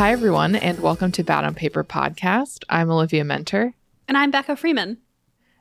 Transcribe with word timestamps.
Hi, 0.00 0.12
everyone, 0.12 0.56
and 0.56 0.80
welcome 0.80 1.12
to 1.12 1.22
Bad 1.22 1.44
on 1.44 1.54
Paper 1.54 1.84
podcast. 1.84 2.64
I'm 2.70 2.90
Olivia 2.90 3.22
Muenter. 3.22 3.74
And 4.08 4.16
I'm 4.16 4.30
Becca 4.30 4.56
Freeman. 4.56 4.96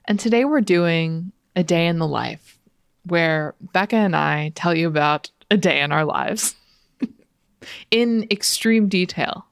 And 0.05 0.17
today 0.17 0.45
we're 0.45 0.61
doing 0.61 1.33
a 1.57 1.63
day 1.63 1.87
in 1.87 1.99
the 1.99 2.07
life 2.07 2.57
where 3.04 3.54
Becca 3.73 3.97
and 3.97 4.15
I 4.15 4.54
tell 4.55 4.73
you 4.73 4.87
about 4.87 5.29
a 5.51 5.57
day 5.57 5.81
in 5.81 5.91
our 5.91 6.05
lives 6.05 6.55
in 7.91 8.27
extreme 8.31 8.87
detail. 8.87 9.45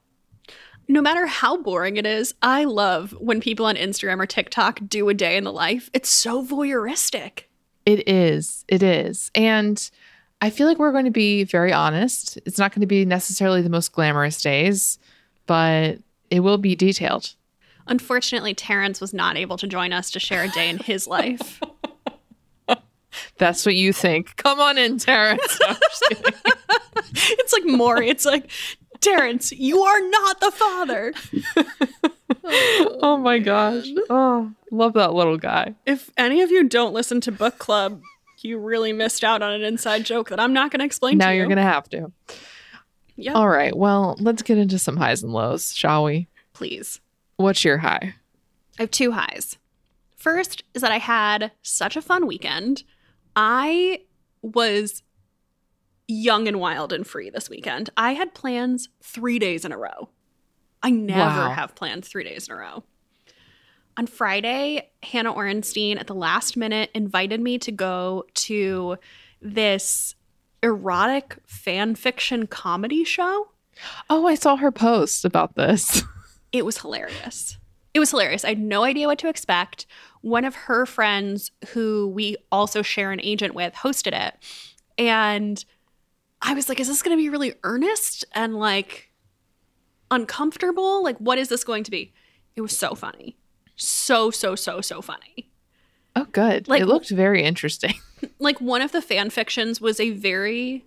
No 0.88 1.02
matter 1.02 1.26
how 1.26 1.62
boring 1.62 1.98
it 1.98 2.06
is, 2.06 2.34
I 2.42 2.64
love 2.64 3.12
when 3.20 3.42
people 3.42 3.66
on 3.66 3.76
Instagram 3.76 4.22
or 4.22 4.26
TikTok 4.26 4.80
do 4.88 5.10
a 5.10 5.14
day 5.14 5.36
in 5.36 5.44
the 5.44 5.52
life. 5.52 5.90
It's 5.92 6.08
so 6.08 6.42
voyeuristic. 6.42 7.42
It 7.86 8.08
is. 8.08 8.64
It 8.70 8.84
is. 8.84 9.32
And 9.36 9.92
I 10.42 10.50
feel 10.50 10.68
like 10.68 10.78
we're 10.78 10.92
going 10.92 11.06
to 11.06 11.12
be 11.12 11.44
very 11.44 11.74
honest. 11.74 12.38
It's 12.46 12.60
not 12.60 12.72
going 12.72 12.82
to 12.82 12.88
be 12.88 13.06
necessarily 13.06 13.62
the 13.62 13.70
most 13.70 13.92
glamorous 13.92 14.42
days, 14.42 15.00
but 15.48 15.98
it 16.30 16.42
will 16.42 16.58
be 16.58 16.76
detailed. 16.76 17.34
Unfortunately, 17.88 18.54
Terrence 18.54 19.02
was 19.02 19.14
not 19.14 19.38
able 19.38 19.58
to 19.58 19.68
join 19.68 19.94
us 19.94 20.12
to 20.12 20.20
share 20.20 20.44
a 20.44 20.50
day 20.50 20.70
in 20.70 20.78
his 20.78 21.08
life. 21.08 21.60
That's 23.38 23.66
what 23.66 23.76
you 23.76 23.94
think. 23.94 24.36
Come 24.38 24.60
on 24.60 24.78
in, 24.78 24.98
Terrence. 24.98 25.60
No, 25.62 25.76
it's 27.14 27.54
like 27.54 27.66
Maury. 27.66 28.10
It's 28.10 28.26
like, 28.26 28.50
Terrence, 29.00 29.52
you 29.52 29.80
are 29.82 30.10
not 30.10 30.40
the 30.40 30.52
father. 30.52 31.14
Oh, 32.44 33.00
oh 33.02 33.18
my 33.18 33.40
gosh. 33.40 33.88
Oh, 34.10 34.52
love 34.72 34.94
that 34.94 35.14
little 35.14 35.38
guy. 35.38 35.76
If 35.86 36.10
any 36.18 36.42
of 36.42 36.52
you 36.52 36.64
don't 36.64 36.94
listen 36.94 37.22
to 37.22 37.32
book 37.32 37.58
club, 37.58 38.02
you 38.44 38.58
really 38.58 38.94
missed 38.94 39.24
out 39.24 39.42
on 39.42 39.52
an 39.54 39.64
inside 39.64 40.06
joke 40.06 40.30
that 40.30 40.40
I'm 40.40 40.54
not 40.54 40.72
going 40.72 40.80
to 40.80 40.86
explain 40.86 41.18
now 41.18 41.28
to 41.28 41.32
you. 41.34 41.38
you're 41.40 41.48
going 41.48 41.58
to 41.58 41.64
have 41.64 41.90
to. 41.90 42.12
Yeah. 43.16 43.34
All 43.34 43.50
right. 43.50 43.76
Well, 43.76 44.16
let's 44.20 44.42
get 44.44 44.58
into 44.58 44.78
some 44.78 44.98
highs 44.98 45.24
and 45.24 45.34
lows, 45.34 45.74
shall 45.76 46.04
we? 46.04 46.28
Please. 46.54 47.00
What's 47.38 47.64
your 47.66 47.78
high? 47.80 48.16
I 48.80 48.84
have 48.84 48.92
two 48.92 49.12
highs. 49.12 49.58
First 50.16 50.64
is 50.74 50.82
that 50.82 50.92
I 50.92 50.98
had 51.00 51.52
such 51.62 51.96
a 51.96 52.02
fun 52.02 52.28
weekend. 52.28 52.84
I 53.36 54.02
was 54.42 55.04
young 56.08 56.48
and 56.48 56.60
wild 56.60 56.94
and 56.94 57.06
free 57.06 57.30
this 57.30 57.50
weekend. 57.50 57.90
I 57.98 58.14
had 58.14 58.34
plans 58.34 58.90
three 59.02 59.40
days 59.40 59.66
in 59.66 59.72
a 59.72 59.78
row. 59.78 60.10
I 60.84 60.90
never 60.92 61.20
Wow. 61.20 61.52
have 61.52 61.76
plans 61.76 62.08
three 62.08 62.24
days 62.24 62.48
in 62.48 62.54
a 62.54 62.58
row. 62.58 62.84
On 63.98 64.06
Friday, 64.06 64.92
Hannah 65.02 65.34
Orenstein 65.34 66.00
at 66.00 66.06
the 66.06 66.14
last 66.14 66.56
minute 66.56 66.92
invited 66.94 67.42
me 67.42 67.58
to 67.58 67.72
go 67.72 68.26
to 68.36 68.98
this 69.42 70.14
erotic 70.62 71.38
fan 71.48 71.96
fiction 71.96 72.46
comedy 72.46 73.04
show. 73.04 73.50
Oh, 74.08 74.28
I 74.28 74.36
saw 74.36 74.56
her 74.56 74.72
post 74.72 75.26
about 75.26 75.56
this. 75.56 76.04
It 76.54 76.66
was 76.66 76.78
hilarious. 76.78 77.58
It 77.94 78.00
was 78.00 78.10
hilarious. 78.10 78.46
I 78.46 78.50
had 78.50 78.60
no 78.60 78.86
idea 78.86 79.08
what 79.08 79.20
to 79.20 79.28
expect. 79.28 79.86
One 80.22 80.46
of 80.46 80.56
her 80.56 80.86
friends, 80.86 81.52
who 81.70 82.08
we 82.08 82.38
also 82.54 82.82
share 82.82 83.12
an 83.12 83.20
agent 83.22 83.54
with, 83.54 83.74
hosted 83.74 84.18
it. 84.18 84.36
And 84.98 85.64
I 86.42 86.54
was 86.54 86.70
like, 86.70 86.80
is 86.80 86.88
this 86.88 87.04
going 87.04 87.16
to 87.16 87.22
be 87.22 87.30
really 87.30 87.54
earnest 87.64 88.24
and 88.32 88.56
like 88.56 89.12
uncomfortable? 90.10 91.04
Like, 91.04 91.18
what 91.18 91.38
is 91.38 91.50
this 91.50 91.66
going 91.66 91.84
to 91.84 91.92
be? 91.92 92.14
It 92.56 92.62
was 92.62 92.76
so 92.76 92.96
funny. 92.96 93.37
So, 93.78 94.30
so, 94.32 94.56
so, 94.56 94.82
so 94.82 95.02
funny. 95.02 95.50
Oh, 96.16 96.26
good. 96.32 96.68
Like- 96.68 96.82
it 96.82 96.88
looked 96.88 97.10
very 97.10 97.44
interesting. 97.44 97.94
Like, 98.40 98.60
one 98.60 98.82
of 98.82 98.92
the 98.92 99.02
fan 99.02 99.30
fictions 99.30 99.80
was 99.80 100.00
a 100.00 100.10
very 100.10 100.84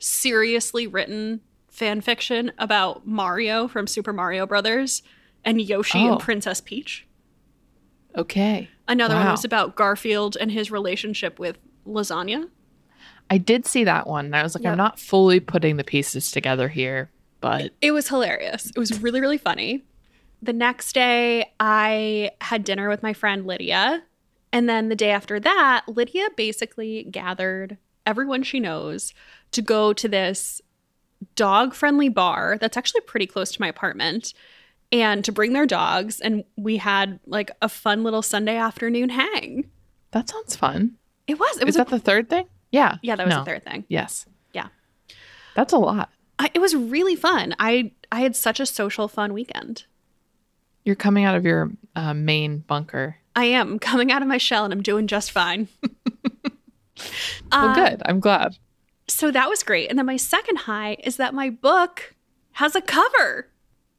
seriously 0.00 0.88
written 0.88 1.40
fan 1.68 2.00
fiction 2.00 2.50
about 2.58 3.06
Mario 3.06 3.68
from 3.68 3.86
Super 3.86 4.12
Mario 4.12 4.46
Brothers 4.46 5.02
and 5.44 5.60
Yoshi 5.60 5.98
Oh. 6.00 6.12
and 6.12 6.20
Princess 6.20 6.60
Peach. 6.60 7.06
Okay. 8.16 8.68
Another 8.88 9.14
one 9.14 9.28
was 9.30 9.44
about 9.44 9.76
Garfield 9.76 10.36
and 10.40 10.50
his 10.50 10.70
relationship 10.72 11.38
with 11.38 11.58
lasagna. 11.86 12.48
I 13.30 13.38
did 13.38 13.64
see 13.66 13.84
that 13.84 14.06
one. 14.08 14.26
and 14.26 14.36
I 14.36 14.42
was 14.42 14.54
like, 14.56 14.64
Yep. 14.64 14.72
I'm 14.72 14.78
not 14.78 14.98
fully 14.98 15.38
putting 15.38 15.76
the 15.76 15.84
pieces 15.84 16.30
together 16.32 16.68
here, 16.68 17.10
but 17.40 17.72
It 17.80 17.92
was 17.92 18.08
hilarious. 18.08 18.70
It 18.70 18.78
was 18.78 19.00
really, 19.00 19.20
really 19.20 19.38
funny. 19.38 19.84
The 20.42 20.52
next 20.52 20.92
day, 20.94 21.52
I 21.58 22.30
had 22.40 22.64
dinner 22.64 22.88
with 22.88 23.02
my 23.02 23.12
friend 23.12 23.46
Lydia. 23.46 24.02
And 24.52 24.68
then 24.68 24.88
the 24.88 24.96
day 24.96 25.10
after 25.10 25.40
that, 25.40 25.84
Lydia 25.88 26.28
basically 26.36 27.04
gathered 27.04 27.78
everyone 28.04 28.42
she 28.42 28.60
knows 28.60 29.12
to 29.52 29.60
go 29.62 29.92
to 29.92 30.08
this 30.08 30.60
dog 31.34 31.74
friendly 31.74 32.08
bar 32.08 32.56
that's 32.60 32.76
actually 32.76 33.00
pretty 33.02 33.26
close 33.26 33.50
to 33.52 33.60
my 33.60 33.68
apartment 33.68 34.34
and 34.92 35.24
to 35.24 35.32
bring 35.32 35.52
their 35.52 35.66
dogs. 35.66 36.20
And 36.20 36.44
we 36.56 36.76
had 36.76 37.18
like 37.26 37.50
a 37.60 37.68
fun 37.68 38.04
little 38.04 38.22
Sunday 38.22 38.56
afternoon 38.56 39.08
hang. 39.10 39.68
that 40.12 40.28
sounds 40.28 40.54
fun. 40.56 40.96
It 41.26 41.38
was. 41.40 41.58
It 41.58 41.64
was 41.64 41.74
Is 41.74 41.80
a, 41.80 41.84
that 41.84 41.88
the 41.90 41.98
third 41.98 42.28
thing? 42.30 42.46
Yeah. 42.70 42.96
yeah, 43.02 43.16
that 43.16 43.26
was 43.26 43.34
No. 43.34 43.40
the 43.40 43.50
third 43.50 43.64
thing. 43.64 43.84
Yes. 43.88 44.26
Yeah. 44.52 44.68
That's 45.54 45.72
a 45.72 45.78
lot. 45.78 46.10
I, 46.38 46.50
it 46.54 46.60
was 46.60 46.76
really 46.76 47.16
fun. 47.16 47.54
I 47.58 47.92
I 48.12 48.20
had 48.20 48.36
such 48.36 48.60
a 48.60 48.66
social 48.66 49.08
fun 49.08 49.32
weekend. 49.32 49.86
You're 50.86 50.94
coming 50.96 51.24
out 51.24 51.34
of 51.34 51.44
your 51.44 51.70
uh, 51.94 52.14
main 52.14 52.58
bunker. 52.58 53.16
I 53.34 53.44
am 53.44 53.78
coming 53.78 54.10
out 54.10 54.22
of 54.22 54.28
my 54.28 54.38
shell 54.38 54.64
and 54.64 54.72
I'm 54.72 54.82
doing 54.82 55.06
just 55.06 55.30
fine. 55.30 55.68
Well, 57.52 57.68
Uh, 57.70 57.74
good. 57.74 58.02
I'm 58.06 58.20
glad. 58.20 58.56
So 59.06 59.30
that 59.30 59.50
was 59.50 59.62
great. 59.62 59.90
And 59.90 59.98
then 59.98 60.06
my 60.06 60.16
second 60.16 60.56
high 60.60 60.96
is 61.04 61.16
that 61.18 61.34
my 61.34 61.50
book 61.50 62.14
has 62.52 62.74
a 62.74 62.80
cover. 62.80 63.48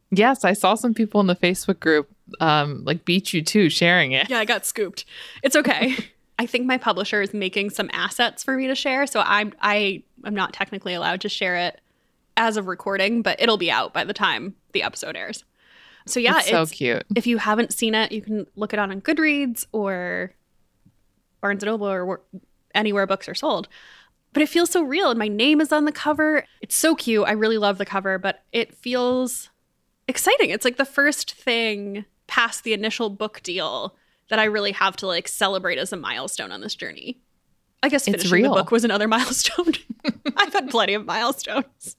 Yes, 0.09 0.43
I 0.43 0.53
saw 0.53 0.73
some 0.73 0.95
people 0.95 1.21
in 1.21 1.27
the 1.27 1.35
Facebook 1.35 1.79
group 1.79 2.09
um, 2.39 2.83
like 2.85 3.05
beat 3.05 3.33
you 3.33 3.43
too, 3.43 3.69
sharing 3.69 4.13
it. 4.13 4.29
Yeah, 4.31 4.39
I 4.39 4.45
got 4.45 4.65
scooped. 4.65 5.05
It's 5.43 5.55
okay. 5.55 5.95
I 6.39 6.47
think 6.47 6.65
my 6.65 6.77
publisher 6.79 7.21
is 7.21 7.33
making 7.33 7.69
some 7.69 7.89
assets 7.93 8.43
for 8.43 8.55
me 8.57 8.65
to 8.67 8.75
share, 8.75 9.05
so 9.05 9.21
I'm 9.25 9.53
I 9.61 10.03
am 10.25 10.33
not 10.35 10.53
technically 10.53 10.93
allowed 10.95 11.21
to 11.21 11.29
share 11.29 11.55
it 11.55 11.79
as 12.35 12.57
of 12.57 12.65
recording, 12.67 13.21
but 13.21 13.39
it'll 13.41 13.57
be 13.57 13.69
out 13.71 13.93
by 13.93 14.03
the 14.03 14.13
time 14.13 14.55
the 14.71 14.81
episode 14.83 15.15
airs. 15.15 15.43
So 16.07 16.19
yeah, 16.19 16.37
it's 16.39 16.49
so 16.49 16.65
cute. 16.65 17.03
if 17.15 17.27
you 17.27 17.37
haven't 17.37 17.73
seen 17.73 17.93
it, 17.95 18.11
you 18.11 18.21
can 18.21 18.47
look 18.55 18.73
it 18.73 18.79
on 18.79 18.91
on 18.91 19.01
Goodreads 19.01 19.65
or 19.71 20.33
Barnes 21.41 21.63
and 21.63 21.69
Noble 21.71 21.87
or 21.87 22.21
anywhere 22.73 23.05
books 23.07 23.27
are 23.29 23.35
sold. 23.35 23.67
But 24.33 24.43
it 24.43 24.49
feels 24.49 24.69
so 24.69 24.83
real, 24.83 25.09
and 25.09 25.17
my 25.17 25.27
name 25.29 25.61
is 25.61 25.71
on 25.71 25.85
the 25.85 25.91
cover. 25.91 26.45
It's 26.61 26.75
so 26.75 26.95
cute. 26.95 27.25
I 27.27 27.31
really 27.31 27.57
love 27.57 27.77
the 27.77 27.85
cover, 27.85 28.17
but 28.19 28.43
it 28.51 28.75
feels 28.75 29.49
exciting. 30.07 30.49
It's 30.51 30.65
like 30.65 30.77
the 30.77 30.85
first 30.85 31.31
thing 31.33 32.05
past 32.27 32.63
the 32.63 32.73
initial 32.73 33.09
book 33.09 33.41
deal 33.41 33.95
that 34.29 34.37
I 34.39 34.43
really 34.45 34.73
have 34.73 34.95
to 34.97 35.07
like 35.07 35.27
celebrate 35.27 35.77
as 35.77 35.93
a 35.93 35.97
milestone 35.97 36.51
on 36.51 36.61
this 36.61 36.75
journey. 36.75 37.19
I 37.81 37.89
guess 37.89 38.07
It's 38.07 38.17
finishing 38.17 38.31
real. 38.43 38.53
the 38.53 38.61
book 38.61 38.71
was 38.71 38.83
another 38.83 39.07
milestone. 39.07 39.73
I've 40.35 40.53
had 40.53 40.69
plenty 40.69 40.93
of 40.93 41.05
milestones. 41.05 41.95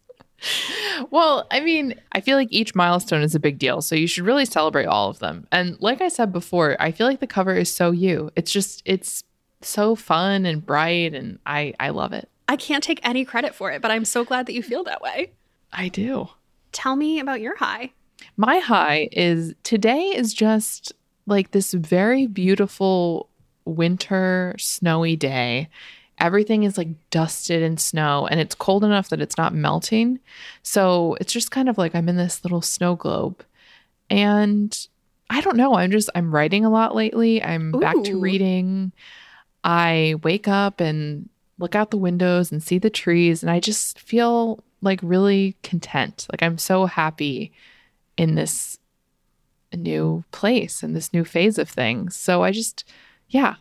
Well, 1.10 1.46
I 1.50 1.60
mean, 1.60 1.94
I 2.12 2.20
feel 2.20 2.36
like 2.36 2.48
each 2.50 2.74
milestone 2.74 3.22
is 3.22 3.34
a 3.34 3.40
big 3.40 3.58
deal. 3.58 3.80
So 3.82 3.94
you 3.94 4.06
should 4.06 4.24
really 4.24 4.44
celebrate 4.44 4.86
all 4.86 5.10
of 5.10 5.18
them. 5.18 5.46
And 5.50 5.76
like 5.80 6.00
I 6.00 6.08
said 6.08 6.32
before, 6.32 6.76
I 6.80 6.92
feel 6.92 7.06
like 7.06 7.20
the 7.20 7.26
cover 7.26 7.54
is 7.54 7.74
so 7.74 7.90
you. 7.90 8.30
It's 8.36 8.50
just, 8.50 8.82
it's 8.84 9.24
so 9.62 9.94
fun 9.94 10.46
and 10.46 10.64
bright. 10.64 11.14
And 11.14 11.38
I, 11.46 11.74
I 11.80 11.90
love 11.90 12.12
it. 12.12 12.28
I 12.48 12.56
can't 12.56 12.82
take 12.82 13.00
any 13.02 13.24
credit 13.24 13.54
for 13.54 13.70
it, 13.70 13.82
but 13.82 13.90
I'm 13.90 14.04
so 14.04 14.24
glad 14.24 14.46
that 14.46 14.54
you 14.54 14.62
feel 14.62 14.84
that 14.84 15.02
way. 15.02 15.32
I 15.72 15.88
do. 15.88 16.28
Tell 16.72 16.96
me 16.96 17.18
about 17.20 17.40
your 17.40 17.56
high. 17.56 17.92
My 18.36 18.58
high 18.58 19.08
is 19.12 19.54
today 19.62 20.12
is 20.14 20.32
just 20.32 20.92
like 21.26 21.50
this 21.50 21.72
very 21.72 22.26
beautiful 22.26 23.28
winter 23.64 24.54
snowy 24.58 25.14
day. 25.16 25.68
Everything 26.20 26.64
is 26.64 26.76
like 26.76 26.88
dusted 27.10 27.62
in 27.62 27.76
snow 27.76 28.26
and 28.26 28.40
it's 28.40 28.54
cold 28.54 28.84
enough 28.84 29.08
that 29.08 29.20
it's 29.20 29.36
not 29.36 29.54
melting. 29.54 30.20
So 30.62 31.16
it's 31.20 31.32
just 31.32 31.50
kind 31.50 31.68
of 31.68 31.78
like 31.78 31.94
I'm 31.94 32.08
in 32.08 32.16
this 32.16 32.44
little 32.44 32.62
snow 32.62 32.96
globe. 32.96 33.44
And 34.10 34.76
I 35.30 35.40
don't 35.40 35.56
know, 35.56 35.74
I'm 35.74 35.90
just 35.90 36.10
I'm 36.14 36.34
writing 36.34 36.64
a 36.64 36.70
lot 36.70 36.94
lately. 36.94 37.42
I'm 37.42 37.72
back 37.72 38.02
to 38.04 38.18
reading. 38.18 38.92
I 39.62 40.16
wake 40.22 40.48
up 40.48 40.80
and 40.80 41.28
look 41.58 41.74
out 41.74 41.90
the 41.90 41.96
windows 41.96 42.50
and 42.52 42.62
see 42.62 42.78
the 42.78 42.90
trees 42.90 43.42
and 43.42 43.50
I 43.50 43.60
just 43.60 43.98
feel 43.98 44.62
like 44.80 45.00
really 45.02 45.56
content. 45.62 46.26
Like 46.32 46.42
I'm 46.42 46.58
so 46.58 46.86
happy 46.86 47.52
in 48.16 48.34
this 48.34 48.78
new 49.74 50.24
place 50.32 50.82
and 50.82 50.96
this 50.96 51.12
new 51.12 51.24
phase 51.24 51.58
of 51.58 51.68
things. 51.68 52.16
So 52.16 52.42
I 52.42 52.50
just 52.50 52.84
yeah, 53.28 53.56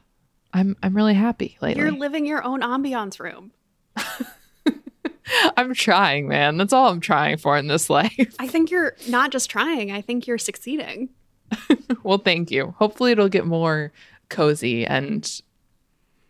I'm 0.54 0.76
I'm 0.82 0.96
really 0.96 1.14
happy 1.14 1.58
lately. 1.62 1.82
You're 1.82 1.92
living 1.92 2.26
your 2.26 2.44
own 2.44 2.62
ambiance 2.62 3.20
room. 3.20 3.52
I'm 5.58 5.74
trying, 5.74 6.28
man. 6.28 6.58
That's 6.58 6.74
all 6.74 6.90
I'm 6.90 7.02
trying 7.02 7.38
for 7.38 7.58
in 7.58 7.68
this 7.68 7.90
life. 7.90 8.36
I 8.40 8.48
think 8.48 8.72
you're 8.72 8.96
not 9.10 9.32
just 9.32 9.50
trying, 9.50 9.92
I 9.92 10.02
think 10.02 10.28
you're 10.28 10.38
succeeding. 10.38 11.10
well, 12.04 12.18
thank 12.18 12.52
you. 12.52 12.74
Hopefully 12.78 13.12
it'll 13.12 13.30
get 13.30 13.46
more 13.46 13.92
cozy 14.30 14.86
and 14.86 15.42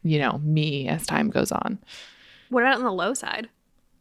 you 0.04 0.20
know, 0.20 0.38
me 0.40 0.88
as 0.88 1.06
time 1.06 1.30
goes 1.30 1.52
on. 1.52 1.80
What 2.50 2.64
about 2.64 2.78
on 2.78 2.84
the 2.84 2.92
low 2.94 3.14
side? 3.14 3.50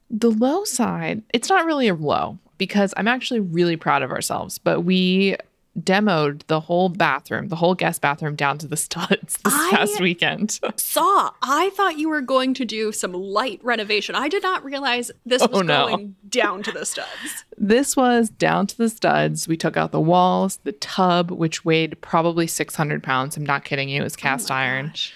The 0.08 0.30
low 0.30 0.62
side, 0.64 1.22
it's 1.34 1.48
not 1.48 1.66
really 1.66 1.88
a 1.88 1.94
low 1.94 2.38
because 2.58 2.94
I'm 2.96 3.08
actually 3.08 3.40
really 3.40 3.76
proud 3.76 4.02
of 4.02 4.12
ourselves, 4.12 4.58
but 4.58 4.82
we 4.82 5.36
demoed 5.78 6.43
the 6.46 6.61
whole 6.61 6.88
bathroom, 6.88 7.49
the 7.49 7.56
whole 7.56 7.75
guest 7.75 8.00
bathroom 8.00 8.34
down 8.34 8.56
to 8.58 8.67
the 8.67 8.76
studs 8.78 9.37
this 9.38 9.55
I- 9.55 9.70
past 9.70 10.00
weekend. 10.00 10.58
Saw. 10.76 11.31
I 11.43 11.70
thought 11.75 11.99
you 11.99 12.08
were 12.08 12.20
going 12.23 12.55
to 12.55 12.64
do 12.64 12.93
some 12.93 13.12
light 13.12 13.61
renovation. 13.62 14.14
I 14.14 14.28
did 14.28 14.43
not 14.43 14.64
realize 14.64 15.11
this 15.26 15.43
Oh, 15.43 15.49
was 15.49 15.62
no. 15.67 15.87
going 15.88 16.17
down 16.28 16.62
to 16.62 16.73
the 16.73 16.87
studs. 16.87 17.44
This 17.58 17.96
was 17.96 18.31
down 18.31 18.67
to 18.69 18.76
the 18.78 18.88
studs. 18.88 19.46
We 19.49 19.56
took 19.56 19.76
out 19.76 19.93
the 19.93 20.00
walls, 20.00 20.58
the 20.64 20.73
tub, 20.73 21.31
which 21.31 21.64
weighed 21.64 22.00
probably 22.00 22.46
600 22.46 23.02
pounds. 23.02 23.37
I'm 23.37 23.44
not 23.46 23.64
kidding 23.64 23.88
you. 23.88 24.00
It 24.00 24.05
was 24.05 24.14
oh 24.17 24.20
cast 24.23 24.50
Oh 24.50 24.55
iron. 24.55 24.87
gosh. 24.88 25.12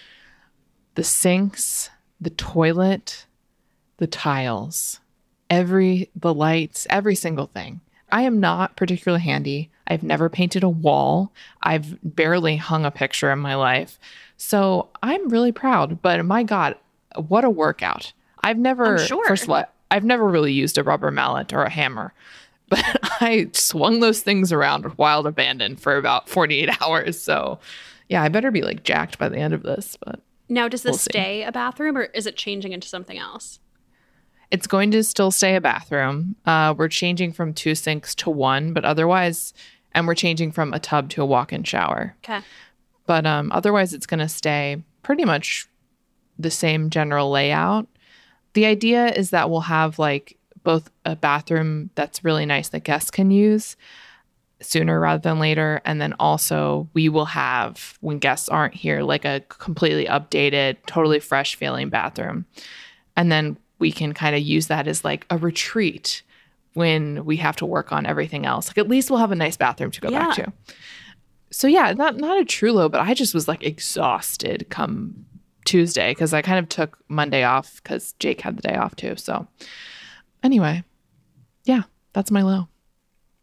The 0.97 1.05
sinks, 1.05 1.89
the 2.21 2.31
toilet, 2.31 3.27
the 3.97 4.07
tiles, 4.07 5.01
every, 5.49 6.11
the 6.15 6.35
lights, 6.35 6.87
every 6.91 7.15
single 7.15 7.47
thing. 7.47 7.81
I 8.13 8.23
am 8.23 8.41
not 8.41 8.77
particularly 8.77 9.23
handy. 9.23 9.71
I've 9.91 10.03
never 10.03 10.29
painted 10.29 10.63
a 10.63 10.69
wall. 10.69 11.33
I've 11.63 11.99
barely 12.03 12.57
hung 12.57 12.87
a 12.87 12.91
picture 12.91 13.31
in 13.31 13.41
my 13.41 13.57
life. 13.57 13.99
So 14.37 14.89
I'm 15.03 15.29
really 15.29 15.53
proud. 15.53 16.01
But 16.01 16.25
my 16.25 16.45
God, 16.45 16.77
what 17.17 17.45
a 17.45 17.51
workout. 17.51 18.13
I've 18.43 18.57
never, 18.57 18.99
sure. 18.99 19.27
first 19.27 19.45
of 19.45 19.51
all, 19.51 19.65
I've 19.91 20.05
never 20.05 20.27
really 20.29 20.53
used 20.53 20.79
a 20.79 20.85
rubber 20.85 21.11
mallet 21.11 21.53
or 21.53 21.65
a 21.65 21.71
hammer 21.71 22.15
but 22.71 22.85
I 23.21 23.51
swung 23.53 23.99
those 23.99 24.21
things 24.21 24.53
around 24.53 24.85
with 24.85 24.97
wild 24.97 25.27
abandon 25.27 25.75
for 25.75 25.97
about 25.97 26.29
48 26.29 26.71
hours. 26.81 27.21
So, 27.21 27.59
yeah, 28.09 28.23
I 28.23 28.29
better 28.29 28.53
be 28.53 28.63
like 28.63 28.85
jacked 28.85 29.19
by 29.19 29.29
the 29.29 29.39
end 29.39 29.53
of 29.53 29.65
this, 29.65 29.99
but 30.07 30.21
Now, 30.49 30.69
does 30.69 30.85
this 30.85 30.93
We'll 30.93 30.99
stay 30.99 31.43
a 31.43 31.51
bathroom 31.51 31.97
or 31.97 32.03
is 32.05 32.27
it 32.27 32.37
changing 32.37 32.71
into 32.71 32.87
something 32.87 33.19
else? 33.19 33.59
it's 34.51 34.67
going 34.67 34.91
to 34.91 35.05
still 35.05 35.31
stay 35.31 35.55
a 35.55 35.61
bathroom. 35.61 36.35
Uh, 36.45 36.75
we're 36.77 36.89
changing 36.89 37.33
from 37.33 37.55
two 37.55 37.75
sinks 37.75 38.15
to 38.17 38.31
one, 38.31 38.73
but 38.73 38.85
otherwise, 38.85 39.55
and 39.93 40.07
we're 40.07 40.15
changing 40.15 40.53
from 40.53 40.73
a 40.73 40.79
tub 40.79 41.11
to 41.11 41.23
a 41.23 41.27
walk 41.27 41.53
in 41.53 41.65
shower. 41.65 42.15
Okay. 42.25 42.41
But 43.07 43.27
um, 43.27 43.51
otherwise, 43.53 43.93
it's 43.93 44.07
going 44.07 44.21
to 44.21 44.29
stay 44.29 44.83
pretty 45.03 45.25
much 45.25 45.67
the 46.39 46.51
same 46.51 46.91
general 46.91 47.31
layout. 47.31 47.87
The 48.55 48.67
idea 48.67 49.09
is 49.09 49.31
that 49.31 49.51
we'll 49.51 49.61
have 49.61 49.99
like 49.99 50.37
both 50.63 50.91
a 51.05 51.17
bathroom 51.17 51.91
that's 51.95 52.25
really 52.25 52.47
nice 52.47 52.69
that 52.69 52.85
guests 52.85 53.11
can 53.11 53.31
use 53.31 53.77
sooner 54.61 55.01
rather 55.01 55.21
than 55.23 55.39
later. 55.39 55.81
And 55.85 56.01
then 56.01 56.15
also, 56.19 56.89
we 56.93 57.09
will 57.09 57.25
have, 57.27 57.97
when 58.01 58.19
guests 58.19 58.49
aren't 58.49 58.75
here, 58.75 59.03
like 59.03 59.25
a 59.25 59.41
completely 59.49 60.05
updated, 60.05 60.77
totally 60.87 61.19
fresh 61.19 61.55
feeling 61.55 61.89
bathroom. 61.89 62.45
And 63.17 63.33
then 63.33 63.57
we 63.79 63.91
can 63.91 64.13
kind 64.13 64.37
of 64.37 64.43
use 64.43 64.67
that 64.67 64.87
as 64.87 65.05
like 65.05 65.27
a 65.31 65.39
retreat 65.39 66.23
when 66.75 67.25
we 67.25 67.37
have 67.37 67.57
to 67.57 67.67
work 67.67 67.93
on 67.93 68.07
everything 68.07 68.47
else. 68.47 68.69
Like, 68.69 68.79
at 68.79 68.89
least 68.89 69.11
we'll 69.11 69.19
have 69.19 69.33
a 69.33 69.37
nice 69.37 69.57
bathroom 69.57 69.91
to 69.91 70.01
go 70.01 70.11
back 70.11 70.37
to. 70.37 70.53
So 71.51 71.67
yeah, 71.67 71.93
not 71.93 72.17
not 72.17 72.41
a 72.41 72.45
true 72.45 72.73
low, 72.73 72.89
but 72.89 73.01
I 73.01 73.15
just 73.15 73.35
was 73.35 73.49
like 73.49 73.65
exhausted 73.65 74.67
come 74.71 75.27
Tuesday 75.65 76.13
because 76.13 76.33
I 76.33 76.43
kind 76.43 76.59
of 76.59 76.69
took 76.69 76.99
Monday 77.09 77.43
off 77.43 77.81
because 77.83 78.15
Jake 78.19 78.41
had 78.41 78.57
the 78.57 78.63
day 78.63 78.77
off 78.77 78.95
too. 78.95 79.17
So 79.17 79.49
anyway, 80.43 80.85
yeah, 81.65 81.83
that's 82.13 82.31
my 82.31 82.43
low. 82.43 82.69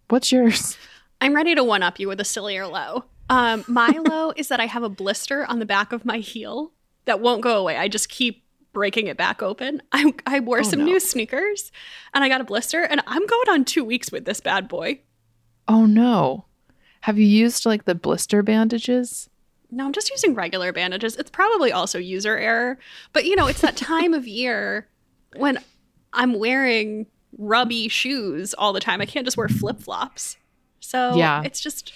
What's 0.09 0.31
yours? 0.31 0.77
I'm 1.19 1.35
ready 1.35 1.55
to 1.55 1.63
one 1.63 1.83
up 1.83 1.99
you 1.99 2.07
with 2.07 2.21
a 2.21 2.25
sillier 2.25 2.65
low. 2.67 3.05
Um, 3.29 3.65
my 3.67 3.89
low 4.07 4.31
is 4.35 4.47
that 4.47 4.59
I 4.59 4.65
have 4.65 4.83
a 4.83 4.89
blister 4.89 5.45
on 5.45 5.59
the 5.59 5.65
back 5.65 5.91
of 5.91 6.05
my 6.05 6.19
heel 6.19 6.71
that 7.05 7.19
won't 7.19 7.41
go 7.41 7.57
away. 7.57 7.77
I 7.77 7.87
just 7.87 8.09
keep 8.09 8.43
breaking 8.77 9.07
it 9.07 9.17
back 9.17 9.41
open. 9.41 9.81
I, 9.91 10.13
I 10.27 10.39
wore 10.39 10.59
Oh, 10.59 10.61
some 10.61 10.79
no. 10.81 10.85
new 10.85 10.99
sneakers 10.99 11.71
and 12.13 12.23
I 12.23 12.29
got 12.29 12.41
a 12.41 12.43
blister, 12.43 12.83
and 12.83 13.01
I'm 13.07 13.25
going 13.25 13.49
on 13.49 13.65
two 13.65 13.83
weeks 13.83 14.11
with 14.11 14.25
this 14.25 14.39
bad 14.39 14.67
boy. 14.67 14.99
Oh 15.67 15.87
no. 15.87 16.45
Have 17.01 17.17
you 17.17 17.25
used 17.25 17.65
like 17.65 17.85
the 17.85 17.95
blister 17.95 18.43
bandages? 18.43 19.31
No, 19.71 19.83
I'm 19.87 19.93
just 19.93 20.11
using 20.11 20.35
regular 20.35 20.71
bandages. 20.71 21.15
It's 21.15 21.31
probably 21.31 21.71
also 21.71 21.97
user 21.97 22.37
error, 22.37 22.77
but 23.13 23.25
you 23.25 23.35
know, 23.35 23.47
it's 23.47 23.61
that 23.61 23.75
time 23.77 24.13
of 24.13 24.27
year 24.27 24.87
when 25.37 25.57
I'm 26.13 26.37
wearing 26.37 27.07
rubby 27.39 27.87
shoes 27.87 28.53
all 28.53 28.73
the 28.73 28.79
time. 28.79 29.01
I 29.01 29.07
can't 29.07 29.25
just 29.25 29.37
wear 29.37 29.49
flip 29.49 29.79
flops. 29.81 30.37
So 30.81 31.15
Yeah. 31.15 31.41
it's 31.43 31.59
just, 31.59 31.91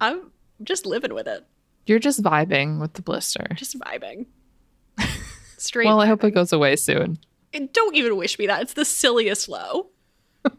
I'm 0.00 0.30
just 0.62 0.86
living 0.86 1.12
with 1.12 1.26
it, 1.26 1.44
You're 1.86 1.98
just 1.98 2.22
vibing 2.22 2.80
with 2.80 2.92
the 2.92 3.02
blister. 3.02 3.46
just 3.56 3.76
vibing. 3.80 4.26
Straight. 5.64 5.86
Well, 5.86 6.00
I 6.00 6.06
hope 6.06 6.22
it 6.24 6.32
goes 6.32 6.52
away 6.52 6.76
soon. 6.76 7.18
And 7.52 7.72
don't 7.72 7.94
even 7.94 8.16
wish 8.16 8.38
me 8.38 8.46
that. 8.46 8.62
It's 8.62 8.74
the 8.74 8.84
silliest 8.84 9.48
low. 9.48 9.88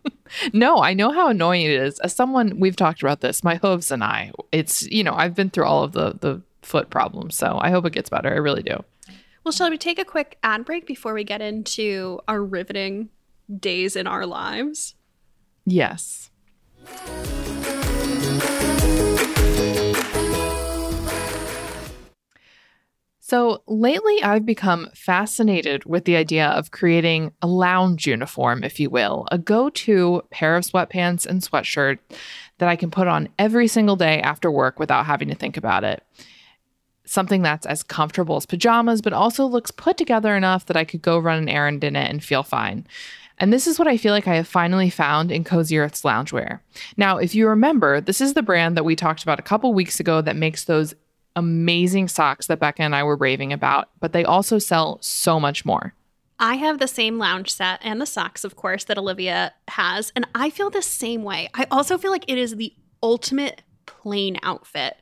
No, 0.54 0.80
I 0.80 0.94
know 0.94 1.12
how 1.12 1.30
annoying 1.30 1.62
it 1.62 1.72
is. 1.72 2.00
As 2.00 2.14
someone 2.14 2.60
we've 2.60 2.76
talked 2.76 3.02
about 3.02 3.22
this, 3.22 3.44
my 3.44 3.56
hooves 3.56 3.92
and 3.92 4.04
I. 4.04 4.32
It's 4.52 4.82
you 4.84 5.04
know 5.04 5.14
I've 5.14 5.36
been 5.36 5.50
through 5.50 5.66
all 5.66 5.84
of 5.84 5.92
the 5.92 6.18
the 6.20 6.42
foot 6.62 6.90
problems, 6.90 7.36
so 7.36 7.60
I 7.62 7.70
hope 7.70 7.86
it 7.86 7.94
gets 7.94 8.10
better. 8.10 8.30
I 8.30 8.38
really 8.38 8.64
do. 8.64 8.84
Well, 9.44 9.52
shall 9.52 9.70
we 9.70 9.78
take 9.78 10.00
a 10.00 10.06
quick 10.06 10.40
ad 10.42 10.66
break 10.66 10.88
before 10.88 11.14
we 11.14 11.24
get 11.24 11.42
into 11.42 12.20
our 12.28 12.44
riveting 12.44 13.10
days 13.60 13.96
in 13.96 14.08
our 14.08 14.26
lives? 14.26 14.96
Yes. 15.66 16.32
So 23.28 23.64
lately, 23.66 24.22
I've 24.22 24.46
become 24.46 24.88
fascinated 24.94 25.84
with 25.84 26.06
the 26.06 26.16
idea 26.16 26.46
of 26.50 26.70
creating 26.70 27.32
a 27.42 27.48
lounge 27.48 28.06
uniform, 28.06 28.64
if 28.64 28.80
you 28.80 28.92
will, 28.92 29.28
a 29.32 29.40
go 29.40 29.72
to 29.72 30.22
pair 30.30 30.56
of 30.56 30.64
sweatpants 30.64 31.26
and 31.26 31.42
sweatshirt 31.42 31.98
that 32.60 32.70
I 32.70 32.76
can 32.76 32.92
put 32.92 33.08
on 33.08 33.30
every 33.40 33.68
single 33.68 33.96
day 33.96 34.22
after 34.22 34.52
work 34.52 34.78
without 34.78 35.08
having 35.08 35.28
to 35.30 35.34
think 35.34 35.58
about 35.58 35.84
it. 35.84 36.04
Something 37.06 37.42
that's 37.42 37.66
as 37.66 37.82
comfortable 37.82 38.36
as 38.36 38.46
pajamas, 38.46 39.02
but 39.02 39.12
also 39.12 39.48
looks 39.48 39.72
put 39.72 39.98
together 39.98 40.36
enough 40.36 40.68
that 40.68 40.78
I 40.78 40.86
could 40.86 41.02
go 41.02 41.18
run 41.18 41.40
an 41.40 41.50
errand 41.50 41.84
in 41.84 41.96
it 41.96 42.12
and 42.12 42.24
feel 42.24 42.44
fine. 42.44 42.86
And 43.40 43.52
this 43.52 43.66
is 43.66 43.80
what 43.80 43.88
I 43.88 43.98
feel 43.98 44.14
like 44.14 44.28
I 44.28 44.36
have 44.36 44.48
finally 44.48 44.92
found 44.92 45.32
in 45.32 45.44
Cozy 45.44 45.80
Earth's 45.80 46.04
loungewear. 46.04 46.60
Now, 46.96 47.18
if 47.18 47.34
you 47.34 47.48
remember, 47.48 48.02
this 48.02 48.22
is 48.22 48.36
the 48.36 48.44
brand 48.44 48.78
that 48.78 48.86
we 48.86 48.96
talked 48.96 49.24
about 49.24 49.40
a 49.40 49.42
couple 49.44 49.74
weeks 49.74 50.00
ago 50.00 50.22
that 50.22 50.36
makes 50.36 50.66
those 50.66 50.94
amazing 51.36 52.08
socks 52.08 52.48
that 52.48 52.60
Becca 52.60 52.82
and 52.82 52.96
I 52.96 53.04
were 53.04 53.16
raving 53.16 53.54
about, 53.54 53.90
but 54.00 54.14
they 54.14 54.24
also 54.24 54.60
sell 54.60 54.98
so 55.02 55.40
much 55.40 55.66
more. 55.66 55.94
I 56.40 56.56
have 56.56 56.80
the 56.80 56.88
same 56.88 57.18
lounge 57.18 57.52
set 57.52 57.80
and 57.84 58.02
the 58.02 58.06
socks, 58.06 58.44
of 58.44 58.56
course, 58.56 58.84
that 58.86 58.98
Olivia 58.98 59.54
has. 59.70 60.12
And 60.16 60.28
I 60.36 60.50
feel 60.50 60.70
the 60.70 60.82
same 60.82 61.24
way. 61.24 61.50
I 61.54 61.66
also 61.72 61.98
feel 61.98 62.12
like 62.12 62.26
it 62.28 62.38
is 62.38 62.56
the 62.56 62.74
ultimate 63.02 63.62
plain 63.86 64.38
outfit. 64.44 64.98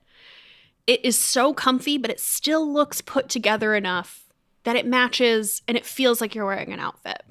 It 0.86 1.04
is 1.04 1.18
so 1.18 1.54
comfy, 1.54 1.98
but 1.98 2.12
it 2.12 2.20
still 2.20 2.72
looks 2.72 3.02
put 3.02 3.30
together 3.30 3.74
enough 3.74 4.26
that 4.64 4.76
it 4.76 4.86
matches 4.86 5.62
and 5.68 5.76
it 5.76 5.86
feels 5.86 6.22
like 6.22 6.36
you're 6.36 6.46
wearing 6.46 6.72
an 6.72 6.80
outfit. 6.80 7.24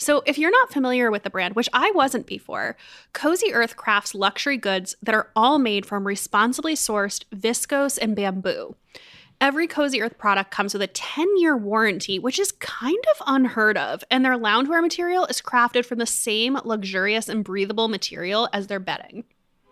So, 0.00 0.22
if 0.24 0.38
you're 0.38 0.50
not 0.50 0.72
familiar 0.72 1.10
with 1.10 1.24
the 1.24 1.30
brand, 1.30 1.54
which 1.54 1.68
I 1.74 1.90
wasn't 1.90 2.26
before, 2.26 2.74
Cozy 3.12 3.52
Earth 3.52 3.76
crafts 3.76 4.14
luxury 4.14 4.56
goods 4.56 4.96
that 5.02 5.14
are 5.14 5.28
all 5.36 5.58
made 5.58 5.84
from 5.84 6.06
responsibly 6.06 6.74
sourced 6.74 7.24
viscose 7.34 7.98
and 8.00 8.16
bamboo. 8.16 8.76
Every 9.42 9.66
Cozy 9.66 10.00
Earth 10.00 10.16
product 10.16 10.50
comes 10.50 10.72
with 10.72 10.80
a 10.80 10.86
10 10.86 11.36
year 11.36 11.54
warranty, 11.54 12.18
which 12.18 12.38
is 12.38 12.50
kind 12.52 13.04
of 13.14 13.26
unheard 13.26 13.76
of, 13.76 14.02
and 14.10 14.24
their 14.24 14.38
loungewear 14.38 14.80
material 14.80 15.26
is 15.26 15.42
crafted 15.42 15.84
from 15.84 15.98
the 15.98 16.06
same 16.06 16.58
luxurious 16.64 17.28
and 17.28 17.44
breathable 17.44 17.88
material 17.88 18.48
as 18.54 18.68
their 18.68 18.80
bedding. 18.80 19.24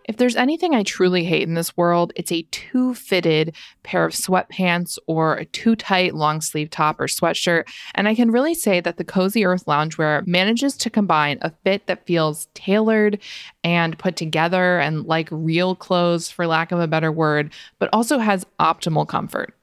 If 0.08 0.16
there's 0.16 0.36
anything 0.36 0.74
I 0.74 0.82
truly 0.84 1.22
hate 1.22 1.46
in 1.46 1.52
this 1.52 1.76
world, 1.76 2.14
it's 2.16 2.32
a 2.32 2.42
too 2.50 2.94
fitted 2.94 3.54
pair 3.82 4.06
of 4.06 4.14
sweatpants 4.14 4.98
or 5.06 5.34
a 5.34 5.44
too 5.44 5.76
tight 5.76 6.14
long 6.14 6.40
sleeve 6.40 6.70
top 6.70 6.98
or 6.98 7.06
sweatshirt. 7.06 7.68
And 7.94 8.08
I 8.08 8.14
can 8.14 8.30
really 8.30 8.54
say 8.54 8.80
that 8.80 8.96
the 8.96 9.04
Cozy 9.04 9.44
Earth 9.44 9.66
loungewear 9.66 10.26
manages 10.26 10.78
to 10.78 10.88
combine 10.88 11.38
a 11.42 11.52
fit 11.62 11.86
that 11.86 12.06
feels 12.06 12.48
tailored 12.54 13.18
and 13.62 13.98
put 13.98 14.16
together 14.16 14.78
and 14.78 15.04
like 15.04 15.28
real 15.30 15.76
clothes, 15.76 16.30
for 16.30 16.46
lack 16.46 16.72
of 16.72 16.80
a 16.80 16.88
better 16.88 17.12
word, 17.12 17.52
but 17.78 17.90
also 17.92 18.18
has 18.18 18.46
optimal 18.58 19.06
comfort. 19.06 19.54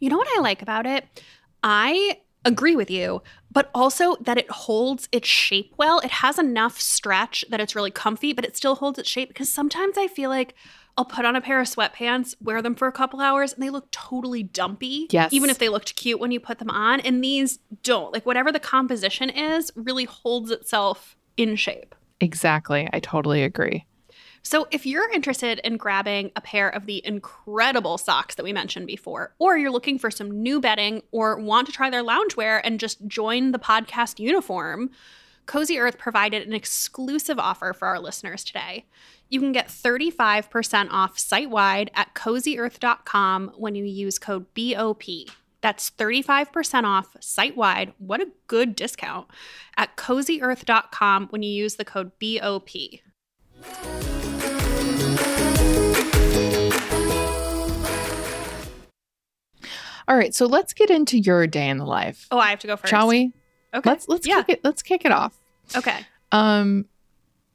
You 0.00 0.10
know 0.10 0.18
what 0.18 0.28
I 0.36 0.40
like 0.40 0.62
about 0.62 0.84
it? 0.84 1.06
I 1.62 2.18
agree 2.44 2.76
with 2.76 2.90
you, 2.90 3.22
but 3.50 3.70
also 3.74 4.16
that 4.16 4.38
it 4.38 4.50
holds 4.50 5.08
its 5.12 5.28
shape 5.28 5.74
well. 5.76 6.00
It 6.00 6.10
has 6.10 6.38
enough 6.38 6.80
stretch 6.80 7.44
that 7.48 7.60
it's 7.60 7.76
really 7.76 7.90
comfy, 7.90 8.32
but 8.32 8.44
it 8.44 8.56
still 8.56 8.76
holds 8.76 8.98
its 8.98 9.08
shape 9.08 9.28
because 9.28 9.48
sometimes 9.48 9.96
I 9.96 10.08
feel 10.08 10.30
like 10.30 10.54
I'll 10.96 11.04
put 11.04 11.24
on 11.24 11.36
a 11.36 11.40
pair 11.40 11.60
of 11.60 11.68
sweatpants, 11.68 12.34
wear 12.40 12.60
them 12.60 12.74
for 12.74 12.86
a 12.86 12.92
couple 12.92 13.20
hours, 13.20 13.52
and 13.52 13.62
they 13.62 13.70
look 13.70 13.90
totally 13.90 14.42
dumpy. 14.42 15.06
Yes. 15.10 15.32
Even 15.32 15.48
if 15.48 15.58
they 15.58 15.68
looked 15.68 15.96
cute 15.96 16.20
when 16.20 16.30
you 16.30 16.40
put 16.40 16.58
them 16.58 16.70
on. 16.70 17.00
And 17.00 17.24
these 17.24 17.58
don't. 17.82 18.12
Like, 18.12 18.26
whatever 18.26 18.52
the 18.52 18.60
composition 18.60 19.30
is, 19.30 19.72
really 19.74 20.04
holds 20.04 20.50
itself 20.50 21.16
in 21.36 21.56
shape. 21.56 21.94
Exactly. 22.20 22.88
I 22.92 23.00
totally 23.00 23.42
agree. 23.42 23.86
So, 24.44 24.66
if 24.72 24.84
you're 24.84 25.10
interested 25.12 25.60
in 25.60 25.76
grabbing 25.76 26.32
a 26.34 26.40
pair 26.40 26.68
of 26.68 26.86
the 26.86 27.04
incredible 27.06 27.96
socks 27.96 28.34
that 28.34 28.42
we 28.42 28.52
mentioned 28.52 28.88
before, 28.88 29.34
or 29.38 29.56
you're 29.56 29.70
looking 29.70 29.98
for 29.98 30.10
some 30.10 30.42
new 30.42 30.60
bedding 30.60 31.02
or 31.12 31.38
want 31.38 31.66
to 31.68 31.72
try 31.72 31.90
their 31.90 32.02
loungewear 32.02 32.60
and 32.64 32.80
just 32.80 33.06
join 33.06 33.52
the 33.52 33.58
podcast 33.58 34.18
uniform, 34.18 34.90
Cozy 35.46 35.78
Earth 35.78 35.98
provided 35.98 36.46
an 36.46 36.52
exclusive 36.52 37.38
offer 37.38 37.72
for 37.72 37.86
our 37.86 38.00
listeners 38.00 38.44
today. 38.44 38.86
You 39.28 39.40
can 39.40 39.52
get 39.52 39.68
35% 39.68 40.88
off 40.90 41.18
site 41.18 41.50
wide 41.50 41.90
at 41.94 42.14
cozyearth.com 42.14 43.52
when 43.56 43.74
you 43.74 43.84
use 43.84 44.18
code 44.18 44.46
BOP. 44.54 45.04
That's 45.60 45.90
35% 45.90 46.84
off 46.84 47.16
site 47.20 47.56
wide. 47.56 47.94
What 47.98 48.20
a 48.20 48.30
good 48.48 48.74
discount 48.74 49.28
at 49.76 49.96
cozyearth.com 49.96 51.28
when 51.28 51.42
you 51.42 51.50
use 51.50 51.76
the 51.76 51.84
code 51.84 52.10
BOP. 52.20 52.70
All 60.12 60.18
right, 60.18 60.34
so 60.34 60.44
let's 60.44 60.74
get 60.74 60.90
into 60.90 61.18
your 61.18 61.46
day 61.46 61.70
in 61.70 61.78
the 61.78 61.86
life, 61.86 62.26
Oh, 62.30 62.38
I 62.38 62.50
have 62.50 62.58
to 62.58 62.66
go 62.66 62.76
first. 62.76 62.90
shall 62.90 63.08
we? 63.08 63.32
Okay. 63.72 63.88
Let's 63.88 64.06
let's 64.08 64.26
yeah. 64.26 64.42
kick 64.42 64.58
it. 64.58 64.60
Let's 64.62 64.82
kick 64.82 65.06
it 65.06 65.10
off. 65.10 65.34
Okay. 65.74 66.00
Um, 66.32 66.84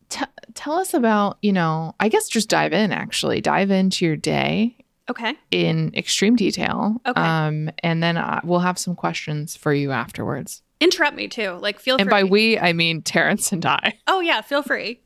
t- 0.10 0.26
tell 0.56 0.74
us 0.80 0.96
about 0.96 1.38
you 1.44 1.54
know. 1.54 1.94
I 2.00 2.10
guess 2.10 2.28
just 2.28 2.50
dive 2.50 2.74
in. 2.74 2.92
Actually, 2.92 3.42
dive 3.42 3.70
into 3.70 4.06
your 4.06 4.16
day 4.16 4.76
Okay. 5.08 5.36
in 5.52 5.92
extreme 5.96 6.36
detail. 6.36 7.00
Okay. 7.06 7.22
Um, 7.22 7.70
and 7.84 8.02
then 8.02 8.18
uh, 8.18 8.42
we'll 8.44 8.62
have 8.62 8.80
some 8.80 8.96
questions 8.96 9.56
for 9.56 9.72
you 9.72 9.92
afterwards. 9.92 10.64
Interrupt 10.80 11.16
me 11.16 11.28
too. 11.28 11.52
Like, 11.62 11.80
feel 11.80 11.98
free. 11.98 12.02
And 12.02 12.10
free. 12.10 12.22
by 12.22 12.24
we, 12.24 12.58
I 12.58 12.74
mean 12.74 13.04
Terrence 13.04 13.52
and 13.52 13.64
I. 13.68 14.00
Oh, 14.08 14.20
yeah, 14.22 14.42
feel 14.42 14.64
free. 14.64 15.04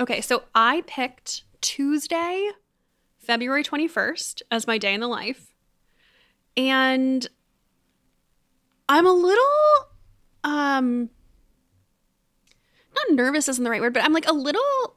okay, 0.00 0.22
so 0.22 0.44
I 0.54 0.82
picked 0.86 1.44
Tuesday, 1.60 2.48
February 3.18 3.62
21st, 3.62 4.40
as 4.50 4.66
my 4.66 4.78
day 4.78 4.94
in 4.94 5.00
the 5.00 5.06
life. 5.08 5.48
And 6.56 7.26
I'm 8.88 9.06
a 9.06 9.12
little, 9.12 9.88
um, 10.44 11.10
not 12.94 13.10
nervous 13.10 13.48
isn't 13.48 13.62
the 13.62 13.70
right 13.70 13.80
word, 13.80 13.92
but 13.92 14.04
I'm 14.04 14.12
like 14.12 14.28
a 14.28 14.32
little 14.32 14.96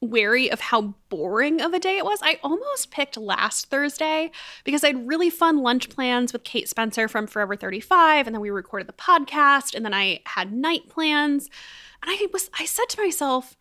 wary 0.00 0.50
of 0.50 0.60
how 0.60 0.94
boring 1.08 1.60
of 1.60 1.74
a 1.74 1.78
day 1.78 1.98
it 1.98 2.04
was. 2.04 2.20
I 2.22 2.38
almost 2.42 2.90
picked 2.90 3.16
last 3.16 3.66
Thursday 3.66 4.30
because 4.64 4.84
I 4.84 4.88
had 4.88 5.08
really 5.08 5.30
fun 5.30 5.58
lunch 5.58 5.88
plans 5.88 6.32
with 6.32 6.44
Kate 6.44 6.68
Spencer 6.68 7.08
from 7.08 7.26
Forever 7.26 7.56
35 7.56 8.26
and 8.26 8.34
then 8.34 8.40
we 8.40 8.50
recorded 8.50 8.86
the 8.86 8.92
podcast 8.92 9.74
and 9.74 9.84
then 9.84 9.94
I 9.94 10.20
had 10.26 10.52
night 10.52 10.88
plans 10.88 11.48
and 12.02 12.10
I 12.10 12.26
was 12.32 12.50
I 12.58 12.64
said 12.64 12.88
to 12.90 13.02
myself, 13.02 13.56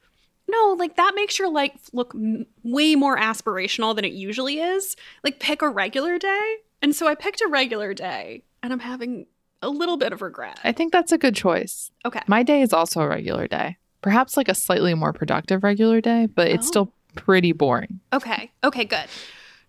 no, 0.47 0.75
like 0.77 0.95
that 0.95 1.13
makes 1.15 1.39
your 1.39 1.49
life 1.49 1.89
look 1.91 2.13
m- 2.15 2.45
way 2.63 2.95
more 2.95 3.17
aspirational 3.17 3.95
than 3.95 4.05
it 4.05 4.13
usually 4.13 4.59
is. 4.59 4.95
Like 5.23 5.39
pick 5.39 5.61
a 5.61 5.69
regular 5.69 6.17
day. 6.19 6.57
And 6.81 6.95
so 6.95 7.07
I 7.07 7.15
picked 7.15 7.41
a 7.41 7.47
regular 7.47 7.93
day 7.93 8.43
and 8.61 8.71
I'm 8.71 8.79
having 8.79 9.25
a 9.61 9.69
little 9.69 9.97
bit 9.97 10.13
of 10.13 10.21
regret. 10.21 10.59
I 10.63 10.71
think 10.71 10.91
that's 10.93 11.11
a 11.11 11.17
good 11.17 11.35
choice. 11.35 11.89
Okay. 12.05 12.21
My 12.27 12.43
day 12.43 12.61
is 12.61 12.73
also 12.73 13.01
a 13.01 13.07
regular 13.07 13.47
day. 13.47 13.77
Perhaps 14.01 14.37
like 14.37 14.47
a 14.47 14.53
slightly 14.55 14.93
more 14.93 15.11
productive 15.13 15.63
regular 15.63 15.99
day, 16.01 16.27
but 16.27 16.47
it's 16.47 16.67
Oh. 16.67 16.69
still 16.69 16.93
pretty 17.15 17.51
boring. 17.51 17.99
Okay. 18.13 18.51
Okay, 18.63 18.85
good. 18.85 19.05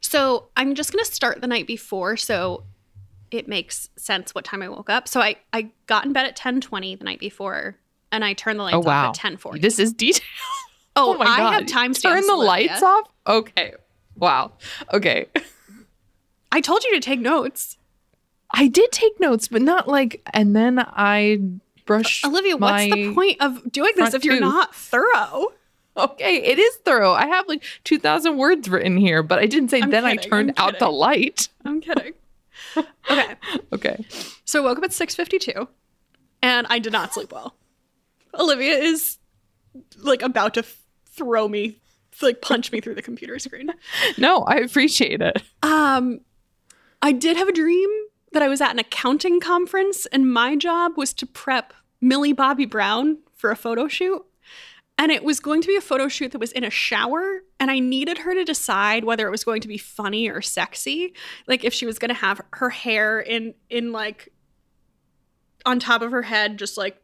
So 0.00 0.48
I'm 0.56 0.74
just 0.74 0.92
going 0.92 1.04
to 1.04 1.10
start 1.10 1.40
the 1.40 1.46
night 1.46 1.66
before 1.66 2.16
so 2.16 2.64
it 3.30 3.48
makes 3.48 3.88
sense 3.96 4.34
what 4.34 4.44
time 4.44 4.62
I 4.62 4.68
woke 4.68 4.90
up. 4.90 5.08
So 5.08 5.20
I, 5.20 5.36
I 5.52 5.70
got 5.86 6.04
in 6.04 6.12
bed 6.12 6.22
at 6.24 6.32
1020 6.32 6.96
the 6.96 7.04
night 7.04 7.18
before 7.20 7.76
and 8.12 8.24
I 8.24 8.34
turned 8.34 8.58
the 8.58 8.64
lights 8.64 8.76
Oh, 8.76 8.80
wow. 8.80 9.08
off 9.08 9.18
at 9.18 9.24
1040. 9.24 9.60
This 9.60 9.78
is 9.78 9.92
detail. 9.92 10.24
Oh, 10.94 11.14
oh, 11.14 11.18
my 11.18 11.24
I 11.26 11.36
god! 11.38 11.52
have 11.54 11.66
time 11.66 11.94
Turn 11.94 12.26
the 12.26 12.36
lights 12.36 12.82
off. 12.82 13.06
Okay. 13.26 13.72
Wow. 14.16 14.52
Okay. 14.92 15.26
I 16.52 16.60
told 16.60 16.84
you 16.84 16.94
to 16.94 17.00
take 17.00 17.20
notes. 17.20 17.76
I 18.50 18.68
did 18.68 18.90
take 18.92 19.20
notes, 19.20 19.48
but 19.48 19.62
not 19.62 19.88
like. 19.88 20.22
And 20.32 20.56
then 20.56 20.78
I 20.78 21.40
brush. 21.84 22.24
Olivia, 22.24 22.56
what's 22.56 22.84
the 22.84 23.14
point 23.14 23.40
of 23.40 23.70
doing 23.70 23.92
this 23.96 24.14
if 24.14 24.24
you're 24.24 24.34
tooth. 24.34 24.40
not 24.42 24.74
thorough? 24.74 25.52
Okay, 25.96 26.36
it 26.36 26.58
is 26.58 26.76
thorough. 26.76 27.12
I 27.12 27.26
have 27.26 27.48
like 27.48 27.62
two 27.84 27.98
thousand 27.98 28.36
words 28.36 28.68
written 28.68 28.96
here, 28.96 29.22
but 29.22 29.40
I 29.40 29.46
didn't 29.46 29.70
say. 29.70 29.80
I'm 29.82 29.90
then 29.90 30.04
I 30.04 30.16
kidding, 30.16 30.30
turned 30.30 30.54
I'm 30.56 30.74
out 30.74 30.78
the 30.78 30.88
light. 30.90 31.48
I'm 31.64 31.80
kidding. 31.80 32.14
okay. 33.10 33.34
Okay. 33.72 34.06
So 34.44 34.62
I 34.62 34.64
woke 34.66 34.78
up 34.78 34.84
at 34.84 34.90
6:52 34.90 35.68
and 36.42 36.66
I 36.70 36.78
did 36.78 36.92
not 36.92 37.14
sleep 37.14 37.32
well. 37.32 37.54
Olivia 38.38 38.74
is 38.74 39.18
like 39.98 40.22
about 40.22 40.54
to 40.54 40.60
f- 40.60 40.82
throw 41.06 41.48
me 41.48 41.80
like 42.20 42.40
punch 42.42 42.72
me 42.72 42.80
through 42.80 42.94
the 42.94 43.02
computer 43.02 43.38
screen. 43.38 43.72
No, 44.16 44.42
I 44.42 44.56
appreciate 44.56 45.20
it. 45.20 45.42
Um 45.62 46.20
I 47.00 47.12
did 47.12 47.36
have 47.36 47.48
a 47.48 47.52
dream 47.52 47.88
that 48.32 48.42
I 48.42 48.48
was 48.48 48.60
at 48.60 48.72
an 48.72 48.78
accounting 48.78 49.40
conference 49.40 50.06
and 50.06 50.32
my 50.32 50.56
job 50.56 50.92
was 50.96 51.12
to 51.14 51.26
prep 51.26 51.72
Millie 52.00 52.32
Bobby 52.32 52.66
Brown 52.66 53.18
for 53.34 53.50
a 53.50 53.56
photo 53.56 53.88
shoot. 53.88 54.24
And 55.00 55.12
it 55.12 55.22
was 55.22 55.38
going 55.38 55.62
to 55.62 55.68
be 55.68 55.76
a 55.76 55.80
photo 55.80 56.08
shoot 56.08 56.32
that 56.32 56.40
was 56.40 56.50
in 56.52 56.64
a 56.64 56.70
shower 56.70 57.42
and 57.60 57.70
I 57.70 57.78
needed 57.78 58.18
her 58.18 58.34
to 58.34 58.44
decide 58.44 59.04
whether 59.04 59.26
it 59.28 59.30
was 59.30 59.44
going 59.44 59.60
to 59.60 59.68
be 59.68 59.78
funny 59.78 60.28
or 60.28 60.42
sexy. 60.42 61.14
Like 61.46 61.64
if 61.64 61.72
she 61.72 61.86
was 61.86 62.00
going 62.00 62.08
to 62.08 62.14
have 62.14 62.40
her 62.54 62.70
hair 62.70 63.20
in 63.20 63.54
in 63.70 63.92
like 63.92 64.32
on 65.64 65.78
top 65.78 66.02
of 66.02 66.10
her 66.10 66.22
head 66.22 66.58
just 66.58 66.76
like 66.76 67.00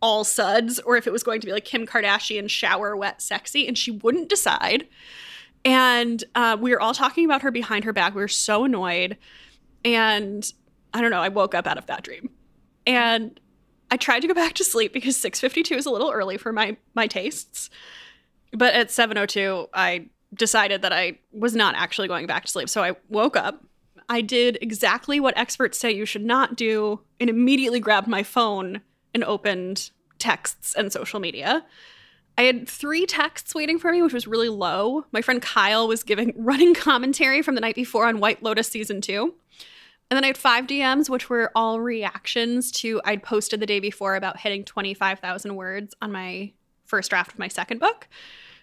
all 0.00 0.22
suds 0.22 0.78
or 0.80 0.96
if 0.96 1.08
it 1.08 1.12
was 1.12 1.24
going 1.24 1.40
to 1.40 1.46
be 1.46 1.52
like 1.52 1.64
Kim 1.64 1.86
Kardashian 1.86 2.48
shower 2.48 2.96
wet 2.96 3.20
sexy 3.20 3.66
and 3.66 3.76
she 3.76 3.90
wouldn't 3.90 4.28
decide. 4.28 4.86
And 5.64 6.22
uh, 6.34 6.56
we 6.60 6.70
were 6.70 6.80
all 6.80 6.94
talking 6.94 7.24
about 7.24 7.42
her 7.42 7.50
behind 7.50 7.84
her 7.84 7.92
back. 7.92 8.14
We 8.14 8.22
were 8.22 8.28
so 8.28 8.64
annoyed. 8.64 9.16
And 9.84 10.50
I 10.94 11.00
don't 11.00 11.10
know, 11.10 11.20
I 11.20 11.28
woke 11.28 11.54
up 11.54 11.66
out 11.66 11.78
of 11.78 11.86
that 11.86 12.02
dream. 12.02 12.30
And 12.86 13.38
I 13.90 13.96
tried 13.96 14.20
to 14.20 14.28
go 14.28 14.34
back 14.42 14.54
to 14.54 14.64
sleep 14.64 14.92
because 14.92 15.16
6:52 15.16 15.76
is 15.76 15.86
a 15.86 15.90
little 15.90 16.10
early 16.10 16.36
for 16.36 16.52
my 16.52 16.76
my 16.94 17.06
tastes. 17.06 17.70
But 18.52 18.74
at 18.74 18.88
7:02, 18.88 19.68
I 19.74 20.08
decided 20.34 20.82
that 20.82 20.92
I 20.92 21.18
was 21.32 21.54
not 21.54 21.74
actually 21.74 22.08
going 22.08 22.26
back 22.26 22.44
to 22.44 22.50
sleep. 22.50 22.68
So 22.68 22.82
I 22.82 22.96
woke 23.08 23.36
up. 23.36 23.64
I 24.10 24.20
did 24.20 24.58
exactly 24.62 25.20
what 25.20 25.36
experts 25.36 25.78
say 25.78 25.90
you 25.90 26.06
should 26.06 26.24
not 26.24 26.56
do 26.56 27.00
and 27.20 27.28
immediately 27.28 27.80
grabbed 27.80 28.08
my 28.08 28.22
phone 28.22 28.80
and 29.12 29.22
opened 29.24 29.90
texts 30.18 30.74
and 30.74 30.92
social 30.92 31.20
media. 31.20 31.64
I 32.38 32.42
had 32.42 32.68
three 32.68 33.04
texts 33.04 33.52
waiting 33.52 33.80
for 33.80 33.90
me, 33.90 34.00
which 34.00 34.12
was 34.12 34.28
really 34.28 34.48
low. 34.48 35.04
My 35.10 35.22
friend 35.22 35.42
Kyle 35.42 35.88
was 35.88 36.04
giving 36.04 36.32
running 36.36 36.72
commentary 36.72 37.42
from 37.42 37.56
the 37.56 37.60
night 37.60 37.74
before 37.74 38.06
on 38.06 38.20
White 38.20 38.44
Lotus 38.44 38.68
season 38.68 39.00
two. 39.00 39.34
And 40.10 40.16
then 40.16 40.24
I 40.24 40.28
had 40.28 40.38
five 40.38 40.66
DMs, 40.66 41.10
which 41.10 41.28
were 41.28 41.50
all 41.54 41.80
reactions 41.80 42.70
to 42.72 43.00
I'd 43.04 43.24
posted 43.24 43.58
the 43.60 43.66
day 43.66 43.80
before 43.80 44.14
about 44.14 44.38
hitting 44.38 44.64
25,000 44.64 45.56
words 45.56 45.94
on 46.00 46.12
my 46.12 46.52
first 46.86 47.10
draft 47.10 47.32
of 47.32 47.38
my 47.40 47.48
second 47.48 47.80
book. 47.80 48.08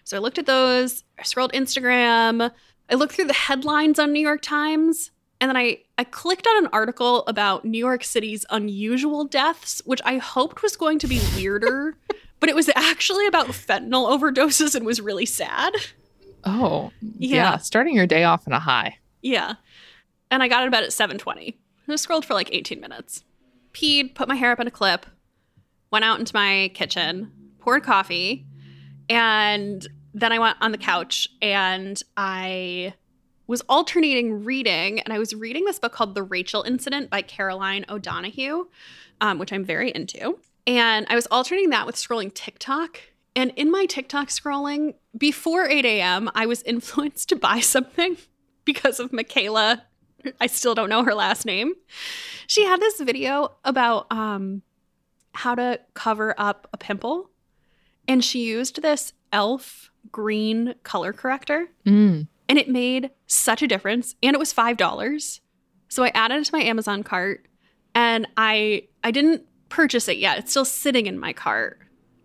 So 0.04 0.16
I 0.16 0.20
looked 0.20 0.38
at 0.38 0.46
those, 0.46 1.04
I 1.18 1.22
scrolled 1.22 1.52
Instagram, 1.52 2.50
I 2.90 2.94
looked 2.94 3.14
through 3.14 3.26
the 3.26 3.34
headlines 3.34 3.98
on 3.98 4.12
New 4.12 4.20
York 4.20 4.40
Times, 4.40 5.10
and 5.40 5.48
then 5.48 5.56
I, 5.56 5.80
I 5.98 6.04
clicked 6.04 6.46
on 6.46 6.64
an 6.64 6.70
article 6.72 7.24
about 7.26 7.64
New 7.64 7.78
York 7.78 8.04
City's 8.04 8.46
unusual 8.50 9.24
deaths, 9.24 9.82
which 9.84 10.00
I 10.04 10.16
hoped 10.16 10.62
was 10.62 10.76
going 10.76 10.98
to 11.00 11.06
be 11.06 11.20
weirder, 11.36 11.96
but 12.40 12.48
it 12.48 12.54
was 12.54 12.70
actually 12.74 13.26
about 13.26 13.48
fentanyl 13.48 14.10
overdoses 14.10 14.74
and 14.74 14.84
was 14.84 15.00
really 15.00 15.26
sad. 15.26 15.74
Oh, 16.44 16.92
yeah. 17.00 17.34
Yeah. 17.36 17.56
Starting 17.58 17.94
your 17.94 18.06
day 18.06 18.24
off 18.24 18.46
in 18.46 18.52
a 18.52 18.60
high. 18.60 18.98
Yeah. 19.22 19.54
And 20.30 20.42
I 20.42 20.48
got 20.48 20.60
out 20.60 20.66
of 20.66 20.72
bed 20.72 20.84
at 20.84 20.90
7:20. 20.90 21.54
I 21.88 21.96
scrolled 21.96 22.24
for 22.24 22.34
like 22.34 22.52
18 22.52 22.80
minutes. 22.80 23.24
Peed, 23.72 24.14
put 24.14 24.28
my 24.28 24.34
hair 24.34 24.52
up 24.52 24.60
in 24.60 24.66
a 24.66 24.72
clip, 24.72 25.06
went 25.90 26.04
out 26.04 26.18
into 26.18 26.34
my 26.34 26.70
kitchen, 26.74 27.30
poured 27.60 27.82
coffee, 27.84 28.46
and 29.08 29.86
then 30.14 30.32
I 30.32 30.38
went 30.38 30.56
on 30.60 30.72
the 30.72 30.78
couch 30.78 31.28
and 31.42 32.00
I 32.16 32.94
was 33.46 33.60
alternating 33.68 34.44
reading 34.44 35.00
and 35.00 35.12
I 35.12 35.18
was 35.18 35.34
reading 35.34 35.64
this 35.64 35.78
book 35.78 35.92
called 35.92 36.14
The 36.14 36.22
Rachel 36.22 36.62
Incident 36.62 37.10
by 37.10 37.22
Caroline 37.22 37.84
O'Donoghue, 37.88 38.66
um, 39.20 39.38
which 39.38 39.52
I'm 39.52 39.64
very 39.64 39.90
into. 39.90 40.38
And 40.66 41.06
I 41.08 41.14
was 41.14 41.26
alternating 41.30 41.70
that 41.70 41.86
with 41.86 41.96
scrolling 41.96 42.32
TikTok. 42.34 43.00
And 43.34 43.52
in 43.56 43.70
my 43.70 43.86
TikTok 43.86 44.28
scrolling, 44.28 44.94
before 45.16 45.68
8 45.68 45.84
a.m., 45.84 46.30
I 46.34 46.46
was 46.46 46.62
influenced 46.66 47.28
to 47.30 47.36
buy 47.36 47.60
something 47.60 48.16
because 48.64 48.98
of 48.98 49.12
Michaela. 49.12 49.84
I 50.40 50.46
still 50.48 50.74
don't 50.74 50.88
know 50.88 51.04
her 51.04 51.14
last 51.14 51.46
name. 51.46 51.74
She 52.48 52.64
had 52.64 52.80
this 52.80 53.00
video 53.00 53.52
about 53.64 54.06
um, 54.10 54.62
how 55.32 55.54
to 55.54 55.78
cover 55.94 56.34
up 56.36 56.66
a 56.72 56.76
pimple, 56.76 57.30
and 58.08 58.24
she 58.24 58.44
used 58.44 58.82
this 58.82 59.12
e.l.f. 59.32 59.90
green 60.10 60.74
color 60.82 61.12
corrector, 61.12 61.68
Mm. 61.84 62.26
and 62.48 62.58
it 62.58 62.68
made 62.68 63.10
such 63.26 63.62
a 63.62 63.68
difference. 63.68 64.16
And 64.22 64.34
it 64.34 64.38
was 64.38 64.52
five 64.52 64.76
dollars, 64.76 65.40
so 65.88 66.02
I 66.02 66.08
added 66.08 66.40
it 66.40 66.44
to 66.46 66.56
my 66.56 66.62
Amazon 66.62 67.04
cart, 67.04 67.46
and 67.94 68.26
I 68.36 68.88
I 69.04 69.10
didn't 69.12 69.42
purchase 69.68 70.08
it 70.08 70.18
yet. 70.18 70.38
It's 70.38 70.50
still 70.50 70.64
sitting 70.64 71.06
in 71.06 71.18
my 71.18 71.32
cart 71.32 71.80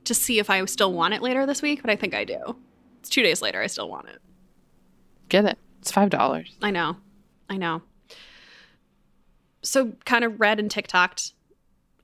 to 0.06 0.14
see 0.14 0.40
if 0.40 0.50
I 0.50 0.64
still 0.66 0.94
want 0.94 1.14
it 1.14 1.22
later 1.22 1.46
this 1.46 1.62
week, 1.62 1.82
but 1.82 1.90
I 1.90 1.96
think 1.96 2.14
I 2.14 2.24
do. 2.24 2.56
It's 3.00 3.10
two 3.10 3.24
days 3.24 3.42
later. 3.42 3.62
I 3.62 3.68
still 3.68 3.90
want 3.90 4.10
it. 4.10 4.22
Get 5.30 5.46
it. 5.46 5.58
It's 5.80 5.92
five 5.92 6.10
dollars. 6.10 6.56
I 6.62 6.72
know. 6.72 6.98
I 7.50 7.58
know. 7.58 7.82
So 9.64 9.94
kind 10.06 10.24
of 10.24 10.40
read 10.40 10.60
and 10.60 10.70
TikToked 10.70 11.34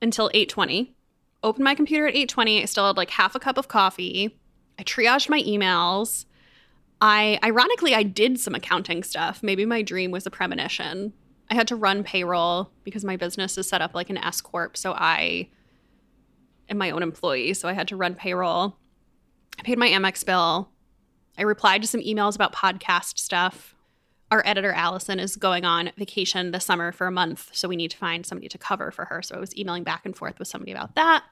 until 0.00 0.30
8:20. 0.30 0.92
Opened 1.42 1.64
my 1.64 1.74
computer 1.74 2.06
at 2.06 2.14
8:20. 2.14 2.62
I 2.62 2.64
still 2.64 2.86
had 2.86 2.96
like 2.96 3.10
half 3.10 3.34
a 3.34 3.40
cup 3.40 3.58
of 3.58 3.68
coffee. 3.68 4.38
I 4.78 4.82
triaged 4.84 5.28
my 5.28 5.42
emails. 5.42 6.24
I 7.00 7.38
ironically 7.44 7.94
I 7.94 8.02
did 8.02 8.40
some 8.40 8.54
accounting 8.54 9.02
stuff. 9.02 9.42
Maybe 9.42 9.64
my 9.64 9.82
dream 9.82 10.10
was 10.10 10.26
a 10.26 10.30
premonition. 10.30 11.12
I 11.50 11.54
had 11.54 11.68
to 11.68 11.76
run 11.76 12.04
payroll 12.04 12.70
because 12.84 13.04
my 13.04 13.16
business 13.16 13.56
is 13.56 13.68
set 13.68 13.80
up 13.80 13.94
like 13.94 14.10
an 14.10 14.18
S 14.18 14.40
corp, 14.40 14.76
so 14.76 14.92
I 14.92 15.48
am 16.68 16.78
my 16.78 16.90
own 16.90 17.02
employee, 17.02 17.54
so 17.54 17.68
I 17.68 17.72
had 17.72 17.88
to 17.88 17.96
run 17.96 18.14
payroll. 18.14 18.76
I 19.58 19.62
paid 19.62 19.78
my 19.78 19.88
Amex 19.88 20.24
bill. 20.24 20.70
I 21.38 21.42
replied 21.42 21.82
to 21.82 21.88
some 21.88 22.00
emails 22.00 22.34
about 22.34 22.54
podcast 22.54 23.18
stuff. 23.18 23.74
Our 24.30 24.42
editor 24.44 24.72
Allison 24.72 25.18
is 25.18 25.36
going 25.36 25.64
on 25.64 25.90
vacation 25.96 26.50
this 26.50 26.66
summer 26.66 26.92
for 26.92 27.06
a 27.06 27.12
month, 27.12 27.50
so 27.52 27.68
we 27.68 27.76
need 27.76 27.90
to 27.92 27.96
find 27.96 28.26
somebody 28.26 28.48
to 28.48 28.58
cover 28.58 28.90
for 28.90 29.06
her. 29.06 29.22
So 29.22 29.34
I 29.34 29.38
was 29.38 29.56
emailing 29.56 29.84
back 29.84 30.04
and 30.04 30.14
forth 30.14 30.38
with 30.38 30.48
somebody 30.48 30.72
about 30.72 30.96
that. 30.96 31.24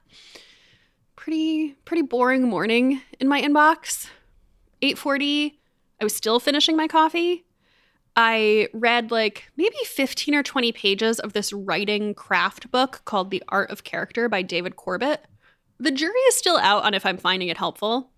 Pretty 1.15 1.77
pretty 1.85 2.03
boring 2.03 2.49
morning 2.49 3.03
in 3.21 3.29
my 3.29 3.43
inbox. 3.43 4.09
8:40, 4.83 5.59
I 6.01 6.05
was 6.05 6.15
still 6.15 6.41
finishing 6.41 6.77
my 6.77 6.89
coffee. 6.89 7.46
I 8.17 8.69
read 8.73 9.11
like 9.11 9.51
maybe 9.57 9.77
15 9.85 10.35
or 10.35 10.43
20 10.43 10.73
pages 10.73 11.21
of 11.21 11.35
this 11.35 11.53
writing 11.53 12.15
craft 12.15 12.71
book 12.71 13.03
called 13.05 13.31
The 13.31 13.43
Art 13.49 13.71
of 13.71 13.85
Character 13.85 14.29
by 14.29 14.41
David 14.43 14.77
Corbett. 14.77 15.27
The 15.79 15.91
jury 15.91 16.19
is 16.29 16.35
still 16.35 16.57
out 16.57 16.85
on 16.85 16.95
if 16.95 17.05
I'm 17.05 17.19
finding 17.19 17.49
it 17.49 17.59
helpful. 17.59 18.11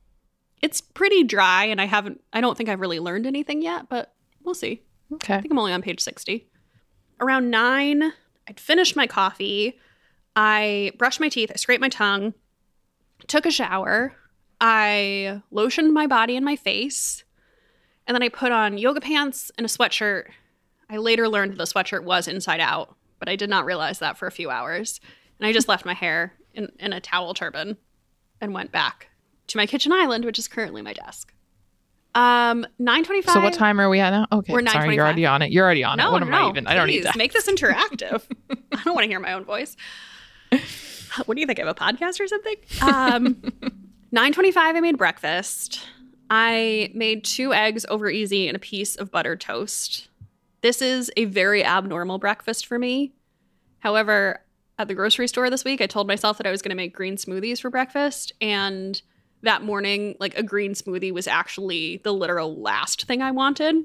It's 0.63 0.81
pretty 0.81 1.25
dry 1.25 1.65
and 1.65 1.81
I 1.81 1.87
haven't 1.87 2.21
I 2.33 2.41
don't 2.41 2.57
think 2.57 2.69
I've 2.69 2.81
really 2.81 3.01
learned 3.01 3.27
anything 3.27 3.61
yet, 3.61 3.89
but 3.89 4.15
we'll 4.45 4.55
see. 4.55 4.83
Okay. 5.15 5.35
I 5.35 5.41
think 5.41 5.53
I'm 5.53 5.59
only 5.59 5.73
on 5.73 5.83
page 5.83 6.01
60. 6.01 6.49
Around 7.21 7.51
9, 7.51 8.13
I'd 8.49 8.61
finished 8.61 8.95
my 8.95 9.09
coffee. 9.09 9.79
I 10.37 10.93
brushed 10.97 11.19
my 11.19 11.29
teeth, 11.29 11.51
I 11.53 11.57
scraped 11.57 11.81
my 11.81 11.89
tongue, 11.89 12.35
took 13.27 13.45
a 13.45 13.51
shower, 13.51 14.15
I 14.61 15.43
lotioned 15.53 15.93
my 15.93 16.07
body 16.07 16.37
and 16.37 16.45
my 16.45 16.55
face, 16.55 17.25
and 18.09 18.15
then 18.15 18.23
I 18.23 18.29
put 18.31 18.51
on 18.51 18.79
yoga 18.79 19.01
pants 19.01 19.53
and 19.57 19.65
a 19.65 19.69
sweatshirt. 19.69 20.25
I 20.91 20.97
later 20.97 21.29
learned 21.29 21.57
the 21.59 21.65
sweatshirt 21.65 22.03
was 22.03 22.27
inside 22.27 22.61
out, 22.61 22.97
but 23.21 23.29
I 23.29 23.37
did 23.37 23.51
not 23.51 23.67
realize 23.67 23.99
that 24.01 24.17
for 24.19 24.27
a 24.27 24.33
few 24.33 24.51
hours. 24.51 25.01
And 25.39 25.47
I 25.47 25.53
just 25.53 25.69
left 25.69 25.85
my 25.85 25.95
hair 25.95 26.33
in, 26.55 26.73
in 26.81 26.93
a 26.93 27.01
towel 27.01 27.35
turban 27.35 27.77
and 28.41 28.55
went 28.55 28.73
back 28.73 29.09
to 29.49 29.57
my 29.59 29.67
kitchen 29.67 29.93
island, 29.93 30.25
which 30.25 30.39
is 30.39 30.49
currently 30.49 30.83
my 30.83 30.95
desk. 30.95 31.33
Um, 32.15 32.67
925. 32.79 33.33
So 33.35 33.41
what 33.41 33.53
time 33.53 33.79
are 33.81 33.89
we 33.89 34.01
at 34.01 34.11
now? 34.11 34.27
Okay. 34.33 34.53
We're 34.53 34.67
sorry, 34.67 34.95
you're 34.95 35.05
already 35.05 35.27
on 35.27 35.43
it. 35.43 35.53
You're 35.53 35.65
already 35.65 35.85
on 35.85 36.01
it. 36.01 36.03
No, 36.03 36.11
What 36.13 36.21
no, 36.21 36.27
am 36.27 36.31
no. 36.33 36.47
I 36.47 36.49
even? 36.49 36.67
I 36.67 36.75
don't 36.75 36.87
need 36.87 37.05
that. 37.05 37.17
Make 37.17 37.33
this 37.35 37.47
interactive. 37.47 38.23
I 38.51 38.83
don't 38.83 38.95
want 38.95 39.05
to 39.05 39.09
hear 39.09 39.21
my 39.21 39.35
own 39.35 39.45
voice. 39.45 39.77
What 41.27 41.35
do 41.35 41.41
you 41.41 41.47
think? 41.47 41.61
I 41.61 41.67
have 41.67 41.77
a 41.77 41.79
podcast 41.79 42.21
or 42.21 42.27
something? 42.27 42.55
Um, 42.83 43.43
925, 44.13 44.77
I 44.77 44.81
made 44.81 44.97
breakfast. 44.97 45.81
I 46.31 46.91
made 46.95 47.25
two 47.25 47.53
eggs 47.53 47.87
over 47.89 48.09
easy 48.11 48.49
and 48.49 48.57
a 48.57 48.61
piece 48.61 48.97
of 48.97 49.11
buttered 49.11 49.41
toast. 49.41 50.09
This 50.61 50.83
is 50.83 51.11
a 51.17 51.25
very 51.27 51.65
abnormal 51.65 52.19
breakfast 52.19 52.67
for 52.67 52.79
me. 52.79 53.13
However, 53.79 54.41
at 54.79 54.89
the 54.89 54.95
grocery 54.95 55.29
store 55.29 55.51
this 55.51 55.65
week, 55.65 55.81
I 55.81 55.87
told 55.87 56.07
myself 56.07 56.39
that 56.39 56.47
I 56.47 56.51
was 56.51 56.63
going 56.63 56.71
to 56.71 56.77
make 56.77 56.95
green 56.95 57.17
smoothies 57.17 57.61
for 57.61 57.71
breakfast. 57.71 58.33
And 58.41 59.01
that 59.43 59.63
morning, 59.63 60.17
like 60.21 60.37
a 60.37 60.43
green 60.43 60.73
smoothie 60.75 61.13
was 61.13 61.27
actually 61.29 61.99
the 62.05 62.13
literal 62.13 62.61
last 62.61 63.05
thing 63.07 63.23
I 63.23 63.31
wanted. 63.31 63.77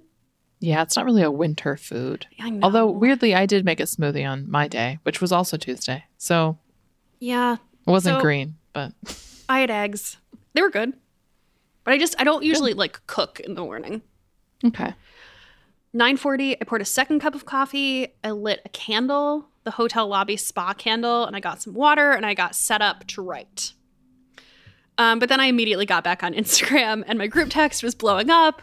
Yeah, 0.59 0.81
it's 0.81 0.95
not 0.95 1.05
really 1.05 1.21
a 1.23 1.29
winter 1.31 1.77
food. 1.77 2.25
Although 2.61 2.89
weirdly, 2.89 3.35
I 3.35 3.45
did 3.45 3.65
make 3.65 3.79
a 3.79 3.83
smoothie 3.83 4.27
on 4.27 4.49
my 4.49 4.67
day, 4.67 4.99
which 5.03 5.19
was 5.21 5.31
also 5.31 5.57
Tuesday. 5.57 6.05
So 6.17 6.57
yeah, 7.19 7.53
it 7.55 7.89
wasn't 7.91 8.17
So- 8.17 8.21
green, 8.21 8.55
but 8.71 8.93
I 9.49 9.59
had 9.59 9.69
eggs. 9.71 10.17
They 10.53 10.61
were 10.61 10.69
good. 10.69 10.93
But 11.83 11.93
I 11.93 11.97
just 11.97 12.15
I 12.19 12.23
don't 12.23 12.43
usually 12.43 12.73
like 12.73 13.05
cook 13.07 13.39
in 13.39 13.55
the 13.55 13.61
morning. 13.61 14.01
okay. 14.65 14.93
9:40, 15.95 16.57
I 16.59 16.63
poured 16.65 16.81
a 16.81 16.85
second 16.85 17.19
cup 17.19 17.35
of 17.35 17.45
coffee. 17.45 18.07
I 18.23 18.31
lit 18.31 18.61
a 18.65 18.69
candle, 18.69 19.49
the 19.63 19.71
hotel 19.71 20.07
lobby 20.07 20.37
spa 20.37 20.73
candle, 20.73 21.25
and 21.25 21.35
I 21.35 21.39
got 21.39 21.61
some 21.61 21.73
water 21.73 22.13
and 22.13 22.25
I 22.25 22.33
got 22.33 22.55
set 22.55 22.81
up 22.81 23.05
to 23.07 23.21
write. 23.21 23.73
Um, 24.97 25.19
but 25.19 25.29
then 25.29 25.39
I 25.39 25.45
immediately 25.45 25.85
got 25.85 26.03
back 26.03 26.23
on 26.23 26.33
Instagram 26.33 27.03
and 27.07 27.17
my 27.17 27.27
group 27.27 27.49
text 27.49 27.83
was 27.83 27.95
blowing 27.95 28.29
up 28.29 28.61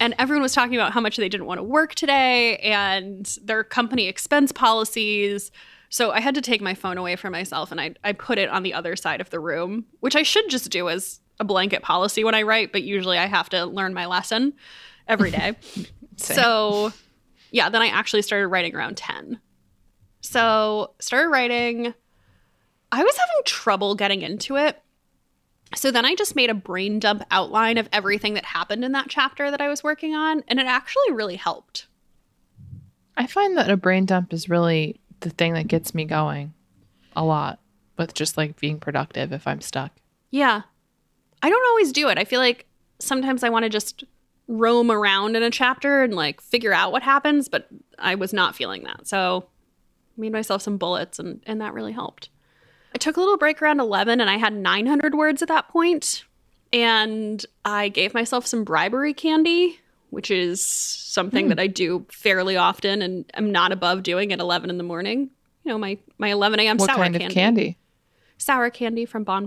and 0.00 0.14
everyone 0.18 0.42
was 0.42 0.54
talking 0.54 0.74
about 0.74 0.92
how 0.92 1.00
much 1.00 1.16
they 1.16 1.28
didn't 1.28 1.46
want 1.46 1.58
to 1.58 1.64
work 1.64 1.94
today 1.94 2.56
and 2.58 3.38
their 3.44 3.62
company 3.62 4.06
expense 4.06 4.52
policies. 4.52 5.50
So 5.88 6.10
I 6.10 6.20
had 6.20 6.34
to 6.34 6.40
take 6.40 6.60
my 6.60 6.74
phone 6.74 6.98
away 6.98 7.16
from 7.16 7.32
myself 7.32 7.70
and 7.70 7.80
I, 7.80 7.94
I 8.02 8.12
put 8.12 8.38
it 8.38 8.48
on 8.48 8.62
the 8.62 8.74
other 8.74 8.96
side 8.96 9.20
of 9.20 9.30
the 9.30 9.40
room, 9.40 9.86
which 10.00 10.16
I 10.16 10.22
should 10.22 10.48
just 10.48 10.70
do 10.70 10.88
as 10.88 11.20
a 11.42 11.44
blanket 11.44 11.82
policy 11.82 12.24
when 12.24 12.34
I 12.34 12.42
write, 12.42 12.72
but 12.72 12.82
usually 12.82 13.18
I 13.18 13.26
have 13.26 13.50
to 13.50 13.66
learn 13.66 13.92
my 13.92 14.06
lesson 14.06 14.54
every 15.06 15.30
day. 15.30 15.56
So, 16.18 16.92
yeah, 17.50 17.68
then 17.70 17.82
I 17.82 17.88
actually 17.88 18.22
started 18.22 18.46
writing 18.48 18.76
around 18.76 18.96
10. 18.96 19.40
So, 20.20 20.92
started 21.00 21.30
writing. 21.30 21.94
I 22.92 23.02
was 23.02 23.16
having 23.16 23.44
trouble 23.44 23.94
getting 23.96 24.22
into 24.22 24.56
it. 24.56 24.80
So 25.74 25.90
then 25.90 26.04
I 26.04 26.14
just 26.14 26.36
made 26.36 26.50
a 26.50 26.54
brain 26.54 27.00
dump 27.00 27.24
outline 27.30 27.78
of 27.78 27.88
everything 27.92 28.34
that 28.34 28.44
happened 28.44 28.84
in 28.84 28.92
that 28.92 29.08
chapter 29.08 29.50
that 29.50 29.60
I 29.60 29.68
was 29.68 29.82
working 29.82 30.14
on, 30.14 30.44
and 30.46 30.60
it 30.60 30.66
actually 30.66 31.12
really 31.12 31.36
helped. 31.36 31.86
I 33.16 33.26
find 33.26 33.56
that 33.56 33.70
a 33.70 33.76
brain 33.76 34.06
dump 34.06 34.32
is 34.32 34.48
really 34.48 35.00
the 35.20 35.30
thing 35.30 35.54
that 35.54 35.68
gets 35.68 35.94
me 35.94 36.04
going 36.04 36.52
a 37.16 37.24
lot 37.24 37.58
with 37.96 38.14
just 38.14 38.36
like 38.36 38.60
being 38.60 38.78
productive 38.78 39.32
if 39.32 39.46
I'm 39.46 39.60
stuck. 39.60 39.92
Yeah. 40.30 40.62
I 41.42 41.50
don't 41.50 41.66
always 41.68 41.92
do 41.92 42.08
it. 42.08 42.18
I 42.18 42.24
feel 42.24 42.40
like 42.40 42.66
sometimes 42.98 43.42
I 43.42 43.48
want 43.48 43.64
to 43.64 43.68
just 43.68 44.04
roam 44.48 44.90
around 44.90 45.36
in 45.36 45.42
a 45.42 45.50
chapter 45.50 46.02
and 46.02 46.14
like 46.14 46.40
figure 46.40 46.72
out 46.72 46.92
what 46.92 47.02
happens, 47.02 47.48
but 47.48 47.68
I 47.98 48.14
was 48.14 48.32
not 48.32 48.54
feeling 48.54 48.84
that. 48.84 49.06
So 49.06 49.48
I 50.16 50.20
made 50.20 50.32
myself 50.32 50.62
some 50.62 50.76
bullets 50.76 51.18
and, 51.18 51.42
and 51.46 51.60
that 51.60 51.74
really 51.74 51.92
helped. 51.92 52.28
I 52.94 52.98
took 52.98 53.16
a 53.16 53.20
little 53.20 53.38
break 53.38 53.62
around 53.62 53.80
11 53.80 54.20
and 54.20 54.28
I 54.28 54.36
had 54.36 54.52
900 54.52 55.14
words 55.14 55.42
at 55.42 55.48
that 55.48 55.68
point, 55.68 56.24
And 56.72 57.44
I 57.64 57.88
gave 57.88 58.14
myself 58.14 58.46
some 58.46 58.64
bribery 58.64 59.14
candy, 59.14 59.80
which 60.10 60.30
is 60.30 60.64
something 60.64 61.46
hmm. 61.46 61.48
that 61.50 61.60
I 61.60 61.66
do 61.66 62.06
fairly 62.10 62.56
often 62.56 63.02
and 63.02 63.30
I'm 63.34 63.50
not 63.50 63.72
above 63.72 64.02
doing 64.02 64.32
at 64.32 64.40
11 64.40 64.70
in 64.70 64.76
the 64.76 64.84
morning. 64.84 65.30
You 65.64 65.72
know, 65.72 65.78
my, 65.78 65.98
my 66.18 66.28
11 66.28 66.60
a.m. 66.60 66.76
What 66.76 66.86
sour 66.86 66.96
kind 66.96 67.14
candy 67.14 67.26
of 67.26 67.32
candy? 67.32 67.78
sour 68.42 68.70
candy 68.70 69.06
from 69.06 69.24
Bon 69.24 69.46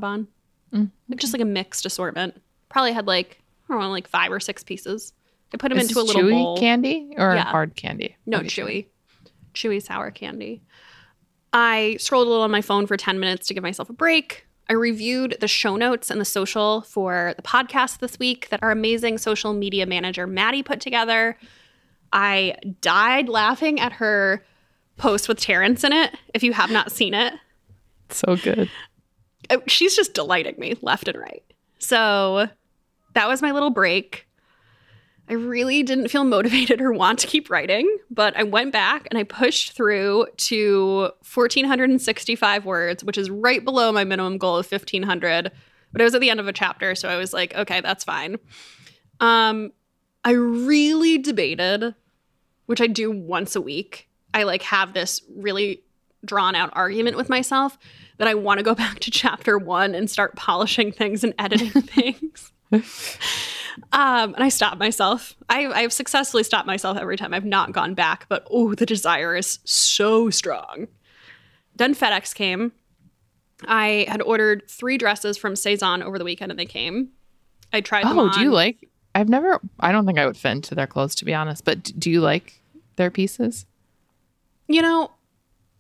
Mm, 0.75 0.91
Like 1.09 1.19
just 1.19 1.33
like 1.33 1.41
a 1.41 1.45
mixed 1.45 1.85
assortment. 1.85 2.41
Probably 2.69 2.93
had 2.93 3.07
like 3.07 3.39
I 3.69 3.73
don't 3.73 3.81
know, 3.81 3.89
like 3.89 4.07
five 4.07 4.31
or 4.31 4.39
six 4.39 4.63
pieces. 4.63 5.13
I 5.53 5.57
put 5.57 5.69
them 5.69 5.77
Is 5.79 5.88
into 5.89 5.99
a 5.99 6.03
little 6.03 6.21
chewy 6.21 6.31
bowl. 6.31 6.57
candy 6.57 7.13
or 7.17 7.33
Yeah. 7.35 7.45
hard 7.45 7.75
candy? 7.75 8.15
No, 8.25 8.39
Okay, 8.39 8.47
chewy. 8.47 8.85
Chewy 9.53 9.81
sour 9.81 10.11
candy. 10.11 10.61
I 11.53 11.95
scrolled 11.99 12.27
a 12.27 12.29
little 12.29 12.43
on 12.43 12.51
my 12.51 12.61
phone 12.61 12.85
for 12.88 12.97
10 12.97 13.19
minutes 13.19 13.47
to 13.47 13.53
give 13.53 13.63
myself 13.63 13.89
a 13.89 13.93
break. 13.93 14.45
I 14.69 14.73
reviewed 14.73 15.38
the 15.39 15.47
show 15.47 15.75
notes 15.77 16.09
and 16.11 16.19
the 16.19 16.25
social 16.25 16.81
for 16.81 17.33
the 17.38 17.41
podcast 17.43 17.99
this 17.99 18.19
week 18.19 18.49
that 18.49 18.61
our 18.63 18.71
amazing 18.71 19.17
social 19.19 19.53
media 19.53 19.85
manager, 19.85 20.27
Maddie, 20.27 20.63
put 20.63 20.81
together. 20.81 21.38
I 22.11 22.57
died 22.81 23.29
laughing 23.29 23.79
at 23.79 23.93
her 23.93 24.43
post 24.97 25.27
with 25.27 25.39
Terrence 25.39 25.83
in 25.83 25.93
it. 25.93 26.15
If 26.33 26.43
you 26.43 26.51
have 26.53 26.71
not 26.71 26.91
seen 26.91 27.13
it, 27.13 27.33
So 28.09 28.35
good. 28.35 28.69
Uh, 29.49 29.58
she's 29.67 29.95
just 29.95 30.13
delighting 30.13 30.55
me 30.58 30.75
left 30.81 31.08
and 31.08 31.17
right. 31.17 31.43
So 31.79 32.47
that 33.13 33.27
was 33.27 33.41
my 33.41 33.51
little 33.51 33.69
break. 33.69 34.27
I 35.27 35.34
really 35.34 35.81
didn't 35.81 36.10
feel 36.10 36.23
motivated 36.23 36.81
or 36.81 36.91
want 36.91 37.19
to 37.19 37.27
keep 37.27 37.49
writing, 37.49 37.97
but 38.12 38.38
I 38.38 38.43
went 38.43 38.71
back 38.71 39.08
and 39.10 39.17
I 39.17 39.23
pushed 39.23 39.71
through 39.71 40.27
to 40.38 41.12
1,465 41.34 42.65
words, 42.65 43.03
which 43.03 43.17
is 43.17 43.29
right 43.29 43.63
below 43.63 43.91
my 43.91 44.03
minimum 44.03 44.38
goal 44.38 44.58
of 44.58 44.71
1,500. 44.71 45.51
But 45.91 46.01
it 46.01 46.03
was 46.03 46.13
at 46.13 46.21
the 46.21 46.29
end 46.29 46.39
of 46.39 46.47
a 46.47 46.53
chapter, 46.53 46.93
so 46.93 47.10
I 47.10 47.15
was 47.17 47.34
like, 47.34 47.55
okay, 47.55 47.81
that's 47.81 48.03
fine. 48.03 48.38
Um, 49.19 49.71
I 50.23 50.31
really 50.31 51.17
debated, 51.17 51.95
which 52.65 52.81
I 52.81 52.88
do 52.88 53.10
once 53.12 53.55
a 53.55 53.62
week. 53.62 54.10
I 54.34 54.43
like 54.43 54.62
have 54.63 54.93
this 54.93 55.21
really 55.36 55.84
drawn 56.25 56.55
out 56.55 56.71
argument 56.73 57.17
with 57.17 57.29
myself 57.29 57.77
that 58.17 58.28
I 58.28 58.34
want 58.34 58.60
to 58.60 58.63
go 58.63 58.75
back 58.84 58.99
to 58.99 59.12
chapter 59.12 59.58
one 59.58 59.95
and 59.95 60.10
start 60.10 60.36
polishing 60.36 60.91
things 60.91 61.23
and 61.23 61.34
editing 61.39 61.69
things. 61.82 62.51
Um, 63.91 64.34
and 64.34 64.43
I 64.43 64.49
stop 64.49 64.78
myself. 64.78 65.36
I, 65.49 65.67
I've 65.67 65.93
successfully 65.93 66.43
stopped 66.43 66.67
myself 66.67 66.97
every 66.97 67.17
time 67.17 67.34
I've 67.34 67.45
not 67.45 67.71
gone 67.71 67.93
back, 67.93 68.25
but 68.30 68.47
oh, 68.49 68.73
the 68.73 68.86
desire 68.86 69.36
is 69.36 69.60
so 69.65 70.30
strong. 70.30 70.88
Then 71.75 71.93
FedEx 71.93 72.34
came. 72.34 72.71
I 73.65 74.06
had 74.10 74.21
ordered 74.21 74.63
three 74.69 74.97
dresses 74.97 75.38
from 75.38 75.54
Sézane 75.54 76.04
over 76.04 76.17
the 76.17 76.25
weekend 76.25 76.51
and 76.51 76.60
they 76.60 76.65
came. 76.65 77.10
I 77.73 77.82
tried 77.82 78.06
them 78.06 78.17
Oh, 78.17 78.30
do 78.32 78.41
you 78.41 78.51
like 78.51 78.88
I've 79.15 79.30
never. 79.30 79.62
I 79.80 79.93
don't 79.93 80.06
think 80.06 80.19
I 80.19 80.25
would 80.25 80.36
fit 80.36 80.51
into 80.51 80.75
their 80.75 80.88
clothes 80.88 81.15
to 81.15 81.25
be 81.25 81.34
honest. 81.34 81.63
But 81.63 81.84
do 81.97 82.12
you 82.12 82.19
like 82.19 82.62
their 82.97 83.10
pieces? 83.10 83.65
You 84.67 84.82
know, 84.82 85.12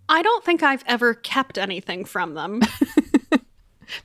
I 0.07 0.21
don't 0.21 0.43
think 0.43 0.61
I've 0.63 0.83
ever 0.87 1.13
kept 1.13 1.57
anything 1.57 2.05
from 2.05 2.33
them. 2.33 2.61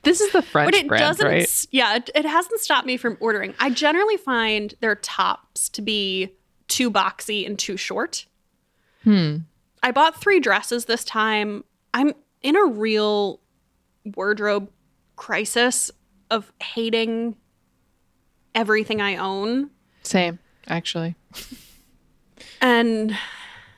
This 0.03 0.21
is 0.21 0.31
the 0.31 0.43
French 0.43 0.67
but 0.67 0.75
it 0.75 0.87
brand, 0.87 1.01
doesn't 1.01 1.25
right? 1.25 1.65
yeah 1.71 1.95
it, 1.95 2.09
it 2.13 2.23
hasn't 2.23 2.59
stopped 2.61 2.85
me 2.85 2.97
from 2.97 3.17
ordering 3.19 3.55
i 3.59 3.69
generally 3.71 4.15
find 4.15 4.75
their 4.79 4.95
tops 4.95 5.69
to 5.69 5.81
be 5.81 6.29
too 6.67 6.91
boxy 6.91 7.45
and 7.47 7.57
too 7.57 7.77
short 7.77 8.27
Hmm. 9.03 9.37
i 9.81 9.89
bought 9.91 10.21
three 10.21 10.39
dresses 10.39 10.85
this 10.85 11.03
time 11.03 11.63
i'm 11.95 12.13
in 12.43 12.55
a 12.55 12.65
real 12.65 13.39
wardrobe 14.15 14.69
crisis 15.15 15.89
of 16.29 16.53
hating 16.61 17.35
everything 18.53 19.01
i 19.01 19.15
own 19.15 19.71
Same, 20.03 20.37
actually. 20.67 21.15
and 22.61 23.17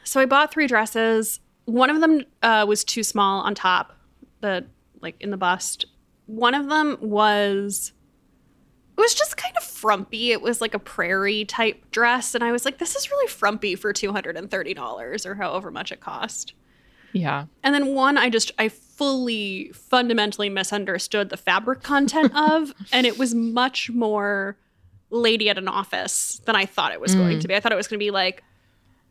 so 0.04 0.20
i 0.20 0.26
bought 0.26 0.52
three 0.52 0.68
dresses 0.68 1.40
one 1.66 1.90
of 1.90 2.02
them 2.02 2.24
uh, 2.42 2.66
was 2.68 2.84
too 2.84 3.04
small 3.04 3.42
on 3.42 3.56
top 3.56 3.96
the 4.42 4.66
like 5.02 5.16
in 5.20 5.30
the 5.32 5.38
bust 5.38 5.86
one 6.26 6.54
of 6.54 6.68
them 6.70 6.98
was 7.02 7.92
it 8.98 9.02
was 9.02 9.14
just 9.16 9.38
kind 9.38 9.56
of 9.58 9.64
frumpy 9.64 10.32
it 10.32 10.42
was 10.42 10.62
like 10.62 10.74
a 10.74 10.80
prairie 10.80 11.46
type 11.46 11.90
dress 11.92 12.36
and 12.36 12.44
i 12.44 12.52
was 12.52 12.64
like 12.66 12.78
this 12.78 12.96
is 12.96 13.10
really 13.12 13.28
frumpy 13.28 13.76
for 13.76 13.92
$230 13.94 15.26
or 15.26 15.36
however 15.36 15.72
much 15.72 15.92
it 15.92 16.00
cost 16.00 16.54
Yeah. 17.14 17.46
and 17.64 17.74
then 17.76 17.94
one 17.96 18.18
I 18.18 18.30
just 18.30 18.52
I 18.58 18.70
fully 18.70 19.72
fundamentally 19.74 20.50
misunderstood 20.50 21.30
the 21.30 21.38
fabric 21.38 21.82
content 21.84 22.32
of 22.36 22.74
and 22.92 23.06
it 23.08 23.18
was 23.18 23.34
much 23.34 23.90
more 23.90 24.58
lady 25.10 25.50
at 25.50 25.58
an 25.58 25.68
office 25.68 26.42
than 26.46 26.56
I 26.56 26.66
thought 26.66 26.92
it 26.92 27.00
was 27.02 27.14
going 27.16 27.38
Mm. 27.38 27.42
to 27.42 27.48
be. 27.48 27.56
I 27.56 27.60
thought 27.60 27.72
it 27.72 27.76
was 27.76 27.88
going 27.88 28.00
to 28.00 28.04
be 28.06 28.10
like 28.12 28.44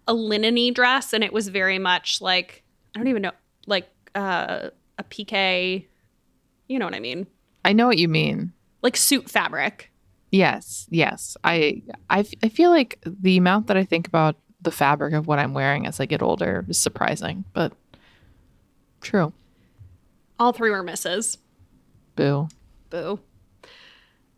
a 0.08 0.14
linen 0.14 0.72
dress 0.72 1.12
and 1.12 1.22
it 1.22 1.32
was 1.32 1.48
very 1.48 1.78
much 1.78 2.20
like 2.20 2.62
I 2.94 2.98
don't 2.98 3.08
even 3.08 3.22
know 3.22 3.32
like 3.66 3.88
uh 4.14 4.70
a 4.98 5.04
PK 5.04 5.86
you 6.68 6.78
know 6.78 6.86
what 6.86 6.94
I 6.94 7.00
mean? 7.00 7.26
I 7.64 7.72
know 7.72 7.86
what 7.86 7.98
you 7.98 8.08
mean. 8.08 8.52
Like 8.82 8.96
suit 8.96 9.30
fabric. 9.30 9.92
Yes, 10.30 10.86
yes. 10.90 11.36
I, 11.44 11.82
I, 12.08 12.20
f- 12.20 12.32
I 12.42 12.48
feel 12.48 12.70
like 12.70 12.98
the 13.04 13.36
amount 13.36 13.66
that 13.66 13.76
I 13.76 13.84
think 13.84 14.08
about 14.08 14.36
the 14.62 14.70
fabric 14.70 15.12
of 15.12 15.26
what 15.26 15.38
I'm 15.38 15.52
wearing 15.52 15.86
as 15.86 16.00
I 16.00 16.06
get 16.06 16.22
older 16.22 16.64
is 16.68 16.78
surprising, 16.78 17.44
but 17.52 17.72
true. 19.02 19.32
All 20.38 20.52
three 20.52 20.70
were 20.70 20.82
misses. 20.82 21.36
Boo. 22.16 22.48
Boo. 22.88 23.20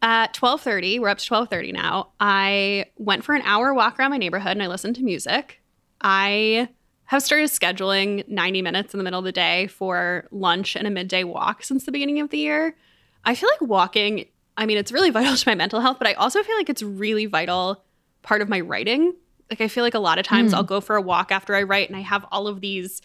At 0.05 0.35
12:30, 0.35 0.99
we're 1.01 1.09
up 1.09 1.17
to 1.17 1.27
12:30 1.27 1.73
now. 1.73 2.11
I 2.21 2.85
went 2.99 3.25
for 3.25 3.35
an 3.35 3.40
hour 3.40 3.73
walk 3.73 3.99
around 3.99 4.11
my 4.11 4.19
neighborhood 4.19 4.53
and 4.53 4.62
I 4.62 4.67
listened 4.67 4.97
to 4.97 5.03
music. 5.03 5.62
I 6.03 6.69
have 7.05 7.23
started 7.23 7.49
scheduling 7.49 8.29
90 8.29 8.61
minutes 8.61 8.93
in 8.93 8.99
the 8.99 9.05
middle 9.05 9.21
of 9.21 9.25
the 9.25 9.33
day 9.33 9.67
for 9.67 10.29
lunch 10.31 10.77
and 10.77 10.87
a 10.87 10.90
midday 10.90 11.25
walk 11.25 11.62
since 11.62 11.87
the 11.87 11.93
beginning 11.93 12.21
of 12.21 12.29
the 12.29 12.37
year. 12.37 12.77
I 13.25 13.35
feel 13.35 13.49
like 13.49 13.62
walking, 13.62 14.27
I 14.59 14.67
mean, 14.67 14.77
it's 14.77 14.93
really 14.93 15.09
vital 15.19 15.37
to 15.37 15.49
my 15.49 15.55
mental 15.55 15.81
health, 15.81 15.97
but 15.99 16.07
I 16.07 16.12
also 16.12 16.43
feel 16.43 16.57
like 16.59 16.69
it's 16.69 16.83
really 16.83 17.25
vital 17.25 17.83
part 18.21 18.43
of 18.43 18.49
my 18.51 18.61
writing. 18.61 19.14
Like 19.51 19.62
I 19.62 19.69
feel 19.69 19.85
like 19.85 19.95
a 19.95 19.99
lot 19.99 20.19
of 20.19 20.27
times 20.27 20.53
Mm. 20.53 20.57
I'll 20.57 20.64
go 20.64 20.83
for 20.83 20.97
a 20.97 21.03
walk 21.03 21.33
after 21.33 21.55
I 21.55 21.62
write 21.62 21.88
and 21.88 21.97
I 21.97 22.03
have 22.03 22.27
all 22.31 22.47
of 22.47 22.61
these 22.61 23.01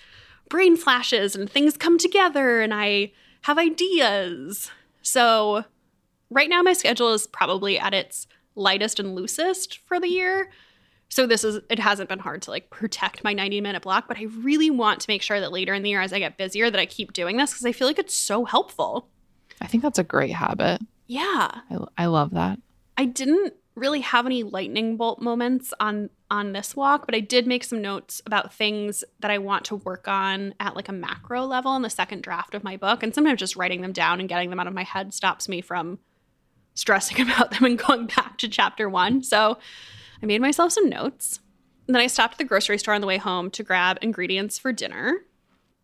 brain 0.49 0.75
flashes 0.75 1.33
and 1.33 1.49
things 1.49 1.77
come 1.77 1.97
together 1.97 2.59
and 2.59 2.73
I 2.73 3.13
have 3.43 3.57
ideas. 3.57 4.69
So 5.01 5.63
right 6.29 6.49
now 6.49 6.61
my 6.61 6.73
schedule 6.73 7.13
is 7.13 7.27
probably 7.27 7.79
at 7.79 7.93
its 7.93 8.27
lightest 8.55 8.99
and 8.99 9.15
loosest 9.15 9.79
for 9.79 9.99
the 9.99 10.07
year. 10.07 10.51
So 11.09 11.25
this 11.25 11.43
is 11.43 11.59
it 11.69 11.79
hasn't 11.79 12.09
been 12.09 12.19
hard 12.19 12.43
to 12.43 12.51
like 12.51 12.69
protect 12.69 13.23
my 13.23 13.33
90 13.33 13.61
minute 13.61 13.81
block, 13.81 14.07
but 14.07 14.17
I 14.17 14.23
really 14.41 14.69
want 14.69 14.99
to 15.01 15.09
make 15.09 15.21
sure 15.21 15.39
that 15.39 15.51
later 15.51 15.73
in 15.73 15.81
the 15.81 15.89
year 15.89 16.01
as 16.01 16.13
I 16.13 16.19
get 16.19 16.37
busier 16.37 16.69
that 16.69 16.79
I 16.79 16.85
keep 16.85 17.13
doing 17.13 17.37
this 17.37 17.51
because 17.51 17.65
I 17.65 17.71
feel 17.71 17.87
like 17.87 17.99
it's 17.99 18.15
so 18.15 18.45
helpful. 18.45 19.09
I 19.59 19.67
think 19.67 19.83
that's 19.83 19.99
a 19.99 20.03
great 20.03 20.31
habit. 20.31 20.81
Yeah. 21.07 21.61
I, 21.69 21.77
I 21.97 22.05
love 22.05 22.31
that. 22.31 22.59
I 22.97 23.05
didn't 23.05 23.53
really 23.75 24.01
have 24.01 24.25
any 24.25 24.43
lightning 24.43 24.97
bolt 24.97 25.21
moments 25.21 25.73
on 25.79 26.09
on 26.29 26.51
this 26.51 26.75
walk, 26.75 27.07
but 27.07 27.15
I 27.15 27.21
did 27.21 27.47
make 27.47 27.63
some 27.63 27.81
notes 27.81 28.21
about 28.27 28.53
things 28.53 29.03
that 29.19 29.31
I 29.31 29.39
want 29.39 29.65
to 29.65 29.77
work 29.77 30.07
on 30.07 30.53
at 30.59 30.75
like 30.75 30.89
a 30.89 30.93
macro 30.93 31.45
level 31.45 31.75
in 31.75 31.81
the 31.81 31.89
second 31.89 32.21
draft 32.21 32.53
of 32.53 32.63
my 32.63 32.77
book. 32.77 33.01
And 33.01 33.15
sometimes 33.15 33.39
just 33.39 33.55
writing 33.55 33.81
them 33.81 33.93
down 33.93 34.19
and 34.19 34.29
getting 34.29 34.51
them 34.51 34.59
out 34.59 34.67
of 34.67 34.75
my 34.75 34.83
head 34.83 35.11
stops 35.13 35.49
me 35.49 35.61
from 35.61 35.97
stressing 36.79 37.21
about 37.29 37.51
them 37.51 37.65
and 37.65 37.77
going 37.77 38.07
back 38.07 38.37
to 38.39 38.47
chapter 38.47 38.89
one. 38.89 39.21
So 39.23 39.57
I 40.21 40.25
made 40.25 40.41
myself 40.41 40.71
some 40.71 40.89
notes. 40.89 41.39
And 41.87 41.95
then 41.95 42.01
I 42.01 42.07
stopped 42.07 42.35
at 42.35 42.37
the 42.37 42.43
grocery 42.43 42.77
store 42.77 42.93
on 42.93 43.01
the 43.01 43.07
way 43.07 43.17
home 43.17 43.49
to 43.51 43.63
grab 43.63 43.97
ingredients 44.01 44.59
for 44.59 44.71
dinner. 44.71 45.25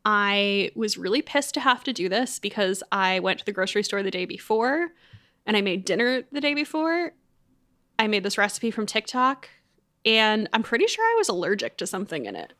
I 0.05 0.71
was 0.75 0.97
really 0.97 1.23
pissed 1.23 1.55
to 1.55 1.59
have 1.59 1.83
to 1.85 1.93
do 1.93 2.07
this 2.07 2.37
because 2.37 2.83
I 2.91 3.19
went 3.19 3.39
to 3.39 3.45
the 3.45 3.51
grocery 3.51 3.81
store 3.81 4.03
the 4.03 4.11
day 4.11 4.25
before 4.25 4.89
and 5.47 5.57
I 5.57 5.61
made 5.61 5.83
dinner 5.83 6.23
the 6.31 6.41
day 6.41 6.53
before. 6.53 7.13
I 7.97 8.07
made 8.07 8.23
this 8.23 8.37
recipe 8.37 8.69
from 8.69 8.85
TikTok 8.85 9.49
and 10.05 10.47
I'm 10.53 10.61
pretty 10.61 10.85
sure 10.85 11.03
I 11.03 11.15
was 11.17 11.29
allergic 11.29 11.77
to 11.77 11.87
something 11.87 12.25
in 12.25 12.35
it. 12.35 12.53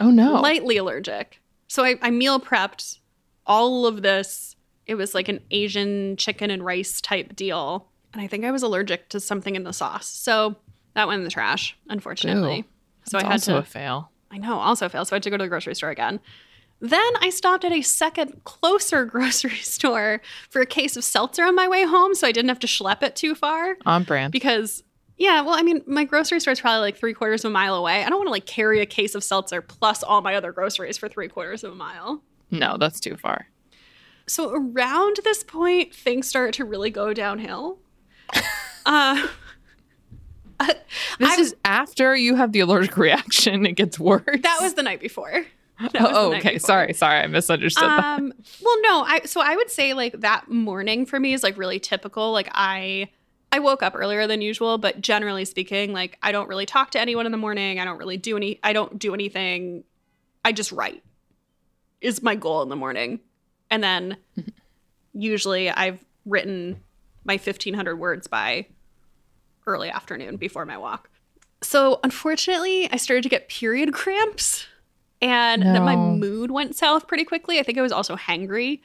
Oh 0.00 0.10
no. 0.10 0.40
Lightly 0.40 0.78
allergic. 0.78 1.40
So 1.68 1.84
I, 1.84 1.96
I 2.00 2.10
meal 2.10 2.40
prepped 2.40 2.98
all 3.46 3.86
of 3.86 4.00
this. 4.00 4.56
It 4.86 4.94
was 4.96 5.14
like 5.14 5.28
an 5.28 5.40
Asian 5.50 6.16
chicken 6.16 6.50
and 6.50 6.64
rice 6.64 7.00
type 7.00 7.34
deal. 7.36 7.88
And 8.12 8.22
I 8.22 8.26
think 8.26 8.44
I 8.44 8.50
was 8.50 8.62
allergic 8.62 9.08
to 9.10 9.20
something 9.20 9.56
in 9.56 9.64
the 9.64 9.72
sauce. 9.72 10.06
So 10.06 10.56
that 10.94 11.08
went 11.08 11.18
in 11.18 11.24
the 11.24 11.30
trash, 11.30 11.76
unfortunately. 11.88 12.58
Ew. 12.58 12.64
So 13.06 13.18
It's 13.18 13.24
I 13.24 13.26
had 13.26 13.32
also 13.32 13.52
to 13.54 13.58
a 13.58 13.62
fail. 13.62 14.10
I 14.30 14.38
know, 14.38 14.58
also 14.58 14.88
failed. 14.88 15.08
So 15.08 15.14
I 15.14 15.16
had 15.16 15.22
to 15.24 15.30
go 15.30 15.36
to 15.36 15.44
the 15.44 15.48
grocery 15.48 15.74
store 15.74 15.90
again. 15.90 16.20
Then 16.80 17.12
I 17.20 17.30
stopped 17.30 17.64
at 17.64 17.72
a 17.72 17.82
second 17.82 18.42
closer 18.44 19.04
grocery 19.06 19.56
store 19.56 20.20
for 20.50 20.60
a 20.60 20.66
case 20.66 20.96
of 20.96 21.04
seltzer 21.04 21.44
on 21.44 21.54
my 21.54 21.68
way 21.68 21.84
home, 21.84 22.14
so 22.14 22.26
I 22.26 22.32
didn't 22.32 22.48
have 22.48 22.58
to 22.60 22.66
schlep 22.66 23.02
it 23.02 23.16
too 23.16 23.34
far. 23.34 23.76
On 23.86 24.02
brand. 24.04 24.32
Because, 24.32 24.82
yeah, 25.16 25.40
well, 25.40 25.54
I 25.54 25.62
mean, 25.62 25.82
my 25.86 26.04
grocery 26.04 26.40
store 26.40 26.52
is 26.52 26.60
probably 26.60 26.80
like 26.80 26.96
three 26.96 27.14
quarters 27.14 27.44
of 27.44 27.50
a 27.50 27.52
mile 27.52 27.74
away. 27.74 28.04
I 28.04 28.08
don't 28.08 28.18
want 28.18 28.26
to 28.26 28.32
like 28.32 28.46
carry 28.46 28.80
a 28.80 28.86
case 28.86 29.14
of 29.14 29.24
seltzer 29.24 29.62
plus 29.62 30.02
all 30.02 30.20
my 30.20 30.34
other 30.34 30.52
groceries 30.52 30.98
for 30.98 31.08
three 31.08 31.28
quarters 31.28 31.64
of 31.64 31.72
a 31.72 31.76
mile. 31.76 32.22
no, 32.50 32.76
that's 32.76 33.00
too 33.00 33.16
far. 33.16 33.46
So 34.26 34.50
around 34.52 35.18
this 35.24 35.42
point, 35.44 35.94
things 35.94 36.26
start 36.28 36.54
to 36.54 36.64
really 36.64 36.90
go 36.90 37.12
downhill. 37.12 37.78
uh, 38.86 39.26
This 41.18 41.38
I- 41.38 41.40
is 41.40 41.56
after 41.64 42.16
you 42.16 42.34
have 42.36 42.52
the 42.52 42.60
allergic 42.60 42.96
reaction. 42.96 43.66
It 43.66 43.72
gets 43.72 43.98
worse. 43.98 44.22
that 44.42 44.58
was 44.60 44.74
the 44.74 44.82
night 44.82 45.00
before. 45.00 45.44
That 45.80 45.90
Oh, 46.00 46.32
okay. 46.34 46.54
before. 46.54 46.66
Sorry, 46.68 46.92
sorry. 46.92 47.18
I 47.18 47.26
misunderstood 47.26 47.82
that. 47.82 48.04
um 48.20 48.32
well 48.62 48.80
no 48.82 49.02
i 49.02 49.22
so 49.24 49.40
i 49.40 49.56
would 49.56 49.68
say 49.72 49.92
like 49.92 50.20
that 50.20 50.48
morning 50.48 51.04
for 51.04 51.18
me 51.18 51.32
is 51.34 51.42
like 51.42 51.58
really 51.58 51.80
typical 51.80 52.30
like 52.30 52.48
i 52.52 53.08
i 53.50 53.58
woke 53.58 53.82
up 53.82 53.94
earlier 53.96 54.28
than 54.28 54.40
usual 54.40 54.78
but 54.78 55.00
generally 55.00 55.44
speaking 55.44 55.92
like 55.92 56.16
i 56.22 56.30
don't 56.30 56.48
really 56.48 56.64
talk 56.64 56.92
to 56.92 57.00
anyone 57.00 57.26
in 57.26 57.32
the 57.32 57.38
morning 57.38 57.80
i 57.80 57.84
don't 57.84 57.98
really 57.98 58.16
do 58.16 58.36
any 58.36 58.60
i 58.62 58.72
don't 58.72 59.00
do 59.00 59.14
anything 59.14 59.82
i 60.44 60.52
just 60.52 60.70
write 60.70 61.02
is 62.00 62.22
my 62.22 62.36
goal 62.36 62.62
in 62.62 62.68
the 62.68 62.76
morning 62.76 63.18
and 63.74 63.82
then 63.82 64.16
usually 65.12 65.70
i've 65.70 66.04
written 66.24 66.80
my 67.24 67.34
1500 67.34 67.96
words 67.96 68.26
by 68.26 68.66
early 69.66 69.90
afternoon 69.90 70.36
before 70.36 70.64
my 70.64 70.78
walk 70.78 71.10
so 71.62 72.00
unfortunately 72.02 72.88
i 72.92 72.96
started 72.96 73.22
to 73.22 73.28
get 73.28 73.48
period 73.48 73.92
cramps 73.92 74.66
and 75.24 75.62
then 75.62 75.84
my 75.84 75.96
mood 75.96 76.50
went 76.50 76.76
south 76.76 77.06
pretty 77.06 77.24
quickly. 77.24 77.58
I 77.58 77.62
think 77.62 77.78
I 77.78 77.82
was 77.82 77.92
also 77.92 78.14
hangry. 78.14 78.80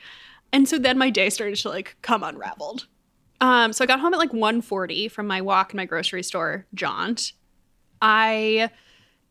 And 0.54 0.70
so 0.70 0.80
then 0.80 0.98
my 0.98 1.10
day 1.10 1.30
started 1.30 1.58
to 1.58 1.70
like 1.70 1.98
come 2.02 2.24
unraveled. 2.24 2.88
Um, 3.42 3.74
so 3.74 3.84
I 3.84 3.88
got 3.88 4.00
home 4.00 4.14
at 4.14 4.20
like 4.20 4.32
1.40 4.32 5.12
from 5.12 5.28
my 5.28 5.42
walk 5.42 5.74
in 5.74 5.78
my 5.78 5.84
grocery 5.84 6.24
store 6.24 6.66
jaunt. 6.74 7.34
I 8.02 8.70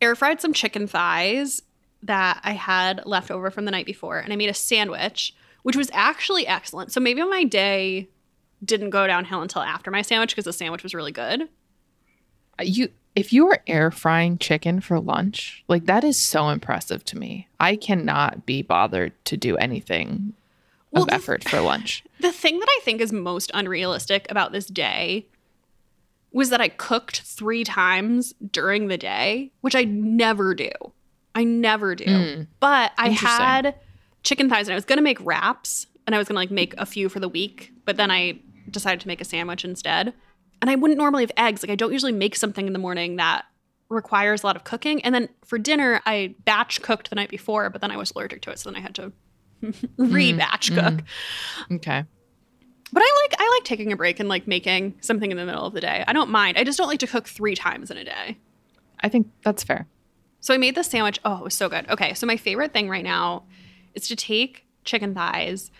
air 0.01 0.15
fried 0.15 0.39
some 0.39 0.53
chicken 0.53 0.85
thighs 0.85 1.63
that 2.03 2.41
I 2.43 2.51
had 2.51 3.05
left 3.07 3.31
over 3.31 3.49
from 3.49 3.65
the 3.65 3.71
night 3.71 3.87
before, 3.87 4.19
and 4.19 4.31
I 4.31 4.35
made 4.35 4.49
a 4.49 4.53
sandwich, 4.53 5.33
which 5.63 5.75
was 5.75 5.89
actually 5.93 6.47
excellent. 6.47 6.91
So 6.91 6.99
maybe 6.99 7.23
my 7.23 7.43
day 7.43 8.09
didn't 8.63 8.89
go 8.89 9.07
downhill 9.07 9.41
until 9.41 9.61
after 9.61 9.89
my 9.91 10.01
sandwich 10.01 10.31
because 10.31 10.45
the 10.45 10.53
sandwich 10.53 10.83
was 10.83 10.93
really 10.93 11.11
good. 11.11 11.47
You 12.61 12.89
if 13.15 13.33
you 13.33 13.47
are 13.49 13.59
air 13.67 13.89
frying 13.91 14.37
chicken 14.37 14.81
for 14.81 14.99
lunch, 14.99 15.63
like 15.67 15.85
that 15.85 16.03
is 16.03 16.17
so 16.19 16.49
impressive 16.49 17.03
to 17.05 17.17
me. 17.17 17.47
I 17.59 17.75
cannot 17.75 18.45
be 18.45 18.61
bothered 18.61 19.13
to 19.25 19.35
do 19.37 19.57
anything 19.57 20.33
Well, 20.91 21.03
of 21.03 21.09
the- 21.09 21.15
effort 21.15 21.47
for 21.47 21.59
lunch. 21.61 22.03
The 22.19 22.33
thing 22.33 22.59
that 22.59 22.67
I 22.69 22.79
think 22.83 22.99
is 22.99 23.13
most 23.13 23.49
unrealistic 23.53 24.27
about 24.29 24.51
this 24.51 24.65
day 24.65 25.25
was 26.33 26.49
that 26.49 26.59
I 26.59 26.67
cooked 26.67 27.21
three 27.21 27.63
times 27.63 28.33
during 28.51 28.87
the 28.89 28.97
day, 28.97 29.51
which 29.61 29.73
I 29.73 29.85
never 29.85 30.53
do. 30.53 30.69
I 31.33 31.45
never 31.45 31.95
do. 31.95 32.05
Mm. 32.05 32.47
But 32.59 32.91
I 32.97 33.09
had 33.09 33.75
chicken 34.29 34.47
thighs 34.47 34.67
and 34.67 34.73
I 34.73 34.75
was 34.75 34.85
going 34.85 34.97
to 34.97 35.03
make 35.03 35.17
wraps 35.25 35.87
and 36.05 36.13
I 36.13 36.19
was 36.19 36.27
going 36.27 36.35
to 36.35 36.39
like 36.39 36.51
make 36.51 36.75
a 36.77 36.85
few 36.85 37.09
for 37.09 37.19
the 37.19 37.27
week, 37.27 37.73
but 37.85 37.97
then 37.97 38.11
I 38.11 38.39
decided 38.69 38.99
to 39.01 39.07
make 39.07 39.21
a 39.21 39.25
sandwich 39.25 39.65
instead. 39.65 40.13
and 40.61 40.69
I 40.69 40.75
wouldn't 40.75 40.99
normally 40.99 41.23
have 41.23 41.31
eggs. 41.35 41.63
Like 41.63 41.71
I 41.71 41.75
don't 41.75 41.91
usually 41.91 42.11
make 42.11 42.35
something 42.35 42.67
in 42.67 42.73
the 42.73 42.79
morning 42.79 43.15
that 43.15 43.45
requires 43.89 44.43
a 44.43 44.45
lot 44.45 44.55
of 44.55 44.63
cooking. 44.65 45.03
And 45.03 45.15
then 45.15 45.29
for 45.43 45.57
dinner, 45.57 45.99
I 46.05 46.35
batch 46.45 46.81
cooked 46.83 47.09
the 47.09 47.15
night 47.15 47.29
before, 47.29 47.71
but 47.71 47.81
then 47.81 47.89
I 47.91 47.97
was 47.97 48.11
allergic 48.11 48.41
to 48.43 48.51
it, 48.51 48.59
so 48.59 48.69
then 48.69 48.75
I 48.77 48.81
had 48.81 48.93
to 48.95 49.11
re-batch 49.97 50.69
cook. 50.73 50.93
mm. 50.93 51.75
Okay. 51.77 52.03
But 52.91 53.03
I 53.03 53.11
like 53.23 53.41
I 53.41 53.49
like 53.55 53.63
taking 53.63 53.91
a 53.91 53.97
break 53.97 54.19
and 54.19 54.29
like 54.29 54.47
making 54.47 54.95
something 55.01 55.31
in 55.31 55.37
the 55.37 55.45
middle 55.45 55.65
of 55.65 55.73
the 55.73 55.81
day. 55.81 56.03
I 56.07 56.13
don't 56.13 56.29
mind. 56.29 56.57
I 56.57 56.63
just 56.63 56.77
don't 56.77 56.87
like 56.87 56.99
to 56.99 57.07
cook 57.07 57.27
three 57.27 57.55
times 57.55 57.89
in 57.89 57.97
a 57.97 58.03
day. 58.03 58.37
I 58.99 59.09
think 59.09 59.27
that's 59.43 59.63
fair. 59.63 59.87
So 60.39 60.53
I 60.53 60.57
made 60.57 60.75
this 60.75 60.87
sandwich. 60.87 61.19
Oh, 61.25 61.37
it 61.37 61.43
was 61.43 61.55
so 61.55 61.67
good. 61.69 61.89
Okay, 61.89 62.13
so 62.13 62.27
my 62.27 62.37
favorite 62.37 62.73
thing 62.73 62.89
right 62.89 63.03
now 63.03 63.43
is 63.93 64.07
to 64.07 64.15
take 64.15 64.65
chicken 64.83 65.13
thighs 65.13 65.71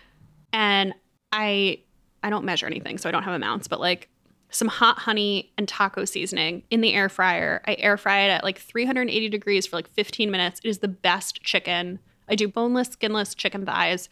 and 0.52 0.94
I 1.32 1.80
I 2.22 2.30
don't 2.30 2.44
measure 2.44 2.66
anything, 2.66 2.98
so 2.98 3.08
I 3.08 3.12
don't 3.12 3.22
have 3.22 3.34
amounts, 3.34 3.66
but 3.66 3.80
like 3.80 4.08
some 4.50 4.68
hot 4.68 4.98
honey 4.98 5.52
and 5.56 5.66
taco 5.68 6.04
seasoning 6.04 6.64
in 6.70 6.80
the 6.80 6.92
air 6.92 7.08
fryer. 7.08 7.62
I 7.66 7.76
air 7.78 7.96
fry 7.96 8.20
it 8.20 8.30
at 8.30 8.44
like 8.44 8.58
380 8.58 9.28
degrees 9.28 9.66
for 9.66 9.76
like 9.76 9.88
15 9.90 10.30
minutes. 10.30 10.60
It 10.62 10.68
is 10.68 10.78
the 10.78 10.88
best 10.88 11.42
chicken. 11.42 12.00
I 12.28 12.34
do 12.34 12.48
boneless, 12.48 12.88
skinless 12.88 13.34
chicken 13.34 13.64
thighs. 13.64 14.08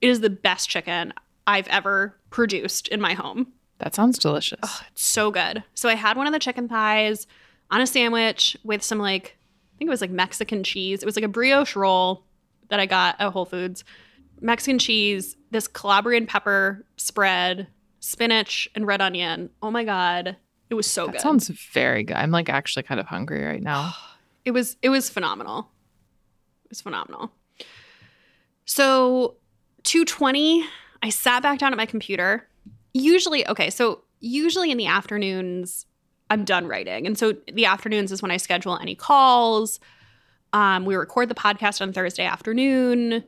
It 0.00 0.08
is 0.08 0.20
the 0.20 0.30
best 0.30 0.68
chicken 0.68 1.12
I've 1.46 1.68
ever 1.68 2.16
produced 2.30 2.88
in 2.88 3.00
my 3.00 3.14
home. 3.14 3.48
That 3.78 3.94
sounds 3.94 4.18
delicious. 4.18 4.60
Oh, 4.62 4.80
it's 4.90 5.04
so 5.04 5.30
good. 5.30 5.64
So 5.74 5.88
I 5.88 5.94
had 5.94 6.16
one 6.16 6.26
of 6.26 6.32
the 6.32 6.38
chicken 6.38 6.68
thighs 6.68 7.26
on 7.70 7.80
a 7.80 7.86
sandwich 7.86 8.56
with 8.64 8.82
some 8.82 8.98
like 8.98 9.36
I 9.74 9.78
think 9.78 9.88
it 9.88 9.90
was 9.90 10.00
like 10.00 10.10
Mexican 10.10 10.62
cheese. 10.62 11.02
It 11.02 11.06
was 11.06 11.16
like 11.16 11.24
a 11.24 11.28
brioche 11.28 11.74
roll 11.74 12.24
that 12.70 12.80
I 12.80 12.86
got 12.86 13.16
at 13.20 13.32
Whole 13.32 13.44
Foods. 13.44 13.84
Mexican 14.40 14.78
cheese, 14.78 15.36
this 15.50 15.68
Calabrian 15.68 16.26
pepper 16.26 16.84
spread, 16.96 17.68
spinach 18.00 18.68
and 18.74 18.86
red 18.86 19.02
onion. 19.02 19.50
Oh 19.62 19.70
my 19.70 19.84
god, 19.84 20.36
it 20.70 20.74
was 20.74 20.86
so 20.86 21.06
that 21.06 21.12
good. 21.12 21.20
sounds 21.20 21.48
very 21.48 22.02
good. 22.02 22.16
I'm 22.16 22.30
like 22.30 22.48
actually 22.48 22.84
kind 22.84 23.00
of 23.00 23.06
hungry 23.06 23.44
right 23.44 23.62
now. 23.62 23.92
it 24.44 24.52
was 24.52 24.76
it 24.82 24.88
was 24.88 25.10
phenomenal. 25.10 25.70
It 26.64 26.70
was 26.70 26.80
phenomenal. 26.80 27.32
So 28.64 29.36
220, 29.82 30.64
I 31.02 31.10
sat 31.10 31.42
back 31.42 31.58
down 31.58 31.72
at 31.72 31.76
my 31.76 31.86
computer. 31.86 32.48
Usually, 32.94 33.46
okay, 33.48 33.70
so 33.70 34.04
usually 34.20 34.70
in 34.70 34.78
the 34.78 34.86
afternoons, 34.86 35.86
I'm 36.28 36.44
done 36.44 36.68
writing. 36.68 37.06
And 37.06 37.18
so 37.18 37.34
the 37.52 37.66
afternoons 37.66 38.12
is 38.12 38.22
when 38.22 38.30
I 38.30 38.36
schedule 38.36 38.78
any 38.78 38.94
calls. 38.94 39.80
Um, 40.52 40.84
we 40.84 40.96
record 40.96 41.28
the 41.28 41.34
podcast 41.34 41.80
on 41.80 41.92
Thursday 41.92 42.24
afternoon. 42.24 43.24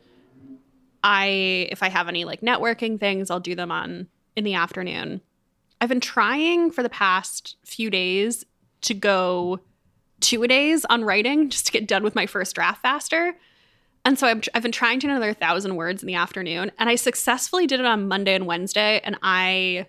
I 1.05 1.69
if 1.71 1.83
I 1.83 1.89
have 1.89 2.09
any 2.09 2.25
like 2.25 2.41
networking 2.41 2.99
things, 2.99 3.31
I'll 3.31 3.41
do 3.41 3.55
them 3.55 3.71
on 3.71 4.09
in 4.37 4.45
the 4.45 4.55
afternoon. 4.55 5.21
I've 5.81 5.89
been 5.89 6.01
trying 6.01 6.71
for 6.71 6.83
the 6.83 6.89
past 6.89 7.57
few 7.65 7.91
days 7.91 8.45
to 8.83 8.95
go 8.95 9.61
two 10.21 10.43
a 10.43 10.49
days 10.49 10.85
on 10.87 11.05
writing 11.05 11.49
just 11.51 11.67
to 11.67 11.73
get 11.73 11.89
done 11.89 12.03
with 12.03 12.15
my 12.15 12.27
first 12.27 12.55
draft 12.55 12.83
faster. 12.83 13.35
And 14.05 14.19
so 14.19 14.27
I've, 14.27 14.49
I've 14.55 14.63
been 14.63 14.73
trying 14.73 14.99
to 15.01 15.07
another 15.07 15.33
thousand 15.33 15.77
words 15.77 16.03
in 16.03 16.09
the 16.09 16.15
afternoon, 16.15 16.73
and 16.79 16.89
I 16.89 16.97
successfully 16.97 17.69
did 17.69 17.79
it 17.79 17.87
on 17.87 18.09
Monday 18.09 18.35
and 18.35 18.47
Wednesday, 18.47 19.01
and 19.05 19.17
I, 19.23 19.87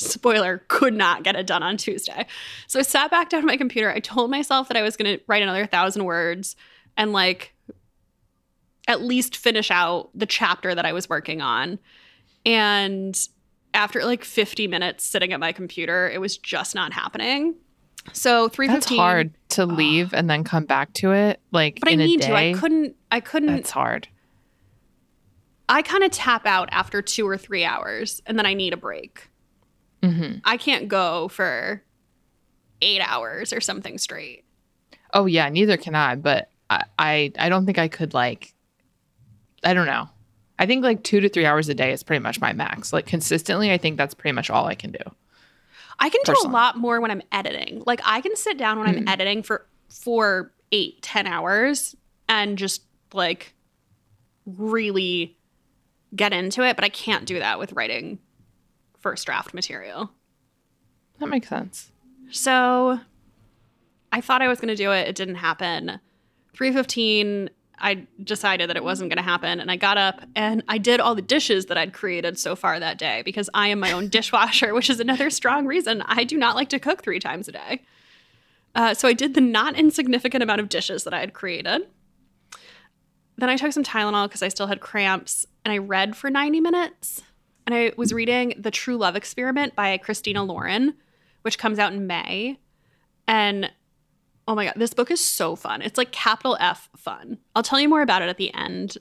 spoiler, 0.00 0.64
could 0.68 0.94
not 0.94 1.22
get 1.22 1.36
it 1.36 1.46
done 1.46 1.62
on 1.62 1.76
Tuesday. 1.76 2.26
So 2.66 2.78
I 2.78 2.82
sat 2.82 3.10
back 3.10 3.28
down 3.28 3.40
at 3.40 3.46
my 3.46 3.56
computer. 3.56 3.90
I 3.90 4.00
told 4.00 4.30
myself 4.30 4.68
that 4.68 4.76
I 4.76 4.82
was 4.82 4.96
going 4.96 5.18
to 5.18 5.24
write 5.26 5.42
another 5.42 5.66
thousand 5.66 6.04
words 6.04 6.56
and 6.96 7.12
like 7.12 7.54
at 8.88 9.02
least 9.02 9.36
finish 9.36 9.70
out 9.70 10.10
the 10.14 10.26
chapter 10.26 10.74
that 10.74 10.84
I 10.84 10.92
was 10.92 11.08
working 11.08 11.40
on. 11.40 11.78
And 12.44 13.18
after 13.74 14.04
like 14.04 14.24
50 14.24 14.66
minutes 14.66 15.04
sitting 15.04 15.32
at 15.32 15.40
my 15.40 15.52
computer, 15.52 16.10
it 16.10 16.20
was 16.20 16.36
just 16.38 16.74
not 16.74 16.92
happening. 16.92 17.54
So 18.12 18.48
315 18.48 18.96
That's 18.96 18.98
hard 18.98 19.34
to 19.50 19.62
ah. 19.62 19.66
leave 19.66 20.14
and 20.14 20.28
then 20.28 20.42
come 20.42 20.64
back 20.64 20.92
to 20.94 21.12
it 21.12 21.40
like 21.52 21.80
But 21.80 21.90
I 21.90 21.94
need 21.94 22.22
to. 22.22 22.34
I 22.34 22.54
couldn't 22.54 22.96
I 23.10 23.20
couldn't 23.20 23.54
That's 23.54 23.70
hard. 23.70 24.08
I 25.68 25.82
kind 25.82 26.02
of 26.02 26.10
tap 26.10 26.46
out 26.46 26.68
after 26.72 27.00
2 27.00 27.28
or 27.28 27.38
3 27.38 27.64
hours 27.64 28.22
and 28.26 28.38
then 28.38 28.46
I 28.46 28.54
need 28.54 28.72
a 28.72 28.76
break. 28.76 29.29
Hmm 30.02 30.36
I 30.44 30.56
can't 30.56 30.88
go 30.88 31.28
for 31.28 31.82
8 32.80 33.00
hours 33.02 33.52
or 33.52 33.60
something 33.60 33.98
straight. 33.98 34.44
Oh 35.12 35.26
yeah, 35.26 35.48
neither 35.48 35.76
can 35.76 35.94
I. 35.94 36.14
But 36.16 36.50
I, 36.70 36.84
I, 36.98 37.32
I 37.38 37.48
don't 37.48 37.66
think 37.66 37.78
I 37.78 37.88
could 37.88 38.14
like. 38.14 38.54
I 39.64 39.74
don't 39.74 39.86
know. 39.86 40.08
I 40.58 40.66
think 40.66 40.82
like 40.84 41.02
two 41.02 41.20
to 41.20 41.28
three 41.28 41.44
hours 41.46 41.68
a 41.68 41.74
day 41.74 41.92
is 41.92 42.02
pretty 42.02 42.22
much 42.22 42.40
my 42.40 42.52
max. 42.52 42.92
Like 42.92 43.06
consistently, 43.06 43.70
I 43.72 43.78
think 43.78 43.96
that's 43.96 44.14
pretty 44.14 44.34
much 44.34 44.50
all 44.50 44.66
I 44.66 44.74
can 44.74 44.92
do. 44.92 44.98
I 45.98 46.08
can 46.08 46.20
do 46.24 46.34
a 46.44 46.48
lot 46.48 46.76
more 46.78 47.00
when 47.00 47.10
I'm 47.10 47.22
editing. 47.32 47.82
Like 47.86 48.00
I 48.04 48.20
can 48.22 48.36
sit 48.36 48.56
down 48.56 48.78
when 48.78 48.86
I'm 48.88 49.04
Mhm. 49.04 49.08
editing 49.08 49.42
for 49.42 49.66
for 49.90 50.52
eight, 50.72 51.02
ten 51.02 51.26
hours 51.26 51.96
and 52.28 52.56
just 52.56 52.82
like 53.12 53.54
really 54.46 55.36
get 56.14 56.32
into 56.32 56.62
it, 56.62 56.76
but 56.76 56.84
I 56.84 56.88
can't 56.88 57.26
do 57.26 57.38
that 57.38 57.58
with 57.58 57.72
writing 57.72 58.18
first 59.00 59.26
draft 59.26 59.54
material. 59.54 60.10
That 61.18 61.28
makes 61.28 61.48
sense. 61.48 61.90
So 62.30 63.00
I 64.12 64.20
thought 64.20 64.42
I 64.42 64.48
was 64.48 64.60
going 64.60 64.68
to 64.68 64.76
do 64.76 64.92
it. 64.92 65.08
It 65.08 65.14
didn't 65.14 65.36
happen. 65.36 66.00
315, 66.54 67.50
I 67.78 68.06
decided 68.22 68.68
that 68.68 68.76
it 68.76 68.84
wasn't 68.84 69.10
going 69.10 69.16
to 69.16 69.22
happen. 69.22 69.60
And 69.60 69.70
I 69.70 69.76
got 69.76 69.98
up 69.98 70.22
and 70.34 70.62
I 70.68 70.78
did 70.78 71.00
all 71.00 71.14
the 71.14 71.22
dishes 71.22 71.66
that 71.66 71.78
I'd 71.78 71.92
created 71.92 72.38
so 72.38 72.54
far 72.54 72.78
that 72.78 72.98
day 72.98 73.22
because 73.24 73.48
I 73.54 73.68
am 73.68 73.80
my 73.80 73.92
own 73.92 74.08
dishwasher, 74.10 74.74
which 74.74 74.90
is 74.90 75.00
another 75.00 75.30
strong 75.30 75.66
reason 75.66 76.02
I 76.06 76.24
do 76.24 76.36
not 76.36 76.56
like 76.56 76.68
to 76.70 76.78
cook 76.78 77.02
three 77.02 77.18
times 77.18 77.48
a 77.48 77.52
day. 77.52 77.82
Uh, 78.74 78.94
so 78.94 79.08
I 79.08 79.12
did 79.12 79.34
the 79.34 79.40
not 79.40 79.76
insignificant 79.76 80.42
amount 80.42 80.60
of 80.60 80.68
dishes 80.68 81.04
that 81.04 81.14
I 81.14 81.20
had 81.20 81.34
created. 81.34 81.88
Then 83.36 83.48
I 83.48 83.56
took 83.56 83.72
some 83.72 83.82
Tylenol 83.82 84.28
because 84.28 84.42
I 84.42 84.48
still 84.48 84.66
had 84.66 84.80
cramps 84.80 85.46
and 85.64 85.72
I 85.72 85.78
read 85.78 86.16
for 86.16 86.30
90 86.30 86.60
minutes. 86.60 87.22
And 87.66 87.74
I 87.74 87.92
was 87.96 88.12
reading 88.12 88.54
The 88.58 88.70
True 88.70 88.96
Love 88.96 89.16
Experiment 89.16 89.74
by 89.74 89.96
Christina 89.98 90.42
Lauren, 90.42 90.94
which 91.42 91.58
comes 91.58 91.78
out 91.78 91.92
in 91.92 92.06
May. 92.06 92.58
And 93.28 93.70
oh 94.48 94.54
my 94.54 94.66
God, 94.66 94.74
this 94.76 94.94
book 94.94 95.10
is 95.10 95.24
so 95.24 95.54
fun. 95.56 95.82
It's 95.82 95.98
like 95.98 96.12
capital 96.12 96.56
F 96.60 96.88
fun. 96.96 97.38
I'll 97.54 97.62
tell 97.62 97.80
you 97.80 97.88
more 97.88 98.02
about 98.02 98.22
it 98.22 98.28
at 98.28 98.36
the 98.36 98.52
end 98.52 98.98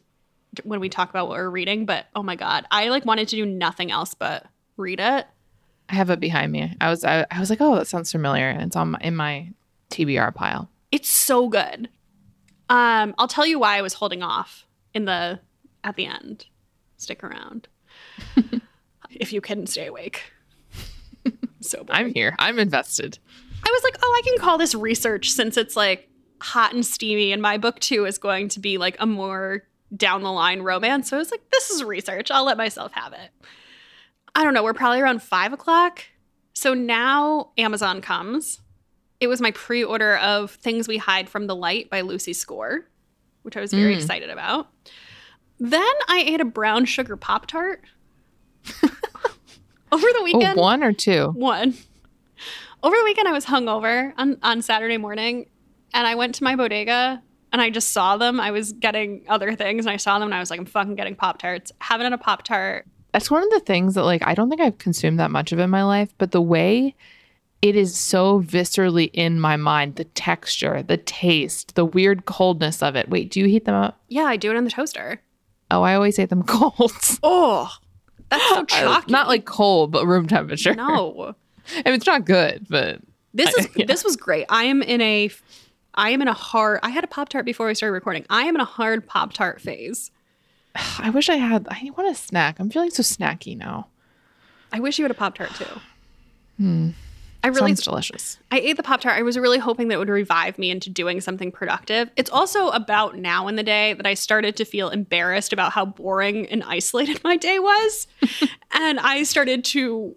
when 0.63 0.79
we 0.79 0.89
talk 0.89 1.09
about 1.09 1.27
what 1.27 1.37
we're 1.37 1.49
reading. 1.49 1.85
But 1.85 2.05
oh 2.15 2.23
my 2.23 2.35
God, 2.35 2.65
I 2.71 2.89
like 2.89 3.05
wanted 3.05 3.27
to 3.29 3.35
do 3.35 3.45
nothing 3.45 3.91
else 3.91 4.13
but 4.13 4.45
read 4.77 4.99
it. 4.99 5.25
I 5.89 5.95
have 5.95 6.11
it 6.11 6.19
behind 6.19 6.51
me. 6.51 6.75
I 6.79 6.89
was 6.89 7.03
I, 7.03 7.25
I 7.31 7.39
was 7.39 7.49
like, 7.49 7.61
oh, 7.61 7.75
that 7.75 7.87
sounds 7.87 8.11
familiar, 8.11 8.47
and 8.47 8.61
it's 8.61 8.75
on 8.75 8.91
my, 8.91 8.99
in 9.01 9.15
my 9.15 9.49
TBR 9.89 10.35
pile. 10.35 10.69
It's 10.91 11.09
so 11.09 11.49
good. 11.49 11.89
Um, 12.69 13.15
I'll 13.17 13.27
tell 13.27 13.47
you 13.47 13.57
why 13.57 13.77
I 13.77 13.81
was 13.81 13.93
holding 13.93 14.21
off 14.21 14.67
in 14.93 15.05
the 15.05 15.39
at 15.83 15.95
the 15.95 16.05
end. 16.05 16.45
Stick 16.97 17.23
around 17.23 17.67
if 19.11 19.33
you 19.33 19.41
can 19.41 19.65
stay 19.67 19.87
awake. 19.87 20.31
so 21.61 21.83
boring. 21.83 21.89
I'm 22.07 22.13
here. 22.13 22.35
I'm 22.39 22.59
invested. 22.59 23.19
I 23.65 23.69
was 23.71 23.83
like, 23.83 23.97
oh, 24.01 24.21
I 24.23 24.27
can 24.27 24.37
call 24.37 24.57
this 24.57 24.73
research 24.73 25.29
since 25.31 25.57
it's 25.57 25.75
like 25.75 26.09
hot 26.41 26.73
and 26.73 26.85
steamy, 26.85 27.31
and 27.33 27.41
my 27.41 27.57
book 27.57 27.79
too 27.79 28.05
is 28.05 28.17
going 28.17 28.49
to 28.49 28.59
be 28.59 28.77
like 28.77 28.95
a 28.99 29.05
more 29.05 29.63
down 29.95 30.21
the 30.23 30.31
line 30.31 30.61
romance. 30.61 31.09
So 31.09 31.17
I 31.17 31.19
was 31.19 31.31
like, 31.31 31.49
this 31.51 31.69
is 31.69 31.83
research. 31.83 32.31
I'll 32.31 32.45
let 32.45 32.57
myself 32.57 32.91
have 32.93 33.13
it. 33.13 33.31
I 34.35 34.43
don't 34.43 34.53
know. 34.53 34.63
We're 34.63 34.73
probably 34.73 35.01
around 35.01 35.21
five 35.23 35.51
o'clock. 35.51 36.03
So 36.53 36.73
now 36.73 37.51
Amazon 37.57 37.99
comes. 38.01 38.61
It 39.19 39.27
was 39.27 39.41
my 39.41 39.51
pre 39.51 39.83
order 39.83 40.15
of 40.17 40.51
Things 40.51 40.87
We 40.87 40.97
Hide 40.97 41.27
from 41.29 41.47
the 41.47 41.55
Light 41.55 41.89
by 41.89 42.01
Lucy 42.01 42.31
Score, 42.33 42.85
which 43.41 43.57
I 43.57 43.61
was 43.61 43.73
very 43.73 43.93
Mm. 43.93 43.97
excited 43.97 44.29
about. 44.29 44.69
Then 45.59 45.81
I 46.07 46.23
ate 46.25 46.39
a 46.39 46.45
brown 46.45 46.85
sugar 46.85 47.17
Pop 47.17 47.47
Tart 47.47 47.83
over 49.91 50.01
the 50.01 50.19
Oh, 50.19 50.23
weekend. 50.23 50.57
one 50.59 50.83
or 50.83 50.93
two? 50.93 51.29
One. 51.35 51.73
Over 52.81 52.95
the 52.95 53.03
weekend, 53.03 53.27
I 53.27 53.31
was 53.33 53.45
hungover 53.45 54.13
on, 54.17 54.37
on 54.43 54.61
Saturday 54.61 54.97
morning, 54.97 55.47
and 55.93 56.07
I 56.07 56.15
went 56.15 56.35
to 56.35 56.43
my 56.43 56.55
bodega 56.55 57.21
and 57.51 57.61
I 57.61 57.69
just 57.71 57.91
saw 57.91 58.15
them. 58.17 58.39
I 58.39 58.51
was 58.51 58.73
getting 58.73 59.25
other 59.27 59.55
things, 59.55 59.85
and 59.85 59.91
I 59.93 59.97
saw 59.97 60.19
them, 60.19 60.27
and 60.27 60.35
I 60.35 60.39
was 60.39 60.49
like, 60.51 60.59
I'm 60.59 60.65
fucking 60.65 60.95
getting 60.95 61.15
Pop 61.15 61.39
Tarts. 61.39 61.71
Having 61.79 62.13
a 62.13 62.17
Pop 62.17 62.43
Tart. 62.43 62.85
That's 63.11 63.31
one 63.31 63.41
of 63.43 63.49
the 63.49 63.59
things 63.61 63.95
that 63.95 64.03
like 64.03 64.21
I 64.25 64.35
don't 64.35 64.49
think 64.49 64.61
I've 64.61 64.77
consumed 64.77 65.19
that 65.19 65.31
much 65.31 65.51
of 65.51 65.57
in 65.59 65.69
my 65.71 65.83
life, 65.83 66.13
but 66.19 66.31
the 66.31 66.41
way 66.41 66.95
it 67.61 67.75
is 67.75 67.97
so 67.97 68.39
viscerally 68.41 69.09
in 69.13 69.39
my 69.39 69.57
mind, 69.57 69.95
the 69.95 70.03
texture, 70.05 70.83
the 70.83 70.95
taste, 70.97 71.73
the 71.75 71.83
weird 71.85 72.25
coldness 72.25 72.81
of 72.83 72.95
it. 72.95 73.09
Wait, 73.09 73.31
do 73.31 73.39
you 73.39 73.47
heat 73.47 73.65
them 73.65 73.73
up? 73.75 73.99
Yeah, 74.09 74.23
I 74.25 74.37
do 74.37 74.51
it 74.51 74.55
in 74.55 74.63
the 74.63 74.69
toaster. 74.69 75.19
Oh, 75.71 75.81
I 75.81 75.95
always 75.95 76.17
eat 76.19 76.29
them 76.29 76.43
cold. 76.47 76.93
Oh, 77.23 77.69
that's 78.29 78.47
so 78.49 78.59
I- 78.61 78.63
chalky. 78.65 79.11
Not 79.11 79.27
like 79.27 79.45
cold, 79.45 79.91
but 79.91 80.05
room 80.05 80.27
temperature. 80.27 80.73
no. 80.75 81.35
I 81.71 81.75
mean, 81.85 81.93
it's 81.95 82.07
not 82.07 82.25
good, 82.25 82.65
but 82.69 82.99
This 83.33 83.53
is 83.55 83.67
Yeah. 83.75 83.85
this 83.85 84.03
was 84.03 84.15
great. 84.15 84.45
I 84.49 84.63
am 84.65 84.81
in 84.81 85.01
a, 85.01 85.29
I 85.93 86.09
am 86.11 86.21
in 86.21 86.27
a 86.27 86.33
hard. 86.33 86.79
I 86.83 86.89
had 86.89 87.03
a 87.03 87.07
Pop 87.07 87.29
Tart 87.29 87.45
before 87.45 87.67
we 87.67 87.75
started 87.75 87.93
recording. 87.93 88.25
I 88.29 88.43
am 88.43 88.55
in 88.55 88.61
a 88.61 88.65
hard 88.65 89.05
Pop 89.05 89.33
Tart 89.33 89.61
phase. 89.61 90.09
I 90.99 91.09
wish 91.11 91.29
I 91.29 91.35
had. 91.35 91.67
I 91.69 91.91
want 91.95 92.09
a 92.09 92.15
snack. 92.15 92.59
I'm 92.59 92.69
feeling 92.69 92.89
so 92.91 93.03
snacky 93.03 93.55
now. 93.57 93.87
I 94.71 94.79
wish 94.79 94.97
you 94.99 95.03
had 95.03 95.11
a 95.11 95.15
Pop 95.15 95.35
Tart 95.35 95.51
too. 95.55 95.65
Hmm. 96.57 96.89
I 97.43 97.47
really 97.47 97.71
Sounds 97.71 97.83
delicious. 97.83 98.37
I 98.51 98.59
ate 98.59 98.75
the 98.75 98.83
Pop 98.83 98.99
Tart. 98.99 99.17
I 99.17 99.21
was 99.21 99.37
really 99.37 99.59
hoping 99.59 99.87
that 99.87 99.95
it 99.95 99.97
would 99.97 100.09
revive 100.09 100.59
me 100.59 100.71
into 100.71 100.89
doing 100.89 101.21
something 101.21 101.51
productive. 101.51 102.09
It's 102.17 102.29
also 102.29 102.69
about 102.69 103.17
now 103.17 103.47
in 103.47 103.55
the 103.55 103.63
day 103.63 103.93
that 103.93 104.05
I 104.05 104.13
started 104.13 104.57
to 104.57 104.65
feel 104.65 104.89
embarrassed 104.89 105.53
about 105.53 105.71
how 105.71 105.85
boring 105.85 106.47
and 106.47 106.63
isolated 106.63 107.21
my 107.23 107.37
day 107.37 107.59
was. 107.59 108.07
and 108.73 108.99
I 108.99 109.23
started 109.23 109.63
to 109.65 110.15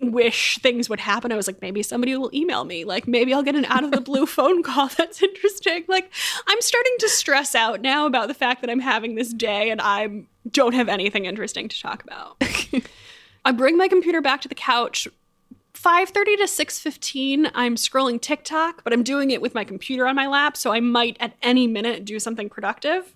wish 0.00 0.58
things 0.58 0.88
would 0.88 1.00
happen. 1.00 1.32
I 1.32 1.36
was 1.36 1.46
like, 1.46 1.60
maybe 1.60 1.82
somebody 1.82 2.16
will 2.16 2.30
email 2.32 2.64
me. 2.64 2.84
Like, 2.84 3.08
maybe 3.08 3.34
I'll 3.34 3.42
get 3.42 3.56
an 3.56 3.64
out 3.64 3.82
of 3.82 3.90
the 3.90 4.00
blue 4.00 4.26
phone 4.26 4.62
call 4.62 4.88
that's 4.88 5.22
interesting. 5.22 5.84
Like, 5.88 6.10
I'm 6.46 6.60
starting 6.60 6.92
to 7.00 7.08
stress 7.08 7.54
out 7.54 7.80
now 7.80 8.06
about 8.06 8.28
the 8.28 8.34
fact 8.34 8.60
that 8.60 8.70
I'm 8.70 8.80
having 8.80 9.16
this 9.16 9.32
day 9.32 9.70
and 9.70 9.80
I 9.80 10.24
don't 10.50 10.74
have 10.74 10.88
anything 10.88 11.24
interesting 11.24 11.68
to 11.68 11.80
talk 11.80 12.04
about. 12.04 12.42
I 13.44 13.52
bring 13.52 13.76
my 13.76 13.88
computer 13.88 14.20
back 14.20 14.40
to 14.42 14.48
the 14.48 14.54
couch 14.54 15.08
5:30 15.84 16.36
to 16.38 16.46
6:15 16.46 17.50
I'm 17.54 17.74
scrolling 17.76 18.20
TikTok, 18.20 18.82
but 18.84 18.92
I'm 18.92 19.02
doing 19.02 19.30
it 19.30 19.42
with 19.42 19.54
my 19.54 19.64
computer 19.64 20.06
on 20.06 20.16
my 20.16 20.26
lap, 20.26 20.56
so 20.56 20.72
I 20.72 20.80
might 20.80 21.16
at 21.20 21.34
any 21.42 21.66
minute 21.66 22.04
do 22.04 22.18
something 22.18 22.48
productive. 22.48 23.14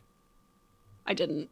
I 1.06 1.14
didn't. 1.14 1.48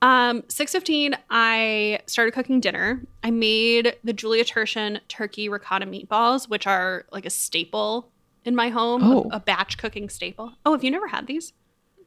Um 0.00 0.42
6:15 0.48 1.14
I 1.30 2.00
started 2.06 2.32
cooking 2.34 2.58
dinner. 2.58 3.02
I 3.22 3.30
made 3.30 3.96
the 4.02 4.12
Julia 4.12 4.44
Turshen 4.44 4.98
turkey 5.06 5.48
ricotta 5.48 5.86
meatballs, 5.86 6.48
which 6.48 6.66
are 6.66 7.04
like 7.12 7.24
a 7.24 7.30
staple 7.30 8.08
in 8.44 8.56
my 8.56 8.70
home, 8.70 9.02
Oh. 9.04 9.28
a, 9.30 9.36
a 9.36 9.40
batch 9.40 9.78
cooking 9.78 10.08
staple. 10.08 10.54
Oh, 10.66 10.72
have 10.72 10.82
you 10.82 10.90
never 10.90 11.06
had 11.06 11.28
these? 11.28 11.52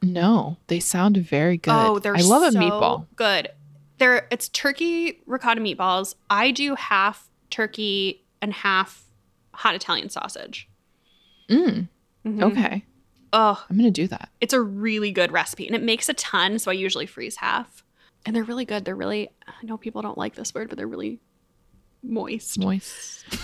No, 0.02 0.58
they 0.66 0.78
sound 0.78 1.16
very 1.16 1.56
good. 1.56 1.72
Oh, 1.72 1.98
they're 1.98 2.14
I 2.14 2.20
love 2.20 2.42
a 2.42 2.58
meatball. 2.58 3.06
Good. 3.16 3.48
They're 3.96 4.26
it's 4.30 4.50
turkey 4.50 5.22
ricotta 5.24 5.62
meatballs. 5.62 6.16
I 6.28 6.50
do 6.50 6.74
half 6.74 7.30
turkey 7.50 8.24
and 8.42 8.52
half 8.52 9.04
hot 9.52 9.74
Italian 9.74 10.08
sausage. 10.10 10.68
Mm, 11.48 11.88
Mhm. 12.26 12.42
okay. 12.42 12.84
Oh, 13.32 13.64
I'm 13.68 13.76
going 13.76 13.92
to 13.92 14.02
do 14.02 14.08
that. 14.08 14.30
it's 14.40 14.52
a 14.54 14.60
really 14.60 15.10
good 15.12 15.30
recipe 15.32 15.66
and 15.66 15.74
it 15.76 15.82
makes 15.82 16.08
a 16.08 16.14
ton, 16.14 16.58
so 16.58 16.70
I 16.70 16.74
usually 16.74 17.06
freeze 17.06 17.36
half. 17.36 17.82
And 18.24 18.34
they're 18.34 18.44
really 18.44 18.64
good. 18.64 18.84
They're 18.84 18.96
really 18.96 19.30
I 19.46 19.64
know 19.64 19.76
people 19.76 20.02
don't 20.02 20.18
like 20.18 20.34
this 20.34 20.52
word, 20.54 20.68
but 20.68 20.76
they're 20.78 20.86
really 20.88 21.20
moist. 22.02 22.58
Moist. 22.58 23.24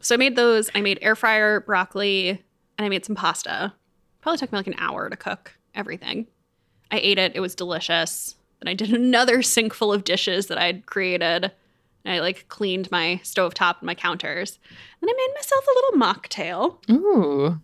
So 0.00 0.16
I 0.16 0.18
made 0.18 0.34
those. 0.34 0.68
I 0.74 0.80
made 0.80 0.98
air 1.00 1.14
fryer 1.14 1.60
broccoli 1.60 2.30
and 2.30 2.84
I 2.84 2.88
made 2.88 3.04
some 3.04 3.14
pasta. 3.14 3.72
Probably 4.20 4.36
took 4.36 4.50
me 4.50 4.58
like 4.58 4.66
an 4.66 4.74
hour 4.78 5.08
to 5.08 5.16
cook 5.16 5.54
everything. 5.76 6.26
I 6.90 6.98
ate 6.98 7.18
it. 7.18 7.32
It 7.36 7.40
was 7.40 7.54
delicious. 7.54 8.34
Then 8.60 8.68
I 8.68 8.74
did 8.74 8.90
another 8.92 9.42
sink 9.42 9.72
full 9.72 9.92
of 9.92 10.02
dishes 10.02 10.48
that 10.48 10.58
I'd 10.58 10.86
created. 10.86 11.52
And 12.04 12.14
I 12.14 12.20
like 12.20 12.48
cleaned 12.48 12.90
my 12.90 13.20
stovetop 13.22 13.78
and 13.78 13.86
my 13.86 13.94
counters. 13.94 14.58
And 15.00 15.10
I 15.10 15.14
made 15.14 15.34
myself 15.34 15.64
a 15.66 15.74
little 15.74 16.00
mocktail. 16.00 16.90
Ooh. 16.90 17.60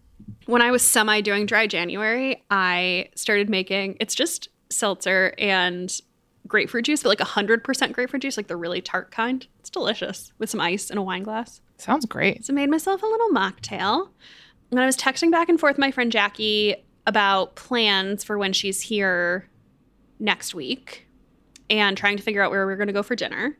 When 0.46 0.62
I 0.62 0.70
was 0.70 0.82
semi 0.82 1.20
doing 1.20 1.46
dry 1.46 1.66
January, 1.66 2.44
I 2.50 3.10
started 3.14 3.50
making 3.50 3.96
it's 4.00 4.14
just 4.14 4.48
seltzer 4.70 5.34
and 5.38 5.94
grapefruit 6.46 6.86
juice, 6.86 7.02
but 7.02 7.10
like 7.10 7.18
100% 7.18 7.92
grapefruit 7.92 8.22
juice, 8.22 8.36
like 8.36 8.48
the 8.48 8.56
really 8.56 8.80
tart 8.80 9.10
kind. 9.10 9.46
It's 9.60 9.70
delicious 9.70 10.32
with 10.38 10.50
some 10.50 10.60
ice 10.60 10.90
in 10.90 10.98
a 10.98 11.02
wine 11.02 11.22
glass. 11.22 11.60
Sounds 11.76 12.06
great. 12.06 12.44
So 12.44 12.52
I 12.52 12.56
made 12.56 12.70
myself 12.70 13.02
a 13.02 13.06
little 13.06 13.28
mocktail. 13.30 14.08
And 14.70 14.80
I 14.80 14.86
was 14.86 14.96
texting 14.96 15.30
back 15.30 15.48
and 15.48 15.58
forth 15.58 15.74
with 15.74 15.80
my 15.80 15.90
friend 15.90 16.12
Jackie 16.12 16.76
about 17.06 17.56
plans 17.56 18.24
for 18.24 18.36
when 18.36 18.52
she's 18.52 18.82
here 18.82 19.48
next 20.18 20.54
week 20.54 21.06
and 21.70 21.96
trying 21.96 22.16
to 22.16 22.22
figure 22.22 22.42
out 22.42 22.50
where 22.50 22.66
we 22.66 22.72
are 22.72 22.76
going 22.76 22.88
to 22.88 22.92
go 22.92 23.02
for 23.02 23.14
dinner. 23.14 23.56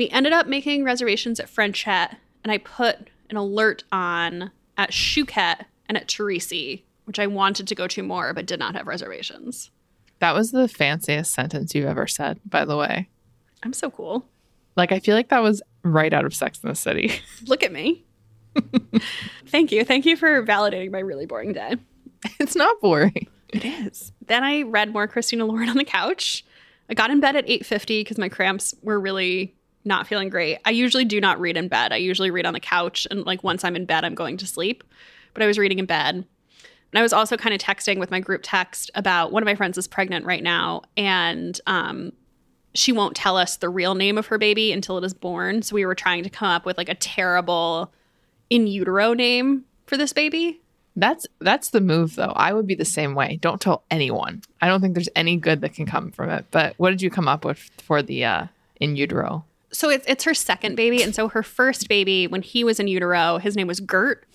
We 0.00 0.08
ended 0.08 0.32
up 0.32 0.46
making 0.46 0.82
reservations 0.82 1.38
at 1.40 1.50
Frenchette, 1.50 2.16
and 2.42 2.50
I 2.50 2.56
put 2.56 3.10
an 3.28 3.36
alert 3.36 3.84
on 3.92 4.50
at 4.78 4.92
Chouquette 4.92 5.66
and 5.90 5.98
at 5.98 6.08
Teresi, 6.08 6.84
which 7.04 7.18
I 7.18 7.26
wanted 7.26 7.68
to 7.68 7.74
go 7.74 7.86
to 7.88 8.02
more 8.02 8.32
but 8.32 8.46
did 8.46 8.58
not 8.58 8.74
have 8.74 8.86
reservations. 8.86 9.70
That 10.20 10.34
was 10.34 10.52
the 10.52 10.68
fanciest 10.68 11.34
sentence 11.34 11.74
you've 11.74 11.84
ever 11.84 12.06
said, 12.06 12.40
by 12.46 12.64
the 12.64 12.78
way. 12.78 13.10
I'm 13.62 13.74
so 13.74 13.90
cool. 13.90 14.24
Like, 14.74 14.90
I 14.90 15.00
feel 15.00 15.14
like 15.14 15.28
that 15.28 15.42
was 15.42 15.60
right 15.82 16.14
out 16.14 16.24
of 16.24 16.34
Sex 16.34 16.60
in 16.62 16.70
the 16.70 16.74
City. 16.74 17.20
Look 17.46 17.62
at 17.62 17.70
me. 17.70 18.02
Thank 19.48 19.70
you. 19.70 19.84
Thank 19.84 20.06
you 20.06 20.16
for 20.16 20.42
validating 20.46 20.92
my 20.92 21.00
really 21.00 21.26
boring 21.26 21.52
day. 21.52 21.76
it's 22.40 22.56
not 22.56 22.80
boring. 22.80 23.28
It 23.50 23.66
is. 23.66 24.12
Then 24.28 24.44
I 24.44 24.62
read 24.62 24.94
more 24.94 25.06
Christina 25.06 25.44
Lauren 25.44 25.68
on 25.68 25.76
the 25.76 25.84
couch. 25.84 26.42
I 26.88 26.94
got 26.94 27.10
in 27.10 27.20
bed 27.20 27.36
at 27.36 27.46
8:50 27.46 28.00
because 28.00 28.16
my 28.16 28.30
cramps 28.30 28.74
were 28.82 28.98
really 28.98 29.54
not 29.84 30.06
feeling 30.06 30.28
great. 30.28 30.58
I 30.64 30.70
usually 30.70 31.04
do 31.04 31.20
not 31.20 31.40
read 31.40 31.56
in 31.56 31.68
bed. 31.68 31.92
I 31.92 31.96
usually 31.96 32.30
read 32.30 32.46
on 32.46 32.54
the 32.54 32.60
couch 32.60 33.06
and 33.10 33.24
like 33.24 33.42
once 33.42 33.64
I'm 33.64 33.76
in 33.76 33.86
bed 33.86 34.04
I'm 34.04 34.14
going 34.14 34.36
to 34.38 34.46
sleep. 34.46 34.84
But 35.32 35.42
I 35.42 35.46
was 35.46 35.58
reading 35.58 35.78
in 35.78 35.86
bed. 35.86 36.14
And 36.14 36.98
I 36.98 37.02
was 37.02 37.12
also 37.12 37.36
kind 37.36 37.54
of 37.54 37.60
texting 37.60 37.98
with 37.98 38.10
my 38.10 38.20
group 38.20 38.40
text 38.42 38.90
about 38.94 39.32
one 39.32 39.42
of 39.42 39.46
my 39.46 39.54
friends 39.54 39.78
is 39.78 39.86
pregnant 39.86 40.26
right 40.26 40.42
now 40.42 40.82
and 40.96 41.60
um 41.66 42.12
she 42.74 42.92
won't 42.92 43.16
tell 43.16 43.36
us 43.36 43.56
the 43.56 43.68
real 43.68 43.94
name 43.94 44.16
of 44.16 44.26
her 44.26 44.38
baby 44.38 44.72
until 44.72 44.96
it 44.98 45.04
is 45.04 45.14
born. 45.14 45.62
So 45.62 45.74
we 45.74 45.84
were 45.84 45.94
trying 45.94 46.22
to 46.22 46.30
come 46.30 46.48
up 46.48 46.64
with 46.64 46.78
like 46.78 46.88
a 46.88 46.94
terrible 46.94 47.92
in 48.48 48.66
utero 48.66 49.12
name 49.12 49.64
for 49.86 49.96
this 49.96 50.12
baby. 50.12 50.60
That's 50.96 51.26
that's 51.40 51.70
the 51.70 51.80
move 51.80 52.16
though. 52.16 52.32
I 52.34 52.52
would 52.52 52.66
be 52.66 52.74
the 52.74 52.84
same 52.84 53.14
way. 53.14 53.38
Don't 53.40 53.60
tell 53.60 53.84
anyone. 53.90 54.42
I 54.60 54.68
don't 54.68 54.80
think 54.80 54.94
there's 54.94 55.08
any 55.16 55.36
good 55.36 55.60
that 55.62 55.74
can 55.74 55.86
come 55.86 56.10
from 56.10 56.30
it. 56.30 56.46
But 56.50 56.74
what 56.76 56.90
did 56.90 57.02
you 57.02 57.10
come 57.10 57.28
up 57.28 57.44
with 57.44 57.58
for 57.82 58.02
the 58.02 58.24
uh 58.24 58.46
in 58.80 58.96
utero? 58.96 59.44
So 59.72 59.88
it's 59.90 60.04
it's 60.08 60.24
her 60.24 60.34
second 60.34 60.74
baby, 60.76 61.02
and 61.02 61.14
so 61.14 61.28
her 61.28 61.42
first 61.42 61.88
baby, 61.88 62.26
when 62.26 62.42
he 62.42 62.64
was 62.64 62.80
in 62.80 62.88
utero, 62.88 63.38
his 63.38 63.56
name 63.56 63.66
was 63.66 63.80
Gert, 63.80 64.26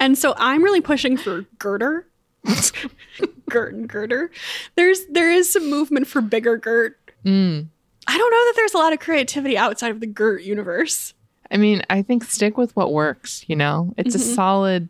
and 0.00 0.16
so 0.18 0.34
I'm 0.36 0.62
really 0.62 0.80
pushing 0.80 1.16
for 1.16 1.42
Gerter, 1.58 2.04
Gert 3.50 3.74
and 3.74 3.88
Gerter. 3.88 4.28
There's 4.76 5.00
there 5.10 5.30
is 5.30 5.52
some 5.52 5.68
movement 5.70 6.06
for 6.06 6.20
bigger 6.20 6.56
Gert. 6.56 6.98
Mm. 7.24 7.68
I 8.06 8.18
don't 8.18 8.30
know 8.30 8.44
that 8.44 8.52
there's 8.56 8.74
a 8.74 8.78
lot 8.78 8.92
of 8.92 8.98
creativity 9.00 9.56
outside 9.56 9.90
of 9.90 10.00
the 10.00 10.06
Gert 10.06 10.42
universe. 10.42 11.14
I 11.50 11.56
mean, 11.56 11.82
I 11.88 12.02
think 12.02 12.24
stick 12.24 12.56
with 12.58 12.74
what 12.76 12.92
works, 12.92 13.44
you 13.48 13.56
know? 13.56 13.94
It's 13.96 14.14
a 14.14 14.18
Mhm. 14.18 14.34
solid 14.34 14.88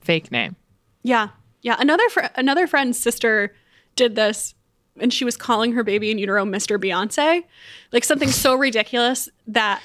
fake 0.00 0.30
name. 0.32 0.56
Yeah, 1.02 1.28
yeah. 1.62 1.76
Another 1.78 2.08
fr- 2.10 2.26
another 2.34 2.66
friend's 2.66 2.98
sister 2.98 3.54
did 3.94 4.16
this, 4.16 4.54
and 4.98 5.12
she 5.12 5.24
was 5.24 5.36
calling 5.36 5.72
her 5.72 5.82
baby 5.82 6.10
in 6.10 6.18
utero 6.18 6.44
Mr. 6.44 6.78
Beyonce, 6.78 7.44
like 7.92 8.04
something 8.04 8.30
so 8.30 8.54
ridiculous 8.54 9.28
that. 9.46 9.82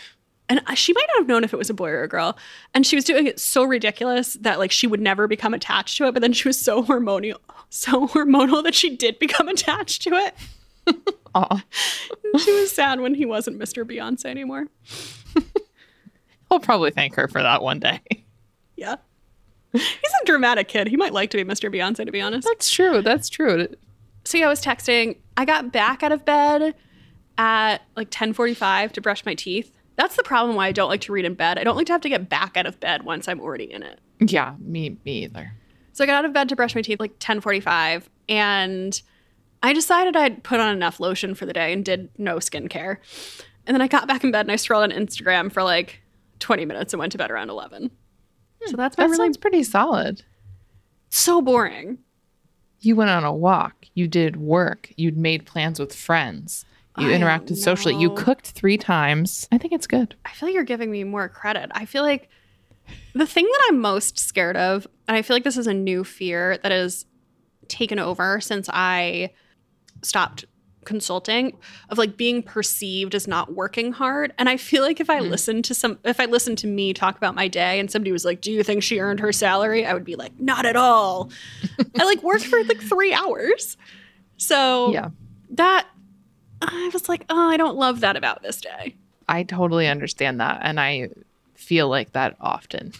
And 0.49 0.61
she 0.75 0.91
might 0.91 1.07
not 1.13 1.19
have 1.19 1.27
known 1.29 1.45
if 1.45 1.53
it 1.53 1.57
was 1.57 1.69
a 1.69 1.73
boy 1.73 1.91
or 1.91 2.03
a 2.03 2.09
girl. 2.09 2.37
And 2.73 2.85
she 2.85 2.97
was 2.97 3.05
doing 3.05 3.25
it 3.25 3.39
so 3.39 3.63
ridiculous 3.63 4.33
that 4.41 4.59
like 4.59 4.69
she 4.69 4.85
would 4.85 4.99
never 4.99 5.25
become 5.25 5.53
attached 5.53 5.95
to 5.97 6.07
it. 6.07 6.11
But 6.11 6.21
then 6.21 6.33
she 6.33 6.49
was 6.49 6.59
so 6.59 6.83
hormonal, 6.83 7.37
so 7.69 8.07
hormonal 8.09 8.61
that 8.65 8.75
she 8.75 8.93
did 8.93 9.17
become 9.17 9.47
attached 9.47 10.01
to 10.01 10.09
it. 10.09 10.35
Aw. 11.35 11.63
She 12.37 12.51
was 12.51 12.69
sad 12.69 12.99
when 12.99 13.13
he 13.13 13.25
wasn't 13.25 13.59
Mr. 13.59 13.85
Beyonce 13.85 14.25
anymore. 14.25 14.67
I'll 16.49 16.59
probably 16.59 16.91
thank 16.91 17.15
her 17.15 17.29
for 17.29 17.41
that 17.41 17.61
one 17.61 17.79
day. 17.79 18.01
Yeah. 18.75 18.97
He's 19.71 20.13
a 20.21 20.25
dramatic 20.25 20.67
kid. 20.67 20.87
He 20.87 20.97
might 20.97 21.13
like 21.13 21.29
to 21.29 21.37
be 21.37 21.45
Mr. 21.45 21.73
Beyonce, 21.73 22.05
to 22.05 22.11
be 22.11 22.19
honest. 22.19 22.45
That's 22.45 22.69
true. 22.69 23.01
That's 23.01 23.29
true. 23.29 23.69
So 24.23 24.37
yeah, 24.37 24.45
I 24.45 24.49
was 24.49 24.61
texting. 24.61 25.17
I 25.37 25.45
got 25.45 25.71
back 25.71 26.03
out 26.03 26.11
of 26.11 26.25
bed 26.25 26.75
at 27.37 27.81
like 27.95 28.09
10:45 28.11 28.91
to 28.93 29.01
brush 29.01 29.25
my 29.25 29.33
teeth. 29.35 29.71
That's 29.95 30.15
the 30.15 30.23
problem 30.23 30.55
why 30.55 30.67
I 30.67 30.71
don't 30.71 30.89
like 30.89 31.01
to 31.01 31.11
read 31.11 31.25
in 31.25 31.33
bed. 31.35 31.57
I 31.59 31.63
don't 31.63 31.75
like 31.75 31.87
to 31.87 31.91
have 31.93 32.01
to 32.01 32.09
get 32.09 32.29
back 32.29 32.57
out 32.57 32.65
of 32.65 32.79
bed 32.79 33.03
once 33.03 33.27
I'm 33.27 33.39
already 33.39 33.71
in 33.71 33.83
it. 33.83 33.99
Yeah, 34.19 34.55
me 34.59 34.97
me 35.05 35.23
either. 35.23 35.53
So 35.93 36.03
I 36.03 36.07
got 36.07 36.15
out 36.15 36.25
of 36.25 36.33
bed 36.33 36.49
to 36.49 36.55
brush 36.55 36.75
my 36.75 36.81
teeth 36.81 36.99
like 36.99 37.17
10:45 37.19 38.03
and 38.29 39.01
I 39.63 39.73
decided 39.73 40.15
I'd 40.15 40.43
put 40.43 40.59
on 40.59 40.75
enough 40.75 40.99
lotion 40.99 41.35
for 41.35 41.45
the 41.45 41.53
day 41.53 41.71
and 41.73 41.83
did 41.85 42.09
no 42.17 42.37
skincare. 42.37 42.97
And 43.67 43.75
then 43.75 43.81
I 43.81 43.87
got 43.87 44.07
back 44.07 44.23
in 44.23 44.31
bed 44.31 44.41
and 44.41 44.51
I 44.51 44.55
scrolled 44.55 44.83
on 44.83 44.91
Instagram 44.91 45.51
for 45.51 45.61
like 45.61 46.01
20 46.39 46.65
minutes 46.65 46.93
and 46.93 46.99
went 46.99 47.11
to 47.11 47.17
bed 47.17 47.29
around 47.29 47.49
11. 47.49 47.91
Hmm, 48.63 48.69
so 48.71 48.77
that's 48.77 48.97
my 48.97 49.03
That 49.03 49.11
really 49.11 49.27
sounds 49.27 49.37
pretty 49.37 49.63
solid. 49.63 50.23
so 51.09 51.41
boring. 51.41 51.99
You 52.81 52.95
went 52.95 53.11
on 53.11 53.23
a 53.23 53.33
walk. 53.33 53.85
You 53.93 54.07
did 54.07 54.35
work. 54.37 54.91
You'd 54.97 55.17
made 55.17 55.45
plans 55.45 55.79
with 55.79 55.95
friends. 55.95 56.65
You 56.97 57.09
I 57.09 57.13
interacted 57.13 57.55
socially. 57.55 57.95
You 57.95 58.09
cooked 58.15 58.47
three 58.47 58.77
times. 58.77 59.47
I 59.51 59.57
think 59.57 59.71
it's 59.71 59.87
good. 59.87 60.15
I 60.25 60.31
feel 60.31 60.49
like 60.49 60.55
you're 60.55 60.63
giving 60.63 60.91
me 60.91 61.03
more 61.03 61.29
credit. 61.29 61.71
I 61.73 61.85
feel 61.85 62.03
like 62.03 62.27
the 63.13 63.27
thing 63.27 63.45
that 63.45 63.67
I'm 63.69 63.79
most 63.79 64.19
scared 64.19 64.57
of, 64.57 64.87
and 65.07 65.15
I 65.15 65.21
feel 65.21 65.35
like 65.35 65.43
this 65.43 65.57
is 65.57 65.67
a 65.67 65.73
new 65.73 66.03
fear 66.03 66.57
that 66.63 66.71
has 66.71 67.05
taken 67.67 67.99
over 67.99 68.41
since 68.41 68.67
I 68.71 69.31
stopped 70.01 70.45
consulting 70.85 71.55
of 71.89 71.97
like 71.97 72.17
being 72.17 72.41
perceived 72.41 73.13
as 73.15 73.27
not 73.27 73.53
working 73.53 73.91
hard 73.93 74.33
and 74.37 74.49
i 74.49 74.57
feel 74.57 74.81
like 74.81 74.99
if 74.99 75.09
i 75.09 75.19
Hmm. 75.19 75.27
listened 75.29 75.65
to 75.65 75.73
some 75.75 75.99
if 76.03 76.19
i 76.19 76.25
listened 76.25 76.57
to 76.59 76.67
me 76.67 76.93
talk 76.93 77.15
about 77.17 77.35
my 77.35 77.47
day 77.47 77.79
and 77.79 77.91
somebody 77.91 78.11
was 78.11 78.25
like 78.25 78.41
do 78.41 78.51
you 78.51 78.63
think 78.63 78.81
she 78.83 78.99
earned 78.99 79.19
her 79.19 79.31
salary 79.31 79.85
i 79.85 79.93
would 79.93 80.03
be 80.05 80.15
like 80.15 80.31
not 80.39 80.65
at 80.65 80.75
all 80.75 81.29
i 81.99 82.03
like 82.03 82.23
worked 82.23 82.45
for 82.45 82.57
like 82.63 82.81
three 82.81 83.13
hours 83.13 83.77
so 84.37 84.91
Yeah. 84.91 85.09
that 85.51 85.87
i 86.61 86.89
was 86.93 87.07
like 87.09 87.25
oh 87.29 87.49
i 87.49 87.57
don't 87.57 87.75
love 87.77 87.99
that 88.01 88.15
about 88.17 88.41
this 88.41 88.59
day 88.61 88.95
I 89.27 89.43
totally 89.43 89.87
understand 89.87 90.41
that. 90.41 90.59
And 90.61 90.77
I 90.77 91.07
feel 91.55 91.87
like 91.87 92.11
that 92.11 92.35
often. 92.41 92.91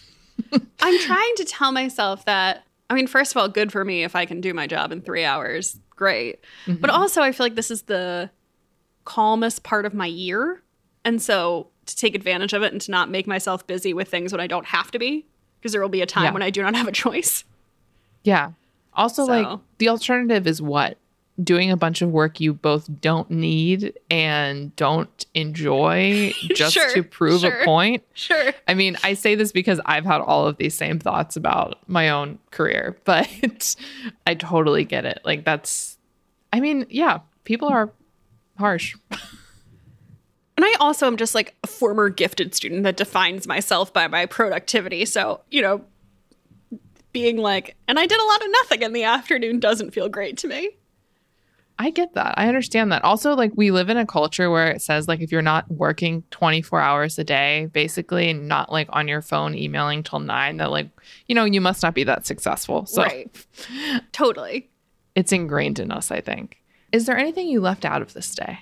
I'm 0.82 1.00
trying 1.06 1.36
to 1.36 1.44
tell 1.44 1.74
myself 1.74 2.24
that, 2.24 2.64
I 2.90 2.94
mean, 2.94 3.08
first 3.08 3.34
of 3.36 3.38
all, 3.42 3.50
good 3.50 3.70
for 3.70 3.84
me 3.84 4.04
if 4.06 4.16
I 4.16 4.26
can 4.26 4.40
do 4.40 4.54
my 4.54 4.66
job 4.66 4.94
in 4.94 5.02
three 5.02 5.26
hours. 5.26 5.78
Great. 6.02 6.40
But 6.66 6.76
mm-hmm. 6.78 6.90
also, 6.90 7.22
I 7.22 7.32
feel 7.32 7.46
like 7.46 7.54
this 7.54 7.70
is 7.70 7.84
the 7.84 8.32
calmest 9.06 9.62
part 9.62 9.86
of 9.86 9.94
my 9.94 10.08
year. 10.08 10.64
And 11.06 11.22
so 11.22 11.68
to 11.86 11.96
take 11.96 12.16
advantage 12.16 12.54
of 12.54 12.64
it 12.64 12.72
and 12.72 12.82
to 12.82 12.90
not 12.90 13.12
make 13.12 13.28
myself 13.28 13.68
busy 13.68 13.94
with 13.94 14.08
things 14.08 14.32
when 14.32 14.42
I 14.42 14.48
don't 14.48 14.66
have 14.66 14.90
to 14.92 14.98
be, 14.98 15.28
because 15.60 15.74
there 15.74 15.82
will 15.82 15.90
be 15.90 16.02
a 16.02 16.08
time 16.08 16.24
Yeah. 16.24 16.32
when 16.32 16.42
I 16.42 16.50
do 16.50 16.64
not 16.64 16.76
have 16.76 16.88
a 16.88 16.92
choice. 16.92 17.44
Yeah. 18.24 18.54
Also, 18.96 19.26
like 19.26 19.60
the 19.78 19.90
alternative 19.90 20.48
is 20.48 20.60
what? 20.60 20.98
Doing 21.42 21.70
a 21.70 21.78
bunch 21.78 22.02
of 22.02 22.10
work 22.10 22.40
you 22.40 22.52
both 22.52 22.90
don't 23.00 23.30
need 23.30 23.94
and 24.10 24.76
don't 24.76 25.26
enjoy 25.36 26.34
just 26.56 26.74
Sure, 26.74 26.92
to 26.96 27.04
prove 27.04 27.42
sure. 27.42 27.62
a 27.62 27.64
point. 27.64 28.04
Sure. 28.16 28.54
I 28.68 28.74
mean, 28.74 28.98
I 29.04 29.14
say 29.14 29.36
this 29.36 29.52
because 29.52 29.80
I've 29.86 30.06
had 30.06 30.22
all 30.22 30.48
of 30.48 30.58
these 30.58 30.74
same 30.74 30.98
thoughts 30.98 31.36
about 31.36 31.78
my 31.88 32.10
own 32.10 32.40
career, 32.50 32.98
but 33.06 33.76
I 34.26 34.34
totally 34.34 34.84
get 34.84 35.06
it. 35.06 35.22
Like, 35.24 35.46
that's, 35.46 35.91
I 36.54 36.60
mean, 36.60 36.86
yeah, 36.90 37.20
people 37.44 37.68
are 37.68 37.92
harsh. 38.58 38.96
And 40.62 40.66
I 40.66 40.76
also 40.80 41.08
am 41.08 41.18
just 41.18 41.34
like 41.34 41.56
a 41.64 41.68
former 41.68 42.10
gifted 42.10 42.54
student 42.54 42.84
that 42.84 42.96
defines 42.96 43.48
myself 43.48 43.92
by 43.92 44.08
my 44.08 44.28
productivity. 44.28 45.06
So, 45.06 45.42
you 45.50 45.64
know, 45.64 45.84
being 47.14 47.38
like, 47.38 47.76
and 47.88 47.98
I 47.98 48.06
did 48.06 48.20
a 48.20 48.24
lot 48.24 48.44
of 48.44 48.52
nothing 48.52 48.82
in 48.84 48.94
the 48.94 49.04
afternoon 49.04 49.60
doesn't 49.60 49.90
feel 49.90 50.08
great 50.08 50.38
to 50.38 50.48
me. 50.48 50.70
I 51.80 51.90
get 51.90 52.14
that. 52.14 52.36
I 52.38 52.48
understand 52.48 52.92
that. 52.92 53.04
Also, 53.04 53.34
like, 53.34 53.52
we 53.56 53.72
live 53.72 53.90
in 53.90 53.98
a 53.98 54.06
culture 54.06 54.52
where 54.52 54.68
it 54.68 54.84
says, 54.84 55.08
like, 55.08 55.22
if 55.22 55.32
you're 55.32 55.42
not 55.42 55.72
working 55.72 56.24
24 56.30 56.80
hours 56.80 57.18
a 57.18 57.24
day, 57.24 57.68
basically, 57.74 58.30
and 58.30 58.48
not 58.48 58.72
like 58.72 58.88
on 58.92 59.08
your 59.08 59.24
phone 59.24 59.56
emailing 59.56 60.04
till 60.04 60.20
nine, 60.20 60.58
that, 60.58 60.70
like, 60.70 60.90
you 61.28 61.34
know, 61.34 61.44
you 61.44 61.60
must 61.60 61.82
not 61.82 61.96
be 61.96 62.04
that 62.04 62.28
successful. 62.28 62.86
So 62.86 63.02
Right. 63.02 63.32
Totally. 64.12 64.70
It's 65.16 65.32
ingrained 65.32 65.80
in 65.80 65.92
us, 65.92 66.12
I 66.12 66.22
think. 66.22 66.58
Is 66.92 67.06
there 67.06 67.18
anything 67.18 67.48
you 67.48 67.62
left 67.62 67.86
out 67.86 68.02
of 68.02 68.14
this 68.14 68.34
day? 68.36 68.60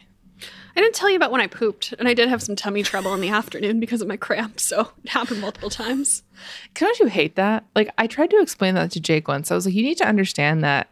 I 0.75 0.81
didn't 0.81 0.95
tell 0.95 1.09
you 1.09 1.15
about 1.15 1.31
when 1.31 1.41
I 1.41 1.47
pooped, 1.47 1.93
and 1.99 2.07
I 2.07 2.13
did 2.13 2.29
have 2.29 2.41
some 2.41 2.55
tummy 2.55 2.83
trouble 2.83 3.13
in 3.13 3.21
the 3.21 3.29
afternoon 3.39 3.79
because 3.79 4.01
of 4.01 4.07
my 4.07 4.17
cramps. 4.17 4.63
So 4.63 4.91
it 5.03 5.09
happened 5.09 5.41
multiple 5.41 5.69
times. 5.69 6.23
Don't 6.75 6.99
you 6.99 7.07
hate 7.07 7.35
that? 7.35 7.65
Like, 7.75 7.89
I 7.97 8.07
tried 8.07 8.29
to 8.31 8.39
explain 8.39 8.75
that 8.75 8.91
to 8.91 8.99
Jake 8.99 9.27
once. 9.27 9.51
I 9.51 9.55
was 9.55 9.65
like, 9.65 9.75
you 9.75 9.83
need 9.83 9.97
to 9.97 10.07
understand 10.07 10.63
that 10.63 10.89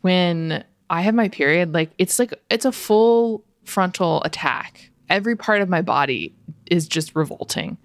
when 0.00 0.64
I 0.88 1.02
have 1.02 1.14
my 1.14 1.28
period, 1.28 1.72
like, 1.72 1.90
it's 1.98 2.18
like, 2.18 2.34
it's 2.50 2.64
a 2.64 2.72
full 2.72 3.44
frontal 3.64 4.22
attack. 4.24 4.90
Every 5.08 5.36
part 5.36 5.60
of 5.60 5.68
my 5.68 5.82
body 5.82 6.34
is 6.66 6.88
just 6.88 7.14
revolting. 7.14 7.78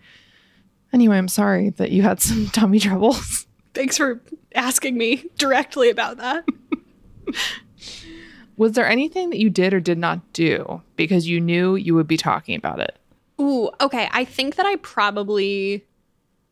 Anyway, 0.94 1.18
I'm 1.18 1.28
sorry 1.28 1.72
that 1.72 1.92
you 1.92 2.02
had 2.04 2.22
some 2.22 2.48
tummy 2.54 2.80
troubles. 2.80 3.46
Thanks 3.74 3.98
for 3.98 4.22
asking 4.56 4.98
me 4.98 5.26
directly 5.38 5.90
about 5.90 6.18
that. 6.18 6.46
Was 8.58 8.72
there 8.74 8.88
anything 8.88 9.30
that 9.32 9.40
you 9.40 9.50
did 9.50 9.74
or 9.74 9.80
did 9.82 9.98
not 9.98 10.32
do 10.34 10.82
because 10.96 11.28
you 11.28 11.42
knew 11.42 11.76
you 11.76 11.94
would 11.94 12.08
be 12.08 12.18
talking 12.18 12.56
about 12.56 12.80
it? 12.80 12.98
Ooh, 13.40 13.70
okay. 13.82 14.08
I 14.14 14.24
think 14.24 14.56
that 14.56 14.66
I 14.66 14.78
probably 14.78 15.84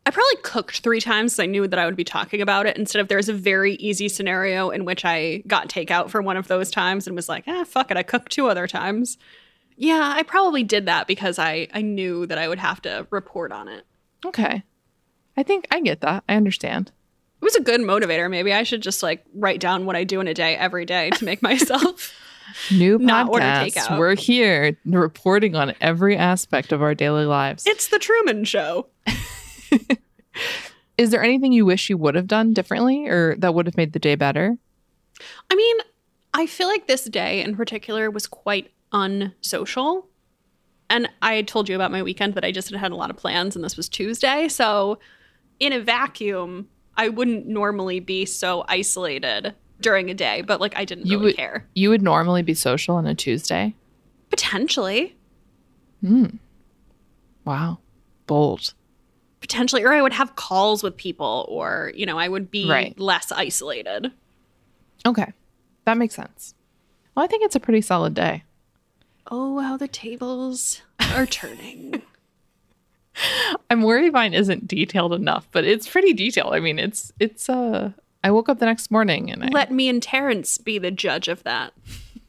I 0.06 0.10
probably 0.10 0.36
cooked 0.42 0.80
three 0.80 1.00
times 1.00 1.32
'cause 1.32 1.40
I 1.40 1.46
knew 1.46 1.66
that 1.66 1.78
I 1.78 1.86
would 1.86 1.96
be 1.96 2.04
talking 2.04 2.42
about 2.42 2.66
it 2.66 2.76
instead 2.76 3.00
of 3.00 3.08
there's 3.08 3.30
a 3.30 3.32
very 3.32 3.76
easy 3.76 4.10
scenario 4.10 4.68
in 4.68 4.84
which 4.84 5.02
I 5.06 5.42
got 5.46 5.70
takeout 5.70 6.10
for 6.10 6.20
one 6.20 6.36
of 6.36 6.46
those 6.46 6.70
times 6.70 7.06
and 7.06 7.16
was 7.16 7.28
like, 7.28 7.44
ah, 7.46 7.64
fuck 7.64 7.90
it, 7.90 7.96
I 7.96 8.02
cooked 8.02 8.32
two 8.32 8.48
other 8.48 8.66
times. 8.66 9.16
Yeah, 9.76 10.12
I 10.14 10.22
probably 10.24 10.62
did 10.62 10.84
that 10.86 11.06
because 11.06 11.38
I 11.38 11.68
I 11.72 11.80
knew 11.80 12.26
that 12.26 12.36
I 12.36 12.48
would 12.48 12.58
have 12.58 12.82
to 12.82 13.06
report 13.10 13.50
on 13.50 13.66
it. 13.68 13.86
Okay. 14.26 14.62
I 15.38 15.42
think 15.42 15.66
I 15.70 15.80
get 15.80 16.02
that. 16.02 16.22
I 16.28 16.34
understand. 16.36 16.92
It 17.44 17.48
was 17.52 17.56
a 17.56 17.60
good 17.62 17.82
motivator. 17.82 18.30
Maybe 18.30 18.54
I 18.54 18.62
should 18.62 18.80
just 18.80 19.02
like 19.02 19.22
write 19.34 19.60
down 19.60 19.84
what 19.84 19.96
I 19.96 20.04
do 20.04 20.18
in 20.18 20.26
a 20.28 20.32
day 20.32 20.56
every 20.56 20.86
day 20.86 21.10
to 21.10 21.26
make 21.26 21.42
myself. 21.50 22.14
New 22.70 22.96
Not 23.00 23.28
order 23.28 23.44
podcast. 23.44 23.74
takeout. 23.74 23.98
We're 23.98 24.16
here 24.16 24.78
reporting 24.86 25.54
on 25.54 25.74
every 25.78 26.16
aspect 26.16 26.72
of 26.72 26.80
our 26.80 26.94
daily 26.94 27.26
lives. 27.26 27.66
it's 27.66 27.88
the 27.88 27.98
Truman 27.98 28.44
Show. 28.44 28.86
Is 30.96 31.10
there 31.10 31.22
anything 31.22 31.52
you 31.52 31.66
wish 31.66 31.90
you 31.90 31.98
would 31.98 32.14
have 32.14 32.26
done 32.28 32.54
differently 32.54 33.08
or 33.08 33.36
that 33.36 33.52
would 33.52 33.66
have 33.66 33.76
made 33.76 33.92
the 33.92 33.98
day 33.98 34.14
better? 34.14 34.56
I 35.50 35.54
mean, 35.54 35.76
I 36.32 36.46
feel 36.46 36.68
like 36.68 36.86
this 36.86 37.04
day 37.04 37.42
in 37.42 37.56
particular 37.56 38.10
was 38.10 38.26
quite 38.26 38.70
unsocial. 38.90 40.08
And 40.88 41.10
I 41.20 41.42
told 41.42 41.68
you 41.68 41.74
about 41.74 41.92
my 41.92 42.02
weekend 42.02 42.36
that 42.36 42.44
I 42.44 42.52
just 42.52 42.70
had 42.70 42.80
had 42.80 42.90
a 42.90 42.96
lot 42.96 43.10
of 43.10 43.18
plans 43.18 43.54
and 43.54 43.62
this 43.62 43.76
was 43.76 43.86
Tuesday. 43.90 44.48
So, 44.48 44.98
in 45.60 45.74
a 45.74 45.80
vacuum, 45.80 46.68
I 46.96 47.08
wouldn't 47.08 47.46
normally 47.46 48.00
be 48.00 48.24
so 48.26 48.64
isolated 48.68 49.54
during 49.80 50.10
a 50.10 50.14
day, 50.14 50.42
but 50.42 50.60
like 50.60 50.76
I 50.76 50.84
didn't 50.84 51.06
You 51.06 51.18
really 51.18 51.26
would 51.32 51.36
care. 51.36 51.66
you 51.74 51.90
would 51.90 52.02
normally 52.02 52.42
be 52.42 52.54
social 52.54 52.94
on 52.96 53.06
a 53.06 53.14
Tuesday? 53.14 53.74
Potentially. 54.30 55.16
Hmm. 56.00 56.26
Wow. 57.44 57.78
Bold. 58.26 58.74
Potentially. 59.40 59.82
Or 59.84 59.92
I 59.92 60.00
would 60.02 60.12
have 60.14 60.36
calls 60.36 60.82
with 60.82 60.96
people, 60.96 61.44
or, 61.48 61.92
you 61.94 62.06
know, 62.06 62.18
I 62.18 62.28
would 62.28 62.50
be 62.50 62.68
Right. 62.68 62.98
less 62.98 63.30
isolated. 63.32 64.10
Okay. 65.06 65.32
That 65.84 65.98
makes 65.98 66.14
sense. 66.14 66.54
Well, 67.14 67.24
I 67.24 67.28
think 67.28 67.44
it's 67.44 67.54
a 67.56 67.60
pretty 67.60 67.82
solid 67.82 68.14
day. 68.14 68.44
Oh, 69.30 69.58
how 69.60 69.76
the 69.76 69.88
tables 69.88 70.80
are 71.14 71.26
turning. 71.26 72.02
I'm 73.70 73.82
worried 73.82 74.12
mine 74.12 74.34
isn't 74.34 74.68
detailed 74.68 75.12
enough, 75.12 75.48
but 75.52 75.64
it's 75.64 75.88
pretty 75.88 76.12
detailed. 76.12 76.54
I 76.54 76.60
mean, 76.60 76.78
it's 76.78 77.12
it's 77.18 77.48
uh 77.48 77.92
I 78.22 78.30
woke 78.30 78.48
up 78.48 78.58
the 78.58 78.66
next 78.66 78.90
morning 78.90 79.30
and 79.30 79.44
I 79.44 79.48
Let 79.48 79.70
me 79.70 79.88
and 79.88 80.02
Terrence 80.02 80.58
be 80.58 80.78
the 80.78 80.90
judge 80.90 81.28
of 81.28 81.42
that. 81.44 81.72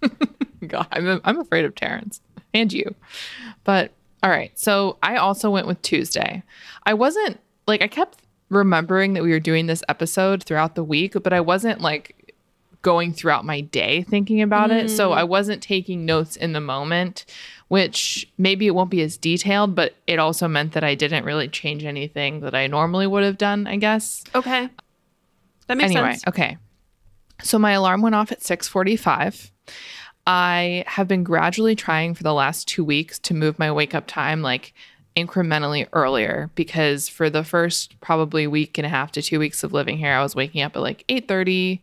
God, 0.68 0.88
I'm 0.92 1.22
I'm 1.24 1.40
afraid 1.40 1.66
of 1.66 1.76
Terrence 1.76 2.22
and 2.54 2.72
you. 2.72 2.96
But 3.64 3.92
all 4.24 4.30
right, 4.30 4.58
so 4.58 4.98
I 5.04 5.18
also 5.18 5.50
went 5.50 5.68
with 5.68 5.82
Tuesday. 5.82 6.44
I 6.84 6.94
wasn't 6.94 7.40
like 7.68 7.82
I 7.82 7.88
kept 7.88 8.20
remembering 8.50 9.14
that 9.14 9.24
we 9.24 9.32
were 9.32 9.40
doing 9.40 9.68
this 9.68 9.84
episode 9.90 10.44
throughout 10.44 10.76
the 10.76 10.84
week, 10.84 11.14
but 11.22 11.34
I 11.34 11.42
wasn't 11.42 11.82
like 11.82 12.34
going 12.82 13.12
throughout 13.14 13.44
my 13.44 13.62
day 13.62 14.04
thinking 14.04 14.44
about 14.44 14.70
it. 14.70 14.92
So 14.92 15.12
I 15.12 15.24
wasn't 15.24 15.64
taking 15.64 16.06
notes 16.06 16.36
in 16.36 16.54
the 16.54 16.62
moment, 16.62 17.26
which 17.68 18.32
maybe 18.38 18.68
it 18.68 18.76
won't 18.76 18.92
be 18.92 19.02
as 19.02 19.18
detailed, 19.18 19.76
but 19.76 19.96
it 20.08 20.20
also 20.20 20.48
meant 20.48 20.74
that 20.74 20.84
I 20.84 20.96
didn't 20.96 21.26
really 21.26 21.48
change 21.48 21.84
anything 21.84 22.42
that 22.42 22.54
I 22.54 22.68
normally 22.68 23.08
would 23.08 23.24
have 23.24 23.38
done, 23.38 23.68
I 23.68 23.78
guess. 23.78 24.24
Okay. 24.36 24.70
That 25.68 25.78
makes 25.78 25.92
anyway, 25.92 26.12
sense. 26.12 26.28
okay. 26.28 26.58
So 27.44 27.60
my 27.60 27.72
alarm 27.72 28.02
went 28.02 28.16
off 28.16 28.32
at 28.32 28.42
6:45. 28.42 29.52
I 30.28 30.84
have 30.88 31.08
been 31.08 31.24
gradually 31.24 31.76
trying 31.76 32.14
for 32.14 32.24
the 32.24 32.34
last 32.34 32.68
2 32.68 32.84
weeks 32.84 33.20
to 33.20 33.34
move 33.34 33.60
my 33.60 33.72
wake 33.72 33.94
up 33.94 34.08
time 34.08 34.42
like 34.42 34.74
incrementally 35.16 35.88
earlier 35.94 36.50
because 36.56 37.08
for 37.08 37.30
the 37.30 37.44
first 37.44 38.00
probably 38.02 38.48
week 38.48 38.78
and 38.78 38.86
a 38.86 38.90
half 38.90 39.12
to 39.14 39.22
2 39.22 39.40
weeks 39.40 39.64
of 39.64 39.72
living 39.72 39.98
here 39.98 40.12
I 40.12 40.22
was 40.22 40.36
waking 40.36 40.62
up 40.62 40.76
at 40.76 40.82
like 40.82 41.06
8:30 41.08 41.82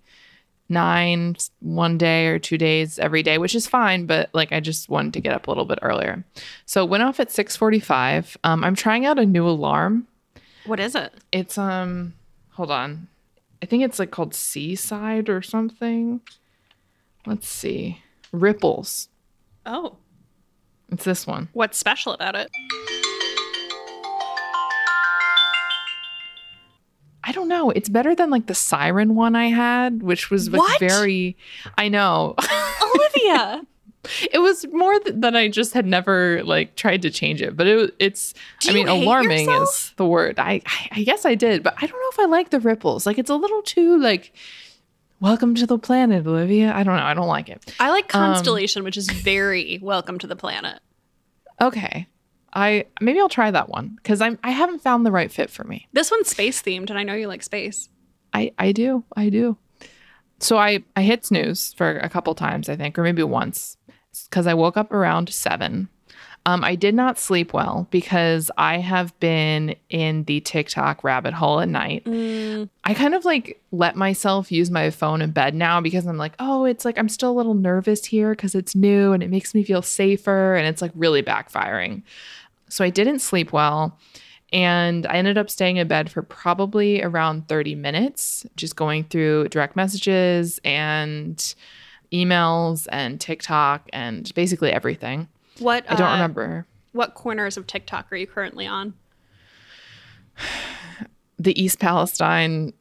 9 0.73 1.37
one 1.61 1.99
day 1.99 2.27
or 2.27 2.39
two 2.39 2.59
days 2.59 2.99
every 2.99 3.23
day 3.23 3.39
which 3.39 3.55
is 3.55 3.67
fine 3.69 4.07
but 4.07 4.29
like 4.33 4.51
i 4.53 4.59
just 4.59 4.89
wanted 4.89 5.13
to 5.13 5.21
get 5.21 5.33
up 5.35 5.47
a 5.47 5.51
little 5.51 5.65
bit 5.67 5.79
earlier 5.83 6.25
so 6.67 6.83
it 6.83 6.89
went 6.91 7.03
off 7.03 7.21
at 7.21 7.29
6.45 7.29 8.37
um, 8.45 8.65
i'm 8.65 8.75
trying 8.75 9.07
out 9.07 9.19
a 9.19 9.27
new 9.27 9.47
alarm 9.47 10.07
What 10.67 10.81
is 10.81 10.95
it? 10.95 11.13
it's 11.31 11.57
um 11.59 12.15
hold 12.53 12.71
on. 12.71 13.09
I 13.63 13.67
think 13.67 13.83
it's 13.85 13.99
like 14.01 14.11
called 14.11 14.35
Seaside 14.35 15.29
or 15.29 15.41
something. 15.41 16.21
Let's 17.27 17.47
see. 17.49 18.03
Ripples. 18.33 19.09
Oh. 19.65 19.97
It's 20.91 21.05
this 21.05 21.27
one. 21.29 21.49
What's 21.53 21.79
special 21.79 22.13
about 22.13 22.35
it? 22.35 22.51
I 27.25 27.33
don't 27.33 27.49
know. 27.49 27.71
It's 27.71 27.89
better 27.89 28.15
than 28.15 28.31
like 28.31 28.47
the 28.47 28.55
siren 28.55 29.15
one 29.15 29.37
I 29.37 29.47
had, 29.47 30.03
which 30.03 30.31
was 30.31 30.51
like 30.51 30.59
What? 30.61 30.81
very 30.81 31.37
I 31.79 31.89
know. 31.89 32.35
Olivia. 32.95 33.63
it 34.33 34.39
was 34.41 34.67
more 34.73 34.99
th- 34.99 35.15
that 35.21 35.37
I 35.37 35.47
just 35.49 35.73
had 35.75 35.87
never 35.87 36.43
like 36.43 36.75
tried 36.75 37.03
to 37.03 37.11
change 37.11 37.41
it, 37.41 37.57
but 37.57 37.67
it 37.69 37.95
it's 38.01 38.35
I 38.69 38.73
mean 38.73 38.89
alarming 38.89 39.47
yourself? 39.49 39.69
is 39.69 39.93
the 39.97 40.07
word. 40.07 40.39
I, 40.41 40.61
I 40.67 40.89
I 40.93 41.03
guess 41.05 41.25
I 41.25 41.35
did, 41.37 41.63
but 41.63 41.75
I 41.77 41.87
don't 41.87 42.01
know 42.01 42.09
if 42.11 42.19
I 42.19 42.25
like 42.25 42.51
the 42.51 42.59
ripples. 42.61 43.07
Like 43.07 43.19
it's 43.19 43.31
a 43.31 43.37
little 43.37 43.63
too 43.63 43.99
like 44.01 44.33
welcome 45.21 45.55
to 45.55 45.67
the 45.67 45.79
planet, 45.79 46.27
Olivia. 46.27 46.73
I 46.75 46.83
don't 46.83 46.97
know. 46.97 47.05
I 47.05 47.15
don't 47.15 47.29
like 47.29 47.49
it. 47.49 47.73
I 47.79 47.91
like 47.91 48.13
um, 48.15 48.33
Constellation, 48.35 48.83
which 48.83 48.97
is 48.97 49.09
very 49.09 49.79
welcome 49.81 50.19
to 50.19 50.27
the 50.27 50.35
planet. 50.37 50.81
Okay. 51.61 52.09
I 52.55 52.87
maybe 53.01 53.21
I'll 53.21 53.29
try 53.29 53.51
that 53.51 53.69
one 53.69 53.97
because 53.97 54.21
I'm 54.21 54.39
I 54.45 54.51
haven't 54.51 54.81
found 54.83 55.07
the 55.07 55.13
right 55.13 55.33
fit 55.33 55.51
for 55.51 55.65
me. 55.65 55.89
This 55.93 56.11
one's 56.11 56.29
space 56.29 56.63
themed, 56.63 56.91
and 56.91 56.99
I 56.99 57.03
know 57.03 57.15
you 57.15 57.29
like 57.29 57.43
space. 57.43 57.89
I 58.33 58.53
I 58.59 58.73
do 58.73 59.05
I 59.17 59.29
do. 59.29 59.57
So 60.39 60.59
I 60.59 60.83
I 60.97 61.03
hit 61.03 61.25
snooze 61.25 61.73
for 61.75 61.99
a 61.99 62.09
couple 62.09 62.35
times 62.35 62.69
I 62.69 62.77
think, 62.77 62.99
or 62.99 63.03
maybe 63.03 63.23
once, 63.23 63.77
because 64.29 64.47
I 64.47 64.55
woke 64.55 64.77
up 64.77 64.93
around 64.93 65.29
seven. 65.31 65.89
Um, 66.45 66.65
I 66.65 66.75
did 66.75 66.97
not 66.97 67.21
sleep 67.21 67.53
well 67.53 67.87
because 67.93 68.51
I 68.59 68.79
have 68.79 69.19
been 69.21 69.77
in 69.91 70.25
the 70.25 70.41
TikTok 70.41 71.05
rabbit 71.05 71.35
hole 71.35 71.61
at 71.61 71.69
night. 71.69 72.05
Mm, 72.05 72.69
I 72.83 72.95
kind 72.95 73.15
of 73.15 73.25
like 73.25 73.61
let 73.71 73.95
myself 73.95 74.51
use 74.51 74.69
my 74.69 74.91
phone 74.91 75.23
in 75.23 75.31
bed 75.31 75.55
now 75.55 75.81
because 75.81 76.05
I'm 76.05 76.17
like, 76.17 76.33
oh, 76.41 76.65
it's 76.65 76.85
like 76.85 76.99
I'm 76.99 77.09
still 77.09 77.31
a 77.31 77.39
little 77.39 77.55
nervous 77.55 78.05
here 78.05 78.31
because 78.31 78.57
it's 78.57 78.75
new 78.75 79.13
and 79.13 79.23
it 79.23 79.31
makes 79.31 79.55
me 79.55 79.63
feel 79.63 79.83
safer 79.83 80.57
and 80.57 80.67
it's 80.67 80.83
like 80.83 80.91
really 80.97 81.23
backfiring. 81.23 82.03
So 82.73 82.83
I 82.83 82.89
didn't 82.89 83.19
sleep 83.19 83.53
well. 83.53 83.99
And 84.51 85.07
I 85.07 85.17
ended 85.17 85.37
up 85.37 85.51
staying 85.51 85.77
in 85.77 85.89
bed 85.89 86.11
for 86.11 86.23
probably 86.23 87.03
around 87.03 87.49
30 87.49 87.75
minutes, 87.75 88.47
just 88.57 88.77
going 88.77 89.05
through 89.05 89.49
direct 89.49 89.77
messages 89.77 90.59
and 90.65 91.55
emails 92.13 92.87
and 92.91 93.21
TikTok 93.21 93.91
and 93.93 94.33
basically 94.35 94.71
everything. 94.71 95.29
what 95.59 95.85
I 95.87 95.97
don't 95.97 96.09
uh, 96.09 96.13
remember 96.13 96.67
What 96.93 97.15
corners 97.15 97.59
of 97.59 97.67
TikTok 97.67 98.11
are 98.11 98.17
you 98.17 98.27
currently 98.27 98.67
on? 98.67 98.95
the 101.39 101.63
East 101.63 101.79
Palestine 101.79 102.73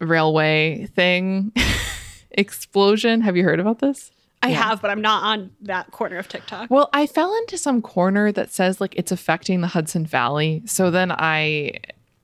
railway 0.00 0.86
thing 0.94 1.52
explosion. 2.30 3.20
Have 3.22 3.36
you 3.36 3.42
heard 3.42 3.58
about 3.58 3.80
this? 3.80 4.12
I 4.42 4.48
Yeah. 4.50 4.62
have, 4.62 4.82
but 4.82 4.90
I'm 4.90 5.00
not 5.00 5.22
on 5.22 5.50
that 5.62 5.90
corner 5.92 6.16
of 6.18 6.28
TikTok. 6.28 6.70
Well, 6.70 6.90
I 6.92 7.06
fell 7.06 7.34
into 7.36 7.56
some 7.56 7.80
corner 7.80 8.32
that 8.32 8.50
says 8.52 8.80
like 8.80 8.94
it's 8.96 9.12
affecting 9.12 9.60
the 9.60 9.68
Hudson 9.68 10.04
Valley. 10.04 10.62
So 10.66 10.90
then 10.90 11.12
I 11.12 11.74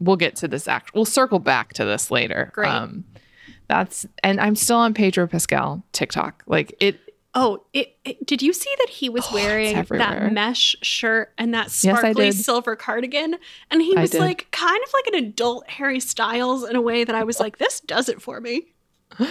we'll 0.01 0.16
get 0.16 0.37
to 0.37 0.49
this 0.49 0.66
act. 0.69 0.95
We'll 0.95 1.05
circle 1.05 1.39
back 1.39 1.73
to 1.75 1.85
this 1.85 2.11
later. 2.11 2.53
Um, 2.59 3.05
Great. 3.12 3.23
that's 3.69 4.07
and 4.23 4.41
I'm 4.41 4.57
still 4.57 4.79
on 4.79 4.95
Pedro 4.95 5.27
Pascal 5.27 5.85
TikTok. 5.93 6.43
Like 6.47 6.75
it 6.81 6.99
Oh, 7.35 7.62
it, 7.73 7.95
it- 8.05 8.27
did 8.27 8.43
you 8.43 8.53
see 8.53 8.71
that 8.79 8.89
he 8.89 9.09
was 9.09 9.25
Oh, 9.31 9.35
wearing 9.35 9.75
that 9.91 10.33
mesh 10.33 10.75
shirt 10.83 11.33
and 11.39 11.53
that 11.55 11.66
Yes, 11.66 11.99
sparkly 12.01 12.31
did. 12.31 12.35
silver 12.35 12.75
cardigan? 12.75 13.37
And 13.71 13.81
he 13.83 13.95
was 13.95 14.12
like 14.14 14.51
kind 14.51 14.81
of 14.85 14.91
like 14.93 15.07
an 15.09 15.14
adult 15.27 15.69
Harry 15.71 16.01
Styles 16.01 16.69
in 16.69 16.75
a 16.75 16.81
way 16.81 17.05
that 17.05 17.14
I 17.14 17.23
was 17.23 17.39
like, 17.39 17.59
this 17.59 17.79
does 17.81 18.09
it 18.09 18.21
for 18.21 18.41
me. 18.41 18.73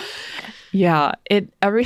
yeah, 0.72 1.14
it 1.30 1.50
every 1.62 1.86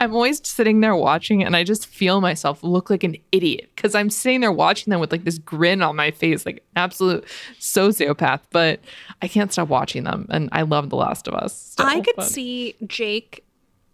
I'm 0.00 0.14
always 0.14 0.46
sitting 0.46 0.80
there 0.80 0.96
watching 0.96 1.42
and 1.42 1.56
I 1.56 1.64
just 1.64 1.86
feel 1.86 2.20
myself 2.20 2.62
look 2.62 2.90
like 2.90 3.04
an 3.04 3.16
idiot 3.32 3.70
because 3.74 3.94
I'm 3.94 4.10
sitting 4.10 4.40
there 4.40 4.52
watching 4.52 4.90
them 4.90 5.00
with 5.00 5.12
like 5.12 5.24
this 5.24 5.38
grin 5.38 5.82
on 5.82 5.96
my 5.96 6.10
face, 6.10 6.44
like 6.44 6.64
absolute 6.76 7.24
sociopath. 7.58 8.40
But 8.50 8.80
I 9.22 9.28
can't 9.28 9.52
stop 9.52 9.68
watching 9.68 10.04
them, 10.04 10.26
and 10.30 10.48
I 10.52 10.62
love 10.62 10.90
The 10.90 10.96
Last 10.96 11.28
of 11.28 11.34
Us. 11.34 11.74
I 11.78 12.00
could 12.00 12.22
see 12.22 12.76
Jake 12.86 13.44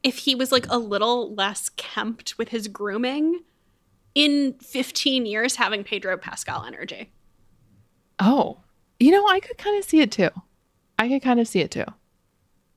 if 0.02 0.18
he 0.18 0.34
was 0.34 0.50
like 0.50 0.66
a 0.68 0.78
little 0.78 1.34
less 1.34 1.68
kempt 1.70 2.38
with 2.38 2.48
his 2.48 2.68
grooming 2.68 3.40
in 4.14 4.54
15 4.54 5.26
years 5.26 5.56
having 5.56 5.84
Pedro 5.84 6.16
Pascal 6.16 6.64
energy. 6.64 7.10
Oh, 8.18 8.58
you 8.98 9.10
know, 9.10 9.26
I 9.28 9.40
could 9.40 9.58
kind 9.58 9.78
of 9.78 9.84
see 9.84 10.00
it 10.00 10.10
too. 10.10 10.30
I 10.98 11.08
could 11.08 11.22
kind 11.22 11.40
of 11.40 11.48
see 11.48 11.60
it 11.60 11.70
too. 11.70 11.86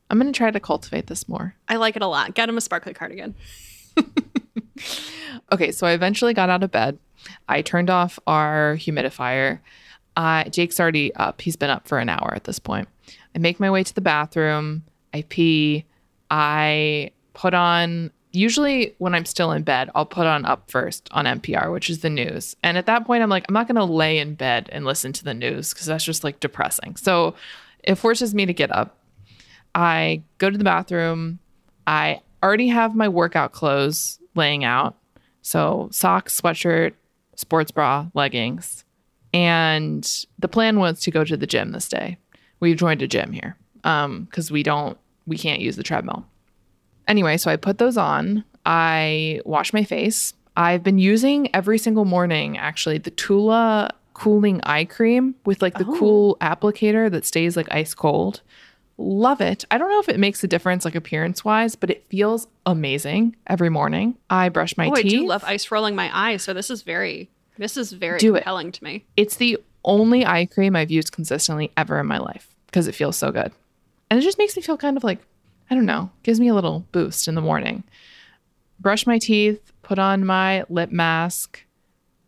I'm 0.10 0.20
going 0.20 0.32
to 0.32 0.38
try 0.38 0.51
to 0.51 0.60
cultivate 0.60 1.08
this 1.08 1.28
more. 1.28 1.56
I 1.68 1.78
like 1.78 1.95
it 1.95 2.01
a 2.01 2.08
lot. 2.08 2.36
Get 2.36 2.49
him 2.49 2.58
a 2.58 2.62
sparkly 2.62 2.93
cardigan. 2.93 3.36
Okay, 5.51 5.72
so 5.72 5.86
I 5.86 5.91
eventually 5.91 6.34
got 6.34 6.49
out 6.49 6.64
of 6.64 6.72
bed. 6.72 6.97
I 7.47 7.62
turned 7.62 7.89
off 7.89 8.20
our 8.26 8.76
humidifier. 8.78 9.60
Uh, 10.16 10.45
Jake's 10.45 10.80
already 10.80 11.14
up. 11.16 11.41
He's 11.41 11.56
been 11.56 11.70
up 11.70 11.88
for 11.88 11.99
an 11.99 12.10
hour 12.10 12.34
at 12.36 12.45
this 12.45 12.60
point. 12.60 12.88
I 13.36 13.39
make 13.39 13.60
my 13.60 13.70
way 13.70 13.84
to 13.84 13.93
the 13.93 14.01
bathroom. 14.01 14.84
I 15.14 15.24
pee. 15.24 15.86
I 16.32 17.12
put 17.34 17.54
on, 17.54 18.12
usually 18.32 18.95
when 18.97 19.14
I'm 19.14 19.26
still 19.26 19.51
in 19.51 19.64
bed, 19.64 19.89
I'll 19.93 20.06
put 20.06 20.26
on 20.26 20.45
Up 20.45 20.70
First 20.72 21.08
on 21.12 21.26
NPR, 21.26 21.72
which 21.72 21.89
is 21.89 21.99
the 21.99 22.10
news. 22.10 22.56
And 22.64 22.78
at 22.78 22.88
that 22.88 23.06
point, 23.06 23.22
I'm 23.22 23.30
like, 23.30 23.45
I'm 23.47 23.54
not 23.54 23.68
going 23.68 23.76
to 23.76 23.84
lay 23.84 24.18
in 24.18 24.36
bed 24.36 24.70
and 24.72 24.86
listen 24.86 25.14
to 25.14 25.24
the 25.24 25.34
news 25.34 25.74
because 25.74 25.86
that's 25.86 26.04
just 26.04 26.24
like 26.24 26.39
depressing. 26.39 26.95
So 26.95 27.36
it 27.84 27.95
forces 27.95 28.34
me 28.34 28.45
to 28.45 28.54
get 28.54 28.72
up. 28.76 28.97
I 29.76 30.24
go 30.38 30.49
to 30.49 30.57
the 30.57 30.63
bathroom. 30.63 31.39
I 31.88 32.21
already 32.41 32.67
have 32.69 32.95
my 32.95 33.07
workout 33.09 33.51
clothes 33.51 34.19
laying 34.36 34.63
out. 34.63 34.95
So 35.41 35.89
socks, 35.91 36.39
sweatshirt, 36.39 36.93
sports 37.36 37.71
bra, 37.71 38.07
leggings. 38.13 38.84
And 39.34 40.07
the 40.39 40.47
plan 40.47 40.80
was 40.80 40.99
to 41.01 41.11
go 41.11 41.24
to 41.24 41.36
the 41.36 41.47
gym 41.47 41.71
this 41.71 41.89
day. 41.89 42.17
We've 42.59 42.78
joined 42.78 43.01
a 43.01 43.07
gym 43.07 43.32
here 43.32 43.57
um, 43.84 44.26
because 44.26 44.51
we 44.51 44.63
don't, 44.63 44.97
we 45.26 45.38
can't 45.38 45.59
use 45.59 45.76
the 45.76 45.84
treadmill. 45.84 46.26
Anyway, 47.07 47.38
so 47.38 47.49
I 47.51 47.55
put 47.57 47.78
those 47.80 47.97
on. 47.97 48.43
I 48.65 49.41
wash 49.43 49.74
my 49.74 49.84
face. 49.84 50.34
I've 50.55 50.84
been 50.84 50.99
using 50.99 51.53
every 51.55 51.78
single 51.80 52.05
morning, 52.05 52.57
actually, 52.57 52.99
the 52.99 53.09
Tula 53.11 53.89
cooling 54.13 54.61
eye 54.63 54.86
cream 54.86 55.34
with 55.45 55.61
like 55.61 55.74
the 55.80 55.86
Oh. 55.88 55.97
cool 55.97 56.38
applicator 56.39 57.09
that 57.11 57.26
stays 57.26 57.57
like 57.57 57.67
ice 57.71 57.93
cold. 57.95 58.41
Love 58.98 59.41
it. 59.41 59.66
I 59.72 59.78
don't 59.78 59.89
know 59.89 60.00
if 60.00 60.10
it 60.10 60.20
makes 60.20 60.44
a 60.44 60.48
difference 60.48 60.86
like 60.86 60.96
appearance 60.96 61.44
wise, 61.44 61.76
but 61.76 61.89
it 61.89 62.06
feels 62.08 62.48
amazing 62.66 63.36
every 63.48 63.70
morning. 63.70 64.18
I 64.30 64.50
brush 64.50 64.78
my 64.78 64.88
oh, 64.88 64.94
I 64.96 65.02
do 65.02 65.26
love 65.26 65.44
ice 65.44 65.72
rolling 65.72 65.96
my 65.96 66.10
eyes. 66.16 66.44
So 66.44 66.54
this 66.54 66.70
is 66.70 66.84
very, 66.84 67.30
this 67.58 67.76
is 67.76 67.91
very 67.91 68.20
Do 68.20 68.36
it. 68.36 68.39
compelling 68.39 68.72
to 68.72 68.84
me. 68.84 69.06
It's 69.18 69.38
the 69.38 69.58
only 69.84 70.26
eye 70.26 70.46
cream 70.46 70.76
I've 70.76 70.91
used 70.91 71.12
consistently 71.12 71.72
ever 71.76 72.00
in 72.00 72.06
my 72.06 72.20
life 72.20 72.56
because 72.68 72.88
it 72.88 72.96
feels 72.96 73.18
so 73.18 73.32
good. 73.32 73.52
And 74.10 74.20
it 74.20 74.24
just 74.24 74.38
makes 74.38 74.56
me 74.56 74.62
feel 74.62 74.78
kind 74.78 74.96
of 74.96 75.04
like, 75.04 75.20
I 75.72 75.76
don't 75.76 75.88
know, 75.88 76.12
gives 76.22 76.39
me 76.39 76.48
a 76.50 76.54
little 76.54 76.86
boost 76.91 77.28
in 77.28 77.34
the 77.36 77.41
morning. 77.41 77.84
Brush 78.80 79.08
my 79.08 79.18
teeth, 79.18 79.72
put 79.82 79.98
on 79.98 80.24
my 80.26 80.66
lip 80.70 80.91
mask, 80.91 81.64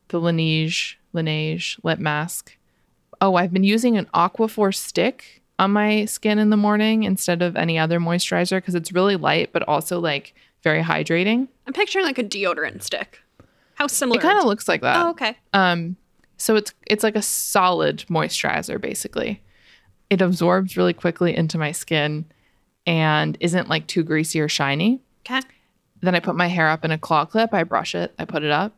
the 0.08 0.20
Laneige, 0.20 0.96
Laneige 1.14 1.80
lip 1.84 2.00
mask. 2.00 2.58
Oh, 3.22 3.36
I've 3.36 3.54
been 3.54 3.64
using 3.64 3.98
an 3.98 4.08
Aquaphor 4.16 4.74
stick 4.74 5.44
on 5.58 5.72
my 5.72 6.06
skin 6.06 6.40
in 6.40 6.50
the 6.50 6.58
morning 6.58 7.04
instead 7.04 7.42
of 7.42 7.56
any 7.56 7.80
other 7.80 8.00
moisturizer 8.00 8.58
because 8.58 8.76
it's 8.76 8.92
really 8.92 9.16
light, 9.16 9.52
but 9.54 9.64
also 9.68 10.00
like 10.00 10.34
very 10.64 10.82
hydrating. 10.82 11.48
I'm 11.68 11.74
picturing 11.74 12.06
like 12.06 12.18
a 12.18 12.24
deodorant 12.24 12.84
stick. 12.84 13.22
How 13.76 13.88
similar? 13.88 14.20
It 14.20 14.24
kind 14.24 14.40
of 14.40 14.46
looks 14.46 14.68
like 14.68 14.82
that. 14.82 15.06
Oh, 15.06 15.10
okay. 15.12 15.38
Um, 15.54 15.96
so 16.38 16.56
it's 16.56 16.74
it's 16.88 17.04
like 17.04 17.16
a 17.16 17.22
solid 17.22 18.06
moisturizer 18.10 18.80
basically. 18.80 19.42
It 20.10 20.22
absorbs 20.22 20.78
really 20.78 20.94
quickly 20.94 21.36
into 21.36 21.58
my 21.58 21.72
skin 21.72 22.26
and 22.86 23.38
isn't 23.40 23.70
like 23.70 23.88
too 23.88 24.04
greasy 24.04 24.40
or 24.40 24.50
shiny. 24.50 25.02
Okay. 25.22 25.42
Then 26.02 26.16
I 26.16 26.20
put 26.20 26.36
my 26.36 26.48
hair 26.48 26.70
up 26.70 26.86
in 26.86 26.92
a 26.92 26.98
claw 26.98 27.26
clip, 27.26 27.54
I 27.54 27.64
brush 27.64 27.96
it, 27.96 28.14
I 28.20 28.26
put 28.26 28.44
it 28.44 28.52
up. 28.52 28.74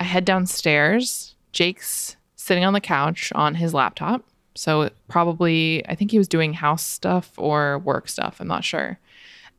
I 0.00 0.04
head 0.04 0.24
downstairs. 0.24 1.34
Jake's 1.52 2.16
sitting 2.36 2.64
on 2.64 2.72
the 2.72 2.80
couch 2.80 3.32
on 3.34 3.56
his 3.56 3.74
laptop. 3.74 4.24
So 4.58 4.90
probably 5.06 5.86
I 5.86 5.94
think 5.94 6.10
he 6.10 6.18
was 6.18 6.26
doing 6.26 6.52
house 6.52 6.84
stuff 6.84 7.30
or 7.36 7.78
work 7.78 8.08
stuff, 8.08 8.40
I'm 8.40 8.48
not 8.48 8.64
sure. 8.64 8.98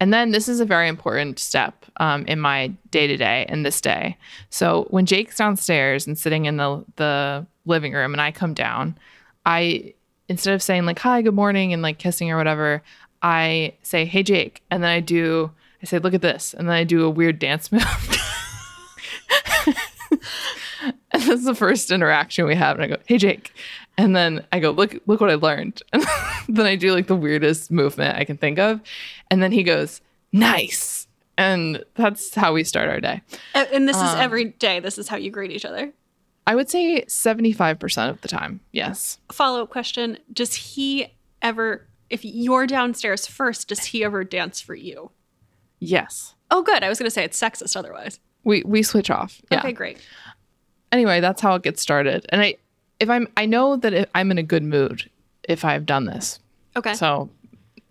And 0.01 0.13
then 0.13 0.31
this 0.31 0.49
is 0.49 0.59
a 0.59 0.65
very 0.65 0.89
important 0.89 1.39
step 1.39 1.85
um, 1.97 2.25
in 2.25 2.39
my 2.39 2.73
day 2.91 3.07
to 3.07 3.15
day 3.15 3.45
and 3.47 3.65
this 3.65 3.79
day. 3.79 4.17
So 4.49 4.87
when 4.89 5.05
Jake's 5.05 5.37
downstairs 5.37 6.05
and 6.05 6.17
sitting 6.17 6.45
in 6.45 6.57
the 6.57 6.83
the 6.97 7.45
living 7.65 7.93
room, 7.93 8.13
and 8.13 8.21
I 8.21 8.31
come 8.31 8.53
down, 8.53 8.97
I 9.45 9.93
instead 10.27 10.53
of 10.53 10.61
saying 10.61 10.85
like 10.85 10.99
hi, 10.99 11.21
good 11.21 11.33
morning, 11.33 11.71
and 11.71 11.81
like 11.81 11.97
kissing 11.97 12.29
or 12.29 12.35
whatever, 12.35 12.83
I 13.21 13.75
say 13.83 14.03
hey 14.03 14.23
Jake, 14.23 14.61
and 14.69 14.83
then 14.83 14.89
I 14.89 14.99
do 14.99 15.51
I 15.81 15.85
say 15.85 15.99
look 15.99 16.13
at 16.13 16.21
this, 16.21 16.53
and 16.53 16.67
then 16.67 16.75
I 16.75 16.83
do 16.83 17.05
a 17.05 17.09
weird 17.09 17.39
dance 17.39 17.71
move. 17.71 17.83
and 21.11 21.21
this 21.21 21.39
is 21.39 21.45
the 21.45 21.55
first 21.55 21.89
interaction 21.89 22.45
we 22.45 22.55
have, 22.55 22.77
and 22.77 22.83
I 22.83 22.95
go 22.95 23.01
hey 23.05 23.17
Jake, 23.17 23.53
and 23.99 24.15
then 24.15 24.45
I 24.51 24.59
go 24.59 24.71
look 24.71 24.95
look 25.05 25.19
what 25.21 25.29
I 25.29 25.35
learned, 25.35 25.83
and 25.93 26.03
then 26.47 26.65
I 26.65 26.75
do 26.75 26.93
like 26.93 27.07
the 27.07 27.15
weirdest 27.15 27.69
movement 27.69 28.17
I 28.17 28.23
can 28.23 28.37
think 28.37 28.57
of, 28.57 28.79
and 29.29 29.43
then 29.43 29.51
he 29.51 29.61
goes 29.61 30.01
nice, 30.31 31.07
and 31.37 31.83
that's 31.95 32.33
how 32.33 32.53
we 32.53 32.63
start 32.63 32.89
our 32.89 32.99
day. 33.01 33.21
And 33.53 33.87
this 33.87 33.97
is 33.97 34.01
Um, 34.03 34.19
every 34.19 34.45
day. 34.45 34.79
This 34.79 34.97
is 34.97 35.09
how 35.09 35.17
you 35.17 35.29
greet 35.31 35.51
each 35.51 35.65
other. 35.65 35.91
I 36.47 36.55
would 36.55 36.69
say 36.69 37.03
75% 37.07 38.09
of 38.09 38.21
the 38.21 38.27
time. 38.27 38.61
Yes. 38.71 39.19
Follow 39.31 39.61
up 39.63 39.69
question: 39.69 40.17
Does 40.33 40.53
he 40.55 41.13
ever, 41.41 41.85
if 42.09 42.21
you're 42.23 42.65
downstairs 42.67 43.27
first, 43.27 43.67
does 43.67 43.85
he 43.85 44.03
ever 44.03 44.23
dance 44.23 44.59
for 44.61 44.73
you? 44.75 45.11
Yes. 45.79 46.35
Oh, 46.51 46.63
good. 46.63 46.83
I 46.83 46.89
was 46.89 46.97
going 46.97 47.05
to 47.05 47.11
say 47.13 47.23
it's 47.23 47.39
sexist 47.39 47.75
otherwise. 47.75 48.19
We 48.43 48.63
we 48.65 48.81
switch 48.81 49.09
off. 49.11 49.41
Yeah. 49.51 49.59
Okay, 49.59 49.73
great. 49.73 49.97
Anyway, 50.91 51.19
that's 51.19 51.41
how 51.41 51.53
it 51.55 51.61
gets 51.63 51.81
started. 51.81 52.25
And 52.29 52.41
I 52.41 52.55
if 52.99 53.09
I'm 53.09 53.27
I 53.37 53.45
know 53.45 53.75
that 53.77 53.93
if 53.93 54.09
I'm 54.15 54.31
in 54.31 54.37
a 54.37 54.43
good 54.43 54.63
mood 54.63 55.09
if 55.43 55.65
I've 55.65 55.85
done 55.85 56.05
this. 56.05 56.39
Okay. 56.75 56.93
So 56.93 57.29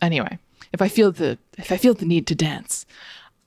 anyway, 0.01 0.39
if 0.73 0.81
I 0.83 0.89
feel 0.89 1.11
the 1.13 1.39
if 1.57 1.73
I 1.73 1.77
feel 1.77 1.95
the 1.95 2.07
need 2.07 2.27
to 2.29 2.35
dance, 2.35 2.87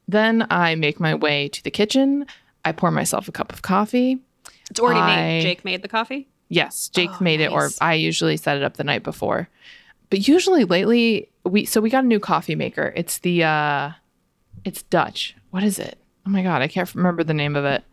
then 0.07 0.45
I 0.49 0.75
make 0.75 0.99
my 0.99 1.15
way 1.15 1.47
to 1.49 1.63
the 1.63 1.71
kitchen. 1.71 2.25
I 2.65 2.71
pour 2.73 2.91
myself 2.91 3.27
a 3.27 3.31
cup 3.31 3.51
of 3.53 3.61
coffee. 3.61 4.19
it's 4.69 4.79
already 4.79 4.99
I- 4.99 5.15
made. 5.15 5.41
Jake 5.43 5.65
made 5.65 5.81
the 5.81 5.87
coffee. 5.87 6.27
Yes, 6.49 6.89
Jake 6.89 7.09
Oh, 7.13 7.23
made 7.23 7.39
it, 7.39 7.49
or. 7.49 7.69
I 7.79 7.93
usually 7.93 8.35
set 8.35 8.57
it 8.57 8.63
up 8.63 8.75
the 8.75 8.83
night 8.83 9.03
before. 9.03 9.47
But 10.09 10.27
usually 10.27 10.65
lately, 10.65 11.29
we 11.45 11.63
so 11.63 11.79
we 11.79 11.89
got 11.89 12.03
a 12.03 12.07
new 12.07 12.19
coffee 12.19 12.55
maker. 12.55 12.91
It's 12.93 13.19
the 13.19 13.45
uh, 13.45 13.91
it's 14.65 14.83
Dutch. 14.83 15.33
What 15.51 15.63
is 15.63 15.79
it? 15.79 15.97
Oh 16.27 16.29
my 16.29 16.43
god, 16.43 16.61
I 16.61 16.67
can't 16.67 16.93
remember 16.93 17.23
the 17.23 17.33
name 17.33 17.55
of 17.55 17.63
it. 17.63 17.85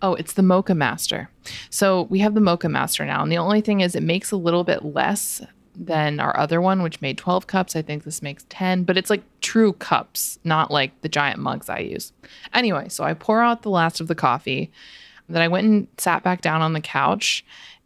Oh, 0.00 0.14
it's 0.14 0.34
the 0.34 0.42
Moccamaster. 0.42 1.28
So 1.70 2.02
we 2.02 2.20
have 2.20 2.34
the 2.34 2.40
Moccamaster 2.40 3.06
now. 3.06 3.22
And 3.22 3.32
the 3.32 3.38
only 3.38 3.60
thing 3.60 3.80
is, 3.80 3.94
it 3.94 4.02
makes 4.02 4.30
a 4.30 4.36
little 4.36 4.64
bit 4.64 4.84
less 4.84 5.42
than 5.74 6.18
our 6.20 6.36
other 6.36 6.60
one, 6.60 6.82
which 6.82 7.00
made 7.00 7.18
12 7.18 7.46
cups. 7.46 7.76
I 7.76 7.82
think 7.82 8.04
this 8.04 8.22
makes 8.22 8.44
10, 8.48 8.84
but 8.84 8.96
it's 8.96 9.10
like 9.10 9.22
true 9.40 9.72
cups, 9.74 10.38
not 10.44 10.70
like 10.70 11.00
the 11.02 11.08
giant 11.08 11.38
mugs 11.38 11.68
I 11.68 11.78
use. 11.78 12.12
Anyway, 12.52 12.88
so 12.88 13.04
I 13.04 13.14
pour 13.14 13.40
out 13.42 13.62
the 13.62 13.70
last 13.70 14.00
of 14.00 14.08
the 14.08 14.14
coffee. 14.14 14.70
Then 15.28 15.42
I 15.42 15.48
went 15.48 15.66
and 15.66 15.88
sat 15.98 16.22
back 16.22 16.40
down 16.40 16.62
on 16.62 16.72
the 16.72 16.80
couch 16.80 17.44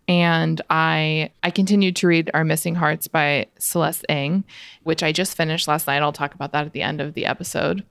and 0.09 0.61
I 0.71 1.31
I 1.43 1.51
continued 1.51 1.97
to 1.97 2.07
read 2.07 2.31
Our 2.35 2.45
Missing 2.45 2.77
Hearts 2.77 3.09
by 3.09 3.47
Celeste 3.59 4.05
Ng, 4.09 4.45
which 4.83 5.03
I 5.03 5.13
just 5.13 5.37
finished 5.37 5.69
last 5.69 5.87
night. 5.87 6.03
I'll 6.03 6.13
talk 6.13 6.35
about 6.35 6.53
that 6.53 6.67
at 6.67 6.73
the 6.73 6.83
end 6.83 7.01
of 7.01 7.15
the 7.15 7.27
episode. 7.27 7.85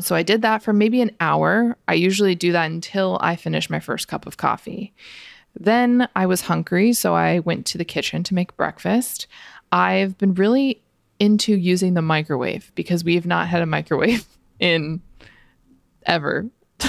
So 0.00 0.14
I 0.16 0.22
did 0.22 0.42
that 0.42 0.62
for 0.62 0.72
maybe 0.72 1.00
an 1.00 1.10
hour. 1.20 1.76
I 1.86 1.94
usually 1.94 2.34
do 2.34 2.52
that 2.52 2.70
until 2.70 3.18
I 3.20 3.36
finish 3.36 3.68
my 3.68 3.80
first 3.80 4.08
cup 4.08 4.26
of 4.26 4.36
coffee. 4.36 4.94
Then 5.58 6.08
I 6.16 6.26
was 6.26 6.42
hungry, 6.42 6.92
so 6.94 7.14
I 7.14 7.40
went 7.40 7.66
to 7.66 7.78
the 7.78 7.84
kitchen 7.84 8.22
to 8.24 8.34
make 8.34 8.56
breakfast. 8.56 9.26
I've 9.70 10.16
been 10.18 10.34
really 10.34 10.82
into 11.18 11.54
using 11.54 11.94
the 11.94 12.02
microwave 12.02 12.72
because 12.74 13.04
we 13.04 13.14
have 13.14 13.26
not 13.26 13.48
had 13.48 13.62
a 13.62 13.66
microwave 13.66 14.26
in 14.60 15.02
ever. 16.06 16.46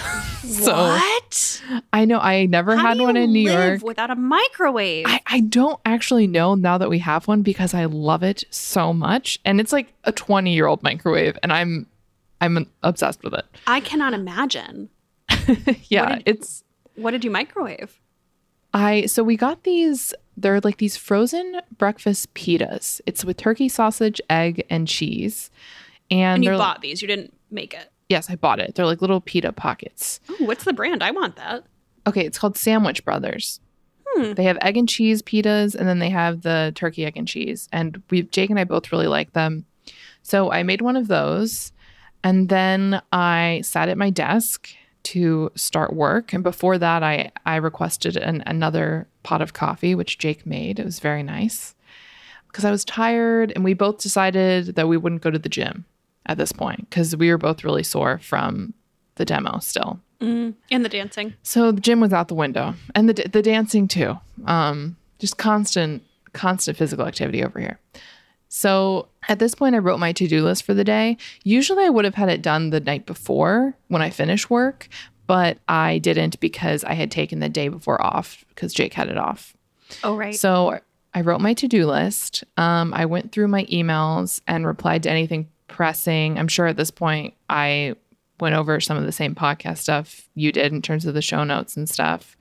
so 0.43 0.73
what? 0.73 1.61
I 1.91 2.05
know 2.05 2.19
I 2.19 2.45
never 2.45 2.75
How 2.75 2.87
had 2.87 2.99
one 2.99 3.15
you 3.15 3.23
in 3.23 3.33
New 3.33 3.49
live 3.49 3.69
York. 3.69 3.83
without 3.83 4.09
a 4.09 4.15
microwave. 4.15 5.05
I, 5.07 5.21
I 5.27 5.39
don't 5.41 5.79
actually 5.85 6.25
know 6.25 6.55
now 6.55 6.77
that 6.77 6.89
we 6.89 6.99
have 6.99 7.27
one 7.27 7.41
because 7.43 7.73
I 7.73 7.85
love 7.85 8.23
it 8.23 8.43
so 8.49 8.91
much. 8.93 9.39
And 9.45 9.59
it's 9.59 9.71
like 9.71 9.93
a 10.03 10.11
20 10.11 10.53
year 10.53 10.65
old 10.67 10.81
microwave 10.83 11.37
and 11.43 11.53
I'm 11.53 11.85
I'm 12.41 12.69
obsessed 12.83 13.23
with 13.23 13.33
it. 13.33 13.45
I 13.67 13.79
cannot 13.79 14.13
imagine. 14.13 14.89
yeah, 15.89 16.15
did- 16.15 16.23
it's 16.25 16.63
What 16.95 17.11
did 17.11 17.23
you 17.23 17.31
microwave? 17.31 17.99
I 18.73 19.05
so 19.05 19.23
we 19.23 19.37
got 19.37 19.63
these 19.63 20.13
they're 20.35 20.59
like 20.61 20.77
these 20.77 20.97
frozen 20.97 21.61
breakfast 21.77 22.33
pitas. 22.33 22.99
It's 23.05 23.23
with 23.23 23.37
turkey 23.37 23.69
sausage, 23.69 24.19
egg, 24.29 24.65
and 24.69 24.87
cheese. 24.87 25.51
And, 26.09 26.35
And 26.37 26.43
you 26.43 26.51
bought 26.51 26.81
these. 26.81 27.01
You 27.01 27.07
didn't 27.07 27.33
make 27.51 27.73
it. 27.73 27.91
yes, 28.09 28.29
I 28.29 28.35
bought 28.35 28.59
it. 28.59 28.73
They're 28.75 28.85
like 28.85 29.01
little 29.01 29.21
pita 29.21 29.51
pockets. 29.53 30.19
Oh, 30.29 30.37
what's 30.45 30.63
the 30.63 30.73
brand? 30.73 31.03
I 31.03 31.11
want 31.11 31.35
that. 31.35 31.65
Okay, 32.07 32.25
it's 32.25 32.37
called 32.39 32.57
Sandwich 32.57 33.05
Brothers. 33.05 33.59
Hmm. 34.07 34.33
They 34.33 34.43
have 34.45 34.57
egg 34.61 34.75
and 34.75 34.89
cheese 34.89 35.21
pitas, 35.21 35.75
and 35.75 35.87
then 35.87 35.99
they 35.99 36.09
have 36.09 36.41
the 36.41 36.71
turkey 36.75 37.05
egg 37.05 37.15
and 37.15 37.27
cheese. 37.27 37.69
And 37.71 38.01
we, 38.09 38.23
Jake 38.23 38.49
and 38.49 38.59
I 38.59 38.63
both 38.63 38.91
really 38.91 39.07
like 39.07 39.33
them. 39.33 39.65
So 40.23 40.51
I 40.51 40.63
made 40.63 40.81
one 40.81 40.95
of 40.97 41.07
those, 41.07 41.71
and 42.23 42.49
then 42.49 43.01
I 43.11 43.61
sat 43.63 43.89
at 43.89 43.97
my 43.97 44.09
desk 44.09 44.69
to 45.03 45.51
start 45.55 45.93
work. 45.93 46.33
And 46.33 46.43
before 46.43 46.77
that, 46.77 47.03
I 47.03 47.31
I 47.45 47.57
requested 47.57 48.15
an, 48.17 48.43
another 48.45 49.07
pot 49.23 49.41
of 49.41 49.53
coffee, 49.53 49.95
which 49.95 50.17
Jake 50.17 50.45
made. 50.45 50.79
It 50.79 50.85
was 50.85 50.99
very 50.99 51.23
nice 51.23 51.75
because 52.47 52.65
I 52.65 52.71
was 52.71 52.85
tired, 52.85 53.51
and 53.55 53.63
we 53.63 53.73
both 53.73 53.97
decided 53.99 54.75
that 54.75 54.87
we 54.87 54.97
wouldn't 54.97 55.21
go 55.21 55.31
to 55.31 55.39
the 55.39 55.49
gym 55.49 55.85
at 56.25 56.37
this 56.37 56.51
point 56.51 56.89
because 56.89 57.15
we 57.15 57.29
were 57.29 57.37
both 57.37 57.63
really 57.63 57.83
sore 57.83 58.19
from 58.19 58.73
the 59.15 59.25
demo 59.25 59.59
still. 59.59 59.99
Mm. 60.21 60.53
And 60.71 60.85
the 60.85 60.89
dancing. 60.89 61.33
So 61.43 61.71
the 61.71 61.81
gym 61.81 61.99
was 61.99 62.13
out 62.13 62.29
the 62.29 62.35
window, 62.35 62.75
and 62.95 63.09
the 63.09 63.27
the 63.27 63.41
dancing 63.41 63.87
too. 63.87 64.17
Um, 64.45 64.95
just 65.19 65.37
constant, 65.37 66.03
constant 66.33 66.77
physical 66.77 67.05
activity 67.05 67.43
over 67.43 67.59
here. 67.59 67.79
So 68.55 69.07
at 69.27 69.39
this 69.39 69.55
point, 69.55 69.73
I 69.73 69.79
wrote 69.79 69.99
my 69.99 70.11
to 70.11 70.27
do 70.27 70.43
list 70.43 70.61
for 70.61 70.75
the 70.75 70.83
day. 70.83 71.17
Usually, 71.43 71.85
I 71.85 71.89
would 71.89 72.05
have 72.05 72.13
had 72.13 72.29
it 72.29 72.43
done 72.43 72.69
the 72.69 72.79
night 72.79 73.07
before 73.07 73.73
when 73.87 74.03
I 74.03 74.11
finished 74.11 74.51
work, 74.51 74.89
but 75.25 75.57
I 75.67 75.97
didn't 75.97 76.39
because 76.39 76.83
I 76.83 76.93
had 76.93 77.09
taken 77.09 77.39
the 77.39 77.49
day 77.49 77.67
before 77.67 77.99
off 77.99 78.45
because 78.49 78.71
Jake 78.71 78.93
had 78.93 79.09
it 79.09 79.17
off. 79.17 79.57
Oh, 80.03 80.15
right. 80.15 80.35
So 80.35 80.79
I 81.15 81.21
wrote 81.21 81.41
my 81.41 81.55
to 81.55 81.67
do 81.67 81.87
list. 81.87 82.43
Um, 82.55 82.93
I 82.93 83.07
went 83.07 83.31
through 83.31 83.47
my 83.47 83.65
emails 83.65 84.39
and 84.45 84.67
replied 84.67 85.01
to 85.03 85.09
anything 85.09 85.49
pressing. 85.67 86.37
I'm 86.37 86.47
sure 86.47 86.67
at 86.67 86.77
this 86.77 86.91
point 86.91 87.33
I 87.49 87.95
went 88.39 88.53
over 88.53 88.79
some 88.79 88.97
of 88.97 89.05
the 89.05 89.11
same 89.11 89.33
podcast 89.33 89.79
stuff 89.79 90.29
you 90.35 90.51
did 90.51 90.71
in 90.71 90.83
terms 90.83 91.07
of 91.07 91.15
the 91.15 91.23
show 91.23 91.43
notes 91.43 91.75
and 91.75 91.89
stuff. 91.89 92.37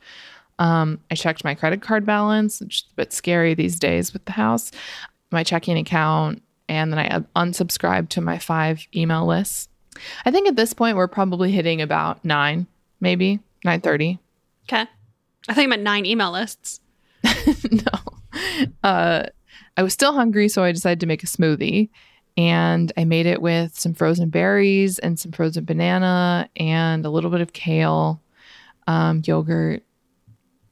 Um, 0.58 1.00
I 1.10 1.14
checked 1.14 1.42
my 1.42 1.54
credit 1.54 1.80
card 1.80 2.04
balance, 2.04 2.60
which 2.60 2.76
is 2.76 2.84
a 2.92 2.96
bit 2.96 3.12
scary 3.12 3.54
these 3.54 3.78
days 3.78 4.12
with 4.12 4.24
the 4.26 4.32
house, 4.32 4.70
my 5.32 5.44
checking 5.44 5.78
account, 5.78 6.42
and 6.68 6.92
then 6.92 6.98
I 6.98 7.20
unsubscribed 7.40 8.10
to 8.10 8.20
my 8.20 8.38
five 8.38 8.86
email 8.94 9.26
lists. 9.26 9.68
I 10.24 10.30
think 10.30 10.48
at 10.48 10.56
this 10.56 10.72
point 10.72 10.96
we're 10.96 11.08
probably 11.08 11.52
hitting 11.52 11.80
about 11.80 12.24
nine, 12.24 12.66
maybe 13.00 13.40
nine 13.64 13.80
thirty. 13.80 14.18
okay. 14.68 14.86
I 15.48 15.54
think 15.54 15.66
I 15.66 15.68
meant 15.68 15.82
nine 15.82 16.06
email 16.06 16.30
lists. 16.30 16.80
no. 17.70 18.70
Uh, 18.82 19.24
I 19.76 19.82
was 19.82 19.92
still 19.92 20.12
hungry, 20.12 20.48
so 20.48 20.62
I 20.62 20.72
decided 20.72 21.00
to 21.00 21.06
make 21.06 21.22
a 21.22 21.26
smoothie. 21.26 21.88
And 22.36 22.92
I 22.96 23.04
made 23.04 23.26
it 23.26 23.42
with 23.42 23.78
some 23.78 23.92
frozen 23.92 24.30
berries 24.30 24.98
and 24.98 25.18
some 25.18 25.32
frozen 25.32 25.64
banana 25.64 26.48
and 26.56 27.04
a 27.04 27.10
little 27.10 27.30
bit 27.30 27.42
of 27.42 27.52
kale, 27.52 28.22
um, 28.86 29.22
yogurt. 29.24 29.82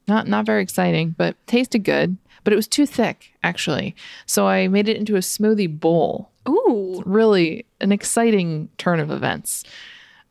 Not 0.07 0.27
not 0.27 0.45
very 0.45 0.63
exciting, 0.63 1.13
but 1.17 1.35
tasted 1.45 1.83
good. 1.83 2.17
But 2.43 2.53
it 2.53 2.55
was 2.55 2.67
too 2.67 2.85
thick, 2.85 3.33
actually. 3.43 3.95
So 4.25 4.47
I 4.47 4.67
made 4.67 4.89
it 4.89 4.97
into 4.97 5.15
a 5.15 5.19
smoothie 5.19 5.79
bowl. 5.79 6.31
Ooh. 6.49 7.03
Really 7.05 7.65
an 7.79 7.91
exciting 7.91 8.69
turn 8.77 8.99
of 8.99 9.11
events. 9.11 9.63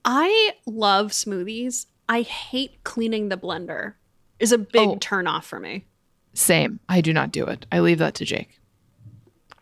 I 0.04 0.52
love 0.66 1.08
smoothies. 1.12 1.86
I 2.08 2.22
hate 2.22 2.82
cleaning 2.84 3.28
the 3.28 3.36
blender. 3.36 3.94
Is 4.40 4.52
a 4.52 4.58
big 4.58 4.88
Oh. 4.88 4.96
turn 5.00 5.26
off 5.26 5.46
for 5.46 5.60
me. 5.60 5.84
Same. 6.34 6.80
I 6.88 7.00
do 7.00 7.12
not 7.12 7.30
do 7.30 7.44
it. 7.44 7.66
I 7.70 7.80
leave 7.80 7.98
that 7.98 8.14
to 8.16 8.24
Jake. 8.24 8.58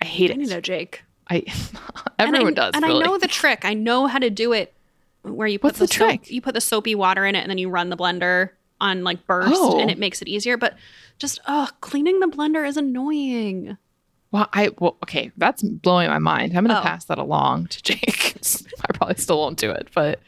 I 0.00 0.06
hate 0.06 0.30
I 0.30 0.34
it. 0.34 0.48
know, 0.48 0.60
Jake. 0.60 1.02
I 1.28 1.42
And 2.18 2.28
everyone 2.34 2.52
I, 2.52 2.54
does. 2.54 2.74
And 2.74 2.84
really. 2.84 3.02
I 3.02 3.06
know 3.06 3.18
the 3.18 3.28
trick. 3.28 3.64
I 3.64 3.74
know 3.74 4.06
how 4.06 4.18
to 4.18 4.30
do 4.30 4.52
it 4.52 4.72
where 5.22 5.48
you 5.48 5.58
put 5.58 5.68
What's 5.68 5.78
the, 5.80 5.86
the 5.86 5.92
soap- 5.92 6.08
trick? 6.08 6.30
you 6.30 6.40
put 6.40 6.54
the 6.54 6.60
soapy 6.60 6.94
water 6.94 7.26
in 7.26 7.34
it 7.34 7.40
and 7.40 7.50
then 7.50 7.58
you 7.58 7.68
run 7.68 7.90
the 7.90 7.96
blender 7.96 8.50
on 8.80 9.02
like 9.04 9.26
burst 9.26 9.50
Oh. 9.54 9.80
and 9.80 9.90
it 9.90 9.98
makes 9.98 10.22
it 10.22 10.28
easier. 10.28 10.56
But 10.56 10.76
just 11.18 11.40
oh, 11.46 11.68
cleaning 11.80 12.20
the 12.20 12.26
blender 12.26 12.66
is 12.66 12.76
annoying. 12.76 13.76
Well, 14.30 14.48
I 14.52 14.70
well, 14.78 14.96
okay, 15.04 15.32
that's 15.36 15.62
blowing 15.62 16.08
my 16.10 16.18
mind. 16.18 16.56
I'm 16.56 16.64
gonna 16.66 16.80
Oh. 16.80 16.82
pass 16.82 17.04
that 17.06 17.18
along 17.18 17.68
to 17.68 17.82
Jake. 17.82 18.36
I 18.88 18.92
probably 18.92 19.16
still 19.16 19.38
won't 19.38 19.58
do 19.58 19.70
it, 19.70 19.88
but 19.94 20.20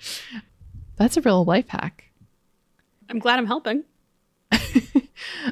that's 0.97 1.17
a 1.17 1.21
real 1.21 1.45
life 1.45 1.69
hack. 1.69 2.05
I'm 3.09 3.19
glad 3.19 3.39
I'm 3.39 3.47
helping. 3.47 3.85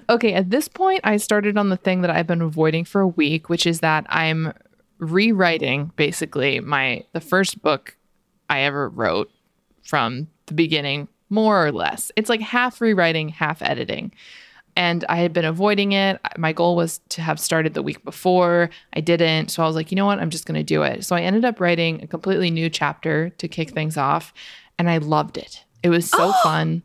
Okay, 0.08 0.32
at 0.32 0.48
this 0.50 0.66
point, 0.66 1.00
I 1.04 1.18
started 1.18 1.58
on 1.58 1.68
the 1.68 1.76
thing 1.76 2.00
that 2.00 2.10
I've 2.10 2.26
been 2.26 2.40
avoiding 2.40 2.84
for 2.86 3.02
a 3.02 3.06
week, 3.08 3.48
which 3.50 3.66
is 3.66 3.80
that 3.80 4.06
I'm 4.08 4.54
rewriting 4.98 5.92
basically 5.96 6.60
my 6.60 7.04
the 7.12 7.20
first 7.20 7.60
book 7.62 7.96
I 8.48 8.60
ever 8.60 8.88
wrote 8.88 9.30
from 9.82 10.28
the 10.46 10.54
beginning, 10.54 11.08
more 11.28 11.66
or 11.66 11.70
less. 11.72 12.10
It's 12.16 12.30
like 12.30 12.40
half 12.40 12.80
rewriting, 12.80 13.28
half 13.28 13.60
editing. 13.60 14.12
And 14.78 15.04
I 15.08 15.16
had 15.16 15.32
been 15.32 15.44
avoiding 15.44 15.90
it. 15.90 16.20
My 16.36 16.52
goal 16.52 16.76
was 16.76 17.00
to 17.08 17.20
have 17.20 17.40
started 17.40 17.74
the 17.74 17.82
week 17.82 18.04
before. 18.04 18.70
I 18.92 19.00
didn't. 19.00 19.48
So 19.48 19.64
I 19.64 19.66
was 19.66 19.74
like, 19.74 19.90
you 19.90 19.96
know 19.96 20.06
what? 20.06 20.20
I'm 20.20 20.30
just 20.30 20.46
going 20.46 20.54
to 20.54 20.62
do 20.62 20.84
it. 20.84 21.04
So 21.04 21.16
I 21.16 21.22
ended 21.22 21.44
up 21.44 21.58
writing 21.58 22.00
a 22.00 22.06
completely 22.06 22.48
new 22.48 22.70
chapter 22.70 23.30
to 23.30 23.48
kick 23.48 23.70
things 23.70 23.96
off. 23.96 24.32
And 24.78 24.88
I 24.88 24.98
loved 24.98 25.36
it. 25.36 25.64
It 25.82 25.90
was 25.90 26.08
so 26.08 26.32
oh! 26.32 26.40
fun. 26.44 26.82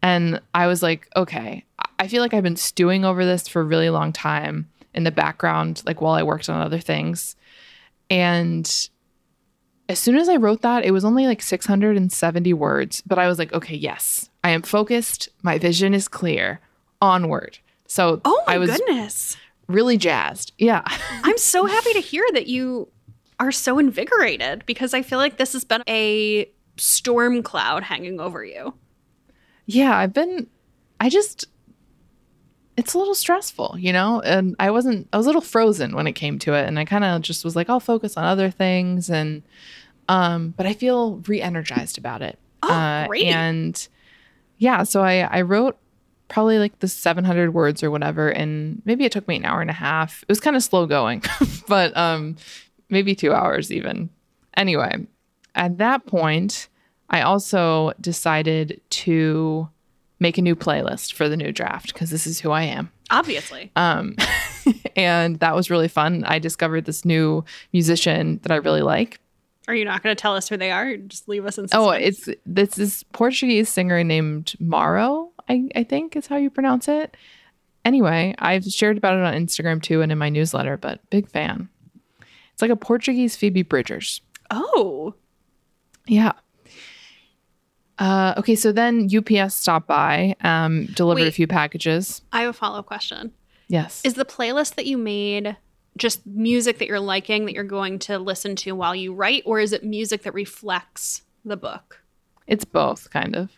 And 0.00 0.40
I 0.54 0.68
was 0.68 0.80
like, 0.80 1.08
okay, 1.16 1.64
I 1.98 2.06
feel 2.06 2.22
like 2.22 2.32
I've 2.32 2.44
been 2.44 2.54
stewing 2.54 3.04
over 3.04 3.24
this 3.24 3.48
for 3.48 3.62
a 3.62 3.64
really 3.64 3.90
long 3.90 4.12
time 4.12 4.68
in 4.94 5.02
the 5.02 5.10
background, 5.10 5.82
like 5.86 6.00
while 6.00 6.14
I 6.14 6.22
worked 6.22 6.48
on 6.48 6.60
other 6.60 6.78
things. 6.78 7.34
And 8.08 8.64
as 9.88 9.98
soon 9.98 10.16
as 10.16 10.28
I 10.28 10.36
wrote 10.36 10.62
that, 10.62 10.84
it 10.84 10.92
was 10.92 11.04
only 11.04 11.26
like 11.26 11.42
670 11.42 12.52
words, 12.54 13.02
but 13.04 13.18
I 13.18 13.26
was 13.26 13.40
like, 13.40 13.52
okay, 13.52 13.74
yes, 13.74 14.30
I 14.44 14.50
am 14.50 14.62
focused. 14.62 15.30
My 15.42 15.58
vision 15.58 15.94
is 15.94 16.06
clear. 16.06 16.60
Onward. 17.00 17.58
So 17.86 18.20
Oh 18.24 18.42
my 18.46 18.54
I 18.54 18.58
was 18.58 18.70
goodness. 18.70 19.36
really 19.66 19.96
jazzed. 19.96 20.52
Yeah. 20.58 20.82
I'm 21.22 21.38
so 21.38 21.66
happy 21.66 21.92
to 21.94 22.00
hear 22.00 22.24
that 22.32 22.46
you 22.46 22.88
are 23.40 23.52
so 23.52 23.78
invigorated 23.78 24.64
because 24.66 24.92
I 24.94 25.02
feel 25.02 25.18
like 25.18 25.36
this 25.36 25.52
has 25.52 25.64
been 25.64 25.82
a 25.88 26.50
storm 26.76 27.42
cloud 27.42 27.84
hanging 27.84 28.20
over 28.20 28.44
you. 28.44 28.74
yeah, 29.66 29.96
I've 29.96 30.12
been, 30.12 30.46
I 31.00 31.08
just, 31.08 31.46
it's 32.76 32.94
a 32.94 32.98
little 32.98 33.14
stressful, 33.14 33.76
you 33.78 33.92
know? 33.92 34.20
And 34.20 34.54
I 34.58 34.70
wasn't, 34.70 35.08
I 35.12 35.16
was 35.16 35.26
a 35.26 35.28
little 35.28 35.40
frozen 35.42 35.94
when 35.94 36.06
it 36.06 36.12
came 36.12 36.38
to 36.40 36.54
it. 36.54 36.66
And 36.66 36.78
I 36.78 36.84
kind 36.84 37.04
of 37.04 37.22
just 37.22 37.44
was 37.44 37.54
like, 37.56 37.68
I'll 37.68 37.80
focus 37.80 38.16
on 38.16 38.24
other 38.24 38.50
things. 38.50 39.10
And, 39.10 39.42
um, 40.08 40.54
but 40.56 40.66
I 40.66 40.72
feel 40.74 41.16
re 41.26 41.40
energized 41.42 41.98
about 41.98 42.22
it. 42.22 42.38
Oh, 42.62 43.04
great. 43.08 43.26
And 43.26 43.88
yeah, 44.58 44.82
so 44.84 45.02
I, 45.02 45.20
I 45.22 45.40
wrote 45.42 45.76
probably 46.28 46.58
like 46.58 46.78
the 46.78 46.88
700 46.88 47.54
words 47.54 47.82
or 47.82 47.90
whatever. 47.90 48.28
And 48.28 48.82
maybe 48.84 49.04
it 49.04 49.12
took 49.12 49.26
me 49.26 49.36
an 49.36 49.44
hour 49.44 49.60
and 49.60 49.70
a 49.70 49.74
half. 49.74 50.22
It 50.22 50.28
was 50.28 50.40
kind 50.40 50.56
of 50.56 50.62
slow 50.62 50.86
going, 50.86 51.22
but, 51.68 51.96
um, 51.96 52.36
maybe 52.88 53.14
two 53.14 53.32
hours 53.32 53.72
even. 53.72 54.10
Anyway, 54.56 55.06
at 55.54 55.78
that 55.78 56.06
point, 56.06 56.68
I 57.10 57.22
also 57.22 57.92
decided 58.00 58.80
to 58.90 59.68
make 60.20 60.38
a 60.38 60.42
new 60.42 60.56
playlist 60.56 61.12
for 61.12 61.28
the 61.28 61.36
new 61.36 61.52
draft 61.52 61.92
because 61.92 62.10
this 62.10 62.26
is 62.26 62.40
who 62.40 62.50
I 62.50 62.62
am. 62.62 62.90
Obviously. 63.10 63.70
Um, 63.76 64.16
and 64.96 65.38
that 65.40 65.54
was 65.54 65.70
really 65.70 65.88
fun. 65.88 66.24
I 66.24 66.38
discovered 66.38 66.84
this 66.84 67.04
new 67.04 67.44
musician 67.72 68.40
that 68.42 68.52
I 68.52 68.56
really 68.56 68.82
like. 68.82 69.20
Are 69.68 69.74
you 69.74 69.84
not 69.84 70.02
going 70.02 70.14
to 70.16 70.20
tell 70.20 70.34
us 70.34 70.48
who 70.48 70.56
they 70.56 70.70
are? 70.70 70.96
Just 70.96 71.28
leave 71.28 71.44
us 71.44 71.58
in 71.58 71.68
suspense. 71.68 71.86
Oh, 71.86 71.90
it's 71.90 72.28
this 72.46 72.74
this 72.74 73.02
Portuguese 73.12 73.68
singer 73.68 74.02
named 74.02 74.54
Maro. 74.58 75.30
I, 75.48 75.68
I 75.74 75.84
think 75.84 76.16
is 76.16 76.26
how 76.26 76.36
you 76.36 76.50
pronounce 76.50 76.88
it. 76.88 77.16
Anyway, 77.84 78.34
I've 78.38 78.64
shared 78.64 78.98
about 78.98 79.16
it 79.16 79.24
on 79.24 79.34
Instagram 79.34 79.82
too 79.82 80.02
and 80.02 80.12
in 80.12 80.18
my 80.18 80.28
newsletter, 80.28 80.76
but 80.76 81.08
big 81.10 81.28
fan. 81.28 81.68
It's 82.52 82.62
like 82.62 82.70
a 82.70 82.76
Portuguese 82.76 83.36
Phoebe 83.36 83.62
Bridgers. 83.62 84.20
Oh. 84.50 85.14
Yeah. 86.06 86.32
Uh, 87.98 88.34
okay, 88.36 88.54
so 88.54 88.72
then 88.72 89.08
UPS 89.14 89.54
stopped 89.54 89.88
by, 89.88 90.36
um, 90.42 90.86
delivered 90.86 91.26
a 91.26 91.32
few 91.32 91.46
packages. 91.46 92.22
I 92.32 92.42
have 92.42 92.50
a 92.50 92.52
follow 92.52 92.78
up 92.78 92.86
question. 92.86 93.32
Yes. 93.68 94.02
Is 94.04 94.14
the 94.14 94.24
playlist 94.24 94.76
that 94.76 94.86
you 94.86 94.96
made 94.96 95.56
just 95.96 96.24
music 96.26 96.78
that 96.78 96.86
you're 96.86 97.00
liking 97.00 97.44
that 97.46 97.54
you're 97.54 97.64
going 97.64 97.98
to 97.98 98.18
listen 98.18 98.54
to 98.56 98.72
while 98.72 98.94
you 98.94 99.12
write, 99.12 99.42
or 99.44 99.58
is 99.58 99.72
it 99.72 99.84
music 99.84 100.22
that 100.22 100.34
reflects 100.34 101.22
the 101.44 101.56
book? 101.56 102.02
it's 102.46 102.64
both, 102.64 103.10
kind 103.10 103.36
of. 103.36 103.50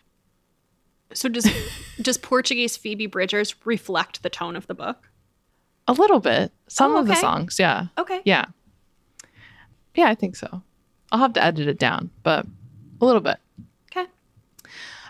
So 1.14 1.28
does 1.28 1.46
does 2.02 2.18
Portuguese 2.18 2.76
Phoebe 2.76 3.06
Bridgers 3.06 3.54
reflect 3.64 4.22
the 4.22 4.30
tone 4.30 4.56
of 4.56 4.66
the 4.66 4.74
book? 4.74 5.08
A 5.88 5.92
little 5.92 6.20
bit. 6.20 6.52
Some 6.68 6.92
Oh, 6.94 6.98
of 7.00 7.06
the 7.08 7.16
songs, 7.16 7.58
yeah. 7.58 7.86
Okay. 7.98 8.20
Yeah. 8.24 8.46
Yeah, 9.94 10.06
I 10.08 10.14
think 10.14 10.36
so. 10.36 10.62
I'll 11.10 11.18
have 11.18 11.32
to 11.32 11.44
edit 11.44 11.66
it 11.66 11.78
down, 11.78 12.10
but 12.22 12.46
a 13.00 13.04
little 13.04 13.20
bit. 13.20 13.38
Okay. 13.90 14.06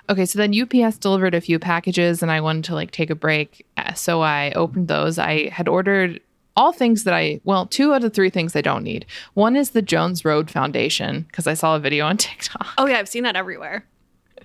Okay, 0.09 0.25
so 0.25 0.39
then 0.39 0.55
UPS 0.59 0.97
delivered 0.97 1.35
a 1.35 1.41
few 1.41 1.59
packages 1.59 2.23
and 2.23 2.31
I 2.33 2.41
wanted 2.41 2.65
to 2.65 2.75
like 2.75 2.91
take 2.93 3.11
a 3.11 3.15
break. 3.15 3.67
So 3.95 4.23
I 4.23 4.53
opened 4.53 4.89
those. 4.89 5.19
I 5.19 5.51
had 5.51 5.69
ordered 5.69 6.21
all 6.57 6.73
things 6.73 7.05
that 7.05 7.13
I, 7.15 7.41
well, 7.45 7.67
two 7.67 7.93
out 7.93 8.03
of 8.05 8.15
three 8.15 8.31
things 8.31 8.57
I 8.57 8.63
don't 8.63 8.83
need. 8.83 9.05
One 9.35 9.57
is 9.57 9.71
the 9.71 9.83
Jones 9.83 10.25
Road 10.25 10.51
Foundation 10.51 11.23
because 11.23 11.47
I 11.47 11.55
saw 11.55 11.77
a 11.77 11.79
video 11.79 12.07
on 12.07 12.17
TikTok. 12.17 12.67
Oh 12.79 12.87
yeah, 12.87 12.99
I've 12.99 13.09
seen 13.09 13.25
that 13.25 13.37
everywhere. 13.37 13.85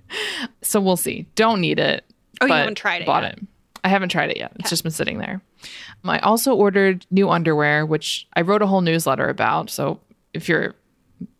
So 0.62 0.82
we'll 0.82 0.98
see. 0.98 1.28
Don't 1.36 1.62
need 1.62 1.80
it. 1.80 2.04
Oh, 2.42 2.48
you 2.48 2.54
haven't 2.54 2.76
tried 2.76 3.04
it 3.04 3.06
Bought 3.06 3.24
yet. 3.24 3.34
it. 3.38 3.44
I 3.84 3.88
haven't 3.90 4.10
tried 4.10 4.32
it 4.32 4.38
yet. 4.38 4.52
It's 4.60 4.70
just 4.70 4.82
been 4.84 4.92
sitting 4.92 5.20
there. 5.20 5.42
Um, 6.04 6.10
I 6.10 6.20
also 6.20 6.56
ordered 6.56 7.06
new 7.12 7.30
underwear, 7.30 7.86
which 7.86 8.28
I 8.34 8.42
wrote 8.42 8.62
a 8.64 8.68
whole 8.68 8.82
newsletter 8.82 9.30
about. 9.30 9.70
So 9.70 10.00
if 10.34 10.50
you're 10.50 10.74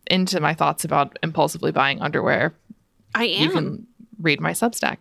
into 0.08 0.40
my 0.40 0.54
thoughts 0.54 0.84
about 0.84 1.18
impulsively 1.24 1.72
buying 1.72 2.00
underwear, 2.00 2.54
I 3.14 3.24
am. 3.24 3.42
you 3.42 3.50
can 3.50 3.86
read 4.20 4.40
my 4.40 4.52
Substack. 4.52 4.98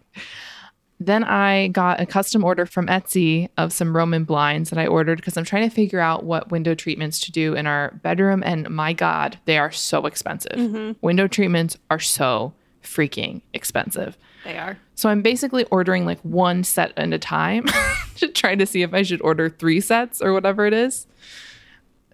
Then 0.99 1.23
I 1.23 1.67
got 1.67 1.99
a 1.99 2.05
custom 2.05 2.43
order 2.43 2.65
from 2.65 2.87
Etsy 2.87 3.49
of 3.57 3.73
some 3.73 3.95
Roman 3.95 4.23
blinds 4.23 4.69
that 4.69 4.79
I 4.79 4.87
ordered 4.87 5.17
because 5.17 5.37
I'm 5.37 5.43
trying 5.45 5.69
to 5.69 5.75
figure 5.75 5.99
out 5.99 6.23
what 6.23 6.51
window 6.51 6.73
treatments 6.73 7.19
to 7.21 7.31
do 7.31 7.53
in 7.53 7.67
our 7.67 7.91
bedroom. 8.01 8.41
And 8.45 8.69
my 8.69 8.93
God, 8.93 9.37
they 9.45 9.57
are 9.57 9.71
so 9.71 10.05
expensive. 10.05 10.95
Window 11.01 11.27
treatments 11.27 11.77
are 11.91 11.99
so 11.99 12.53
freaking 12.85 13.41
expensive. 13.53 14.17
they 14.43 14.57
are. 14.57 14.77
So 14.95 15.09
I'm 15.09 15.21
basically 15.21 15.65
ordering 15.65 16.05
like 16.05 16.19
one 16.21 16.63
set 16.63 16.93
at 16.97 17.11
a 17.11 17.19
time 17.19 17.65
to 18.17 18.27
try 18.27 18.55
to 18.55 18.65
see 18.65 18.81
if 18.81 18.93
I 18.93 19.01
should 19.01 19.21
order 19.21 19.49
three 19.49 19.81
sets 19.81 20.21
or 20.21 20.33
whatever 20.33 20.65
it 20.65 20.73
is. 20.73 21.07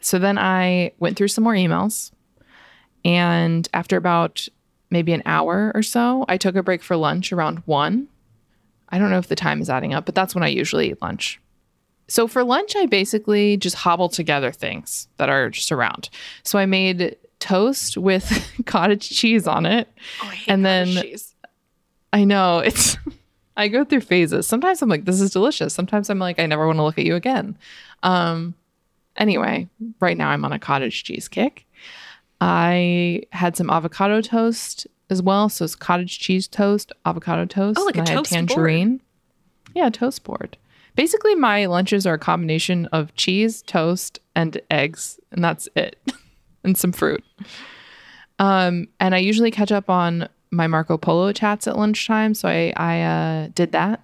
So 0.02 0.18
then 0.18 0.38
I 0.38 0.94
went 1.00 1.18
through 1.18 1.28
some 1.28 1.44
more 1.44 1.54
emails. 1.54 2.12
And 3.06 3.68
after 3.74 3.98
about 3.98 4.48
maybe 4.90 5.14
an 5.14 5.24
hour 5.26 5.72
or 5.74 5.84
so, 5.84 6.26
I 6.28 6.38
took 6.38 6.56
a 6.56 6.64
break 6.64 6.84
for 6.84 6.96
lunch 6.96 7.32
around 7.32 7.60
one. 7.66 8.08
I 8.90 8.98
don't 8.98 9.10
know 9.10 9.18
if 9.20 9.28
the 9.28 9.36
time 9.36 9.62
is 9.62 9.70
adding 9.70 9.94
up, 9.94 10.06
but 10.06 10.16
that's 10.16 10.36
when 10.36 10.44
I 10.44 10.48
usually 10.48 10.90
eat 10.90 11.02
lunch. 11.02 11.40
So 12.08 12.28
for 12.28 12.44
lunch, 12.44 12.76
I 12.76 12.88
basically 12.88 13.56
just 13.56 13.78
hobble 13.78 14.10
together 14.10 14.52
things 14.52 15.08
that 15.16 15.30
are 15.30 15.50
just 15.50 15.72
around. 15.72 16.10
So 16.44 16.60
I 16.60 16.66
made 16.66 17.16
toast 17.42 17.98
with 17.98 18.50
cottage 18.66 19.10
cheese 19.10 19.48
on 19.48 19.66
it. 19.66 19.90
Oh, 20.24 20.32
And 20.48 20.66
then- 20.66 20.88
cheese. 21.02 21.36
I 22.14 22.24
know 22.26 22.60
it's 22.60 22.98
I 23.58 23.68
go 23.68 23.84
through 23.86 24.02
phases. 24.02 24.48
Sometimes 24.48 24.82
I'm 24.82 24.90
like 24.90 25.06
this 25.06 25.20
is 25.22 25.32
delicious. 25.32 25.74
Sometimes 25.74 26.10
I'm 26.10 26.20
like 26.20 26.40
I 26.40 26.46
never 26.46 26.66
want 26.68 26.78
to 26.80 26.84
look 26.84 26.98
at 26.98 27.06
you 27.06 27.16
again. 27.16 27.58
Um 28.04 28.54
anyway, 29.18 29.68
right 30.00 30.18
now 30.18 30.30
I'm 30.30 30.44
on 30.46 30.52
a 30.54 30.60
cottage 30.60 31.04
cheese 31.04 31.28
kick. 31.28 31.66
I 32.40 33.24
had 33.32 33.56
some 33.56 33.70
avocado 33.70 34.22
toast 34.22 34.88
as 35.10 35.22
well, 35.22 35.50
so 35.50 35.66
it's 35.66 35.76
cottage 35.76 36.20
cheese 36.20 36.48
toast, 36.48 36.92
avocado 37.06 37.46
toast, 37.46 37.78
Oh, 37.80 37.84
like 37.86 37.98
and 37.98 38.08
a 38.08 38.12
I 38.12 38.16
had 38.16 38.18
toast 38.20 38.32
board. 38.32 38.48
tangerine. 38.50 39.02
Yeah, 39.76 39.90
toast 39.90 40.24
board. 40.24 40.58
Basically 40.96 41.36
my 41.36 41.66
lunches 41.68 42.06
are 42.06 42.16
a 42.16 42.20
combination 42.20 42.88
of 42.88 43.14
cheese, 43.16 43.62
toast, 43.62 44.20
and 44.36 44.60
eggs, 44.70 45.20
and 45.32 45.44
that's 45.44 45.70
it. 45.76 45.98
and 46.64 46.78
some 46.78 46.92
fruit. 46.92 47.24
Um, 48.40 48.88
and 49.00 49.14
I 49.14 49.20
usually 49.20 49.52
catch 49.52 49.72
up 49.72 49.90
on 49.90 50.28
my 50.52 50.68
Marco 50.68 50.98
Polo 50.98 51.32
chats 51.32 51.68
at 51.68 51.78
lunchtime. 51.78 52.34
So 52.34 52.50
I, 52.50 52.74
I 52.76 53.02
uh, 53.02 53.48
did 53.54 53.72
that 53.72 54.04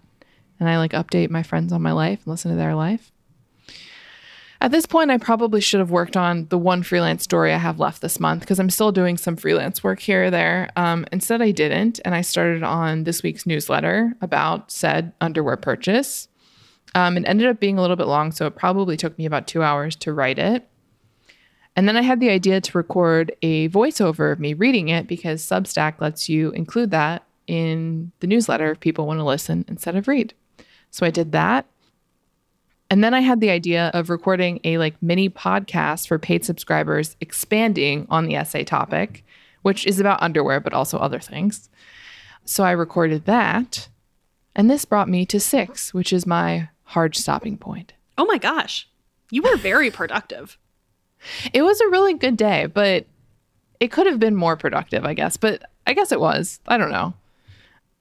and 0.59 0.69
I 0.69 0.77
like 0.77 0.91
update 0.93 1.29
my 1.29 1.43
friends 1.43 1.71
on 1.71 1.81
my 1.81 1.91
life 1.91 2.19
and 2.19 2.27
listen 2.27 2.51
to 2.51 2.57
their 2.57 2.75
life. 2.75 3.11
At 4.59 4.71
this 4.71 4.87
point, 4.87 5.11
I 5.11 5.19
probably 5.19 5.61
should 5.61 5.79
have 5.79 5.91
worked 5.91 6.17
on 6.17 6.47
the 6.47 6.57
one 6.57 6.81
freelance 6.81 7.23
story 7.23 7.53
I 7.53 7.57
have 7.57 7.79
left 7.79 8.01
this 8.01 8.19
month 8.19 8.39
because 8.39 8.59
I'm 8.59 8.71
still 8.71 8.91
doing 8.91 9.15
some 9.15 9.35
freelance 9.35 9.83
work 9.83 9.99
here 9.99 10.25
or 10.25 10.31
there. 10.31 10.69
Um, 10.75 11.05
instead, 11.11 11.43
I 11.43 11.51
didn't. 11.51 11.99
And 12.03 12.15
I 12.15 12.21
started 12.21 12.63
on 12.63 13.03
this 13.03 13.21
week's 13.21 13.45
newsletter 13.45 14.13
about 14.19 14.71
said 14.71 15.13
underwear 15.21 15.57
purchase. 15.57 16.27
Um, 16.95 17.17
it 17.17 17.25
ended 17.27 17.47
up 17.47 17.59
being 17.59 17.77
a 17.77 17.81
little 17.81 17.95
bit 17.95 18.07
long, 18.07 18.31
so 18.31 18.47
it 18.47 18.55
probably 18.55 18.97
took 18.97 19.15
me 19.19 19.27
about 19.27 19.45
two 19.45 19.61
hours 19.61 19.95
to 19.97 20.11
write 20.11 20.39
it. 20.39 20.67
And 21.77 21.87
then 21.87 21.95
I 21.95 22.01
had 22.01 22.19
the 22.19 22.31
idea 22.31 22.59
to 22.59 22.77
record 22.77 23.33
a 23.43 23.69
voiceover 23.69 24.31
of 24.33 24.39
me 24.39 24.55
reading 24.55 24.89
it 24.89 25.07
because 25.07 25.43
Substack 25.43 26.01
lets 26.01 26.27
you 26.27 26.49
include 26.51 26.89
that 26.89 27.23
in 27.45 28.11
the 28.19 28.25
newsletter 28.25 28.71
if 28.71 28.79
people 28.79 29.05
want 29.05 29.19
to 29.19 29.23
listen 29.23 29.63
instead 29.67 29.95
of 29.95 30.07
read. 30.07 30.33
So 30.89 31.05
I 31.05 31.11
did 31.11 31.31
that. 31.33 31.67
And 32.89 33.03
then 33.03 33.13
I 33.13 33.19
had 33.19 33.41
the 33.41 33.51
idea 33.51 33.91
of 33.93 34.09
recording 34.09 34.59
a 34.63 34.79
like 34.79 34.95
mini 35.03 35.29
podcast 35.29 36.07
for 36.07 36.17
paid 36.17 36.43
subscribers 36.43 37.15
expanding 37.21 38.07
on 38.09 38.25
the 38.25 38.35
essay 38.35 38.63
topic, 38.63 39.23
which 39.61 39.85
is 39.85 39.99
about 39.99 40.23
underwear 40.23 40.59
but 40.59 40.73
also 40.73 40.97
other 40.97 41.19
things. 41.19 41.69
So 42.43 42.63
I 42.63 42.71
recorded 42.71 43.25
that. 43.25 43.87
And 44.55 44.67
this 44.67 44.85
brought 44.85 45.09
me 45.09 45.27
to 45.27 45.39
6, 45.39 45.93
which 45.93 46.11
is 46.11 46.25
my 46.25 46.69
hard 46.85 47.15
stopping 47.15 47.55
point. 47.55 47.93
Oh 48.17 48.25
my 48.25 48.39
gosh. 48.39 48.89
You 49.29 49.43
were 49.43 49.57
very 49.57 49.91
productive. 49.91 50.57
It 51.53 51.61
was 51.61 51.79
a 51.81 51.89
really 51.89 52.13
good 52.13 52.37
day, 52.37 52.67
but 52.67 53.05
it 53.79 53.91
could 53.91 54.07
have 54.07 54.19
been 54.19 54.35
more 54.35 54.55
productive, 54.57 55.05
I 55.05 55.13
guess. 55.13 55.37
But 55.37 55.63
I 55.85 55.93
guess 55.93 56.11
it 56.11 56.19
was. 56.19 56.59
I 56.67 56.77
don't 56.77 56.91
know. 56.91 57.13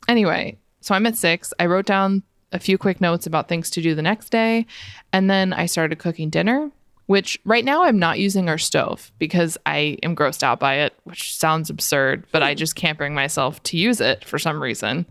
Anyway, 0.09 0.59
so 0.81 0.95
I'm 0.95 1.07
at 1.07 1.17
six. 1.17 1.53
I 1.59 1.67
wrote 1.67 1.87
down 1.87 2.23
a 2.53 2.59
few 2.59 2.79
quick 2.79 3.01
notes 3.01 3.27
about 3.27 3.49
things 3.49 3.71
to 3.71 3.83
do 3.83 3.95
the 3.95 4.03
next 4.03 4.31
day. 4.31 4.67
And 5.13 5.29
then 5.29 5.53
I 5.53 5.67
started 5.67 5.99
cooking 5.99 6.31
dinner, 6.31 6.71
which 7.07 7.39
right 7.45 7.65
now 7.65 7.85
I'm 7.85 7.99
not 7.99 8.19
using 8.19 8.49
our 8.49 8.59
stove 8.59 9.11
because 9.19 9.59
I 9.67 9.99
am 10.03 10.15
grossed 10.15 10.43
out 10.43 10.61
by 10.61 10.77
it, 10.77 10.95
which 11.05 11.37
sounds 11.37 11.71
absurd, 11.71 12.25
but 12.33 12.43
I 12.43 12.55
just 12.55 12.77
can't 12.77 12.99
bring 12.99 13.15
myself 13.15 13.63
to 13.65 13.77
use 13.77 14.01
it 14.01 14.25
for 14.25 14.39
some 14.39 14.63
reason. 14.63 15.07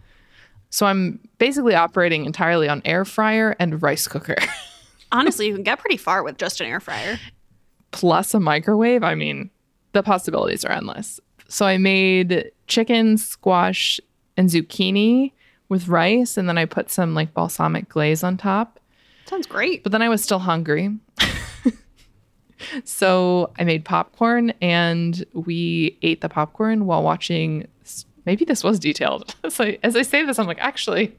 So 0.69 0.85
I'm 0.85 1.19
basically 1.37 1.75
operating 1.75 2.25
entirely 2.25 2.67
on 2.67 2.81
air 2.83 3.05
fryer 3.05 3.55
and 3.59 3.81
rice 3.81 4.07
cooker. 4.07 4.35
Honestly, 5.11 5.47
you 5.47 5.53
can 5.53 5.63
get 5.63 5.79
pretty 5.79 5.97
far 5.97 6.23
with 6.23 6.37
just 6.37 6.59
an 6.59 6.67
air 6.67 6.79
fryer. 6.79 7.17
Plus 7.95 8.33
a 8.33 8.39
microwave, 8.41 9.03
I 9.03 9.15
mean, 9.15 9.49
the 9.93 10.03
possibilities 10.03 10.65
are 10.65 10.71
endless. 10.71 11.21
So 11.47 11.65
I 11.65 11.77
made 11.77 12.51
chicken, 12.67 13.17
squash, 13.17 14.01
and 14.35 14.49
zucchini 14.49 15.31
with 15.69 15.87
rice, 15.87 16.35
and 16.35 16.49
then 16.49 16.57
I 16.57 16.65
put 16.65 16.91
some 16.91 17.15
like 17.15 17.33
balsamic 17.33 17.87
glaze 17.87 18.21
on 18.21 18.35
top. 18.35 18.81
Sounds 19.27 19.47
great. 19.47 19.81
But 19.81 19.93
then 19.93 20.01
I 20.01 20.09
was 20.09 20.21
still 20.21 20.39
hungry. 20.39 20.89
so 22.83 23.53
I 23.57 23.63
made 23.63 23.85
popcorn 23.85 24.51
and 24.61 25.25
we 25.31 25.97
ate 26.01 26.19
the 26.19 26.29
popcorn 26.29 26.85
while 26.85 27.01
watching. 27.01 27.65
Maybe 28.25 28.43
this 28.43 28.63
was 28.63 28.77
detailed. 28.77 29.35
So 29.49 29.75
as 29.83 29.95
I 29.95 30.01
say 30.01 30.25
this, 30.25 30.37
I'm 30.37 30.47
like, 30.47 30.59
actually, 30.59 31.15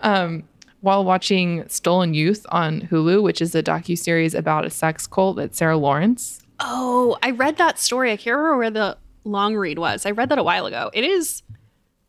um, 0.00 0.44
while 0.80 1.04
watching 1.04 1.68
Stolen 1.68 2.14
Youth 2.14 2.46
on 2.50 2.82
Hulu, 2.82 3.22
which 3.22 3.40
is 3.42 3.54
a 3.54 3.62
docu 3.62 3.98
series 3.98 4.34
about 4.34 4.64
a 4.64 4.70
sex 4.70 5.06
cult 5.06 5.36
that 5.36 5.54
Sarah 5.54 5.76
Lawrence 5.76 6.40
Oh, 6.60 7.16
I 7.22 7.30
read 7.30 7.56
that 7.58 7.78
story. 7.78 8.10
I 8.10 8.16
can't 8.16 8.36
remember 8.36 8.58
where 8.58 8.70
the 8.70 8.98
long 9.24 9.54
read 9.56 9.78
was. 9.78 10.04
I 10.06 10.10
read 10.10 10.28
that 10.30 10.38
a 10.38 10.42
while 10.42 10.66
ago. 10.66 10.90
It 10.92 11.04
is 11.04 11.42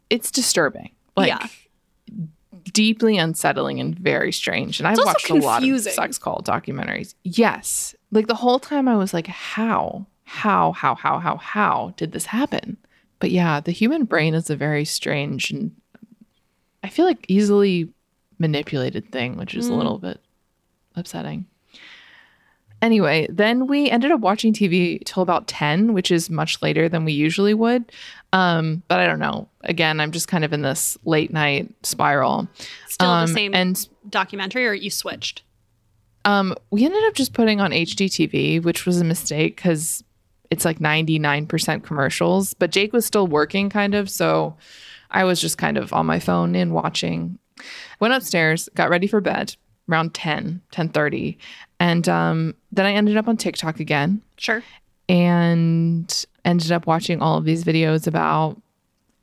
it's 0.10 0.32
disturbing. 0.32 0.92
Like 1.16 1.28
Yeah. 1.28 1.46
deeply 2.74 3.18
unsettling 3.18 3.80
and 3.80 3.98
very 3.98 4.32
strange. 4.32 4.80
And 4.80 4.88
I've 4.88 4.98
also 4.98 5.06
watched 5.10 5.30
a 5.30 5.34
lot 5.36 5.64
of 5.64 5.82
sex 5.82 6.18
cult 6.18 6.46
documentaries. 6.46 7.14
Yes. 7.24 7.96
Like 8.12 8.28
the 8.28 8.36
whole 8.36 8.60
time 8.60 8.88
I 8.88 8.96
was 8.96 9.14
like, 9.14 9.28
how? 9.28 10.08
How, 10.24 10.72
how, 10.74 10.96
how, 10.96 11.20
how, 11.20 11.38
how 11.38 11.94
did 11.98 12.12
this 12.12 12.26
happen? 12.26 12.78
But 13.20 13.32
yeah, 13.32 13.60
the 13.60 13.72
human 13.72 14.06
brain 14.06 14.34
is 14.34 14.50
a 14.50 14.56
very 14.56 14.86
strange 14.86 15.52
and 15.52 15.76
I 16.84 16.90
feel 16.90 17.06
like 17.06 17.26
easily 17.28 17.90
manipulated 18.40 19.12
thing, 19.12 19.38
which 19.38 19.54
is 19.56 19.68
a 19.68 19.72
Mm. 19.72 19.78
little 19.78 19.98
bit 20.00 20.20
upsetting. 20.96 21.46
Anyway, 22.82 23.28
then 23.30 23.68
we 23.68 23.90
ended 23.90 24.10
up 24.10 24.22
watching 24.22 24.54
TV 24.54 25.00
till 25.04 25.22
about 25.22 25.48
10, 25.48 25.92
which 25.92 26.12
is 26.12 26.30
much 26.30 26.62
later 26.62 26.88
than 26.88 27.04
we 27.04 27.12
usually 27.12 27.54
would. 27.54 27.92
Um, 28.32 28.84
but 28.88 29.02
I 29.02 29.06
don't 29.06 29.20
know. 29.20 29.50
Again, 29.66 30.00
I'm 30.00 30.12
just 30.12 30.30
kind 30.30 30.46
of 30.46 30.54
in 30.54 30.62
this 30.62 30.98
late 31.04 31.34
night 31.34 31.74
spiral. 31.84 32.48
Still 32.88 33.10
Um, 33.10 33.28
the 33.28 33.34
same 33.34 33.54
And 33.54 33.90
documentary, 34.10 34.66
or 34.66 34.74
you 34.74 34.90
switched? 34.90 35.44
um, 36.26 36.54
we 36.72 36.86
ended 36.86 37.04
up 37.06 37.16
just 37.16 37.34
putting 37.34 37.60
on 37.60 37.72
HGTV, 37.74 38.60
which 38.62 38.86
was 38.86 39.02
a 39.02 39.06
mistake 39.06 39.56
because 39.58 40.04
it's 40.52 40.64
like 40.64 40.80
99% 40.80 41.84
commercials. 41.84 42.54
But 42.54 42.72
Jake 42.72 42.94
was 42.94 43.06
still 43.06 43.28
working, 43.28 43.70
kind 43.70 43.94
of. 43.96 44.10
So 44.10 44.56
I 45.12 45.24
was 45.26 45.42
just 45.42 45.58
kind 45.58 45.78
of 45.78 45.92
on 45.92 46.06
my 46.06 46.20
phone 46.20 46.56
and 46.56 46.72
watching. 46.74 47.40
Went 48.00 48.14
upstairs, 48.14 48.70
got 48.76 48.90
ready 48.90 49.08
for 49.08 49.22
bed 49.22 49.56
around 49.90 50.14
10, 50.14 50.62
10.30. 50.72 51.38
And 51.80 52.08
um, 52.10 52.56
then 52.72 52.86
I 52.86 52.94
ended 52.94 53.18
up 53.18 53.28
on 53.28 53.38
TikTok 53.38 53.80
again 53.80 54.22
Sure. 54.38 54.64
and 55.08 56.26
ended 56.46 56.72
up 56.72 56.86
watching 56.88 57.22
all 57.22 57.38
of 57.38 57.46
these 57.46 57.64
videos 57.64 58.08
about 58.08 58.62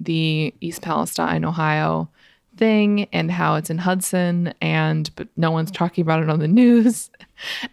the 0.01 0.53
East 0.61 0.83
Palestine, 0.83 1.45
Ohio 1.45 2.09
thing 2.57 3.07
and 3.13 3.31
how 3.31 3.55
it's 3.57 3.69
in 3.69 3.77
Hudson 3.79 4.53
and 4.63 5.11
but 5.15 5.29
no 5.37 5.51
one's 5.51 5.71
talking 5.71 6.01
about 6.03 6.23
it 6.23 6.31
on 6.31 6.39
the 6.41 6.49
news. 6.63 7.11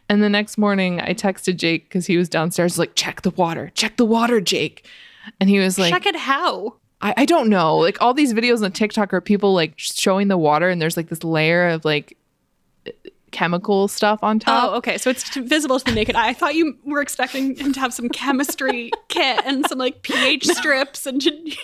And 0.10 0.22
the 0.22 0.30
next 0.30 0.58
morning 0.58 1.00
I 1.00 1.14
texted 1.14 1.56
Jake 1.58 1.90
cuz 1.90 2.06
he 2.06 2.18
was 2.18 2.28
downstairs 2.30 2.78
like 2.78 2.94
check 2.96 3.22
the 3.22 3.30
water. 3.32 3.72
Check 3.76 3.96
the 3.98 4.06
water, 4.06 4.42
Jake. 4.42 4.86
And 5.40 5.50
he 5.50 5.60
was 5.60 5.80
like 5.80 5.94
Check 5.94 6.06
it 6.06 6.16
how? 6.18 6.76
I, 7.04 7.14
I 7.18 7.26
don't 7.26 7.50
know. 7.50 7.78
Like 7.78 8.02
all 8.02 8.14
these 8.14 8.34
videos 8.34 8.64
on 8.64 8.72
TikTok 8.72 9.14
are 9.14 9.22
people 9.22 9.54
like 9.54 9.74
showing 9.76 10.30
the 10.30 10.38
water 10.38 10.70
and 10.70 10.82
there's 10.82 10.96
like 10.96 11.10
this 11.10 11.24
layer 11.24 11.68
of 11.68 11.84
like 11.84 12.18
chemical 13.32 13.90
stuff 13.90 14.24
on 14.24 14.38
oh, 14.38 14.40
top. 14.40 14.72
Oh, 14.72 14.78
okay. 14.78 14.98
So 14.98 15.10
it's 15.10 15.30
t- 15.30 15.42
visible 15.42 15.78
to 15.78 15.86
the 15.86 15.92
naked 15.92 16.16
eye. 16.16 16.30
I 16.30 16.34
thought 16.34 16.56
you 16.56 16.78
were 16.86 17.02
expecting 17.02 17.58
him 17.58 17.74
to 17.74 17.80
have 17.82 17.94
some 17.94 18.08
chemistry 18.08 18.90
kit 19.10 19.42
and 19.46 19.68
some 19.68 19.78
like 19.78 20.02
pH 20.02 20.48
strips 20.48 21.06
and. 21.06 21.24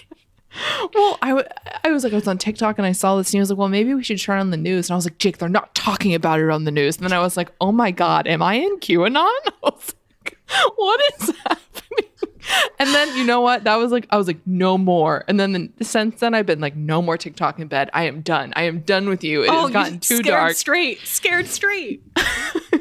Well, 0.96 1.20
I, 1.22 1.28
w- 1.28 1.48
I 1.84 1.92
was 1.92 2.04
like, 2.04 2.12
I 2.12 2.16
was 2.16 2.28
on 2.28 2.40
TikTok 2.40 2.80
and 2.80 2.88
I 2.88 2.92
saw 2.92 3.16
this 3.18 3.28
and 3.28 3.34
he 3.34 3.40
was 3.40 3.52
like, 3.52 3.60
well, 3.60 3.68
maybe 3.68 3.94
we 3.94 4.04
should 4.04 4.18
turn 4.18 4.40
on 4.40 4.50
the 4.50 4.58
news. 4.58 4.90
And 4.90 4.96
I 4.96 4.98
was 4.98 5.06
like, 5.06 5.20
Jake, 5.20 5.38
they're 5.38 5.48
not 5.48 5.76
talking 5.76 6.16
about 6.16 6.40
it 6.40 6.50
on 6.50 6.64
the 6.64 6.72
news. 6.72 6.98
And 6.98 7.06
then 7.06 7.14
I 7.14 7.20
was 7.20 7.38
like, 7.38 7.52
oh 7.62 7.72
my 7.72 7.92
God, 7.92 8.26
am 8.26 8.42
I 8.42 8.56
in 8.56 8.80
QAnon? 8.80 9.16
I 9.16 9.52
was 9.62 9.94
like, 10.26 10.40
what 10.76 11.02
is 11.22 11.36
happening? 11.46 12.10
And 12.80 12.90
then 12.96 13.18
you 13.18 13.26
know 13.26 13.42
what? 13.42 13.66
That 13.66 13.76
was 13.76 13.92
like, 13.92 14.08
I 14.10 14.18
was 14.18 14.26
like, 14.26 14.40
no 14.46 14.78
more. 14.78 15.26
And 15.28 15.38
then 15.38 15.52
the, 15.52 15.84
since 15.84 16.22
then, 16.22 16.34
I've 16.34 16.46
been 16.46 16.62
like, 16.62 16.78
no 16.78 17.02
more 17.02 17.18
TikTok 17.18 17.60
in 17.60 17.68
bed. 17.68 17.90
I 17.94 18.06
am 18.06 18.22
done. 18.22 18.54
I 18.56 18.64
am 18.64 18.80
done 18.80 19.10
with 19.10 19.22
you. 19.22 19.44
It 19.44 19.50
oh, 19.50 19.64
has 19.64 19.72
gotten 19.72 20.00
too 20.00 20.18
scared 20.18 20.26
dark. 20.26 20.56
straight. 20.56 21.00
Scared 21.00 21.48
straight. 21.48 22.02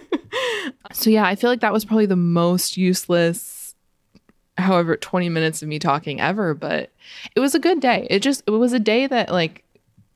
So 0.93 1.11
yeah, 1.11 1.25
I 1.25 1.35
feel 1.35 1.51
like 1.51 1.61
that 1.61 1.73
was 1.73 1.85
probably 1.85 2.07
the 2.07 2.17
most 2.17 2.77
useless 2.77 3.75
however 4.57 4.97
20 4.97 5.29
minutes 5.29 5.63
of 5.63 5.69
me 5.69 5.79
talking 5.79 6.21
ever, 6.21 6.55
but 6.55 6.91
it 7.35 7.41
was 7.41 7.55
a 7.55 7.61
good 7.61 7.81
day. 7.81 8.07
It 8.11 8.21
just 8.21 8.43
it 8.47 8.51
was 8.51 8.73
a 8.73 8.81
day 8.81 9.07
that 9.07 9.31
like 9.31 9.65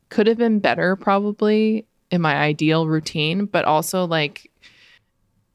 could 0.09 0.27
have 0.27 0.39
been 0.39 0.59
better 0.59 0.97
probably 0.97 1.87
in 2.11 2.21
my 2.21 2.37
ideal 2.37 2.87
routine, 2.87 3.47
but 3.47 3.65
also 3.65 4.07
like 4.07 4.51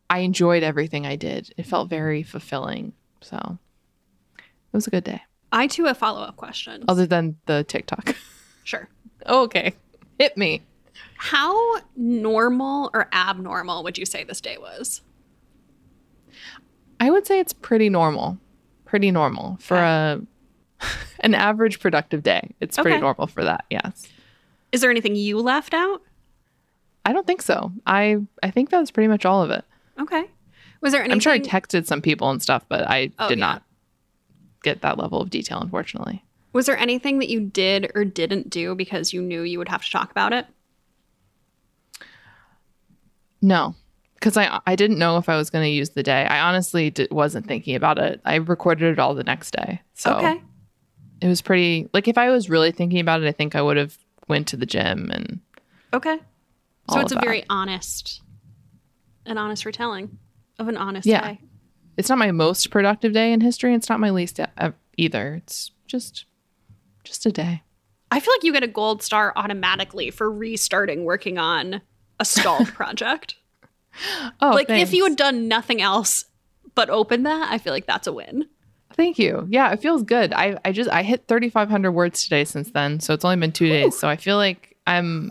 I 0.09 0.19
enjoyed 0.19 0.63
everything 0.63 1.05
I 1.05 1.15
did. 1.15 1.53
It 1.57 1.65
felt 1.65 1.89
very 1.89 2.23
fulfilling. 2.23 2.93
So 3.21 3.57
it 4.73 4.75
was 4.77 4.87
a 4.87 4.89
good 4.91 5.03
day. 5.03 5.21
I 5.51 5.67
too 5.67 5.85
have 5.85 5.97
follow 5.97 6.21
up 6.21 6.35
questions. 6.35 6.85
Other 6.87 7.05
than 7.05 7.37
the 7.45 7.63
TikTok. 7.63 8.15
sure. 8.63 8.89
Oh, 9.25 9.43
okay. 9.43 9.73
Hit 10.19 10.37
me. 10.37 10.61
How 11.15 11.79
normal 11.95 12.89
or 12.93 13.07
abnormal 13.13 13.83
would 13.83 13.97
you 13.97 14.05
say 14.05 14.23
this 14.23 14.41
day 14.41 14.57
was? 14.57 15.01
I 16.99 17.09
would 17.11 17.25
say 17.27 17.39
it's 17.39 17.53
pretty 17.53 17.89
normal. 17.89 18.37
Pretty 18.85 19.11
normal 19.11 19.57
for 19.59 19.77
a 19.77 20.21
an 21.21 21.33
average 21.33 21.79
productive 21.79 22.23
day. 22.23 22.51
It's 22.59 22.77
pretty 22.77 22.91
Okay. 22.95 23.01
normal 23.01 23.27
for 23.27 23.43
that. 23.43 23.65
Yes. 23.69 24.07
Is 24.71 24.81
there 24.81 24.91
anything 24.91 25.15
you 25.15 25.39
left 25.39 25.73
out? 25.73 26.01
I 27.05 27.13
don't 27.13 27.25
think 27.27 27.41
so. 27.41 27.71
I 27.85 28.17
I 28.43 28.51
think 28.51 28.69
that 28.69 28.79
was 28.79 28.91
pretty 28.91 29.07
much 29.07 29.25
all 29.25 29.41
of 29.43 29.49
it. 29.49 29.63
Okay. 29.99 30.25
Was 30.81 30.91
there 30.93 31.01
anything? 31.01 31.13
I'm 31.13 31.19
sure 31.19 31.33
I 31.33 31.39
texted 31.39 31.85
some 31.85 32.01
people 32.01 32.29
and 32.29 32.41
stuff, 32.41 32.65
but 32.69 32.87
I 32.87 33.11
Oh, 33.17 33.29
did 33.29 33.39
yeah. 33.39 33.45
not 33.45 33.63
get 34.67 34.81
that 34.81 34.97
level 34.97 35.21
of 35.21 35.29
detail, 35.29 35.59
unfortunately. 35.61 36.23
was 36.53 36.65
there 36.65 36.77
anything 36.77 37.19
that 37.19 37.29
you 37.29 37.39
did 37.39 37.91
or 37.95 38.03
didn't 38.05 38.49
do 38.49 38.73
because 38.75 39.13
you 39.13 39.21
knew 39.21 39.41
you 39.43 39.57
would 39.59 39.69
have 39.69 39.83
to 39.85 39.91
talk 39.91 40.11
about 40.11 40.33
it? 40.33 40.45
No, 43.41 43.75
because 44.15 44.35
I 44.37 44.59
I 44.65 44.75
didn't 44.75 44.97
know 44.99 45.17
if 45.17 45.29
I 45.29 45.37
was 45.37 45.49
going 45.49 45.63
to 45.63 45.69
use 45.69 45.91
the 45.91 46.03
day. 46.03 46.25
I 46.25 46.39
honestly 46.41 46.89
di- 46.89 47.07
wasn't 47.11 47.47
thinking 47.47 47.75
about 47.75 47.97
it. 47.99 48.19
I 48.25 48.35
recorded 48.35 48.91
it 48.91 48.99
all 48.99 49.13
the 49.13 49.23
next 49.23 49.51
day, 49.51 49.81
so 49.93 50.15
Okay. 50.17 50.41
it 51.21 51.27
was 51.27 51.41
pretty. 51.41 51.87
Like 51.93 52.07
if 52.07 52.17
I 52.17 52.29
was 52.31 52.49
really 52.49 52.71
thinking 52.71 52.99
about 52.99 53.21
it, 53.21 53.27
I 53.27 53.31
think 53.31 53.55
I 53.55 53.61
would 53.61 53.77
have 53.77 53.97
went 54.27 54.47
to 54.49 54.57
the 54.57 54.65
gym 54.65 55.09
and 55.11 55.39
Okay. 55.93 56.17
So 56.89 56.99
it's 56.99 57.11
a 57.11 57.15
that. 57.15 57.23
very 57.23 57.43
honest, 57.49 58.21
an 59.25 59.37
honest 59.37 59.65
retelling 59.65 60.17
of 60.57 60.67
an 60.67 60.77
honest 60.77 61.05
Yeah. 61.05 61.21
day. 61.21 61.39
It's 61.97 62.09
not 62.09 62.17
my 62.17 62.31
most 62.31 62.69
productive 62.69 63.13
day 63.13 63.33
in 63.33 63.41
history. 63.41 63.73
It's 63.73 63.89
not 63.89 63.99
my 63.99 64.11
least 64.11 64.39
either. 64.97 65.33
It's 65.35 65.71
just 65.87 66.25
just 67.03 67.25
a 67.25 67.31
day. 67.31 67.63
I 68.11 68.19
feel 68.19 68.33
like 68.33 68.43
you 68.43 68.53
get 68.53 68.63
a 68.63 68.67
gold 68.67 69.01
star 69.01 69.33
automatically 69.35 70.11
for 70.11 70.31
restarting 70.31 71.03
working 71.03 71.37
on 71.37 71.81
a 72.19 72.25
stalled 72.25 72.67
project. 72.73 73.35
Oh, 74.41 74.51
like 74.51 74.69
if 74.69 74.93
you 74.93 75.03
had 75.05 75.15
done 75.15 75.47
nothing 75.47 75.81
else 75.81 76.25
but 76.75 76.89
open 76.89 77.23
that, 77.23 77.51
I 77.51 77.57
feel 77.57 77.73
like 77.73 77.87
that's 77.87 78.07
a 78.07 78.13
win. 78.13 78.47
Thank 78.93 79.19
you. 79.19 79.47
Yeah, 79.49 79.71
it 79.71 79.81
feels 79.81 80.03
good. 80.03 80.33
I, 80.33 80.57
I 80.63 80.71
just 80.71 80.89
I 80.89 81.03
hit 81.03 81.27
3500 81.27 81.91
words 81.91 82.23
today 82.23 82.45
since 82.45 82.71
then, 82.71 82.99
so 82.99 83.13
it's 83.13 83.25
only 83.25 83.37
been 83.37 83.51
2 83.51 83.67
days. 83.67 83.97
So 83.97 84.07
I 84.07 84.15
feel 84.15 84.37
like 84.37 84.75
I'm 84.85 85.29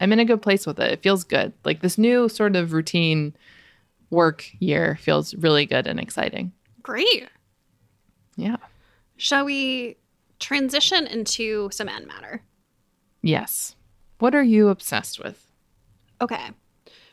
I'm 0.00 0.12
in 0.12 0.18
a 0.18 0.24
good 0.24 0.42
place 0.42 0.66
with 0.66 0.78
it. 0.80 0.90
It 0.92 1.02
feels 1.02 1.24
good. 1.24 1.52
Like 1.64 1.80
this 1.80 1.98
new 1.98 2.28
sort 2.28 2.56
of 2.56 2.72
routine 2.72 3.34
work 4.12 4.48
year 4.60 4.96
feels 5.00 5.34
really 5.34 5.66
good 5.66 5.86
and 5.88 5.98
exciting. 5.98 6.52
Great. 6.82 7.28
Yeah. 8.36 8.56
Shall 9.16 9.44
we 9.44 9.96
transition 10.38 11.06
into 11.06 11.70
some 11.72 11.88
end 11.88 12.06
matter? 12.06 12.42
Yes. 13.22 13.74
What 14.18 14.34
are 14.34 14.42
you 14.42 14.68
obsessed 14.68 15.18
with? 15.18 15.50
Okay. 16.20 16.50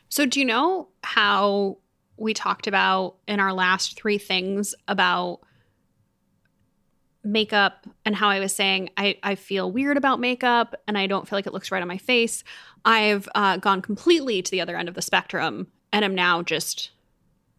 So, 0.08 0.26
do 0.26 0.40
you 0.40 0.46
know 0.46 0.88
how 1.02 1.78
we 2.16 2.34
talked 2.34 2.66
about 2.66 3.16
in 3.26 3.40
our 3.40 3.52
last 3.52 3.96
three 3.96 4.18
things 4.18 4.74
about 4.86 5.40
makeup 7.22 7.86
and 8.04 8.14
how 8.14 8.28
I 8.28 8.40
was 8.40 8.52
saying 8.52 8.90
I, 8.96 9.16
I 9.22 9.34
feel 9.34 9.70
weird 9.70 9.96
about 9.96 10.20
makeup 10.20 10.74
and 10.86 10.96
I 10.96 11.06
don't 11.06 11.28
feel 11.28 11.36
like 11.36 11.46
it 11.46 11.52
looks 11.52 11.70
right 11.70 11.82
on 11.82 11.88
my 11.88 11.98
face? 11.98 12.44
I've 12.84 13.28
uh, 13.34 13.58
gone 13.58 13.82
completely 13.82 14.42
to 14.42 14.50
the 14.50 14.60
other 14.60 14.76
end 14.76 14.88
of 14.88 14.94
the 14.94 15.02
spectrum 15.02 15.68
and 15.92 16.04
am 16.04 16.14
now 16.14 16.42
just 16.42 16.90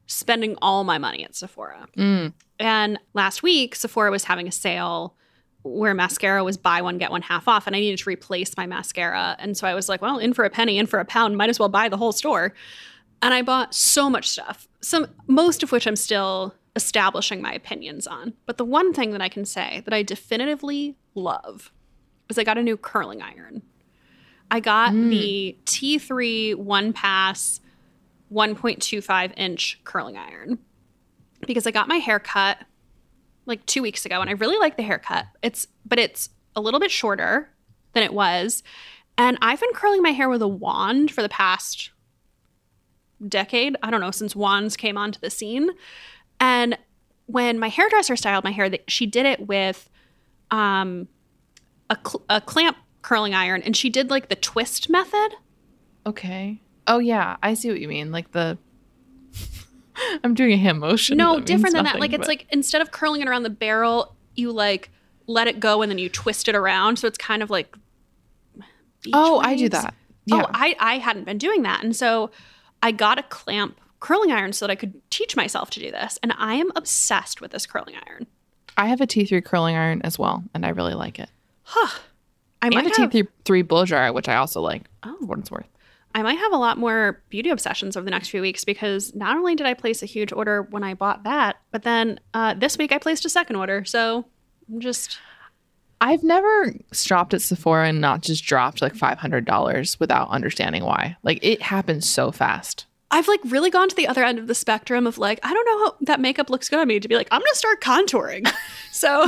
spending 0.07 0.55
all 0.61 0.83
my 0.83 0.97
money 0.97 1.23
at 1.23 1.35
Sephora. 1.35 1.87
Mm. 1.97 2.33
And 2.59 2.99
last 3.13 3.43
week, 3.43 3.75
Sephora 3.75 4.11
was 4.11 4.25
having 4.25 4.47
a 4.47 4.51
sale 4.51 5.15
where 5.63 5.93
mascara 5.93 6.43
was 6.43 6.57
buy 6.57 6.81
one, 6.81 6.97
get 6.97 7.11
one 7.11 7.21
half 7.21 7.47
off, 7.47 7.67
and 7.67 7.75
I 7.75 7.79
needed 7.79 7.99
to 7.99 8.09
replace 8.09 8.57
my 8.57 8.65
mascara. 8.65 9.35
And 9.39 9.55
so 9.55 9.67
I 9.67 9.73
was 9.73 9.87
like, 9.87 10.01
well, 10.01 10.17
in 10.17 10.33
for 10.33 10.43
a 10.43 10.49
penny, 10.49 10.77
in 10.77 10.87
for 10.87 10.99
a 10.99 11.05
pound, 11.05 11.37
might 11.37 11.49
as 11.49 11.59
well 11.59 11.69
buy 11.69 11.87
the 11.87 11.97
whole 11.97 12.11
store. 12.11 12.53
And 13.21 13.33
I 13.33 13.41
bought 13.41 13.75
so 13.75 14.09
much 14.09 14.29
stuff, 14.29 14.67
some 14.81 15.07
most 15.27 15.61
of 15.61 15.71
which 15.71 15.85
I'm 15.85 15.95
still 15.95 16.55
establishing 16.75 17.41
my 17.41 17.53
opinions 17.53 18.07
on. 18.07 18.33
But 18.45 18.57
the 18.57 18.65
one 18.65 18.93
thing 18.93 19.11
that 19.11 19.21
I 19.21 19.29
can 19.29 19.45
say 19.45 19.81
that 19.85 19.93
I 19.93 20.01
definitively 20.01 20.97
love 21.13 21.71
is 22.29 22.37
I 22.37 22.43
got 22.43 22.57
a 22.57 22.63
new 22.63 22.77
curling 22.77 23.21
iron. 23.21 23.61
I 24.49 24.59
got 24.59 24.93
the 24.93 25.55
T3 25.65 26.55
one 26.55 26.91
pass 26.91 27.61
1.25 28.31 29.33
inch 29.37 29.79
curling 29.83 30.17
iron 30.17 30.59
because 31.45 31.67
I 31.67 31.71
got 31.71 31.87
my 31.87 31.97
hair 31.97 32.19
cut 32.19 32.57
like 33.45 33.65
two 33.65 33.81
weeks 33.81 34.05
ago 34.05 34.21
and 34.21 34.29
I 34.29 34.33
really 34.33 34.57
like 34.57 34.77
the 34.77 34.83
haircut. 34.83 35.25
It's 35.41 35.67
but 35.85 35.99
it's 35.99 36.29
a 36.55 36.61
little 36.61 36.79
bit 36.79 36.91
shorter 36.91 37.49
than 37.93 38.03
it 38.03 38.13
was. 38.13 38.63
And 39.17 39.37
I've 39.41 39.59
been 39.59 39.73
curling 39.73 40.01
my 40.01 40.11
hair 40.11 40.29
with 40.29 40.41
a 40.41 40.47
wand 40.47 41.11
for 41.11 41.21
the 41.21 41.29
past 41.29 41.91
decade. 43.27 43.75
I 43.83 43.91
don't 43.91 44.01
know, 44.01 44.11
since 44.11 44.35
wands 44.35 44.77
came 44.77 44.97
onto 44.97 45.19
the 45.19 45.29
scene. 45.29 45.69
And 46.39 46.77
when 47.25 47.59
my 47.59 47.69
hairdresser 47.69 48.15
styled 48.15 48.43
my 48.43 48.51
hair, 48.51 48.69
she 48.87 49.05
did 49.05 49.25
it 49.25 49.47
with 49.47 49.89
um 50.49 51.07
a, 51.89 51.97
cl- 52.05 52.23
a 52.29 52.39
clamp 52.39 52.77
curling 53.01 53.33
iron 53.33 53.61
and 53.63 53.75
she 53.75 53.89
did 53.89 54.09
like 54.09 54.29
the 54.29 54.35
twist 54.35 54.89
method. 54.89 55.35
Okay. 56.05 56.61
Oh 56.87 56.99
yeah, 56.99 57.37
I 57.43 57.53
see 57.53 57.69
what 57.69 57.79
you 57.79 57.87
mean. 57.87 58.11
Like 58.11 58.31
the 58.31 58.57
I'm 60.23 60.33
doing 60.33 60.51
a 60.53 60.57
hand 60.57 60.79
motion. 60.79 61.17
No, 61.17 61.39
different 61.39 61.75
than 61.75 61.83
that. 61.83 61.89
nothing, 61.95 62.01
Like 62.01 62.13
it's 62.13 62.27
like 62.27 62.47
instead 62.49 62.81
of 62.81 62.91
curling 62.91 63.21
it 63.21 63.27
around 63.27 63.43
the 63.43 63.49
barrel, 63.49 64.15
you 64.35 64.51
like 64.51 64.89
let 65.27 65.47
it 65.47 65.59
go 65.59 65.81
and 65.81 65.91
then 65.91 65.97
you 65.99 66.09
twist 66.09 66.47
it 66.47 66.55
around. 66.55 66.97
So 66.97 67.07
it's 67.07 67.17
kind 67.17 67.43
of 67.43 67.49
like 67.49 67.75
Oh, 69.13 69.39
I 69.39 69.55
do 69.55 69.67
that. 69.69 69.93
Oh, 70.31 70.37
yeah. 70.37 70.43
Oh, 70.43 70.49
I, 70.53 70.75
I 70.79 70.97
hadn't 70.99 71.23
been 71.25 71.39
doing 71.39 71.63
that. 71.63 71.83
And 71.83 71.95
so 71.95 72.29
I 72.83 72.91
got 72.91 73.17
a 73.17 73.23
clamp 73.23 73.79
curling 73.99 74.31
iron 74.31 74.53
so 74.53 74.65
that 74.67 74.71
I 74.71 74.75
could 74.75 75.01
teach 75.09 75.35
myself 75.35 75.69
to 75.71 75.79
do 75.79 75.89
this. 75.91 76.19
And 76.21 76.33
I 76.37 76.55
am 76.55 76.71
obsessed 76.75 77.41
with 77.41 77.51
this 77.51 77.65
curling 77.65 77.95
iron. 78.07 78.27
I 78.77 78.87
have 78.87 79.01
a 79.01 79.07
T3 79.07 79.43
curling 79.43 79.75
iron 79.75 80.01
as 80.03 80.17
well, 80.19 80.43
and 80.53 80.65
I 80.65 80.69
really 80.69 80.93
like 80.93 81.19
it. 81.19 81.29
Huh. 81.63 81.99
I 82.61 82.67
And 82.67 82.75
might 82.75 82.85
a 82.97 83.01
have, 83.01 83.09
T3 83.09 83.67
blow 83.67 83.85
dryer, 83.85 84.13
which 84.13 84.29
I 84.29 84.35
also 84.35 84.61
like 84.61 84.83
Oh. 85.03 85.17
for 85.19 85.25
what 85.25 85.39
it's 85.39 85.49
worth. 85.51 85.65
I 86.13 86.23
might 86.23 86.37
have 86.37 86.51
a 86.51 86.57
lot 86.57 86.77
more 86.77 87.21
beauty 87.29 87.49
obsessions 87.49 87.95
over 87.95 88.03
the 88.03 88.11
next 88.11 88.29
few 88.29 88.41
weeks 88.41 88.63
because 88.63 89.15
not 89.15 89.37
only 89.37 89.55
did 89.55 89.65
I 89.65 89.73
place 89.73 90.03
a 90.03 90.05
huge 90.05 90.31
order 90.31 90.63
when 90.63 90.83
I 90.83 90.93
bought 90.93 91.23
that, 91.23 91.57
but 91.71 91.83
then 91.83 92.19
uh, 92.33 92.53
this 92.53 92.77
week 92.77 92.91
I 92.91 92.97
placed 92.97 93.25
a 93.25 93.29
second 93.29 93.55
order. 93.55 93.85
So 93.85 94.25
I'm 94.69 94.79
just 94.79 95.17
I've 96.01 96.23
never 96.23 96.73
shopped 96.91 97.35
at 97.35 97.43
Sephora 97.43 97.87
and 97.89 98.01
not 98.01 98.21
just 98.21 98.43
dropped 98.43 98.81
like 98.81 98.95
$500 98.95 99.99
without 99.99 100.29
understanding 100.29 100.83
why. 100.83 101.15
Like 101.21 101.39
it 101.43 101.61
happens 101.61 102.09
so 102.09 102.31
fast. 102.31 102.87
I've 103.11 103.27
like 103.27 103.41
really 103.45 103.69
gone 103.69 103.87
to 103.87 103.95
the 103.95 104.07
other 104.07 104.23
end 104.23 104.39
of 104.39 104.47
the 104.47 104.55
spectrum 104.55 105.05
of 105.05 105.19
like, 105.19 105.39
I 105.43 105.53
don't 105.53 105.65
know 105.65 105.85
how 105.85 105.95
that 106.01 106.19
makeup 106.19 106.49
looks 106.49 106.69
good 106.69 106.79
on 106.79 106.87
me 106.87 106.99
to 106.99 107.07
be 107.07 107.15
like, 107.15 107.27
I'm 107.29 107.41
gonna 107.41 107.53
start 107.53 107.81
contouring. 107.81 108.51
so 108.91 109.27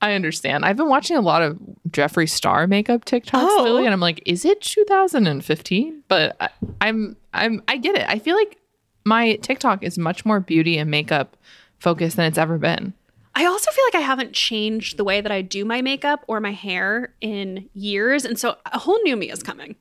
I 0.00 0.12
understand. 0.14 0.64
I've 0.64 0.76
been 0.76 0.88
watching 0.88 1.16
a 1.16 1.20
lot 1.20 1.42
of 1.42 1.58
Jeffree 1.90 2.28
Star 2.30 2.66
makeup 2.66 3.04
TikToks 3.04 3.30
Oh. 3.34 3.62
lately, 3.64 3.84
and 3.84 3.92
I'm 3.92 4.00
like, 4.00 4.22
is 4.26 4.44
it 4.44 4.60
2015? 4.60 6.04
But 6.08 6.36
I, 6.40 6.48
I'm, 6.80 7.16
I'm, 7.34 7.62
I 7.66 7.76
get 7.78 7.96
it. 7.96 8.08
I 8.08 8.18
feel 8.20 8.36
like 8.36 8.58
my 9.04 9.34
TikTok 9.36 9.82
is 9.82 9.98
much 9.98 10.24
more 10.24 10.38
beauty 10.40 10.78
and 10.78 10.90
makeup 10.90 11.36
focused 11.80 12.16
than 12.16 12.26
it's 12.26 12.38
ever 12.38 12.58
been. 12.58 12.92
I 13.34 13.46
also 13.46 13.70
feel 13.70 13.84
like 13.86 13.94
I 13.96 14.00
haven't 14.06 14.32
changed 14.32 14.96
the 14.96 15.04
way 15.04 15.20
that 15.20 15.30
I 15.32 15.42
do 15.42 15.64
my 15.64 15.80
makeup 15.82 16.24
or 16.28 16.40
my 16.40 16.52
hair 16.52 17.14
in 17.20 17.68
years. 17.72 18.24
And 18.24 18.38
so 18.38 18.56
a 18.66 18.78
whole 18.78 19.00
new 19.02 19.16
me 19.16 19.30
is 19.30 19.42
coming. 19.42 19.76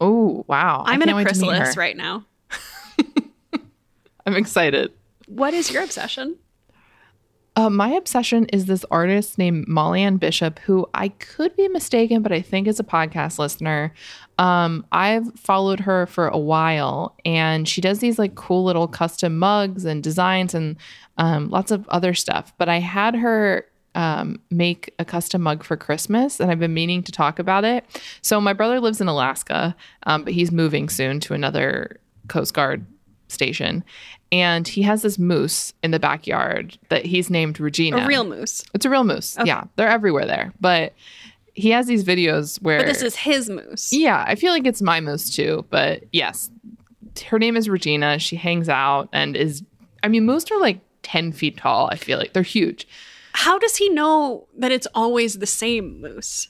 Oh 0.00 0.44
wow! 0.48 0.82
I'm 0.86 1.02
in 1.02 1.08
a 1.08 1.12
to 1.12 1.16
meet 1.16 1.22
her. 1.22 1.24
chrysalis 1.28 1.76
right 1.76 1.96
now. 1.96 2.24
I'm 4.26 4.36
excited. 4.36 4.92
What 5.26 5.54
is 5.54 5.70
your 5.70 5.82
obsession? 5.82 6.36
Uh, 7.56 7.70
my 7.70 7.90
obsession 7.90 8.46
is 8.46 8.66
this 8.66 8.84
artist 8.90 9.38
named 9.38 9.68
Molly 9.68 10.02
Ann 10.02 10.16
Bishop, 10.16 10.58
who 10.60 10.88
I 10.92 11.08
could 11.10 11.54
be 11.54 11.68
mistaken, 11.68 12.20
but 12.20 12.32
I 12.32 12.40
think 12.42 12.66
is 12.66 12.80
a 12.80 12.84
podcast 12.84 13.38
listener. 13.38 13.94
Um, 14.38 14.84
I've 14.90 15.38
followed 15.38 15.80
her 15.80 16.06
for 16.06 16.26
a 16.26 16.38
while, 16.38 17.14
and 17.24 17.68
she 17.68 17.80
does 17.80 18.00
these 18.00 18.18
like 18.18 18.34
cool 18.34 18.64
little 18.64 18.88
custom 18.88 19.38
mugs 19.38 19.84
and 19.84 20.02
designs 20.02 20.52
and 20.52 20.76
um, 21.16 21.48
lots 21.48 21.70
of 21.70 21.88
other 21.90 22.12
stuff. 22.12 22.52
But 22.58 22.68
I 22.68 22.80
had 22.80 23.14
her 23.14 23.64
um, 23.94 24.40
make 24.50 24.92
a 24.98 25.04
custom 25.04 25.42
mug 25.42 25.62
for 25.62 25.76
Christmas, 25.76 26.40
and 26.40 26.50
I've 26.50 26.58
been 26.58 26.74
meaning 26.74 27.04
to 27.04 27.12
talk 27.12 27.38
about 27.38 27.64
it. 27.64 27.84
So 28.20 28.40
my 28.40 28.52
brother 28.52 28.80
lives 28.80 29.00
in 29.00 29.06
Alaska, 29.06 29.76
um, 30.04 30.24
but 30.24 30.32
he's 30.32 30.50
moving 30.50 30.88
soon 30.88 31.20
to 31.20 31.34
another 31.34 32.00
Coast 32.26 32.52
Guard 32.52 32.84
station, 33.34 33.84
and 34.32 34.66
he 34.66 34.82
has 34.82 35.02
this 35.02 35.18
moose 35.18 35.74
in 35.82 35.90
the 35.90 35.98
backyard 36.00 36.78
that 36.88 37.04
he's 37.04 37.28
named 37.30 37.60
Regina. 37.60 37.98
A 37.98 38.06
real 38.06 38.24
moose. 38.24 38.64
It's 38.72 38.84
a 38.84 38.90
real 38.90 39.04
moose. 39.04 39.36
Yeah, 39.44 39.64
they're 39.76 39.88
everywhere 39.88 40.26
there. 40.26 40.52
But 40.60 40.94
he 41.54 41.70
has 41.70 41.86
these 41.86 42.04
videos 42.04 42.60
where 42.62 42.78
But 42.78 42.86
this 42.86 43.02
is 43.02 43.14
his 43.16 43.48
moose. 43.50 43.92
yeah, 43.92 44.24
I 44.26 44.34
feel 44.34 44.52
like 44.52 44.66
it's 44.66 44.82
my 44.82 45.00
moose 45.00 45.34
too. 45.34 45.64
But 45.70 46.04
yes, 46.12 46.50
her 47.28 47.38
name 47.38 47.56
is 47.56 47.68
Regina. 47.68 48.18
She 48.18 48.36
hangs 48.36 48.68
out 48.68 49.08
and 49.12 49.36
is. 49.36 49.62
I 50.02 50.08
mean, 50.08 50.24
moose 50.24 50.50
are 50.50 50.58
like 50.60 50.80
ten 51.02 51.32
feet 51.32 51.56
tall. 51.58 51.88
I 51.92 51.96
feel 51.96 52.18
like 52.18 52.32
they're 52.32 52.42
huge. 52.42 52.88
How 53.34 53.58
does 53.58 53.76
he 53.76 53.88
know 53.88 54.46
that 54.58 54.70
it's 54.72 54.86
always 54.94 55.38
the 55.38 55.46
same 55.46 56.00
moose? 56.00 56.48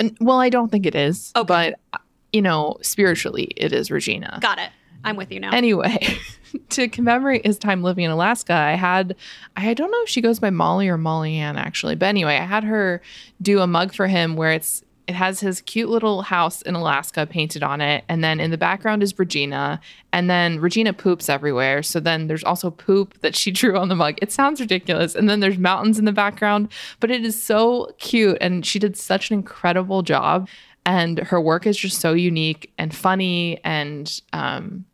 And 0.00 0.16
well, 0.20 0.40
I 0.40 0.48
don't 0.48 0.70
think 0.70 0.86
it 0.86 0.94
is. 0.94 1.32
Okay. 1.36 1.46
But 1.46 2.00
you 2.32 2.42
know, 2.42 2.76
spiritually, 2.82 3.52
it 3.56 3.72
is 3.72 3.90
Regina. 3.90 4.38
Got 4.40 4.58
it. 4.58 4.70
I'm 5.04 5.16
with 5.16 5.30
you 5.30 5.40
now. 5.40 5.52
Anyway, 5.52 5.98
to 6.70 6.88
commemorate 6.88 7.46
his 7.46 7.58
time 7.58 7.82
living 7.82 8.04
in 8.04 8.10
Alaska, 8.10 8.54
I 8.54 8.74
had 8.74 9.16
I 9.56 9.74
don't 9.74 9.90
know 9.90 10.02
if 10.02 10.08
she 10.08 10.20
goes 10.20 10.40
by 10.40 10.50
Molly 10.50 10.88
or 10.88 10.98
Molly 10.98 11.36
Ann 11.36 11.56
actually, 11.56 11.94
but 11.94 12.06
anyway, 12.06 12.36
I 12.36 12.44
had 12.44 12.64
her 12.64 13.02
do 13.40 13.60
a 13.60 13.66
mug 13.66 13.94
for 13.94 14.06
him 14.06 14.36
where 14.36 14.52
it's 14.52 14.82
it 15.06 15.14
has 15.14 15.40
his 15.40 15.60
cute 15.60 15.90
little 15.90 16.22
house 16.22 16.62
in 16.62 16.74
Alaska 16.74 17.26
painted 17.26 17.62
on 17.62 17.80
it, 17.80 18.04
and 18.08 18.24
then 18.24 18.40
in 18.40 18.50
the 18.50 18.58
background 18.58 19.02
is 19.02 19.18
Regina, 19.18 19.80
and 20.12 20.30
then 20.30 20.60
Regina 20.60 20.92
poops 20.92 21.28
everywhere. 21.28 21.82
So 21.82 22.00
then 22.00 22.26
there's 22.26 22.44
also 22.44 22.70
poop 22.70 23.20
that 23.20 23.36
she 23.36 23.50
drew 23.50 23.76
on 23.76 23.88
the 23.88 23.94
mug. 23.94 24.16
It 24.22 24.32
sounds 24.32 24.60
ridiculous, 24.60 25.14
and 25.14 25.28
then 25.28 25.40
there's 25.40 25.58
mountains 25.58 25.98
in 25.98 26.04
the 26.04 26.12
background, 26.12 26.70
but 27.00 27.10
it 27.10 27.24
is 27.24 27.40
so 27.40 27.92
cute, 27.98 28.38
and 28.40 28.64
she 28.64 28.78
did 28.78 28.96
such 28.96 29.30
an 29.30 29.34
incredible 29.34 30.02
job, 30.02 30.48
and 30.86 31.18
her 31.18 31.40
work 31.40 31.66
is 31.66 31.76
just 31.76 32.00
so 32.00 32.12
unique 32.12 32.72
and 32.78 32.94
funny, 32.94 33.60
and 33.64 34.22
um, 34.32 34.86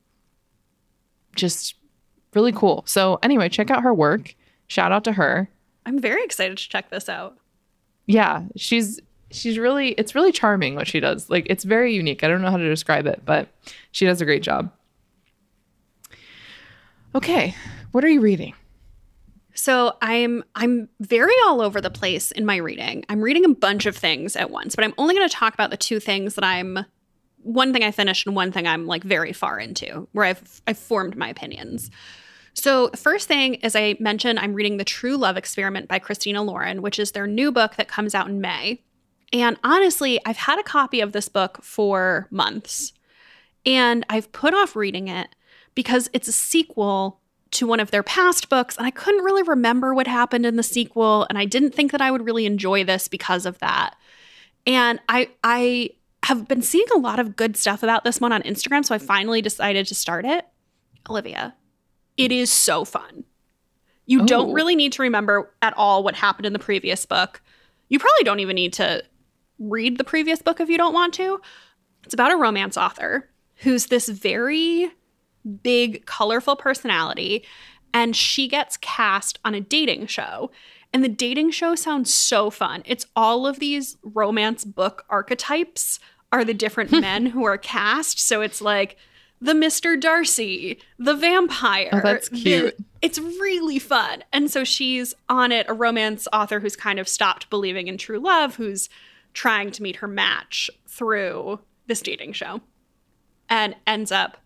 just 1.40 1.74
really 2.34 2.52
cool. 2.52 2.84
So 2.86 3.18
anyway, 3.22 3.48
check 3.48 3.70
out 3.70 3.82
her 3.82 3.94
work. 3.94 4.34
Shout 4.68 4.92
out 4.92 5.04
to 5.04 5.12
her. 5.12 5.50
I'm 5.86 5.98
very 5.98 6.22
excited 6.22 6.58
to 6.58 6.68
check 6.68 6.90
this 6.90 7.08
out. 7.08 7.36
Yeah, 8.06 8.44
she's 8.56 9.00
she's 9.30 9.58
really 9.58 9.90
it's 9.92 10.14
really 10.14 10.32
charming 10.32 10.74
what 10.74 10.86
she 10.86 11.00
does. 11.00 11.30
Like 11.30 11.46
it's 11.48 11.64
very 11.64 11.94
unique. 11.94 12.22
I 12.22 12.28
don't 12.28 12.42
know 12.42 12.50
how 12.50 12.56
to 12.56 12.68
describe 12.68 13.06
it, 13.06 13.22
but 13.24 13.48
she 13.92 14.06
does 14.06 14.20
a 14.20 14.24
great 14.24 14.42
job. 14.42 14.72
Okay, 17.14 17.54
what 17.92 18.04
are 18.04 18.08
you 18.08 18.20
reading? 18.20 18.54
So 19.54 19.96
I'm 20.00 20.44
I'm 20.54 20.88
very 21.00 21.34
all 21.46 21.60
over 21.60 21.80
the 21.80 21.90
place 21.90 22.30
in 22.30 22.46
my 22.46 22.56
reading. 22.56 23.04
I'm 23.08 23.20
reading 23.20 23.44
a 23.44 23.54
bunch 23.54 23.86
of 23.86 23.96
things 23.96 24.36
at 24.36 24.50
once, 24.50 24.74
but 24.74 24.84
I'm 24.84 24.94
only 24.96 25.14
going 25.14 25.28
to 25.28 25.34
talk 25.34 25.54
about 25.54 25.70
the 25.70 25.76
two 25.76 26.00
things 26.00 26.34
that 26.36 26.44
I'm 26.44 26.86
one 27.42 27.72
thing 27.72 27.82
I 27.82 27.90
finished 27.90 28.26
and 28.26 28.36
one 28.36 28.52
thing 28.52 28.66
I'm 28.66 28.86
like 28.86 29.02
very 29.02 29.32
far 29.32 29.58
into, 29.58 30.08
where 30.12 30.24
I've 30.24 30.62
I've 30.66 30.78
formed 30.78 31.16
my 31.16 31.28
opinions. 31.28 31.90
So 32.54 32.90
first 32.90 33.28
thing, 33.28 33.62
as 33.64 33.76
I 33.76 33.96
mentioned, 34.00 34.38
I'm 34.38 34.54
reading 34.54 34.76
The 34.76 34.84
True 34.84 35.16
Love 35.16 35.36
Experiment 35.36 35.88
by 35.88 35.98
Christina 35.98 36.42
Lauren, 36.42 36.82
which 36.82 36.98
is 36.98 37.12
their 37.12 37.26
new 37.26 37.52
book 37.52 37.76
that 37.76 37.88
comes 37.88 38.14
out 38.14 38.28
in 38.28 38.40
May. 38.40 38.82
And 39.32 39.58
honestly, 39.62 40.20
I've 40.26 40.36
had 40.36 40.58
a 40.58 40.64
copy 40.64 41.00
of 41.00 41.12
this 41.12 41.28
book 41.28 41.62
for 41.62 42.26
months. 42.30 42.92
And 43.64 44.04
I've 44.08 44.32
put 44.32 44.54
off 44.54 44.74
reading 44.74 45.08
it 45.08 45.34
because 45.74 46.10
it's 46.12 46.28
a 46.28 46.32
sequel 46.32 47.20
to 47.52 47.66
one 47.66 47.80
of 47.80 47.90
their 47.90 48.02
past 48.02 48.48
books 48.48 48.76
and 48.76 48.86
I 48.86 48.90
couldn't 48.90 49.24
really 49.24 49.42
remember 49.42 49.92
what 49.92 50.06
happened 50.06 50.46
in 50.46 50.56
the 50.56 50.62
sequel 50.62 51.26
and 51.28 51.36
I 51.36 51.44
didn't 51.44 51.74
think 51.74 51.90
that 51.92 52.00
I 52.00 52.10
would 52.10 52.24
really 52.24 52.46
enjoy 52.46 52.84
this 52.84 53.08
because 53.08 53.44
of 53.44 53.58
that. 53.58 53.96
And 54.66 55.00
I 55.08 55.30
I 55.42 55.90
have 56.30 56.48
been 56.48 56.62
seeing 56.62 56.86
a 56.94 56.98
lot 56.98 57.18
of 57.18 57.36
good 57.36 57.56
stuff 57.56 57.82
about 57.82 58.04
this 58.04 58.20
one 58.20 58.32
on 58.32 58.42
Instagram 58.42 58.84
so 58.84 58.94
I 58.94 58.98
finally 58.98 59.42
decided 59.42 59.86
to 59.86 59.94
start 59.94 60.24
it. 60.24 60.46
Olivia, 61.08 61.54
it 62.16 62.32
is 62.32 62.50
so 62.50 62.84
fun. 62.84 63.24
You 64.06 64.24
don't 64.26 64.50
Oh. 64.50 64.52
really 64.52 64.74
need 64.76 64.92
to 64.94 65.02
remember 65.02 65.54
at 65.62 65.74
all 65.76 66.02
what 66.02 66.16
happened 66.16 66.46
in 66.46 66.52
the 66.52 66.58
previous 66.58 67.06
book. 67.06 67.42
You 67.88 67.98
probably 67.98 68.24
don't 68.24 68.40
even 68.40 68.54
need 68.56 68.72
to 68.74 69.02
read 69.58 69.98
the 69.98 70.04
previous 70.04 70.42
book 70.42 70.60
if 70.60 70.68
you 70.68 70.78
don't 70.78 70.94
want 70.94 71.14
to. 71.14 71.40
It's 72.04 72.14
about 72.14 72.32
a 72.32 72.36
romance 72.36 72.76
author 72.76 73.28
who's 73.56 73.86
this 73.86 74.08
very 74.08 74.90
big, 75.62 76.06
colorful 76.06 76.56
personality, 76.56 77.44
and 77.92 78.14
she 78.16 78.48
gets 78.48 78.76
cast 78.78 79.38
on 79.44 79.54
a 79.54 79.60
dating 79.60 80.06
show. 80.06 80.50
And 80.92 81.04
the 81.04 81.08
dating 81.08 81.52
show 81.52 81.74
sounds 81.76 82.12
so 82.12 82.50
fun. 82.50 82.82
It's 82.84 83.06
all 83.14 83.46
of 83.46 83.60
these 83.60 83.96
romance 84.02 84.64
book 84.64 85.04
archetypes 85.08 86.00
are 86.32 86.44
the 86.44 86.54
different 86.54 86.92
men 86.92 87.26
who 87.26 87.44
are 87.44 87.58
cast. 87.58 88.18
So 88.20 88.40
it's 88.40 88.60
like 88.60 88.96
the 89.40 89.52
Mr. 89.52 89.98
Darcy, 90.00 90.78
the 90.98 91.14
vampire. 91.14 91.88
Oh, 91.92 92.00
that's 92.02 92.28
the- 92.28 92.36
cute. 92.40 92.76
it's 93.02 93.18
really 93.18 93.78
fun. 93.78 94.22
And 94.32 94.50
so 94.50 94.64
she's 94.64 95.14
on 95.28 95.50
it, 95.52 95.66
a 95.68 95.74
romance 95.74 96.28
author 96.32 96.60
who's 96.60 96.76
kind 96.76 96.98
of 96.98 97.08
stopped 97.08 97.48
believing 97.50 97.88
in 97.88 97.96
true 97.98 98.18
love, 98.18 98.56
who's 98.56 98.88
trying 99.32 99.70
to 99.72 99.82
meet 99.82 99.96
her 99.96 100.08
match 100.08 100.70
through 100.86 101.60
this 101.86 102.02
dating 102.02 102.32
show 102.32 102.60
and 103.48 103.74
ends 103.86 104.12
up 104.12 104.36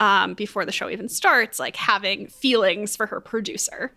um, 0.00 0.34
before 0.34 0.64
the 0.64 0.72
show 0.72 0.90
even 0.90 1.08
starts 1.08 1.58
like 1.58 1.76
having 1.76 2.26
feelings 2.26 2.96
for 2.96 3.06
her 3.06 3.20
producer 3.20 3.92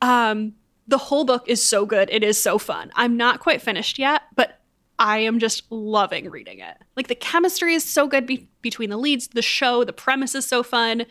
um, 0.00 0.54
the 0.86 0.98
whole 0.98 1.24
book 1.24 1.44
is 1.48 1.62
so 1.62 1.84
good 1.84 2.08
it 2.12 2.22
is 2.22 2.40
so 2.40 2.58
fun 2.58 2.90
i'm 2.94 3.16
not 3.16 3.40
quite 3.40 3.60
finished 3.60 3.98
yet 3.98 4.22
but 4.36 4.60
i 4.98 5.18
am 5.18 5.38
just 5.38 5.62
loving 5.70 6.30
reading 6.30 6.58
it 6.58 6.76
like 6.96 7.08
the 7.08 7.14
chemistry 7.14 7.74
is 7.74 7.84
so 7.84 8.06
good 8.06 8.26
be- 8.26 8.48
between 8.62 8.90
the 8.90 8.96
leads 8.96 9.28
the 9.28 9.42
show 9.42 9.84
the 9.84 9.92
premise 9.92 10.34
is 10.34 10.46
so 10.46 10.62
fun 10.62 11.04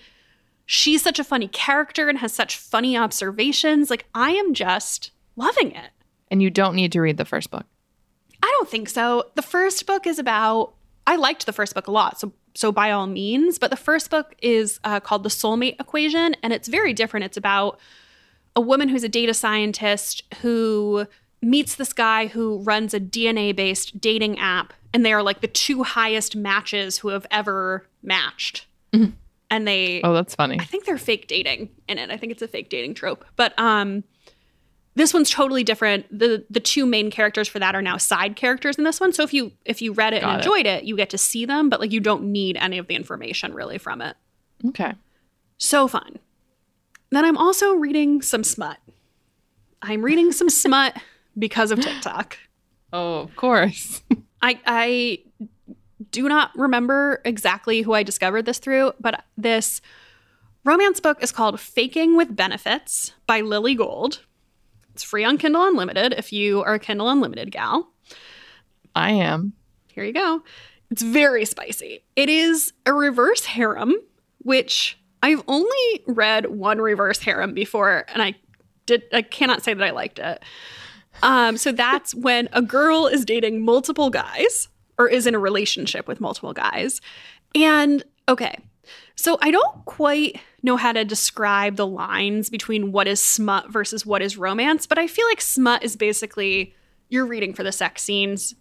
she's 0.65 1.01
such 1.01 1.19
a 1.19 1.23
funny 1.23 1.47
character 1.47 2.09
and 2.09 2.17
has 2.19 2.33
such 2.33 2.57
funny 2.57 2.97
observations 2.97 3.89
like 3.89 4.05
i 4.13 4.31
am 4.31 4.53
just 4.53 5.11
loving 5.35 5.71
it 5.71 5.91
And 6.31 6.41
you 6.41 6.49
don't 6.49 6.75
need 6.75 6.91
to 6.93 7.01
read 7.01 7.17
the 7.17 7.25
first 7.25 7.51
book. 7.51 7.65
I 8.41 8.47
don't 8.57 8.69
think 8.69 8.89
so. 8.89 9.23
The 9.35 9.41
first 9.41 9.85
book 9.85 10.07
is 10.07 10.19
about. 10.19 10.73
I 11.07 11.15
liked 11.17 11.45
the 11.45 11.53
first 11.53 11.75
book 11.75 11.87
a 11.87 11.91
lot, 11.91 12.19
so 12.19 12.31
so 12.55 12.71
by 12.71 12.91
all 12.91 13.05
means. 13.07 13.59
But 13.59 13.69
the 13.69 13.77
first 13.77 14.09
book 14.09 14.33
is 14.41 14.79
uh, 14.83 14.99
called 14.99 15.23
the 15.23 15.29
Soulmate 15.29 15.79
Equation, 15.79 16.35
and 16.41 16.51
it's 16.53 16.67
very 16.67 16.93
different. 16.93 17.25
It's 17.25 17.37
about 17.37 17.79
a 18.55 18.61
woman 18.61 18.89
who's 18.89 19.03
a 19.03 19.09
data 19.09 19.33
scientist 19.33 20.23
who 20.41 21.05
meets 21.45 21.75
this 21.75 21.93
guy 21.93 22.27
who 22.27 22.59
runs 22.63 22.93
a 22.93 22.99
DNA 22.99 23.55
based 23.55 24.01
dating 24.01 24.39
app, 24.39 24.73
and 24.93 25.05
they 25.05 25.13
are 25.13 25.23
like 25.23 25.41
the 25.41 25.47
two 25.47 25.83
highest 25.83 26.35
matches 26.35 26.97
who 26.99 27.09
have 27.09 27.25
ever 27.31 27.85
matched. 28.01 28.65
Mhm. 28.93 29.13
And 29.51 29.67
they, 29.67 30.01
Oh, 30.03 30.13
that's 30.13 30.33
funny. 30.33 30.59
I 30.59 30.63
think 30.65 30.85
they're 30.85 30.97
fake 30.97 31.27
dating 31.27 31.69
in 31.87 31.99
it. 31.99 32.09
I 32.09 32.17
think 32.17 32.31
it's 32.31 32.41
a 32.41 32.47
fake 32.47 32.69
dating 32.69 32.95
trope. 32.95 33.23
But 33.35 33.53
um, 33.59 34.03
this 34.95 35.13
one's 35.13 35.29
totally 35.29 35.63
different. 35.63 36.05
the 36.17 36.45
The 36.49 36.59
two 36.59 36.85
main 36.85 37.11
characters 37.11 37.47
for 37.47 37.59
that 37.59 37.75
are 37.75 37.81
now 37.81 37.97
side 37.97 38.35
characters 38.35 38.77
in 38.77 38.83
this 38.85 38.99
one. 38.99 39.13
So 39.13 39.21
if 39.23 39.33
you 39.33 39.51
if 39.65 39.81
you 39.83 39.93
read 39.93 40.13
it 40.13 40.21
Got 40.21 40.29
and 40.29 40.39
it. 40.41 40.45
enjoyed 40.45 40.65
it, 40.65 40.83
you 40.85 40.95
get 40.97 41.11
to 41.11 41.17
see 41.17 41.45
them, 41.45 41.69
but 41.69 41.79
like 41.79 41.91
you 41.91 41.99
don't 41.99 42.23
need 42.31 42.57
any 42.57 42.77
of 42.79 42.87
the 42.87 42.95
information 42.95 43.53
really 43.53 43.77
from 43.77 44.01
it. 44.01 44.15
Okay. 44.69 44.93
So 45.57 45.87
fun. 45.87 46.17
Then 47.11 47.23
I'm 47.23 47.37
also 47.37 47.73
reading 47.73 48.21
some 48.23 48.43
smut. 48.43 48.77
I'm 49.81 50.01
reading 50.03 50.31
some 50.31 50.49
smut 50.49 50.97
because 51.37 51.71
of 51.71 51.79
TikTok. 51.79 52.37
Oh, 52.93 53.19
of 53.19 53.35
course. 53.35 54.01
I 54.41 54.59
I 54.65 55.19
do 56.11 56.27
not 56.27 56.51
remember 56.55 57.21
exactly 57.25 57.81
who 57.81 57.93
I 57.93 58.03
discovered 58.03 58.45
this 58.45 58.59
through, 58.59 58.93
but 58.99 59.23
this 59.37 59.81
romance 60.63 60.99
book 60.99 61.21
is 61.23 61.31
called 61.31 61.59
Faking 61.59 62.15
with 62.15 62.35
Benefits 62.35 63.13
by 63.27 63.41
Lily 63.41 63.75
Gold. 63.75 64.21
It's 64.93 65.03
free 65.03 65.23
on 65.23 65.37
Kindle 65.37 65.67
Unlimited 65.67 66.13
if 66.13 66.31
you 66.31 66.63
are 66.63 66.75
a 66.75 66.79
Kindle 66.79 67.09
Unlimited 67.09 67.51
gal. 67.51 67.91
I 68.95 69.11
am. 69.11 69.53
Here 69.87 70.03
you 70.03 70.13
go. 70.13 70.41
It's 70.89 71.01
very 71.01 71.45
spicy. 71.45 72.03
It 72.15 72.29
is 72.29 72.71
a 72.85 72.93
reverse 72.93 73.45
harem, 73.45 73.95
which 74.39 74.97
I've 75.21 75.43
only 75.47 76.03
read 76.07 76.45
one 76.45 76.79
reverse 76.79 77.19
harem 77.19 77.53
before, 77.53 78.05
and 78.13 78.21
I 78.21 78.35
did 78.85 79.03
I 79.11 79.21
cannot 79.21 79.63
say 79.63 79.73
that 79.73 79.83
I 79.83 79.91
liked 79.91 80.19
it. 80.19 80.43
Um, 81.23 81.57
so 81.57 81.71
that's 81.71 82.13
when 82.13 82.49
a 82.53 82.61
girl 82.61 83.07
is 83.07 83.25
dating 83.25 83.61
multiple 83.63 84.09
guys 84.09 84.67
or 84.97 85.07
is 85.09 85.25
in 85.27 85.35
a 85.35 85.39
relationship 85.39 86.07
with 86.07 86.21
multiple 86.21 86.53
guys. 86.53 87.01
And 87.53 88.03
okay, 88.27 88.57
so 89.15 89.37
I 89.41 89.51
don't 89.51 89.85
quite 89.85 90.39
know 90.61 90.77
how 90.77 90.91
to 90.91 91.03
describe 91.05 91.75
the 91.77 91.87
lines 91.87 92.49
between 92.49 92.91
what 92.91 93.07
is 93.07 93.21
smut 93.21 93.71
versus 93.71 94.05
what 94.05 94.21
is 94.21 94.37
romance, 94.37 94.85
but 94.85 94.97
I 94.99 95.07
feel 95.07 95.25
like 95.27 95.41
smut 95.41 95.83
is 95.83 95.95
basically 95.95 96.73
you're 97.09 97.25
reading 97.25 97.53
for 97.53 97.63
the 97.63 97.71
sex 97.71 98.01
scenes. 98.03 98.55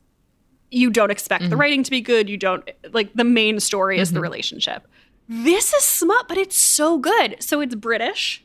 You 0.70 0.90
don't 0.90 1.10
expect 1.10 1.48
the 1.50 1.56
Mhm. 1.56 1.60
writing 1.60 1.82
to 1.82 1.90
be 1.90 2.00
good. 2.00 2.28
You 2.28 2.36
don't 2.36 2.68
like 2.92 3.12
the 3.14 3.24
main 3.24 3.60
story 3.60 3.98
is 3.98 4.12
the 4.12 4.18
Mhm. 4.18 4.22
relationship. 4.22 4.86
This 5.28 5.72
is 5.72 5.82
smut, 5.84 6.28
but 6.28 6.36
it's 6.36 6.56
so 6.58 6.98
good. 6.98 7.36
So 7.40 7.60
it's 7.60 7.74
British. 7.74 8.42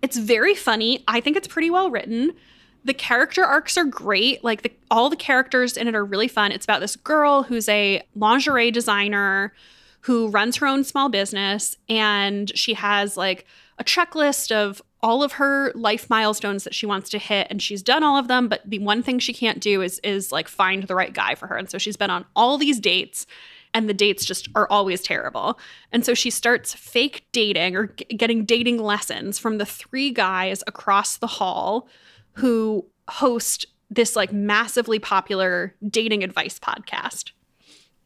It's 0.00 0.16
very 0.16 0.54
funny. 0.54 1.02
I 1.08 1.20
think 1.20 1.36
it's 1.36 1.48
pretty 1.48 1.70
well 1.70 1.90
written. 1.90 2.32
The 2.84 2.94
character 2.94 3.44
arcs 3.44 3.76
are 3.76 3.84
great. 3.84 4.42
Like 4.42 4.62
the, 4.62 4.72
all 4.90 5.08
the 5.08 5.16
characters 5.16 5.76
in 5.76 5.88
it 5.88 5.94
are 5.94 6.04
really 6.04 6.28
fun. 6.28 6.52
It's 6.52 6.64
about 6.64 6.80
this 6.80 6.96
girl 6.96 7.44
who's 7.44 7.68
a 7.68 8.02
lingerie 8.16 8.70
designer 8.70 9.52
who 10.02 10.28
runs 10.28 10.56
her 10.56 10.66
own 10.66 10.84
small 10.84 11.08
business 11.08 11.76
and 11.88 12.56
she 12.56 12.74
has 12.74 13.16
like 13.16 13.46
a 13.78 13.84
checklist 13.84 14.52
of 14.54 14.82
all 15.00 15.22
of 15.22 15.32
her 15.32 15.72
life 15.74 16.08
milestones 16.08 16.64
that 16.64 16.74
she 16.74 16.86
wants 16.86 17.10
to 17.10 17.18
hit 17.18 17.46
and 17.50 17.60
she's 17.60 17.82
done 17.82 18.02
all 18.04 18.16
of 18.16 18.28
them 18.28 18.48
but 18.48 18.62
the 18.64 18.78
one 18.80 19.02
thing 19.02 19.18
she 19.18 19.32
can't 19.32 19.60
do 19.60 19.82
is 19.82 19.98
is 20.00 20.30
like 20.30 20.48
find 20.48 20.84
the 20.84 20.94
right 20.94 21.12
guy 21.12 21.34
for 21.34 21.46
her 21.46 21.56
and 21.56 21.70
so 21.70 21.78
she's 21.78 21.96
been 21.96 22.10
on 22.10 22.24
all 22.36 22.58
these 22.58 22.78
dates 22.78 23.26
and 23.74 23.88
the 23.88 23.94
dates 23.94 24.24
just 24.24 24.48
are 24.54 24.68
always 24.70 25.02
terrible 25.02 25.58
and 25.90 26.04
so 26.04 26.14
she 26.14 26.30
starts 26.30 26.74
fake 26.74 27.24
dating 27.32 27.74
or 27.74 27.88
g- 27.88 28.04
getting 28.16 28.44
dating 28.44 28.78
lessons 28.78 29.38
from 29.38 29.58
the 29.58 29.66
three 29.66 30.10
guys 30.10 30.62
across 30.66 31.16
the 31.16 31.26
hall 31.26 31.88
who 32.34 32.84
host 33.08 33.66
this 33.90 34.16
like 34.16 34.32
massively 34.32 34.98
popular 34.98 35.74
dating 35.90 36.24
advice 36.24 36.58
podcast 36.58 37.32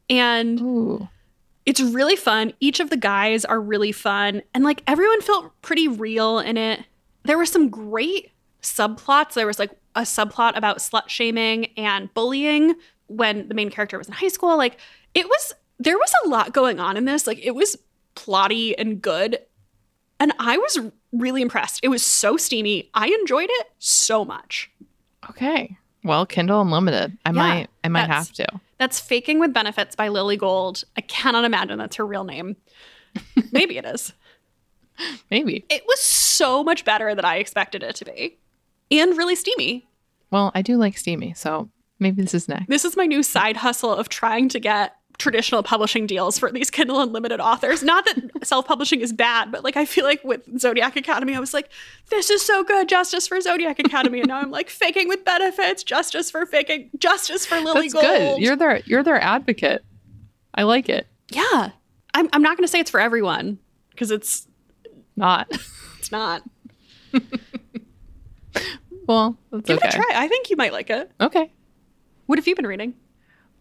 and 0.09 0.61
Ooh. 0.61 1.09
it's 1.65 1.81
really 1.81 2.17
fun. 2.17 2.53
Each 2.61 2.81
of 2.81 2.91
the 2.91 2.97
guys 2.97 3.45
are 3.45 3.61
really 3.61 3.93
fun. 3.93 4.43
And 4.55 4.65
like 4.65 4.83
everyone 4.87 5.21
felt 5.21 5.53
pretty 5.63 5.89
real 5.89 6.39
in 6.39 6.57
it. 6.57 6.85
There 7.25 7.39
were 7.39 7.47
some 7.47 7.69
great 7.69 8.31
subplots. 8.63 9.35
There 9.35 9.47
was 9.47 9.59
like 9.59 9.73
a 9.95 10.03
subplot 10.03 10.57
about 10.57 10.79
slut 10.79 11.09
shaming 11.09 11.67
and 11.77 12.13
bullying 12.15 12.75
when 13.09 13.49
the 13.49 13.55
main 13.55 13.71
character 13.71 13.99
was 13.99 14.07
in 14.09 14.15
high 14.15 14.29
school. 14.29 14.57
Like 14.57 14.79
it 15.15 15.27
was, 15.27 15.53
there 15.79 15.97
was 15.97 16.13
a 16.25 16.29
lot 16.29 16.53
going 16.53 16.79
on 16.81 16.97
in 16.97 17.05
this. 17.05 17.27
Like 17.27 17.45
it 17.45 17.55
was 17.55 17.77
plotty 18.15 18.75
and 18.77 19.03
good. 19.03 19.39
And 20.19 20.33
I 20.39 20.57
was 20.57 20.91
really 21.19 21.43
impressed. 21.43 21.81
It 21.83 21.89
was 21.89 22.03
so 22.03 22.37
steamy. 22.37 22.91
I 22.95 23.09
enjoyed 23.09 23.49
it 23.51 23.67
so 23.79 24.25
much. 24.25 24.71
Okay. 25.31 25.77
Well, 26.05 26.25
Kindle 26.27 26.61
Unlimited. 26.61 27.17
I 27.25 27.31
Yeah, 27.31 27.33
might 27.33 27.71
I 27.85 27.89
might 27.89 28.09
have 28.09 28.33
to. 28.35 28.47
That's 28.79 29.01
Faking 29.01 29.41
with 29.41 29.53
Benefits 29.53 29.97
by 29.97 30.09
Lily 30.09 30.37
Gold. 30.37 30.85
I 30.97 31.01
cannot 31.01 31.45
imagine 31.45 31.79
that's 31.79 31.97
her 31.97 32.07
real 32.07 32.25
name. 32.25 32.57
Maybe 33.53 33.79
it 33.79 33.85
is. 33.85 34.13
Maybe. 35.31 35.65
It 35.69 35.83
was 35.87 36.01
so 36.01 36.63
much 36.63 36.85
better 36.85 37.15
than 37.15 37.25
I 37.25 37.37
expected 37.37 37.83
it 37.83 37.97
to 37.97 38.05
be. 38.05 38.39
And 38.91 39.17
really 39.17 39.35
steamy. 39.37 39.87
Well, 40.31 40.53
I 40.55 40.63
do 40.63 40.77
like 40.77 40.97
steamy, 40.97 41.35
so 41.35 41.69
maybe 41.99 42.23
this 42.23 42.35
is 42.35 42.49
next. 42.49 42.69
This 42.69 42.85
is 42.85 42.97
my 42.97 43.07
new 43.07 43.23
side 43.23 43.57
hustle 43.59 43.93
of 43.95 44.09
trying 44.09 44.49
to 44.51 44.61
get 44.61 44.97
traditional 45.19 45.63
publishing 45.63 46.07
deals 46.07 46.39
for 46.39 46.51
these 46.53 46.71
Kindle 46.71 47.01
Unlimited 47.01 47.41
authors. 47.41 47.83
Not 47.83 48.05
that 48.05 48.31
self 48.47 48.67
publishing 48.67 49.01
is 49.01 49.13
bad, 49.13 49.51
but 49.51 49.65
like 49.65 49.77
I 49.77 49.85
feel 49.85 50.05
like 50.05 50.23
with 50.25 50.59
Zodiac 50.61 50.97
Academy, 50.97 51.35
I 51.35 51.41
was 51.41 51.55
like, 51.55 51.71
this 52.11 52.31
is 52.31 52.43
so 52.43 52.63
good, 52.65 52.89
justice 52.89 53.27
for 53.27 53.41
Zodiac 53.41 53.79
Academy. 53.79 54.21
And 54.21 54.29
now 54.29 54.39
I'm 54.39 54.51
like, 54.51 54.69
faking 54.71 55.09
with 55.09 55.25
benefits, 55.25 55.83
justice 55.83 56.31
for 56.31 56.45
faking, 56.47 56.91
justice 56.99 57.47
for 57.47 57.59
Lily 57.61 57.89
That's 57.89 57.95
Gold. 57.95 58.05
good. 58.05 58.43
You're 58.43 58.57
their 58.57 58.79
you're 58.87 59.03
their 59.03 59.21
advocate. 59.21 59.85
I 60.55 60.63
like 60.65 60.89
it. 60.89 61.07
yeah. 61.31 61.71
I'm, 62.15 62.31
I'm 62.33 62.41
not 62.41 62.57
going 62.57 62.65
to 62.65 62.69
say 62.69 62.81
it's 62.81 62.91
for 62.91 62.99
everyone 63.01 63.59
because 63.91 64.11
it's 64.11 64.49
Not. 65.17 65.49
it's 65.99 66.11
not. 66.11 66.43
well, 69.07 69.37
Give 69.65 69.77
okay. 69.79 69.89
it 69.89 69.95
a 69.95 69.97
try. 69.97 70.11
I 70.15 70.29
think 70.29 70.51
you 70.51 70.57
might 70.57 70.73
like 70.73 70.89
it. 70.91 71.11
Okay. 71.21 71.53
What 72.27 72.39
have 72.39 72.47
you 72.47 72.55
been 72.55 72.67
reading? 72.67 72.95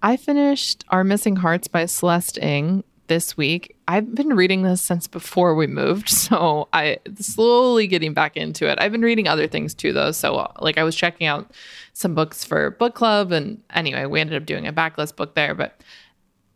I 0.05 0.17
finished 0.17 0.85
Our 0.89 1.03
Missing 1.03 1.37
Hearts 1.37 1.67
by 1.67 1.87
Celeste 1.87 2.37
Ng 2.39 2.83
this 3.07 3.35
week. 3.35 3.75
I've 3.87 4.13
been 4.13 4.35
reading 4.35 4.61
this 4.61 4.79
since 4.79 5.07
before 5.07 5.55
we 5.55 5.65
moved, 5.65 6.09
so 6.09 6.67
I 6.71 6.99
slowly 7.19 7.87
getting 7.87 8.13
back 8.13 8.37
into 8.37 8.69
it. 8.69 8.77
I've 8.79 8.91
been 8.91 9.01
reading 9.01 9.27
other 9.27 9.47
things 9.47 9.73
too 9.73 9.93
though, 9.93 10.11
so 10.11 10.35
uh, 10.35 10.51
like 10.59 10.77
I 10.77 10.83
was 10.83 10.95
checking 10.95 11.25
out 11.25 11.49
some 11.93 12.13
books 12.13 12.45
for 12.45 12.69
book 12.69 12.93
club 12.93 13.31
and 13.31 13.59
anyway, 13.71 14.05
we 14.05 14.21
ended 14.21 14.39
up 14.39 14.45
doing 14.45 14.67
a 14.67 14.73
backlist 14.73 15.15
book 15.15 15.33
there, 15.33 15.55
but 15.55 15.81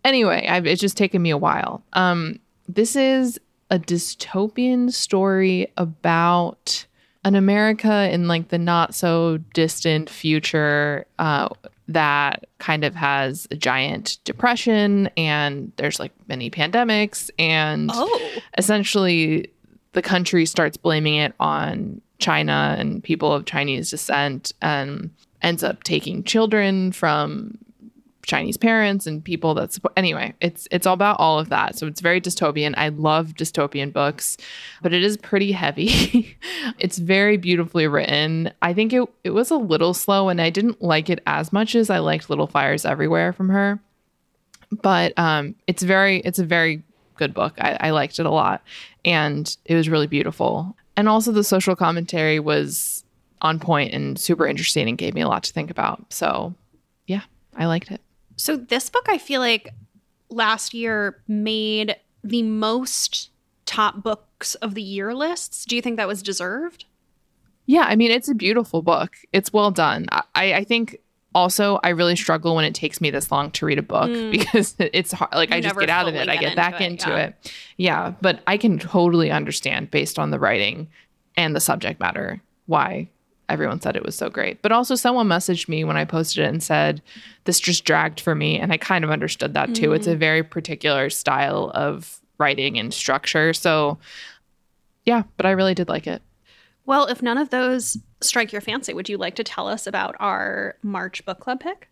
anyway, 0.05 0.45
I've, 0.47 0.67
it's 0.67 0.79
just 0.79 0.95
taken 0.95 1.19
me 1.19 1.31
a 1.31 1.37
while. 1.37 1.81
Um 1.93 2.39
this 2.67 2.95
is 2.95 3.39
a 3.71 3.79
dystopian 3.79 4.91
story 4.93 5.71
about 5.75 6.85
an 7.25 7.33
America 7.33 8.13
in 8.13 8.27
like 8.27 8.49
the 8.49 8.59
not 8.59 8.93
so 8.93 9.37
distant 9.55 10.07
future 10.07 11.07
uh, 11.17 11.49
that 11.89 12.45
kind 12.59 12.83
of 12.83 12.93
has 12.95 13.47
a 13.51 13.55
giant 13.55 14.17
depression 14.23 15.09
and 15.17 15.71
there's 15.77 15.99
like 15.99 16.11
many 16.27 16.49
pandemics 16.49 17.29
and 17.39 17.89
Oh. 17.93 18.29
essentially 18.57 19.51
the 19.93 20.01
country 20.01 20.45
starts 20.45 20.77
blaming 20.77 21.15
it 21.15 21.33
on 21.39 21.99
China 22.19 22.75
and 22.77 23.03
people 23.03 23.33
of 23.33 23.45
Chinese 23.45 23.89
descent 23.89 24.51
and 24.61 25.09
ends 25.41 25.63
up 25.63 25.83
taking 25.83 26.23
children 26.23 26.91
from 26.91 27.57
Chinese 28.29 28.57
parents 28.57 29.07
and 29.07 29.23
people 29.23 29.55
that's 29.55 29.79
anyway, 29.97 30.33
it's 30.39 30.67
it's 30.71 30.85
all 30.85 30.93
about 30.93 31.19
all 31.19 31.39
of 31.39 31.49
that. 31.49 31.75
So 31.75 31.87
it's 31.87 31.99
very 31.99 32.21
dystopian. 32.21 32.75
I 32.77 32.89
love 32.89 33.33
dystopian 33.33 33.91
books, 33.91 34.37
but 34.83 34.93
it 34.93 35.03
is 35.03 35.17
pretty 35.17 35.51
heavy. 35.51 36.37
it's 36.79 36.99
very 36.99 37.37
beautifully 37.37 37.87
written. 37.87 38.53
I 38.61 38.73
think 38.73 38.93
it 38.93 39.09
it 39.23 39.31
was 39.31 39.49
a 39.49 39.57
little 39.57 39.95
slow 39.95 40.29
and 40.29 40.39
I 40.39 40.51
didn't 40.51 40.81
like 40.81 41.09
it 41.09 41.21
as 41.25 41.51
much 41.51 41.75
as 41.75 41.89
I 41.89 41.97
liked 41.97 42.29
Little 42.29 42.47
Fires 42.47 42.85
Everywhere 42.85 43.33
from 43.33 43.49
her. 43.49 43.79
But 44.71 45.17
um 45.17 45.55
it's 45.65 45.81
very 45.81 46.19
it's 46.19 46.39
a 46.39 46.45
very 46.45 46.83
good 47.15 47.33
book. 47.33 47.55
I, 47.57 47.77
I 47.79 47.89
liked 47.89 48.19
it 48.19 48.27
a 48.27 48.31
lot. 48.31 48.61
And 49.03 49.57
it 49.65 49.73
was 49.75 49.89
really 49.89 50.07
beautiful. 50.07 50.77
And 50.95 51.09
also 51.09 51.31
the 51.31 51.43
social 51.43 51.75
commentary 51.75 52.39
was 52.39 53.03
on 53.41 53.59
point 53.59 53.93
and 53.93 54.19
super 54.19 54.45
interesting 54.45 54.87
and 54.87 54.97
gave 54.97 55.15
me 55.15 55.21
a 55.21 55.27
lot 55.27 55.43
to 55.43 55.53
think 55.53 55.71
about. 55.71 56.13
So 56.13 56.53
yeah, 57.07 57.23
I 57.55 57.65
liked 57.65 57.89
it. 57.89 58.01
So 58.39 58.55
this 58.55 58.89
book, 58.89 59.05
I 59.09 59.17
feel 59.17 59.41
like 59.41 59.73
last 60.29 60.73
year 60.73 61.21
made 61.27 61.97
the 62.23 62.41
most 62.43 63.31
top 63.65 64.01
books 64.01 64.55
of 64.55 64.75
the 64.75 64.81
year 64.81 65.13
lists. 65.13 65.65
Do 65.65 65.75
you 65.75 65.81
think 65.81 65.97
that 65.97 66.07
was 66.07 66.23
deserved? 66.23 66.85
Yeah, 67.65 67.83
I 67.83 67.95
mean, 67.97 68.11
it's 68.11 68.29
a 68.29 68.33
beautiful 68.33 68.81
book. 68.81 69.17
It's 69.33 69.51
well 69.51 69.71
done. 69.71 70.07
I, 70.11 70.53
I 70.53 70.63
think 70.63 70.97
also 71.35 71.79
I 71.83 71.89
really 71.89 72.15
struggle 72.15 72.55
when 72.55 72.63
it 72.65 72.73
takes 72.73 73.01
me 73.01 73.11
this 73.11 73.29
long 73.29 73.51
to 73.51 73.65
read 73.65 73.77
a 73.77 73.83
book 73.83 74.09
Mm. 74.09 74.31
because 74.39 74.73
it's 74.79 75.11
hard. 75.11 75.33
Like 75.33 75.49
You 75.49 75.57
I 75.57 75.61
just 75.61 75.77
get 75.77 75.89
out 75.89 76.07
of 76.07 76.15
it. 76.15 76.29
I 76.29 76.37
get 76.37 76.41
get 76.41 76.55
back 76.55 76.79
into 76.79 76.85
it, 76.85 76.91
into 76.91 77.09
yeah. 77.09 77.25
it. 77.25 77.53
Yeah, 77.77 78.13
but 78.21 78.39
I 78.47 78.57
can 78.57 78.79
totally 78.79 79.31
understand 79.31 79.91
based 79.91 80.17
on 80.17 80.31
the 80.31 80.39
writing 80.39 80.87
and 81.35 81.53
the 81.55 81.59
subject 81.59 81.99
matter 81.99 82.41
why 82.67 83.09
everyone 83.49 83.81
said 83.81 83.95
it 83.95 84.05
was 84.05 84.15
so 84.15 84.29
great. 84.29 84.61
But 84.61 84.71
also, 84.71 84.95
someone 84.95 85.27
messaged 85.27 85.67
me 85.67 85.83
when 85.83 85.97
I 85.97 86.05
posted 86.05 86.43
it 86.43 86.47
and 86.47 86.63
said, 86.63 87.01
This 87.45 87.59
just 87.59 87.85
dragged 87.85 88.19
for 88.19 88.35
me. 88.35 88.59
And 88.59 88.71
I 88.71 88.77
kind 88.77 89.03
of 89.03 89.11
understood 89.11 89.53
that 89.55 89.75
too. 89.75 89.93
It's 89.93 90.07
a 90.07 90.15
mm. 90.15 90.19
very 90.19 90.43
particular 90.43 91.09
style 91.09 91.71
of 91.73 92.19
writing 92.37 92.79
and 92.79 92.93
structure. 92.93 93.53
So, 93.53 93.97
yeah, 95.05 95.23
but 95.37 95.45
I 95.45 95.51
really 95.51 95.73
did 95.73 95.89
like 95.89 96.07
it. 96.07 96.21
Well, 96.85 97.05
if 97.05 97.21
none 97.21 97.37
of 97.37 97.49
those 97.49 97.97
strike 98.21 98.51
your 98.51 98.61
fancy, 98.61 98.93
would 98.93 99.09
you 99.09 99.17
like 99.17 99.35
to 99.35 99.43
tell 99.43 99.67
us 99.67 99.85
about 99.85 100.15
our 100.19 100.75
March 100.81 101.23
book 101.25 101.39
club 101.39 101.59
pick? 101.59 101.89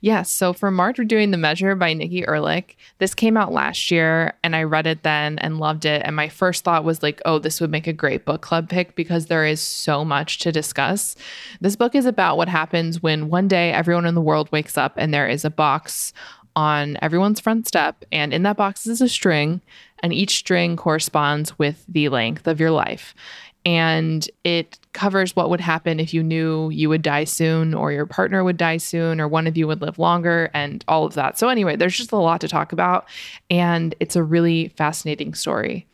Yes. 0.00 0.30
So 0.30 0.52
for 0.52 0.70
March, 0.70 0.98
we're 0.98 1.04
doing 1.04 1.30
The 1.30 1.36
Measure 1.36 1.74
by 1.74 1.92
Nikki 1.92 2.22
Erlick. 2.22 2.76
This 2.98 3.14
came 3.14 3.36
out 3.36 3.52
last 3.52 3.90
year 3.90 4.34
and 4.42 4.56
I 4.56 4.62
read 4.62 4.86
it 4.86 5.02
then 5.02 5.38
and 5.38 5.58
loved 5.58 5.84
it. 5.84 6.02
And 6.04 6.16
my 6.16 6.28
first 6.28 6.64
thought 6.64 6.84
was 6.84 7.02
like, 7.02 7.20
oh, 7.24 7.38
this 7.38 7.60
would 7.60 7.70
make 7.70 7.86
a 7.86 7.92
great 7.92 8.24
book 8.24 8.40
club 8.40 8.68
pick 8.68 8.94
because 8.94 9.26
there 9.26 9.44
is 9.44 9.60
so 9.60 10.04
much 10.04 10.38
to 10.40 10.52
discuss. 10.52 11.16
This 11.60 11.76
book 11.76 11.94
is 11.94 12.06
about 12.06 12.36
what 12.36 12.48
happens 12.48 13.02
when 13.02 13.28
one 13.28 13.48
day 13.48 13.72
everyone 13.72 14.06
in 14.06 14.14
the 14.14 14.20
world 14.20 14.50
wakes 14.52 14.78
up 14.78 14.94
and 14.96 15.12
there 15.12 15.28
is 15.28 15.44
a 15.44 15.50
box 15.50 16.12
on 16.56 16.98
everyone's 17.00 17.38
front 17.38 17.68
step. 17.68 18.04
And 18.10 18.34
in 18.34 18.42
that 18.42 18.56
box 18.56 18.86
is 18.86 19.00
a 19.00 19.08
string, 19.08 19.60
and 20.00 20.12
each 20.12 20.38
string 20.38 20.76
corresponds 20.76 21.56
with 21.58 21.84
the 21.88 22.08
length 22.08 22.48
of 22.48 22.58
your 22.58 22.72
life 22.72 23.14
and 23.68 24.30
it 24.44 24.78
covers 24.94 25.36
what 25.36 25.50
would 25.50 25.60
happen 25.60 26.00
if 26.00 26.14
you 26.14 26.22
knew 26.22 26.70
you 26.70 26.88
would 26.88 27.02
die 27.02 27.24
soon 27.24 27.74
or 27.74 27.92
your 27.92 28.06
partner 28.06 28.42
would 28.42 28.56
die 28.56 28.78
soon 28.78 29.20
or 29.20 29.28
one 29.28 29.46
of 29.46 29.58
you 29.58 29.66
would 29.66 29.82
live 29.82 29.98
longer 29.98 30.50
and 30.54 30.82
all 30.88 31.04
of 31.04 31.12
that. 31.12 31.38
So 31.38 31.50
anyway, 31.50 31.76
there's 31.76 31.94
just 31.94 32.10
a 32.10 32.16
lot 32.16 32.40
to 32.40 32.48
talk 32.48 32.72
about 32.72 33.06
and 33.50 33.94
it's 34.00 34.16
a 34.16 34.22
really 34.22 34.68
fascinating 34.68 35.34
story. 35.34 35.86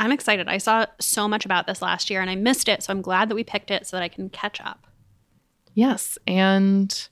I'm 0.00 0.10
excited. 0.10 0.48
I 0.48 0.58
saw 0.58 0.86
so 0.98 1.28
much 1.28 1.44
about 1.44 1.68
this 1.68 1.80
last 1.80 2.10
year 2.10 2.20
and 2.20 2.28
I 2.28 2.34
missed 2.34 2.68
it, 2.68 2.82
so 2.82 2.92
I'm 2.92 3.02
glad 3.02 3.28
that 3.28 3.36
we 3.36 3.44
picked 3.44 3.70
it 3.70 3.86
so 3.86 3.96
that 3.96 4.02
I 4.02 4.08
can 4.08 4.28
catch 4.28 4.60
up. 4.60 4.88
Yes, 5.74 6.18
and 6.26 7.08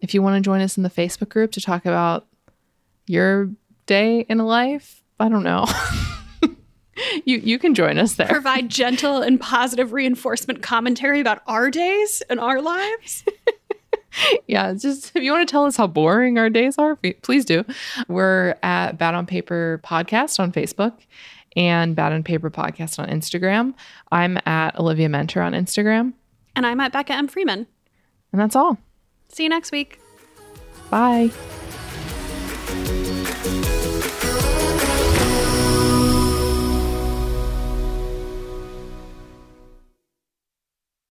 if 0.00 0.12
you 0.12 0.20
want 0.20 0.36
to 0.36 0.46
join 0.46 0.60
us 0.60 0.76
in 0.76 0.82
the 0.82 0.90
Facebook 0.90 1.30
group 1.30 1.52
to 1.52 1.62
talk 1.62 1.86
about 1.86 2.26
your 3.06 3.48
day 3.86 4.26
in 4.28 4.40
a 4.40 4.46
life, 4.46 5.02
I 5.18 5.30
don't 5.30 5.42
know. 5.42 5.64
you 7.24 7.38
you 7.38 7.58
can 7.58 7.74
join 7.74 7.98
us 7.98 8.14
there. 8.14 8.28
Provide 8.28 8.68
gentle 8.68 9.22
and 9.22 9.40
positive 9.40 9.92
reinforcement 9.92 10.62
commentary 10.62 11.20
about 11.20 11.42
our 11.46 11.70
days 11.70 12.22
and 12.28 12.40
our 12.40 12.60
lives. 12.60 13.24
yeah, 14.46 14.72
just 14.74 15.14
if 15.14 15.22
you 15.22 15.32
want 15.32 15.48
to 15.48 15.50
tell 15.50 15.64
us 15.64 15.76
how 15.76 15.86
boring 15.86 16.38
our 16.38 16.50
days 16.50 16.76
are, 16.78 16.96
please 17.22 17.44
do. 17.44 17.64
We're 18.08 18.56
at 18.62 18.98
Bad 18.98 19.14
on 19.14 19.26
Paper 19.26 19.80
Podcast 19.84 20.40
on 20.40 20.52
Facebook 20.52 20.94
and 21.56 21.96
Bad 21.96 22.12
on 22.12 22.22
Paper 22.22 22.50
Podcast 22.50 22.98
on 22.98 23.08
Instagram. 23.08 23.74
I'm 24.12 24.38
at 24.46 24.78
Olivia 24.78 25.08
Muenter 25.08 25.44
on 25.44 25.52
Instagram. 25.52 26.14
And 26.56 26.66
I'm 26.66 26.80
at 26.80 26.92
Becca 26.92 27.12
M. 27.12 27.28
Freeman. 27.28 27.66
And 28.32 28.40
that's 28.40 28.56
all. 28.56 28.78
See 29.28 29.44
you 29.44 29.48
next 29.48 29.72
week. 29.72 30.00
Bye. 30.90 31.30